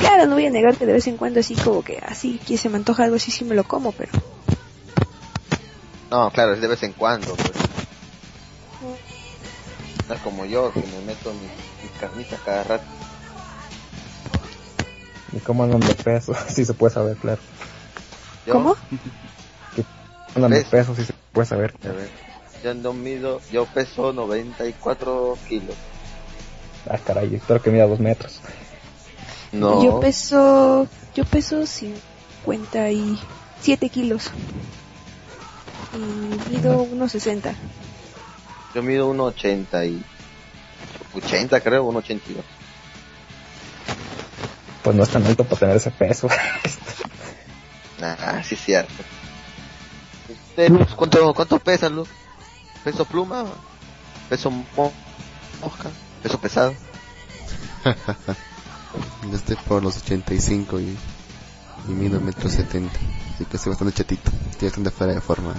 [0.00, 2.58] Claro, no voy a negar que de vez en cuando así como que así, que
[2.58, 4.10] se me antoja algo así, sí me lo como, pero
[6.10, 7.34] No, claro, es de vez en cuando.
[7.36, 7.52] Pues.
[10.08, 11.42] No es como yo, que me meto mis,
[11.82, 12.84] mis carnitas cada rato.
[15.32, 16.34] ¿Y cómo andan de peso?
[16.48, 17.40] Sí se puede saber, claro.
[18.44, 18.76] Yo, ¿cómo?
[20.36, 20.68] Andan de ¿Ves?
[20.68, 21.72] peso, sí se puede saber.
[21.82, 22.10] A ver,
[22.62, 25.74] yo ando mido, yo peso 94 kilos.
[26.88, 28.40] Ah, caray, espero que mida dos metros.
[29.52, 34.30] No, Yo peso, yo peso 57 kilos.
[35.94, 35.98] Y
[36.52, 37.54] mido unos 60.
[38.74, 40.04] yo mido 1,80 y...
[41.16, 42.42] 80 creo, 1,82.
[44.82, 46.28] Pues no es tan alto para tener ese peso.
[47.98, 48.92] Ah, sí es cierto.
[50.56, 52.08] Usted, Luz, ¿cuánto, cuánto pesa, Luz?
[52.82, 53.44] ¿Peso pluma?
[54.30, 54.90] ¿Peso mo-
[55.60, 55.90] mosca?
[56.22, 56.74] ¿Peso pesado?
[57.84, 60.96] Yo estoy por los 85 y,
[61.88, 62.90] y mido metro 70.
[63.34, 64.30] Así que estoy bastante chatito.
[64.50, 65.52] Estoy bastante fuera de forma.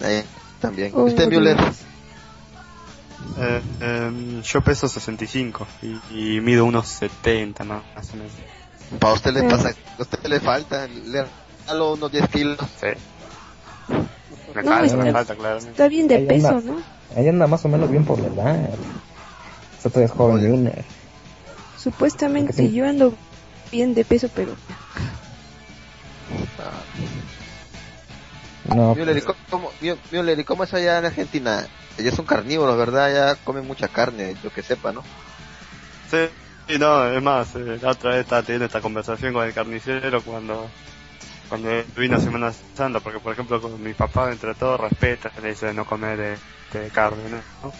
[0.00, 0.24] Eh,
[0.60, 0.92] también.
[0.94, 1.28] Oh, ¿Usted.
[1.28, 1.58] Müller?
[3.38, 7.82] Eh, em, yo peso 65 y, y mido unos 70 ¿no?
[7.96, 8.32] más o menos.
[9.00, 11.26] Para usted le pasa, a usted le falta, le
[11.62, 12.58] regalo unos 10 kilos.
[12.80, 12.86] Sí.
[13.88, 15.70] Me No, falta, está- me falta, claramente.
[15.70, 16.72] Está bien de Ahí peso, anda.
[16.72, 16.82] ¿no?
[17.16, 18.68] Ahí anda más o menos bien por la edad.
[19.76, 20.84] Usted todavía es joven Junior.
[21.76, 22.72] Supuestamente Sí.
[22.72, 23.14] yo ando
[23.70, 24.54] bien de peso, pero
[28.74, 31.66] No, Müller, ¿y pues, ¿y cómo es allá en Argentina?
[31.98, 33.12] Ellos son carnívoros, ¿verdad?
[33.12, 35.02] Ya comen mucha carne, yo que sepa, ¿no?
[36.10, 36.28] Sí,
[36.68, 40.22] sí, no, es más, eh, la otra vez estaba teniendo esta conversación con el carnicero
[40.22, 40.70] cuando
[41.52, 45.74] cuando vino Semana Santa, porque por ejemplo con mi papá entre todos respeta, le dice
[45.74, 46.38] no comer
[46.72, 47.72] de carne, ¿no?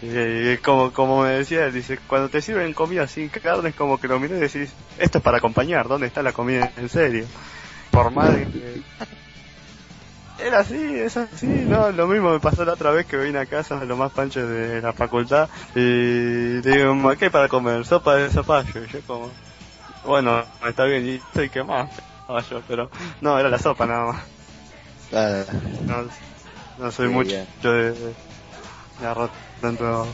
[0.00, 4.00] Y, como, como me decía, él dice, cuando te sirven comida sin carne es como
[4.00, 7.26] que lo mirás y decís, esto es para acompañar, ¿dónde está la comida en serio?
[7.90, 8.80] Por que,
[10.42, 13.44] Era así, es así, no, lo mismo me pasó la otra vez que vine a
[13.44, 17.84] casa de lo más pancho de la facultad y digo, "Ma, ¿qué para comer?
[17.84, 19.30] Sopa de zapallo, y yo como,
[20.06, 21.90] bueno, está bien, y estoy más,
[22.30, 22.88] Pensaba yo, pero
[23.20, 24.22] no, era la sopa nada más.
[25.12, 25.44] Ah,
[25.86, 26.08] No,
[26.84, 27.44] no soy mucho ya.
[27.72, 27.92] de,
[29.00, 30.06] de arroz, tanto,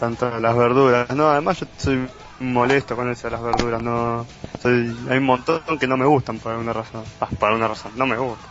[0.00, 1.08] tanto las verduras.
[1.10, 2.08] No, además yo soy
[2.40, 3.80] molesto con eso de las verduras.
[3.80, 4.26] No,
[4.60, 7.04] soy, hay un montón que no me gustan por alguna razón.
[7.20, 8.50] Ah, por alguna razón, no me gustan.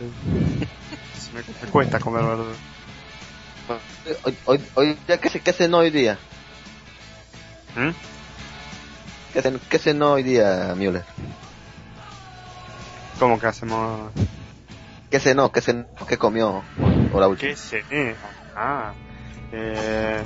[1.34, 2.56] me, me cuesta comer verduras.
[4.24, 6.18] hoy, hoy, hoy ¿qué, se- ¿qué cenó hoy día?
[7.76, 7.90] ¿Mm?
[9.34, 11.04] ¿Qué, cen- ¿Qué cenó hoy día, Müller?
[13.18, 14.12] ¿Cómo que hacemos?
[15.10, 15.50] ¿Qué cenó?
[15.50, 15.86] ¿Qué cenó?
[16.08, 16.64] ¿Qué comió?
[17.12, 17.50] O la última.
[17.50, 17.82] ¿Qué sé?
[18.56, 18.94] Ah,
[19.50, 20.24] eh...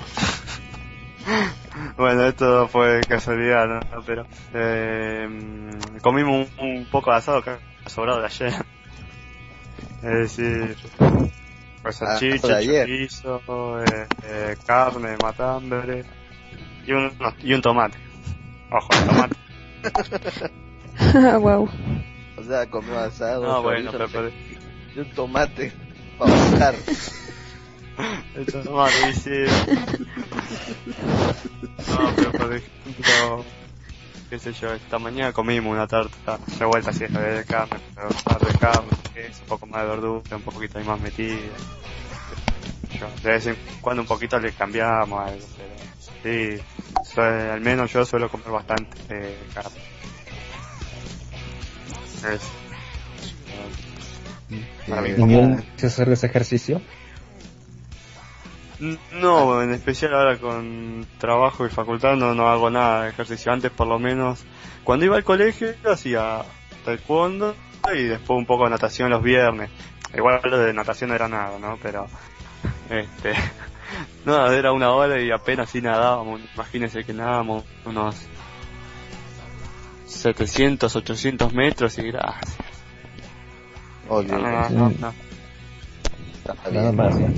[1.97, 4.05] bueno, esto fue casualidad, ¿no?
[4.05, 5.27] Pero eh,
[6.03, 8.53] comimos un, un poco de asado que ha sobrado de ayer.
[10.03, 10.77] Es decir,
[11.83, 13.43] pues Ah, salchicha, chorizo,
[13.83, 16.05] eh, eh, carne, matambre
[16.85, 17.99] y un, no, y un tomate.
[18.71, 19.37] Ojo, el tomate.
[21.39, 21.69] wow.
[22.37, 24.31] O sea, comió asado, No, bueno, chorizo, pero-
[24.95, 25.73] y un tomate
[26.19, 26.75] para bajar.
[28.35, 29.45] El tomate, sí.
[31.89, 33.45] No, pero por ejemplo,
[34.31, 38.47] qué sé yo, esta mañana comimos una tarta de vuelta así de carne, pero tarta
[38.47, 38.89] de carne,
[39.43, 41.37] un poco más de verdura, un poquito ahí más metida.
[43.01, 45.75] Yo, de vez en cuando un poquito le cambiamos algo, pero
[46.23, 46.57] sí,
[47.05, 49.79] so- al menos yo suelo comer bastante eh, carne.
[52.35, 52.43] Es,
[54.89, 56.81] para mí ¿Y como- Miguel, ¿se hacer ese ejercicio?
[59.13, 63.53] No, en especial ahora con trabajo y facultad no, no hago nada de ejercicio.
[63.53, 64.45] Antes por lo menos,
[64.85, 66.43] cuando iba al colegio hacía
[66.85, 67.57] taekwondo
[67.93, 69.71] y después un poco de natación los viernes.
[70.15, 71.77] Igual lo de natación no era nada, ¿no?
[71.83, 72.07] Pero,
[72.89, 73.33] este,
[74.25, 76.41] no, era una hora y apenas sí nadábamos.
[76.55, 78.17] Imagínense que nadábamos unos
[80.07, 82.57] 700, 800 metros y gracias.
[84.09, 85.15] Oye, No, no, no, no.
[86.73, 87.29] Nada más, ¿no?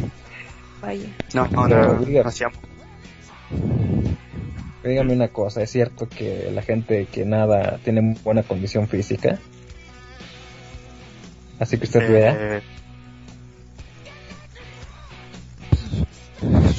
[0.80, 1.08] Vaya.
[1.34, 2.58] No, no, no, hacíamos.
[4.84, 9.38] Dígame una cosa, ¿es cierto que la gente que nada tiene muy buena condición física?
[11.58, 12.62] Así que usted vea.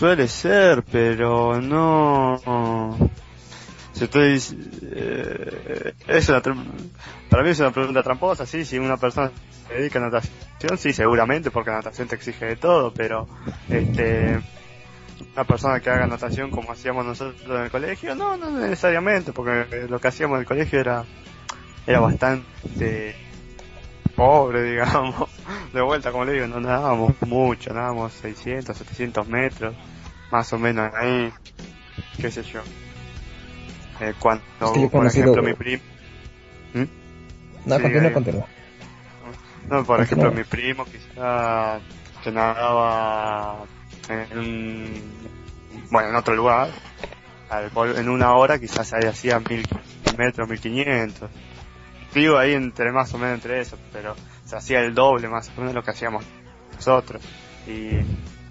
[0.01, 2.97] Suele ser, pero no.
[3.93, 4.41] Si estoy,
[4.93, 6.41] eh, es una
[7.29, 9.29] para mí es una pregunta tramposa, sí, si una persona
[9.67, 13.27] se dedica a natación, sí, seguramente, porque la natación te exige de todo, pero
[13.69, 14.39] este
[15.35, 19.85] una persona que haga natación como hacíamos nosotros en el colegio, no, no necesariamente, porque
[19.87, 21.05] lo que hacíamos en el colegio era
[21.85, 23.15] era bastante
[24.21, 25.29] pobre, digamos.
[25.73, 29.75] De vuelta, como le digo, no nadábamos mucho, nadábamos 600, 700 metros,
[30.31, 31.31] más o menos ahí,
[32.17, 32.61] qué sé yo.
[33.99, 34.43] Eh, cuando,
[34.91, 35.83] por ejemplo, mi primo...
[36.73, 36.83] ¿Mm?
[37.65, 38.45] No, sí, continúa, continúa.
[39.69, 41.79] No, por ejemplo, mi primo quizá
[42.23, 43.65] que nadaba
[44.09, 45.01] en, un
[45.91, 46.69] bueno, en otro lugar,
[47.95, 49.67] en una hora quizás se hacía 1000
[50.17, 51.29] metros, 1500
[52.13, 54.15] Vivo ahí entre más o menos entre eso, pero
[54.45, 56.25] se hacía el doble más o menos de lo que hacíamos
[56.75, 57.21] nosotros.
[57.67, 57.91] Y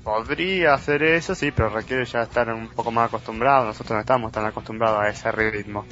[0.03, 3.67] podría hacer eso, sí, pero requiere ya estar un poco más acostumbrado.
[3.67, 5.85] Nosotros no estamos tan acostumbrados a ese ritmo.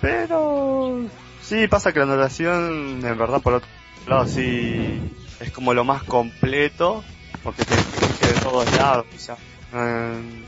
[0.00, 1.06] Pero
[1.42, 3.68] sí, pasa que la natación, en verdad, por otro
[4.06, 7.04] lado, sí es como lo más completo,
[7.42, 9.36] porque te exige de todos lados, quizá.
[9.74, 10.44] Eh,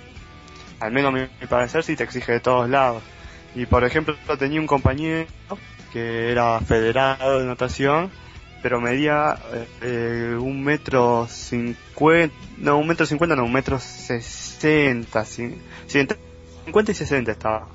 [0.81, 3.03] al menos a mi parecer, sí te exige de todos lados.
[3.55, 5.27] Y por ejemplo, tenía un compañero
[5.93, 8.11] que era federado de natación,
[8.63, 9.39] pero medía
[9.83, 17.33] eh, un metro cincuenta, no, un metro cincuenta, no, un metro sesenta, cincuenta y sesenta
[17.33, 17.69] estaba.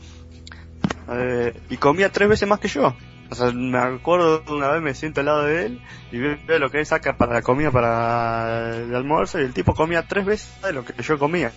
[1.12, 2.96] Eh, y comía tres veces más que yo.
[3.30, 6.70] O sea, me acuerdo una vez me siento al lado de él y veo lo
[6.70, 10.62] que él saca para la comida para el almuerzo y el tipo comía tres veces
[10.62, 11.52] de lo que yo comía.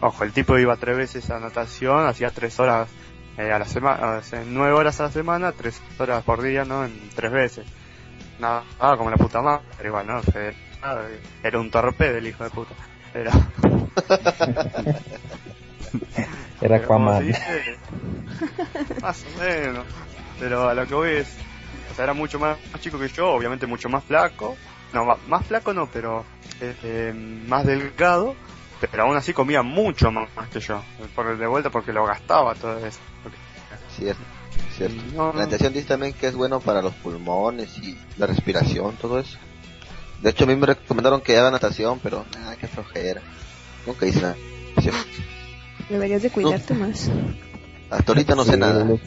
[0.00, 2.88] Ojo, el tipo iba tres veces a natación, hacía tres horas
[3.46, 6.84] eh, a la semana, sea, nueve horas a la semana, tres horas por día, ¿no?
[6.84, 7.66] En tres veces.
[8.38, 8.62] Nada,
[8.96, 10.22] como la puta madre, pero igual, ¿no?
[10.22, 11.06] Fue- nada,
[11.42, 12.74] Era un torpedo el hijo de puta.
[13.14, 13.30] Era,
[16.60, 17.26] Era Aquaman.
[17.26, 17.78] dice,
[19.00, 19.84] más o menos.
[20.38, 21.28] Pero a lo que voy es,
[21.92, 24.56] o sea, era mucho más, chico que yo, obviamente mucho más flaco.
[24.92, 26.24] No, más flaco no, pero
[26.60, 27.12] eh, eh,
[27.46, 28.34] más delgado.
[28.90, 30.82] Pero aún así comía mucho más, más que yo.
[31.14, 32.98] Por, de vuelta porque lo gastaba todo eso.
[33.96, 34.22] Cierto,
[34.76, 35.02] cierto.
[35.14, 39.18] No, La natación dice también que es bueno para los pulmones y la respiración, todo
[39.20, 39.38] eso.
[40.22, 43.20] De hecho, a mí me recomendaron que haga natación, pero nada, qué flojera.
[43.86, 44.36] Nunca hice nada.
[45.88, 47.10] Deberías de cuidarte más.
[47.90, 48.84] Hasta ahorita no sé Sí, nada.
[48.84, 49.02] Lux.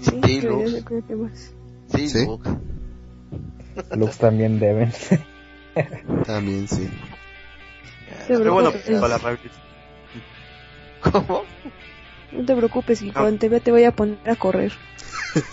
[0.00, 0.72] Sí, Sí, deberías Lux.
[0.72, 1.52] de cuidarte más.
[1.94, 2.26] Sí, ¿Sí?
[2.26, 2.48] Lux.
[3.96, 4.92] Lux también deben.
[6.26, 6.88] También sí.
[8.26, 9.62] Qué bueno para la rehabilitación.
[11.12, 11.44] ¿Cómo?
[12.32, 14.72] No te preocupes, y cuando te vea te voy a poner a correr.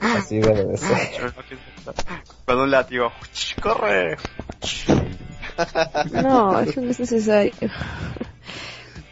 [0.00, 1.32] Así de ser.
[2.44, 3.12] Con un látigo.
[3.60, 4.16] ¡Corre!
[6.10, 7.52] No, eso no es necesario.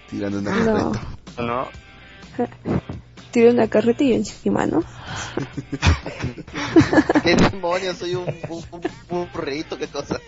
[0.09, 0.93] Tirando una No.
[0.93, 1.43] carreta.
[1.43, 1.69] ¿No?
[3.31, 4.83] Tiro una carreta y encima, ¿no?
[7.23, 7.97] ¿Qué demonios?
[7.99, 8.65] Soy un, un,
[9.11, 10.19] un, burrito, qué cosa.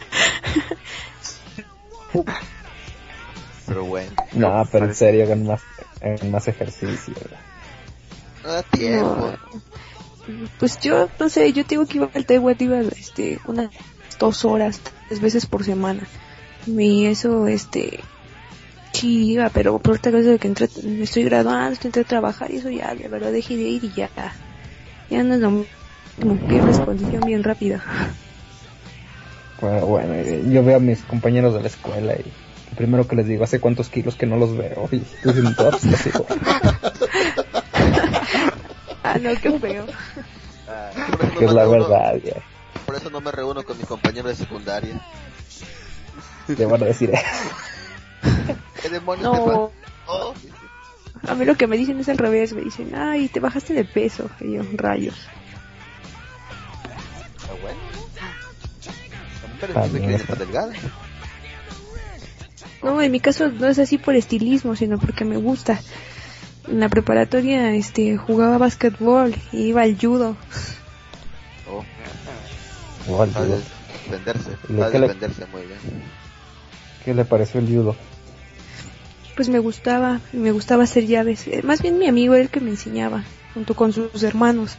[3.67, 5.63] Pero bueno, No, pero en serio, hagan más,
[6.03, 7.15] hagan más ejercicio.
[8.45, 9.33] no da tiempo.
[10.59, 13.71] Pues yo, no sé, yo tengo que ir al Taiwán, iba este, unas
[14.19, 16.07] dos horas, tres veces por semana.
[16.67, 18.01] Y eso, este,
[18.93, 22.51] sí iba, pero por otra cosa de que entré, me estoy graduando, entré a trabajar
[22.51, 24.11] y eso ya, de verdad dejé de ir y ya,
[25.11, 27.83] ya no es lo mismo, pierdes condición bien rápida.
[29.61, 32.25] Bueno, bueno, eh, yo veo a mis compañeros de la escuela y
[32.71, 34.89] lo primero que les digo, ¿hace cuántos kilos que no los veo?
[34.91, 36.27] Y dicen, todos digo,
[39.05, 39.87] Ah, no, qué feo.
[40.69, 42.35] Ah, eso no que es me la reúno- verdad, ya.
[42.87, 44.95] por eso no me reúno con mis compañeros de secundaria.
[46.57, 47.12] Te van a decir,
[48.83, 49.73] ¿Qué demonios te No?
[50.07, 51.31] Oh, dice.
[51.31, 53.84] a mí lo que me dicen es al revés, me dicen, ay, te bajaste de
[53.84, 55.15] peso, y yo, rayos.
[57.41, 58.02] Está bueno, ¿no?
[59.60, 60.73] Pero delgada.
[63.02, 65.81] En mi caso no es así por estilismo, sino porque me gusta.
[66.68, 70.36] En la preparatoria este jugaba básquetbol y iba al judo.
[71.68, 71.84] Oh,
[73.09, 73.59] igual, sabe digo,
[74.05, 75.78] defenderse, ¿Y sabe qué le- defenderse muy bien.
[77.05, 77.97] ¿qué le pareció el judo?
[79.36, 81.47] Pues me gustaba, me gustaba hacer llaves.
[81.47, 84.77] Eh, Más bien mi amigo era el que me enseñaba, junto con sus hermanos.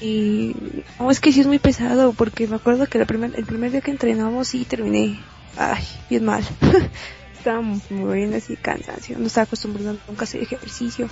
[0.00, 0.54] Y
[0.98, 3.70] no, es que sí es muy pesado, porque me acuerdo que la primer, el primer
[3.72, 5.18] día que entrenamos sí terminé,
[5.56, 6.44] ay, bien mal.
[7.38, 9.18] Estaba muy bien así, cansancio.
[9.18, 11.08] No estaba acostumbrado nunca a hacer ejercicio.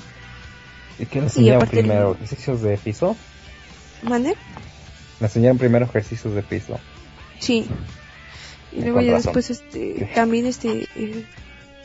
[0.99, 2.15] ¿Y qué le enseñaron el- primero?
[2.15, 3.17] ¿Ejercicios de piso?
[4.03, 4.35] ¿Mande?
[5.21, 6.79] Le enseñaron primero ejercicios de piso.
[7.39, 7.67] Sí.
[8.73, 9.35] Y luego ya razón.
[9.35, 11.25] después, este, también este, eh,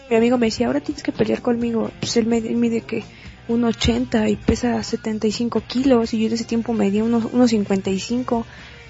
[0.09, 1.91] mi amigo me decía, ahora tienes que pelear conmigo.
[1.99, 3.03] Pues él, mide que
[3.49, 8.45] 1,80 y pesa 75 kilos y yo en ese tiempo medía unos, unos 55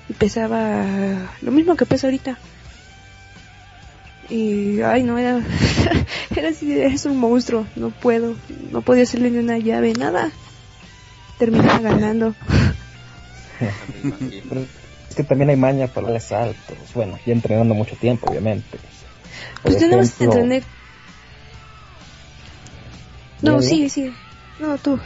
[0.10, 2.38] y pesaba lo mismo que pesa ahorita.
[4.30, 5.42] Y, ay, no, era,
[6.36, 8.36] era así, es un monstruo, no puedo,
[8.72, 10.32] no podía hacerle ni una llave, nada.
[11.38, 12.36] Terminaba ganando.
[15.10, 16.78] Es que también hay maña para los saltos.
[16.94, 18.78] Bueno, y entrenando mucho tiempo, obviamente.
[19.64, 20.77] Por Pues tenemos que ejemplo, entrenar.
[23.42, 24.14] No, sí, sí.
[24.60, 25.00] No, tú.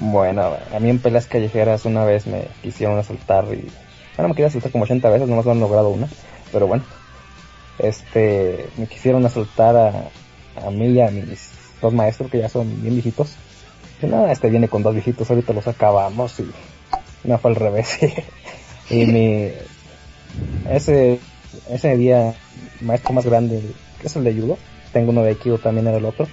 [0.00, 3.68] Bueno, a mí en peleas callejeras una vez me quisieron asaltar y...
[4.16, 6.08] Bueno, me quería asaltar como 80 veces, nomás me han logrado una.
[6.52, 6.84] Pero bueno.
[7.78, 8.68] Este...
[8.76, 11.50] Me quisieron asaltar a, a mí y a mis
[11.80, 13.34] dos maestros que ya son bien viejitos.
[14.02, 16.50] Y nada, este viene con dos viejitos, ahorita los acabamos y...
[17.24, 17.98] No fue al revés.
[18.90, 19.50] y mi...
[20.68, 21.20] Ese...
[21.70, 22.34] Ese día,
[22.80, 23.62] maestro más grande,
[24.00, 24.58] que es el de judo,
[24.98, 26.26] tengo uno de Aikido también era el otro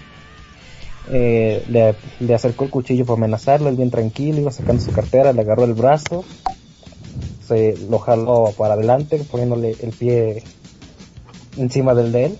[1.12, 5.34] eh, le, le acercó el cuchillo para amenazarlo, él bien tranquilo, iba sacando su cartera,
[5.34, 6.26] le agarró el brazo,
[7.48, 10.44] se lo jaló para adelante, poniéndole el pie
[11.58, 12.38] encima del de él,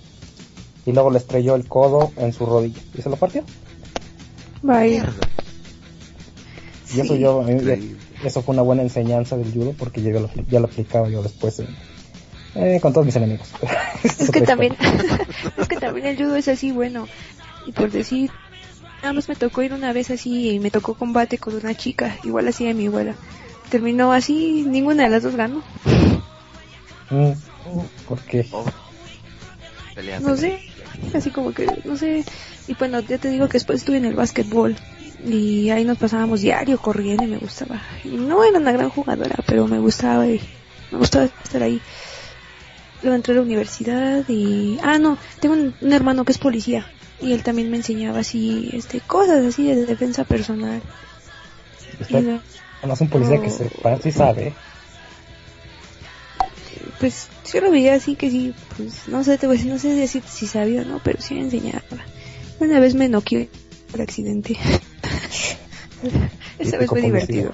[0.84, 3.44] y luego le estrelló el codo en su rodilla, y se lo partió.
[4.62, 5.12] Vaya.
[6.92, 7.20] Y eso Sí.
[7.20, 7.98] yo, a mí- Increíble.
[8.24, 11.22] eso fue una buena enseñanza del judo, porque yo ya lo, ya lo aplicaba yo
[11.22, 11.68] después en-
[12.56, 13.48] eh, con todos mis enemigos.
[14.02, 14.76] Es que también,
[15.56, 17.06] es que también el judo es así, bueno.
[17.66, 18.30] Y por decir,
[19.02, 22.16] nada más me tocó ir una vez así y me tocó combate con una chica,
[22.24, 23.14] igual así de mi abuela.
[23.70, 25.62] Terminó así, ninguna de las dos ganó.
[27.10, 27.32] Mm,
[28.52, 28.64] Oh.
[29.94, 30.36] Pelea, No pelea.
[30.36, 30.60] sé,
[31.16, 32.24] así como que, no sé.
[32.68, 34.76] Y bueno, ya te digo que después estuve en el básquetbol.
[35.26, 37.80] Y ahí nos pasábamos diario corriendo y me gustaba.
[38.04, 40.40] Y no era una gran jugadora, pero me gustaba y
[40.92, 41.80] me gustaba estar ahí.
[43.06, 44.80] Luego entré a la universidad y...
[44.82, 46.90] Ah, no, tengo un, un hermano que es policía.
[47.20, 50.82] Y él también me enseñaba así, este, cosas así de defensa personal.
[52.00, 52.42] usted, no-
[52.80, 54.56] además un policía que se, para sí sabe,
[56.98, 59.78] pues yo lo veía así que sí, pues no sé, te voy a decir, no
[59.78, 61.84] sé decir si sabía o no, pero sí me enseñaba.
[62.58, 63.46] Una vez me noqueó
[63.92, 64.56] por accidente.
[66.58, 67.52] Esa vez fue divertido.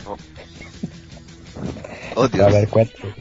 [2.16, 2.52] Oh, A Dios.
[2.54, 3.14] ver, cuento.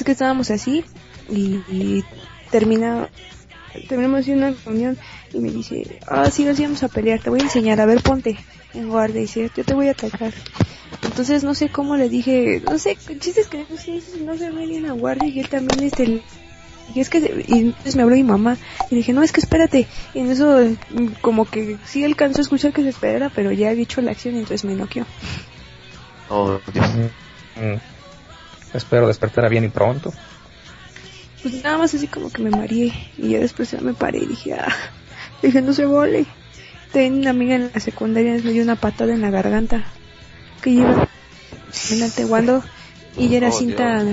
[0.00, 0.82] Es que estábamos así
[1.28, 2.04] y, y
[2.50, 3.10] termina,
[3.86, 4.96] terminamos haciendo una reunión
[5.34, 8.00] y me dice, ah, sí, nos íbamos a pelear, te voy a enseñar, a ver,
[8.02, 8.38] ponte
[8.72, 10.32] en guardia, y dice, yo te voy a atacar.
[11.02, 14.38] Entonces no sé cómo le dije, no sé, el chiste es que no sé, no
[14.38, 16.22] se ve bien a guardia y él también es el...
[16.94, 18.56] Y es que, y entonces me habló mi mamá
[18.90, 19.86] y dije, no, es que espérate.
[20.14, 20.60] Y en eso,
[21.20, 24.34] como que sí alcanzó a escuchar que se esperara, pero ya había hecho la acción
[24.34, 25.04] y entonces me noqueó.
[26.30, 26.86] Oh, Dios.
[27.56, 27.99] Mm.
[28.74, 30.12] Espero despertar bien y pronto.
[31.42, 34.26] Pues nada más así como que me mareé y ya después ya me paré y
[34.26, 34.72] dije, ah,
[35.42, 36.26] dije, no se vole.
[36.92, 39.84] Tenía una amiga en la secundaria me dio una patada en la garganta
[40.60, 41.08] que lleva
[41.90, 42.62] en el teguando
[43.16, 44.04] y ya era Oh, cinta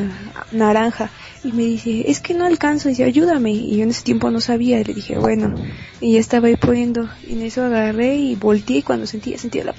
[0.52, 1.10] naranja
[1.44, 4.32] y me dice, es que no alcanzo, y dice, ayúdame y yo en ese tiempo
[4.32, 5.56] no sabía y le dije, bueno,
[6.02, 9.62] y ya estaba ahí poniendo y en eso agarré y volteé y cuando sentí, sentí
[9.62, 9.74] la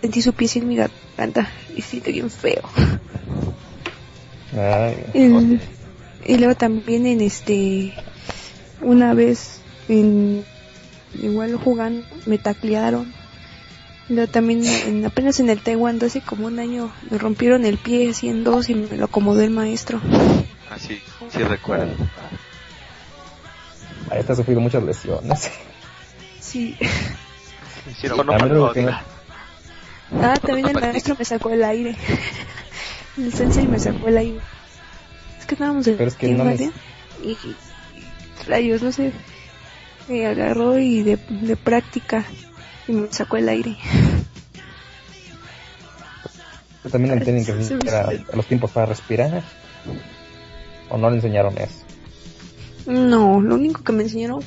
[0.00, 2.62] sentí su pies en mi garganta y siente bien feo.
[4.56, 5.60] Ay, El-
[6.24, 7.94] y luego también en este
[8.82, 10.44] una vez en
[11.20, 13.12] igual jugando me taclearon.
[14.08, 18.10] Luego también en, apenas en el taekwondo hace como un año me rompieron el pie
[18.10, 20.00] así en dos y me lo acomodó el maestro.
[20.70, 21.94] Ah, sí, sí recuerdo.
[24.10, 25.50] ahí está sufrido muchas lesiones.
[26.40, 26.76] sí.
[28.02, 28.92] Mí lo que me-
[30.22, 31.94] ah también el maestro me sacó el aire
[33.18, 34.38] el sensei me sacó el aire
[35.38, 36.60] es que estábamos en Pero es que no les-
[37.22, 37.56] y, y
[38.46, 39.12] rayos no sé
[40.08, 42.24] me agarró y de, de práctica
[42.86, 43.76] y me sacó el aire
[46.90, 49.42] También le tienen que enseñar a, los tiempos para respirar.
[50.88, 51.82] ¿O no le enseñaron eso?
[52.86, 54.40] No, lo único que me enseñaron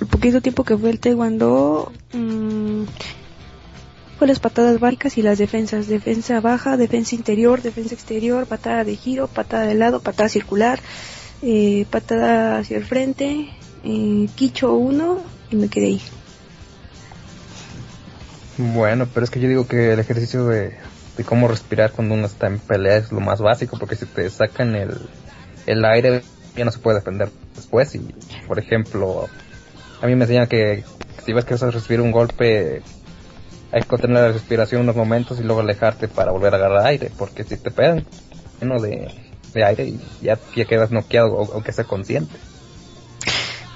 [0.00, 2.82] el poquito tiempo que fue el taekwondo mm,
[4.18, 5.88] fue las patadas básicas y las defensas.
[5.88, 10.80] Defensa baja, defensa interior, defensa exterior, patada de giro, patada de lado, patada circular,
[11.42, 13.50] eh, patada hacia el frente,
[13.84, 15.20] eh, quicho uno
[15.50, 16.02] y me quedé ahí.
[18.58, 20.76] Bueno, pero es que yo digo que el ejercicio de,
[21.16, 24.30] de cómo respirar cuando uno está en pelea es lo más básico, porque si te
[24.30, 24.98] sacan el,
[25.66, 26.22] el aire
[26.56, 27.94] ya no se puede defender después.
[27.94, 28.14] Y,
[28.46, 29.28] por ejemplo,
[30.00, 30.84] a mí me enseñan que
[31.24, 32.82] si ves que vas a recibir un golpe,
[33.76, 37.10] hay que contener la respiración unos momentos y luego alejarte para volver a agarrar aire,
[37.18, 38.06] porque si te pegan
[38.58, 39.06] lleno de,
[39.52, 42.34] de aire y ya, ya quedas noqueado, o- aunque sea consciente.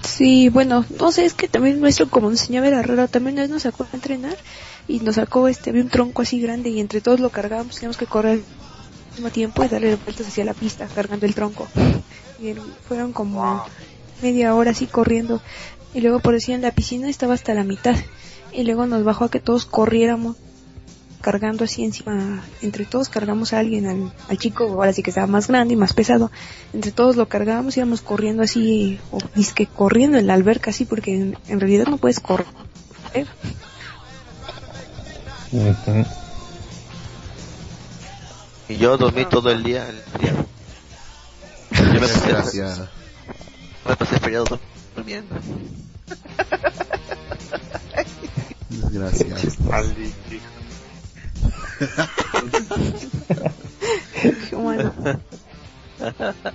[0.02, 3.50] Sí, bueno, no sé, es que también el maestro como enseñaba era raro, también vez
[3.50, 4.36] nos sacó a entrenar
[4.88, 7.98] y nos sacó este, había un tronco así grande y entre todos lo cargábamos, teníamos
[7.98, 11.68] que correr al mismo tiempo y darle vueltas hacia la pista cargando el tronco.
[12.38, 12.54] Y
[12.88, 13.62] fueron como
[14.22, 15.42] media hora así corriendo
[15.92, 17.94] y luego por decir en la piscina estaba hasta la mitad
[18.52, 20.36] y luego nos bajó a que todos corriéramos
[21.20, 25.26] cargando así encima, entre todos cargamos a alguien, al, al chico, ahora sí que estaba
[25.26, 26.30] más grande y más pesado,
[26.72, 31.14] entre todos lo cargábamos, íbamos corriendo así, o disque corriendo en la alberca así, porque
[31.14, 32.46] en, en realidad no puedes correr.
[38.68, 39.88] Y yo dormí todo el día.
[39.88, 40.32] El día.
[41.72, 42.62] Yo me pasé,
[43.86, 44.60] me pasé el feriado dur-
[44.96, 45.34] durmiendo.
[49.60, 50.50] Maldito hijo.
[54.56, 54.92] Bueno,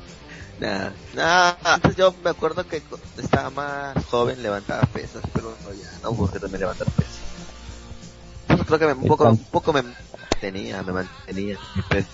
[0.58, 2.82] Nah, nah, antes yo me acuerdo que
[3.18, 7.20] estaba más joven levantaba pesas, pero no, ya no porque también levantar pesas.
[8.48, 11.58] Pues creo que me- un poco, un poco me mantenía, me mantenía.
[11.90, 12.06] Pero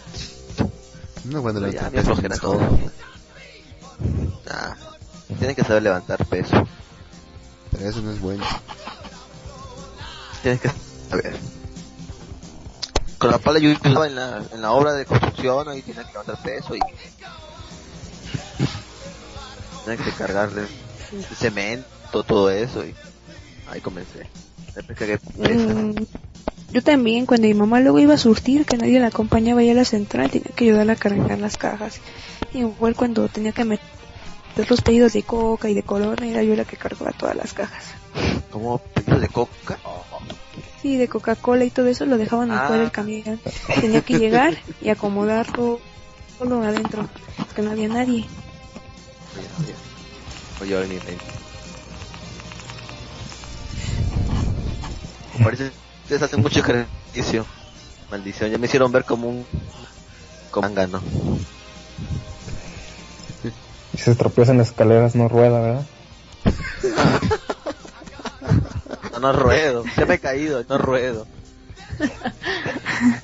[1.25, 2.59] No, cuando ya la me todo.
[4.47, 4.73] Nah,
[5.37, 6.67] tienes que saber levantar peso.
[7.71, 8.43] Pero eso no es bueno.
[10.41, 10.71] Tienes que
[11.09, 11.35] saber.
[13.17, 16.11] Con la pala yo estaba en la, en la obra de construcción, ahí tenía que
[16.11, 16.79] levantar peso y
[19.85, 20.63] tenía que cargarle
[21.11, 22.95] el cemento, todo eso y
[23.69, 24.27] ahí comencé.
[24.73, 25.19] Después que
[25.55, 25.93] mm,
[26.71, 29.75] yo también, cuando mi mamá luego iba a surtir, que nadie la acompañaba ya a
[29.75, 31.99] la central, tenía que ayudarla a cargar las cajas.
[32.53, 33.85] Igual cuando tenía que meter
[34.69, 37.83] los pedidos de coca y de corona, era yo la que cargaba todas las cajas.
[38.51, 39.77] como pedido de coca.
[40.81, 42.63] Sí, de Coca-Cola y todo eso lo dejaban Ah.
[42.63, 43.39] afuera del camión.
[43.79, 45.79] Tenía que llegar y acomodar todo,
[46.39, 47.07] todo adentro,
[47.55, 48.25] que no había nadie.
[50.61, 51.17] Oye, oye, mente.
[55.43, 57.45] Parece que ustedes hacen mucho ejercicio.
[58.09, 59.45] Maldición, ya me hicieron ver como un
[60.51, 61.01] como un ¿no?
[63.93, 65.85] Si se tropieza en las escaleras no rueda, ¿verdad?
[69.21, 69.83] No, ruedo.
[69.95, 71.27] Se me he caído, no ruedo.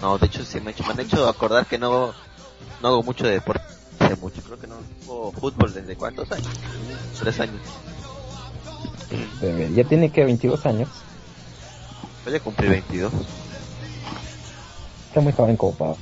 [0.00, 2.14] No, de hecho sí me, me han hecho acordar que no,
[2.80, 3.64] no hago mucho de deporte.
[3.98, 4.40] hace mucho.
[4.42, 6.48] Creo que no juego fútbol desde cuántos años.
[7.18, 7.60] Tres años.
[9.74, 10.88] Ya tiene que 22 años.
[12.24, 13.12] Voy a cumplir 22.
[15.08, 15.96] Está muy joven como para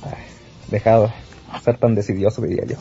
[0.67, 1.13] dejar
[1.53, 2.77] de ser tan decidioso, diría yo.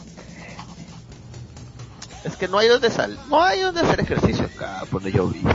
[2.27, 5.29] Es que no hay donde sal, no hay donde hacer ejercicio acá por donde yo
[5.29, 5.51] vivo.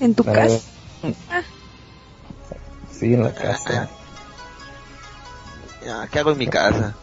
[0.00, 0.60] ¿En tu Para- casa?
[2.92, 3.88] Sí, en la casa.
[5.84, 6.94] Ya, ¿Qué hago en mi casa?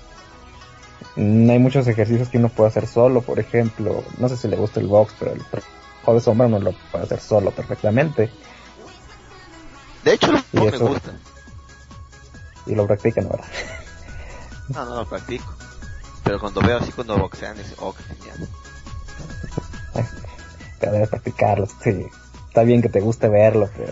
[1.18, 4.56] No hay muchos ejercicios que uno puede hacer solo, por ejemplo, no sé si le
[4.58, 8.32] gusta el box, pero el trabajo de sombra uno lo puede hacer solo perfectamente.
[10.04, 11.12] De hecho, Y no me eso- gusta.
[12.66, 13.46] Y lo practican, ¿verdad?
[14.70, 15.54] No, no lo practico.
[16.24, 18.50] Pero cuando veo así cuando boxean, es oh, qué genial.
[20.80, 22.06] Pero debes practicarlo, sí.
[22.48, 23.92] Está bien que te guste verlo, pero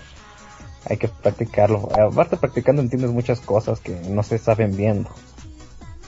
[0.89, 1.89] hay que practicarlo.
[1.93, 5.09] Aparte practicando entiendes muchas cosas que no se saben viendo.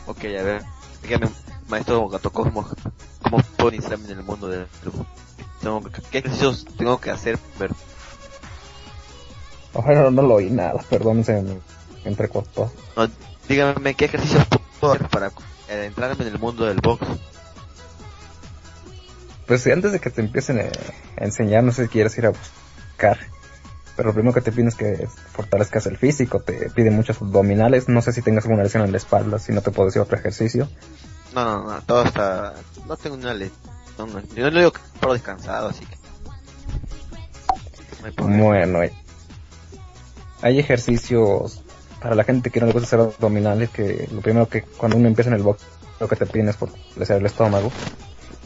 [0.08, 0.62] Ok, a ver,
[1.02, 1.30] dígame,
[1.68, 2.66] maestro Gato Cosmo,
[3.22, 5.06] ¿cómo puedo iniciarme en el mundo del truco?
[5.62, 7.40] Tengo ¿Qué ejercicios tengo que hacer?
[7.60, 7.72] Ver,
[9.74, 11.60] Bueno, no lo oí nada, perdón, se me
[12.06, 12.72] entrecortó.
[12.96, 13.10] no,
[13.50, 14.46] dígame, ¿qué ejercicios
[14.80, 15.28] puedo hacer para
[15.70, 17.06] eh, entrarme en el mundo del box?
[19.48, 20.72] Pues antes de que te empiecen eh,
[21.18, 23.18] a enseñar, no sé si quieres ir a buscar.
[23.96, 27.88] Pero lo primero que te piden es que fortalezcas el físico, te piden muchos abdominales,
[27.88, 30.18] no sé si tengas alguna lesión en la espalda, si no te puedo decir otro
[30.18, 30.68] ejercicio.
[31.34, 32.54] No, no, no, todo está...
[32.88, 33.58] No tengo una lesión.
[33.98, 35.96] No, no, yo no le digo que paro descansado, así que...
[38.22, 38.92] Bueno, hay,
[40.42, 41.64] hay ejercicios
[42.02, 45.08] para la gente que no le gusta hacer abdominales, que lo primero que cuando uno
[45.08, 45.64] empieza en el box,
[46.00, 47.72] lo que te piden es fortalecer el estómago.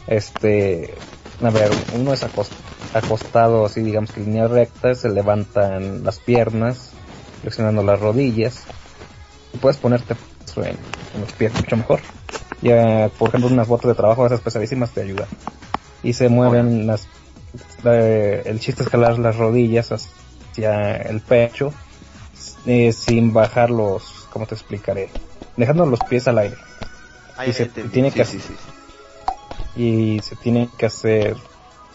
[0.09, 0.95] Este,
[1.41, 2.49] a ver, uno es acos-
[2.93, 6.91] acostado así, digamos que en línea recta, se levantan las piernas,
[7.41, 8.63] flexionando las rodillas.
[9.53, 10.15] Y puedes ponerte
[10.57, 10.77] en,
[11.13, 12.01] en los pies mucho mejor.
[12.61, 15.27] Ya, por ejemplo, unas botas de trabajo, esas pesadísimas te ayudan.
[16.01, 17.07] Y se mueven las,
[17.85, 21.71] eh, el chiste es jalar las rodillas hacia el pecho,
[22.65, 25.11] eh, sin bajar los, ¿cómo te explicaré?
[25.55, 26.57] Dejando los pies al aire.
[27.45, 28.78] Y se tiene Sí, que sí, sí, sí.
[29.79, 31.37] Y se tiene que hacer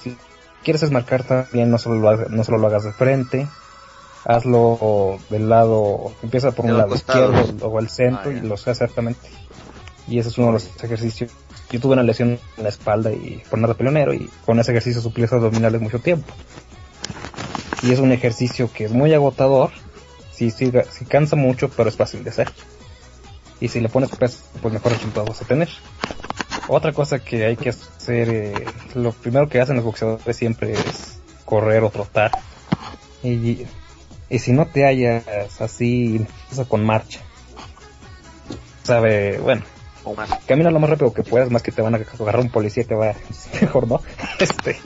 [0.02, 0.16] si
[0.62, 3.46] quieres esmarcar también no solo lo hagas, no solo lo hagas de frente
[4.24, 8.54] hazlo del lado empieza por De un lado izquierdo luego el centro Ah, y lo
[8.54, 9.28] hace exactamente.
[10.08, 11.30] Y ese es uno de los ejercicios.
[11.70, 15.02] Yo tuve una lesión en la espalda y por nada peleonero y con ese ejercicio
[15.02, 16.32] suplí los abdominales mucho tiempo.
[17.82, 19.72] Y es un ejercicio que es muy agotador.
[20.32, 22.50] Sí, sí, sí cansa mucho pero es fácil de hacer.
[23.60, 25.68] Y si le pones peso pues mejor resultado vas a tener
[26.68, 31.18] otra cosa que hay que hacer, eh, lo primero que hacen los boxeadores siempre es
[31.44, 32.30] correr o trotar.
[33.22, 33.66] Y,
[34.28, 35.24] y si no te hallas
[35.60, 37.20] así, empieza con marcha.
[38.82, 39.62] Sabe, bueno,
[40.46, 42.86] camina lo más rápido que puedas, más que te van a agarrar un policía y
[42.86, 43.16] te va a...
[43.60, 44.02] Mejor no.
[44.38, 44.78] Este...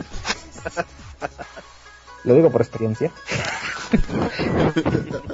[2.25, 3.11] Lo digo por experiencia.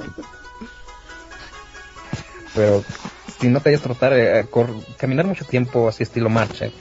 [2.55, 2.83] Pero
[3.39, 6.71] si no te hayas trotar, eh, cor- caminar mucho tiempo así estilo marcha,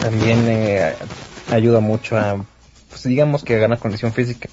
[0.00, 0.96] también eh,
[1.50, 2.44] ayuda mucho a,
[2.90, 4.48] pues digamos que a ganar condición física,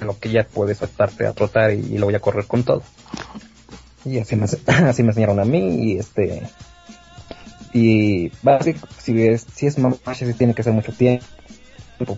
[0.00, 2.82] lo que ya puedes saltarte a trotar y, y luego ya correr con todo.
[4.04, 6.42] Y así me, así me enseñaron a mí y este,
[7.72, 11.24] y básico, si es, si es marcha sí tiene que ser mucho tiempo,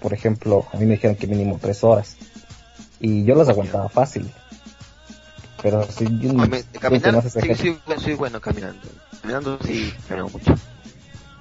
[0.00, 2.16] por ejemplo, a mí me dijeron que mínimo tres horas
[3.00, 4.30] y yo las aguantaba fácil.
[5.62, 6.34] Pero si yo
[6.80, 8.80] caminar, no haces sí, sí, soy bueno caminando.
[9.22, 10.54] Caminando sí, camino mucho.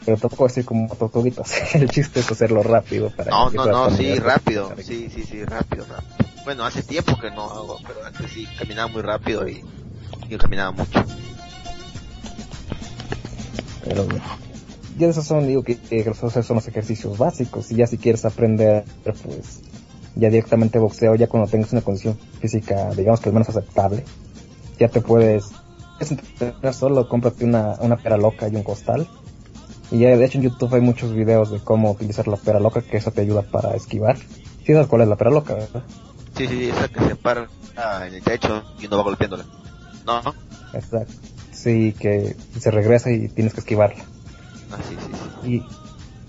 [0.05, 1.53] pero tampoco así como tortuguitas.
[1.75, 4.23] El chiste es hacerlo rápido para No, que no, no, sí, caminar.
[4.23, 4.73] rápido.
[4.77, 6.29] Sí, sí, sí, rápido, rápido.
[6.45, 9.63] Bueno, hace tiempo que no hago, pero antes sí caminaba muy rápido y
[10.29, 11.03] yo caminaba mucho.
[13.83, 14.07] Pero
[14.97, 17.71] ya esos son, digo que, que esos son los ejercicios básicos.
[17.71, 19.61] Y ya si quieres aprender, pues
[20.15, 24.03] ya directamente boxeo, ya cuando tengas una condición física, digamos que al menos aceptable,
[24.79, 25.45] ya te puedes,
[25.99, 29.07] es entrenar solo, cómprate una, una pera loca y un costal.
[29.91, 32.81] Y ya de hecho en YouTube hay muchos videos de cómo utilizar la pera loca,
[32.81, 34.17] que eso te ayuda para esquivar.
[34.65, 35.83] Si sabes cuál es la pera loca, ¿verdad?
[36.35, 39.45] Sí, sí, sí, esa que se para ah, en el techo y uno va golpeándola.
[40.05, 40.33] No, no.
[40.73, 41.13] Exacto.
[41.51, 44.03] Sí, que se regresa y tienes que esquivarla.
[44.71, 45.11] Ah, sí, sí,
[45.43, 45.63] sí.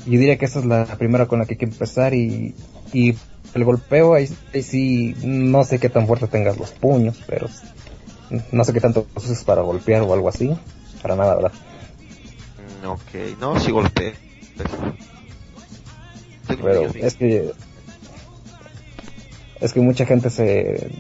[0.07, 2.55] Y yo diría que esa es la primera con la que hay que empezar y,
[2.93, 3.15] y
[3.55, 7.49] el golpeo ahí, ahí sí no sé qué tan fuerte tengas los puños, pero
[8.51, 10.57] No sé qué tanto uses para golpear o algo así.
[11.03, 11.53] Para nada, ¿verdad?
[12.83, 14.15] Mm, Ok, no, sí golpeé.
[16.47, 17.53] Pero es que
[19.61, 20.91] es que mucha gente se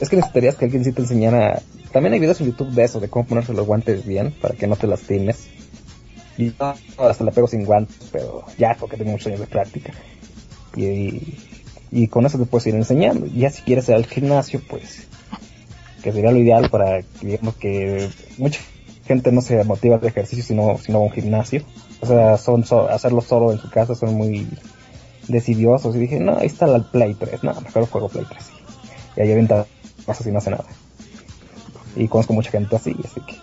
[0.00, 3.00] es que necesitarías que alguien sí te enseñara también hay videos en YouTube de eso
[3.00, 5.48] de cómo ponerse los guantes bien para que no te lastimes
[6.36, 6.52] y
[6.98, 9.92] hasta la pego sin guantes pero ya porque tengo muchos años de práctica
[10.76, 11.38] y, y,
[11.92, 15.06] y con eso te puedes ir enseñando ya si quieres ir al gimnasio pues
[16.02, 18.60] que sería lo ideal para digamos que mucha
[19.06, 21.62] gente no se motiva de ejercicio sino sino a un gimnasio
[22.00, 24.48] o sea son so- hacerlo solo en su casa son muy
[25.28, 28.44] decidiosos y dije, no, ahí está el Play 3, no, mejor juego Play 3.
[29.16, 29.66] Y ahí avienta
[30.04, 30.64] cosas y no hace nada.
[31.94, 33.36] Y conozco mucha gente así, así que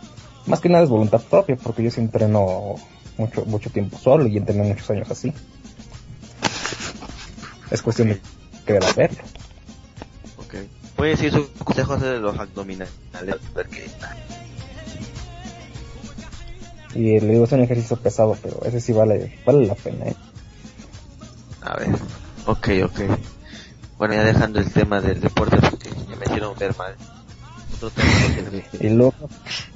[0.46, 2.76] más que nada es voluntad propia, porque yo sí entreno
[3.18, 5.32] mucho, mucho tiempo solo y entrené muchos años así.
[7.72, 8.20] Es cuestión de
[8.78, 9.24] hacerlo.
[10.38, 10.56] Ok.
[10.98, 12.94] Voy a decir sus consejos de los abdominales.
[13.14, 13.40] A ver
[13.70, 13.90] qué
[16.96, 20.16] Y le digo, es un ejercicio pesado, pero ese sí vale, vale la pena, ¿eh?
[21.62, 21.90] A ver.
[22.46, 23.00] Ok, ok.
[23.98, 26.96] Bueno, ya dejando el tema del deporte porque ya me hicieron ver mal.
[27.76, 28.10] Otro tema
[28.80, 29.18] Y Luke,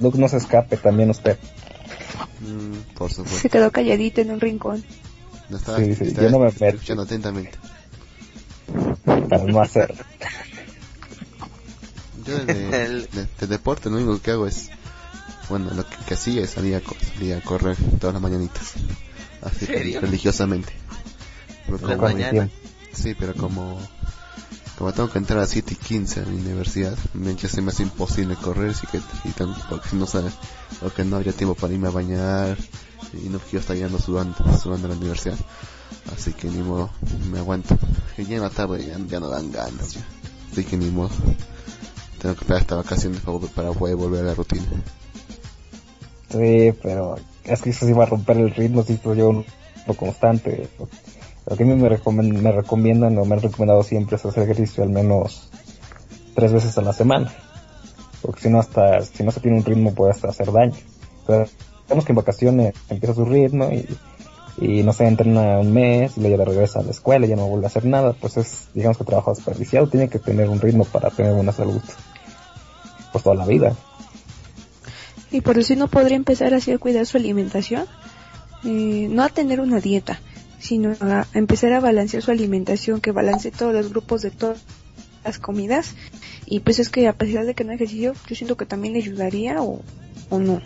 [0.00, 1.38] Luke no se escape también usted.
[2.40, 3.38] Mm, por supuesto.
[3.38, 4.82] Se quedó calladito en un rincón.
[5.48, 7.58] No estaba, Sí, sí, estaba yo no me escuchando atentamente.
[9.28, 10.02] Para no hacerlo.
[12.26, 12.54] Yo de,
[13.12, 14.70] de- de deporte lo único que hago es,
[15.48, 16.80] bueno, lo que, que hacía es salir a,
[17.14, 18.72] salir a correr todas las mañanitas.
[19.42, 20.00] Así ¿Serio?
[20.00, 20.72] religiosamente.
[21.66, 22.48] Pero ¿En la como- mañana?
[22.92, 23.78] Sí, pero como,
[24.78, 27.70] como tengo que entrar a 7 y 15 a mi universidad, me, ya se me
[27.72, 29.32] hace imposible correr, así que, y
[29.68, 30.32] porque no sabes,
[30.80, 32.56] porque no habría tiempo para irme a bañar,
[33.24, 35.36] y no quiero estar yendo sudando, sudando a la universidad.
[36.14, 36.90] Así que ni modo,
[37.30, 37.76] me aguanto.
[38.18, 39.96] Y ya en la tarde ya, no dan ganas.
[40.52, 41.10] Así que ni modo.
[42.20, 44.64] Tengo que esperar hasta vacaciones para, poder volver a la rutina.
[46.30, 49.44] Sí, pero es que eso sí va a romper el ritmo si estoy yo
[49.86, 50.68] lo constante.
[51.46, 54.44] Lo que a mí me, recomen- me recomiendan o me han recomendado siempre es hacer
[54.44, 55.50] ejercicio al menos
[56.34, 57.32] tres veces a la semana.
[58.22, 60.74] Porque si no hasta, si no se tiene un ritmo puede hasta hacer daño.
[61.26, 61.46] Pero
[61.84, 63.86] digamos que en vacaciones empieza su ritmo y,
[64.56, 67.36] y no se entrena un mes y luego ya regresa a la escuela y ya
[67.36, 70.60] no vuelve a hacer nada, pues es, digamos que trabajo desperdiciado, tiene que tener un
[70.60, 71.80] ritmo para tener buena salud.
[73.12, 73.76] Pues toda la vida.
[75.30, 77.86] Y por eso no podría empezar así a cuidar su alimentación.
[78.64, 80.20] Eh, no a tener una dieta,
[80.60, 84.62] sino a empezar a balancear su alimentación, que balance todos los grupos de todas
[85.24, 85.94] las comidas.
[86.46, 89.00] Y pues es que a pesar de que no ejercicio, yo siento que también le
[89.00, 89.82] ayudaría o,
[90.30, 90.60] o no.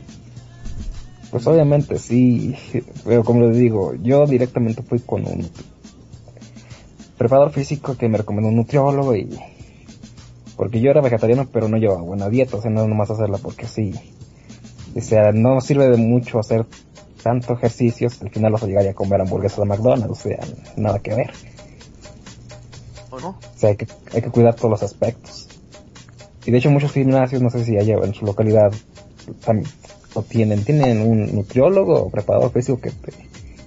[1.31, 2.57] Pues obviamente sí,
[3.05, 5.49] pero como les digo, yo directamente fui con un
[7.19, 9.29] preparador físico que me recomendó un nutriólogo y
[10.57, 13.67] porque yo era vegetariano pero no llevaba buena dieta, o sea, no nomás hacerla porque
[13.67, 13.95] sí.
[14.97, 16.65] O sea, no sirve de mucho hacer
[17.23, 20.39] tanto ejercicios, al final vas a llegar a comer hamburguesas de McDonald's, o sea,
[20.77, 21.31] nada que ver.
[23.11, 23.29] ¿O no?
[23.29, 25.47] O sea, hay que, hay que cuidar todos los aspectos.
[26.47, 28.73] Y de hecho muchos gimnasios, no sé si hay en su localidad,
[29.45, 29.69] también
[30.19, 33.13] lo tienen, tienen un nutriólogo o preparador físico que te,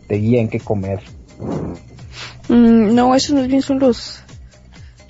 [0.08, 1.00] te guía en qué comer.
[2.50, 4.20] Mm, no, esos más bien son los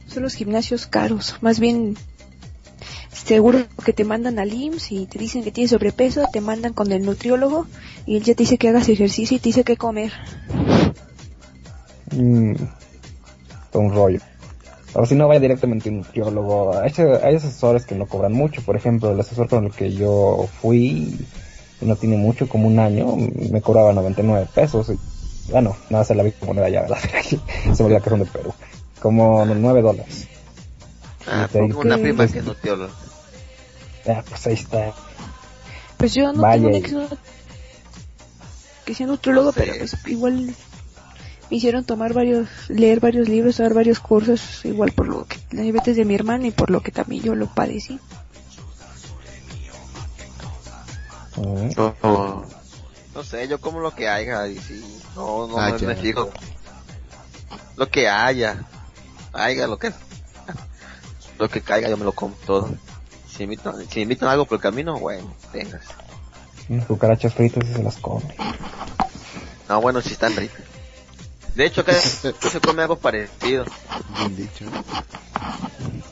[0.08, 1.36] son los gimnasios caros.
[1.42, 1.96] Más bien
[3.12, 6.92] seguro que te mandan al IMSS y te dicen que tienes sobrepeso, te mandan con
[6.92, 7.66] el nutriólogo
[8.06, 10.12] y él ya te dice que hagas ejercicio y te dice qué comer.
[12.12, 12.56] Mm,
[13.74, 14.20] un rollo.
[14.94, 16.78] O si no, vaya directamente a un nutriólogo.
[16.80, 16.92] Hay,
[17.24, 18.62] hay asesores que no cobran mucho.
[18.62, 21.18] Por ejemplo, el asesor con el que yo fui,
[21.80, 24.90] no tiene mucho, como un año, me cobraba 99 pesos.
[24.90, 26.98] Y, bueno, nada se la vi como moneda ya, ¿verdad?
[27.74, 28.54] se me olvidó que son de Perú.
[29.02, 30.28] Como 9 dólares.
[31.28, 32.92] Ah, tengo una prima que es nutrióloga.
[34.08, 34.94] Ah, pues ahí está.
[35.98, 37.18] Pues yo no Vaya tengo un y- ex
[38.86, 39.60] que sea nutriólogo, No sé.
[39.62, 40.56] pero pues igual
[41.52, 45.64] me hicieron tomar varios, leer varios libros, dar varios cursos, igual por lo que la
[45.64, 48.00] diabetes de mi hermana y por lo que también yo lo padecí.
[51.36, 51.72] Mm.
[51.76, 52.46] No, no,
[53.14, 54.82] no sé, yo como lo que haya y si
[55.14, 56.32] no, no Ah, me, fijo.
[57.76, 58.64] Lo que haya,
[59.34, 59.92] haya lo que
[61.38, 62.70] lo que caiga yo me lo como todo.
[63.28, 65.84] Si invitan, si invitan algo por el camino, bueno, tengas.
[66.70, 68.36] Unas cucarachas fritas y se las come.
[69.68, 70.71] No, bueno, si están ricas.
[71.56, 73.66] De hecho, acá se come algo parecido.
[74.18, 74.66] Bien dicho.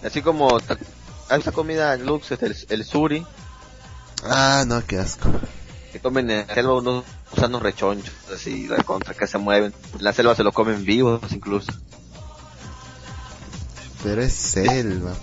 [0.03, 0.57] Así como
[1.29, 3.25] hay esa comida Lux, es el, el suri,
[4.23, 5.29] Ah, no, qué asco.
[5.93, 9.73] que comen en la selva unos gusanos rechonchos, así, la contra que se mueven.
[9.97, 11.71] En la selva se lo comen vivos incluso.
[14.03, 15.13] Pero es selva.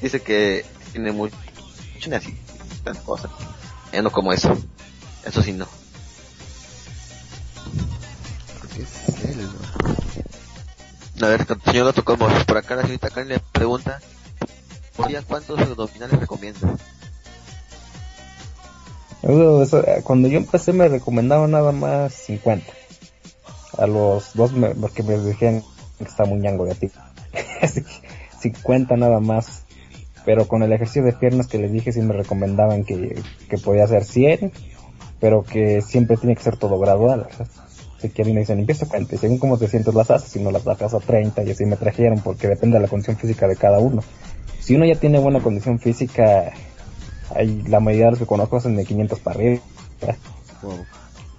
[0.00, 1.34] Dice que tiene mucho
[1.92, 2.38] colchones y
[2.84, 3.30] tantas cosas.
[3.92, 4.56] Ya no como eso.
[5.24, 5.66] Eso sí no.
[8.74, 9.48] ¿Qué es él,
[11.22, 14.00] A ver, señor Gato Combo, por acá la señorita Karen le pregunta,
[14.96, 16.74] por día cuántos abdominales recomienda?
[19.22, 22.66] Eso- eso, eh, Cuando yo empecé me recomendaban nada más 50.
[23.78, 25.64] A los dos me, porque me dijeron
[25.98, 26.90] que está muy ñango de a ti.
[27.62, 27.90] Así que
[28.40, 29.62] 50 nada más.
[30.24, 33.84] Pero con el ejercicio de piernas que les dije sí me recomendaban que, que podía
[33.84, 34.52] hacer 100,
[35.20, 37.28] pero que siempre tiene que ser todo gradual.
[38.06, 40.40] A mí me dicen, empieza a 40, y según cómo te sientes las haces, si
[40.40, 43.46] no las bajas a 30, y así me trajeron, porque depende de la condición física
[43.48, 44.02] de cada uno.
[44.60, 46.52] Si uno ya tiene buena condición física,
[47.34, 49.60] hay, la mayoría de los que conozco hacen de 500 para arriba.
[50.62, 50.84] Wow.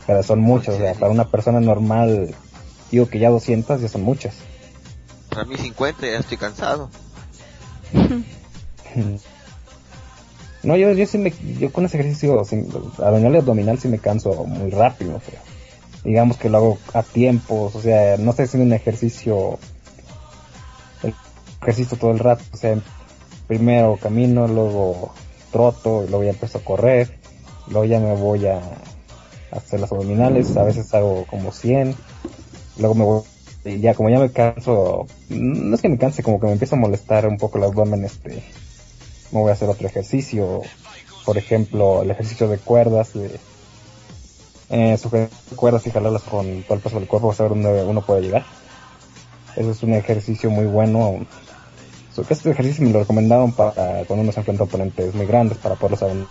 [0.05, 2.35] Pero son muchos, o sea, para una persona normal,
[2.91, 4.35] digo que ya 200 ya son muchas.
[5.29, 6.89] Para mí 50 ya estoy cansado.
[10.65, 13.99] No, yo, yo sí me, yo con ese ejercicio, sin, abdominal y abdominal sí me
[13.99, 15.39] canso muy rápido, o sea,
[16.06, 19.58] digamos que lo hago a tiempos, o sea, no estoy haciendo un ejercicio,
[21.01, 21.14] el
[21.61, 22.77] ejercicio todo el rato, o sea,
[23.48, 25.14] primero camino, luego
[25.51, 27.17] troto, y luego ya empiezo a correr,
[27.67, 28.61] luego ya me voy a
[29.51, 31.95] hacer las abdominales, a veces hago como 100,
[32.77, 33.24] luego me voy,
[33.66, 36.75] y ya como ya me canso, no es que me canse, como que me empieza
[36.75, 38.43] a molestar un poco el abdomen, este,
[39.32, 40.61] me voy a hacer otro ejercicio,
[41.25, 43.40] por ejemplo, el ejercicio de cuerdas, de
[44.69, 48.21] eh, sujetar cuerdas y jalarlas con todo el peso del cuerpo, saber dónde uno puede
[48.21, 48.45] llegar.
[49.55, 51.25] Eso es un ejercicio muy bueno.
[52.29, 53.73] Este ejercicio me lo recomendaron para
[54.05, 56.27] cuando uno se enfrenta a oponentes muy grandes para poderlos saber.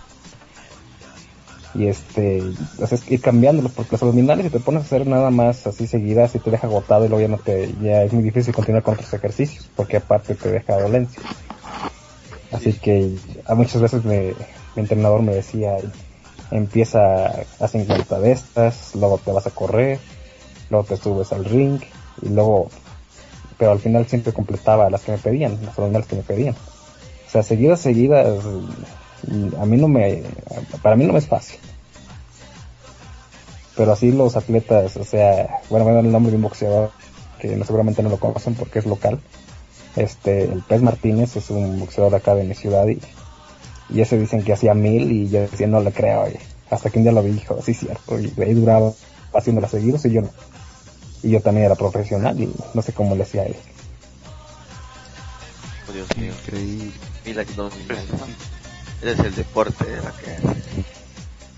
[1.75, 2.41] Y este,
[2.81, 5.67] o sea, es ir cambiándolos porque los abdominales si te pones a hacer nada más
[5.67, 8.53] así seguidas y te deja agotado y luego ya no te, ya es muy difícil
[8.53, 11.21] continuar con otros ejercicios porque aparte te deja dolencia.
[12.51, 13.11] Así que
[13.45, 14.33] a muchas veces me-
[14.75, 15.77] mi entrenador me decía,
[16.51, 17.25] empieza
[17.59, 19.99] a 50 de estas, luego te vas a correr,
[20.69, 21.81] luego te subes al ring
[22.21, 22.69] y luego,
[23.57, 26.55] pero al final siempre completaba las que me pedían, las abdominales que me pedían.
[26.55, 28.43] O sea, seguidas, seguidas,
[29.59, 30.23] a mí no me,
[30.81, 31.59] para mí no me es fácil.
[33.75, 36.91] Pero así los atletas, o sea, bueno, me dan el nombre de un boxeador
[37.39, 39.19] que seguramente no lo conocen porque es local.
[39.97, 42.99] Este, el Pez Martínez es un boxeador acá de mi ciudad y,
[43.89, 46.39] y ese dicen que hacía mil y yo decía no le creo, oye.
[46.69, 48.93] hasta que un día lo vi y dijo, sí cierto, y ahí duraba
[49.33, 50.29] haciéndola seguidos y yo no.
[51.23, 53.55] Y yo también era profesional y no sé cómo le hacía a él.
[55.89, 56.33] Oh, Dios mío.
[56.45, 56.91] Increíble.
[57.25, 60.37] Mira que no, Ese es el deporte de la que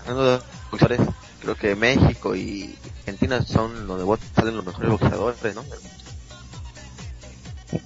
[0.00, 0.40] Hablando de
[0.70, 1.00] boxeadores,
[1.42, 5.64] creo que México y Argentina son donde salen los mejores boxeadores, ¿no?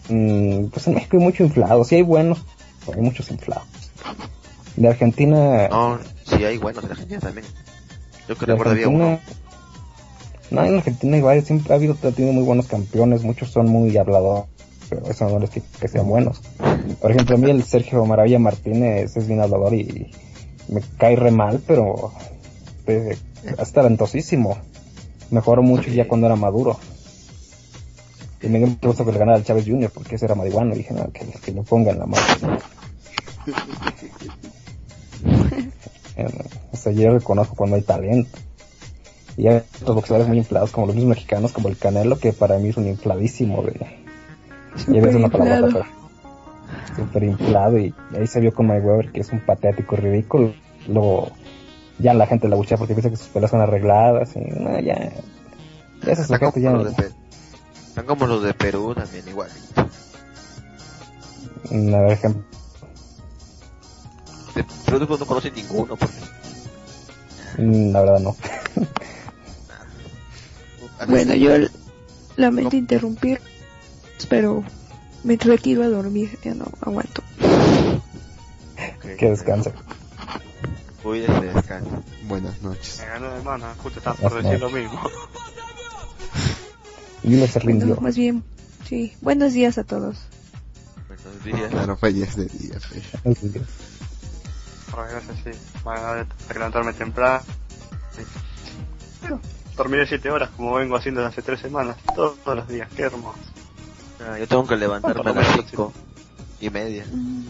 [0.08, 2.38] Mm, pues en México hay mucho inflado, sí hay buenos,
[2.86, 3.66] pero hay muchos inflados.
[4.76, 7.46] De Argentina, No, sí hay buenos en Argentina también.
[8.28, 9.20] Yo que de recuerdo había uno.
[10.50, 13.68] no, en Argentina hay varios, siempre ha habido, ha tenido muy buenos campeones, muchos son
[13.68, 14.44] muy habladores,
[14.88, 16.40] pero eso no les quita que sean buenos.
[17.00, 20.10] Por ejemplo, a mí el Sergio Maravilla Martínez es bien hablador y
[20.68, 22.12] me cae re mal, pero
[22.86, 23.16] eh,
[23.58, 24.56] es talentosísimo.
[25.30, 26.78] Mejoró mucho ya cuando era maduro.
[28.42, 29.90] Y me gusta que le ganara al Chávez Jr.
[29.92, 30.74] porque ese era marihuano.
[30.74, 32.24] Y dije, no, que, que lo pongan la mano.
[36.72, 38.38] O sea, yo reconozco cuando hay talento.
[39.36, 42.58] Y hay otros boxeadores muy inflados, como los mismos mexicanos, como el Canelo, que para
[42.58, 44.02] mí es un infladísimo de...
[44.88, 45.84] Ya ves una palabra, pero
[46.96, 50.54] super inflado y ahí se vio con Mayweather que es un patético ridículo.
[50.88, 51.32] Luego
[51.98, 55.12] ya la gente la buchea porque piensa que sus peleas son arregladas y no, ya,
[56.02, 57.14] ya sujeto como, ya los de Perú.
[57.86, 59.50] Están como los de Perú también, igual.
[61.70, 62.61] Mm, a ver ejemplo
[64.54, 66.14] De Perú no conoce ninguno porque
[67.58, 68.36] mm, la verdad no
[71.08, 71.68] Bueno, yo
[72.36, 73.40] lamento interrumpir,
[74.28, 74.62] pero
[75.24, 77.22] me retiro a dormir, ya no aguanto.
[79.18, 79.72] que descanse
[81.02, 82.00] Cuídese, descansa.
[82.28, 83.00] Buenas noches.
[83.00, 85.00] Me ganó de mano, justo estaba por decir lo mismo.
[87.24, 88.44] y uno se rindió Bueno, más bien,
[88.88, 89.12] sí.
[89.20, 90.18] Buenos días a todos.
[91.08, 91.70] Buenos días.
[91.72, 93.02] Claro, fue ya es de día, fe.
[93.24, 93.36] Por
[94.96, 95.58] desgracia, sí.
[95.84, 97.42] Van a tener que levantarme temprano.
[99.76, 101.96] Dormiré 7 horas como vengo haciendo desde hace 3 semanas.
[102.14, 103.38] Todos, todos los días, qué hermoso.
[104.20, 105.92] Ah, Yo tengo que levantarme a las menos, cinco
[106.60, 107.06] y media.
[107.10, 107.44] Mm,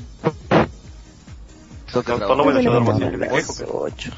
[1.93, 4.11] Tengo que Por, lo menos yo duermo Bueno, así, me quejo, pero ocho.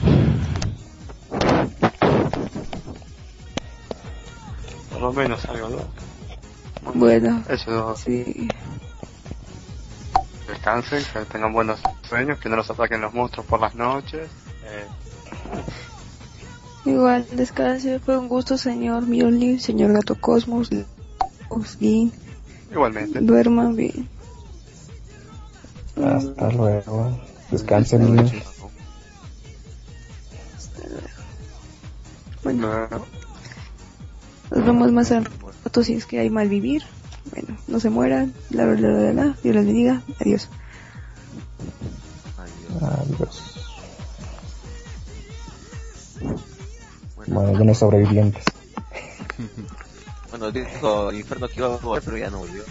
[4.90, 6.92] por lo menos algo, ¿no?
[6.94, 8.46] Bueno, Eso, sí.
[10.65, 14.28] Descansen, que tengan buenos sueños, que no los ataquen los monstruos por las noches.
[14.65, 14.86] Eh,
[16.86, 17.99] Igual, descanse.
[17.99, 20.70] Fue un gusto, señor Mjolnir, señor Gato Cosmos,
[21.51, 22.12] Osgin.
[22.70, 23.20] igualmente.
[23.20, 24.09] Duerma bien.
[26.02, 27.18] Hasta luego.
[27.51, 28.33] Descansen, niños.
[32.43, 32.89] Bueno,
[34.51, 35.25] nos vemos más al
[35.65, 36.83] rato si es que hay mal vivir.
[37.30, 38.32] Bueno, no se mueran.
[38.50, 39.24] La, la, la, la, la.
[39.42, 40.02] Dios les bendiga.
[40.20, 40.48] Adiós.
[42.80, 43.42] Adiós.
[47.16, 48.44] Bueno, no hay sobrevivientes.
[50.30, 52.64] Bueno, dijo el infierno que iba a volver, pero ya no volvió.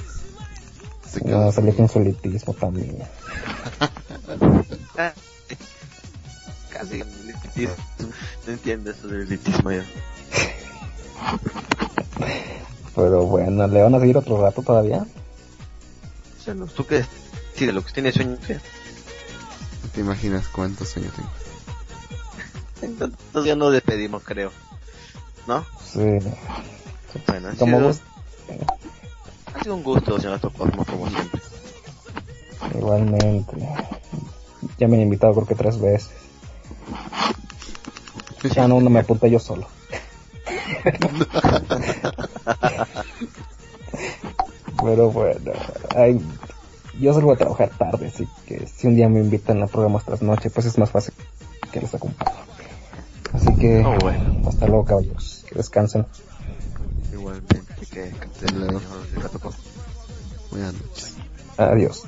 [1.23, 2.98] No, salió con su elitismo también.
[6.69, 6.99] Casi.
[6.99, 9.85] No entiendo eso del elitismo ya.
[12.96, 15.06] Pero bueno, ¿le van a seguir otro rato todavía?
[16.40, 17.06] O sea, no, ¿Tú qué?
[17.56, 18.56] Sí, de lo que tienes sueño, ¿qué?
[18.56, 21.30] No te imaginas cuántos sueños tengo.
[22.82, 24.52] Entonces ya nos despedimos, creo.
[25.48, 25.66] ¿No?
[25.86, 26.00] Sí.
[27.28, 28.00] Bueno, ha Como sido, vos,
[29.54, 31.42] ha sido un gusto, señor Cosmos, como siempre.
[32.76, 33.58] igualmente.
[34.78, 36.10] Ya me han invitado creo que tres veces.
[38.54, 39.68] Ya no, no me apunté yo solo.
[44.84, 45.52] Pero bueno,
[45.95, 46.19] ay,
[47.00, 50.22] yo salgo a trabajar tarde, así que si un día me invitan a programas tras
[50.22, 51.14] noche, pues es más fácil
[51.72, 52.32] que les acompañe.
[53.34, 54.48] Así que, Oh, bueno.
[54.48, 56.06] hasta luego caballeros, que descansen.
[57.11, 58.11] Igualmente, que,
[59.40, 59.56] Cosmos.
[60.52, 61.16] Buenas noches.
[61.58, 62.03] Adiós.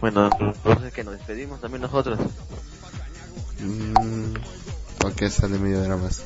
[0.00, 2.18] Bueno, entonces que nos despedimos también nosotros.
[3.60, 4.34] Mm,
[5.04, 6.22] ok, sale media hora más.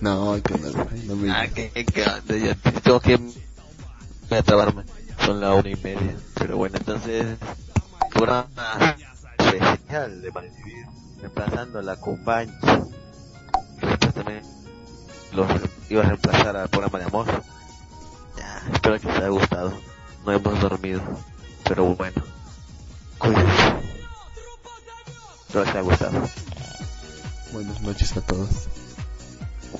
[0.00, 2.00] No, que no, ay, no me Ah, que, que, que
[2.40, 4.84] ya tengo que voy a trabarme.
[5.24, 6.16] Son la una y media.
[6.34, 7.36] Pero bueno, entonces,
[8.12, 8.96] programa
[9.38, 10.86] especial de Malvivir,
[11.20, 12.82] reemplazando a la Cumbancha.
[13.78, 14.42] Que después también
[15.32, 15.46] los
[15.90, 17.26] iba a reemplazar al programa de amor.
[18.36, 19.72] Ya, espero que les haya gustado.
[20.24, 21.02] No hemos dormido,
[21.64, 22.22] pero bueno,
[23.18, 23.62] cuídense.
[25.46, 26.28] Espero que les haya gustado.
[27.52, 28.48] Buenas noches a todos.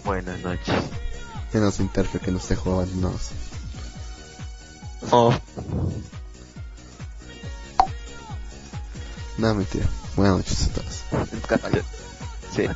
[0.04, 0.74] Buenas noches.
[1.50, 3.30] Que nos interfe, que nos dejó abandonados.
[5.10, 5.34] Oh.
[9.38, 9.86] No, mentira.
[10.16, 11.02] Buenas noches a todos.
[12.54, 12.68] Sí.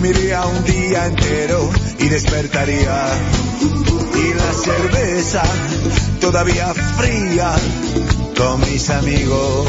[0.00, 3.06] Dormiría un día entero y despertaría
[4.14, 5.42] y la cerveza
[6.22, 7.54] todavía fría
[8.34, 9.66] con mis amigos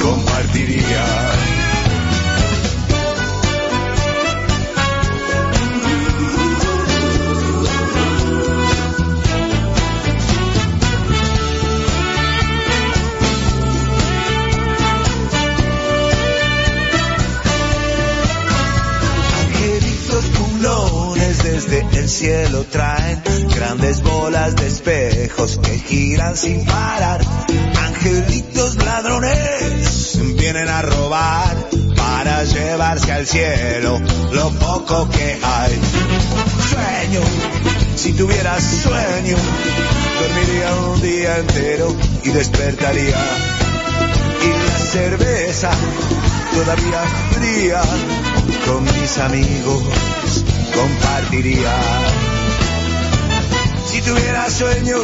[0.00, 1.51] compartiría.
[26.36, 27.20] Sin parar.
[27.86, 31.56] Angelitos ladrones vienen a robar
[31.96, 34.00] para llevarse al cielo
[34.32, 35.80] lo poco que hay.
[36.70, 37.20] Sueño,
[37.96, 39.36] si tuviera sueño,
[40.20, 41.94] dormiría un día entero
[42.24, 43.16] y despertaría.
[44.42, 45.70] Y la cerveza
[46.52, 47.02] todavía
[47.32, 47.82] fría
[48.66, 49.82] con mis amigos
[50.74, 52.21] compartiría.
[54.02, 54.96] Si tuviera sueño,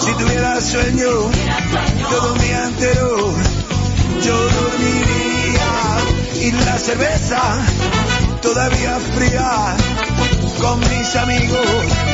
[0.00, 1.10] si tuviera sueño,
[2.08, 3.34] todo día entero
[4.24, 5.68] yo dormiría.
[6.40, 7.58] Y la cerveza
[8.40, 9.76] todavía fría
[10.62, 12.09] con mis amigos.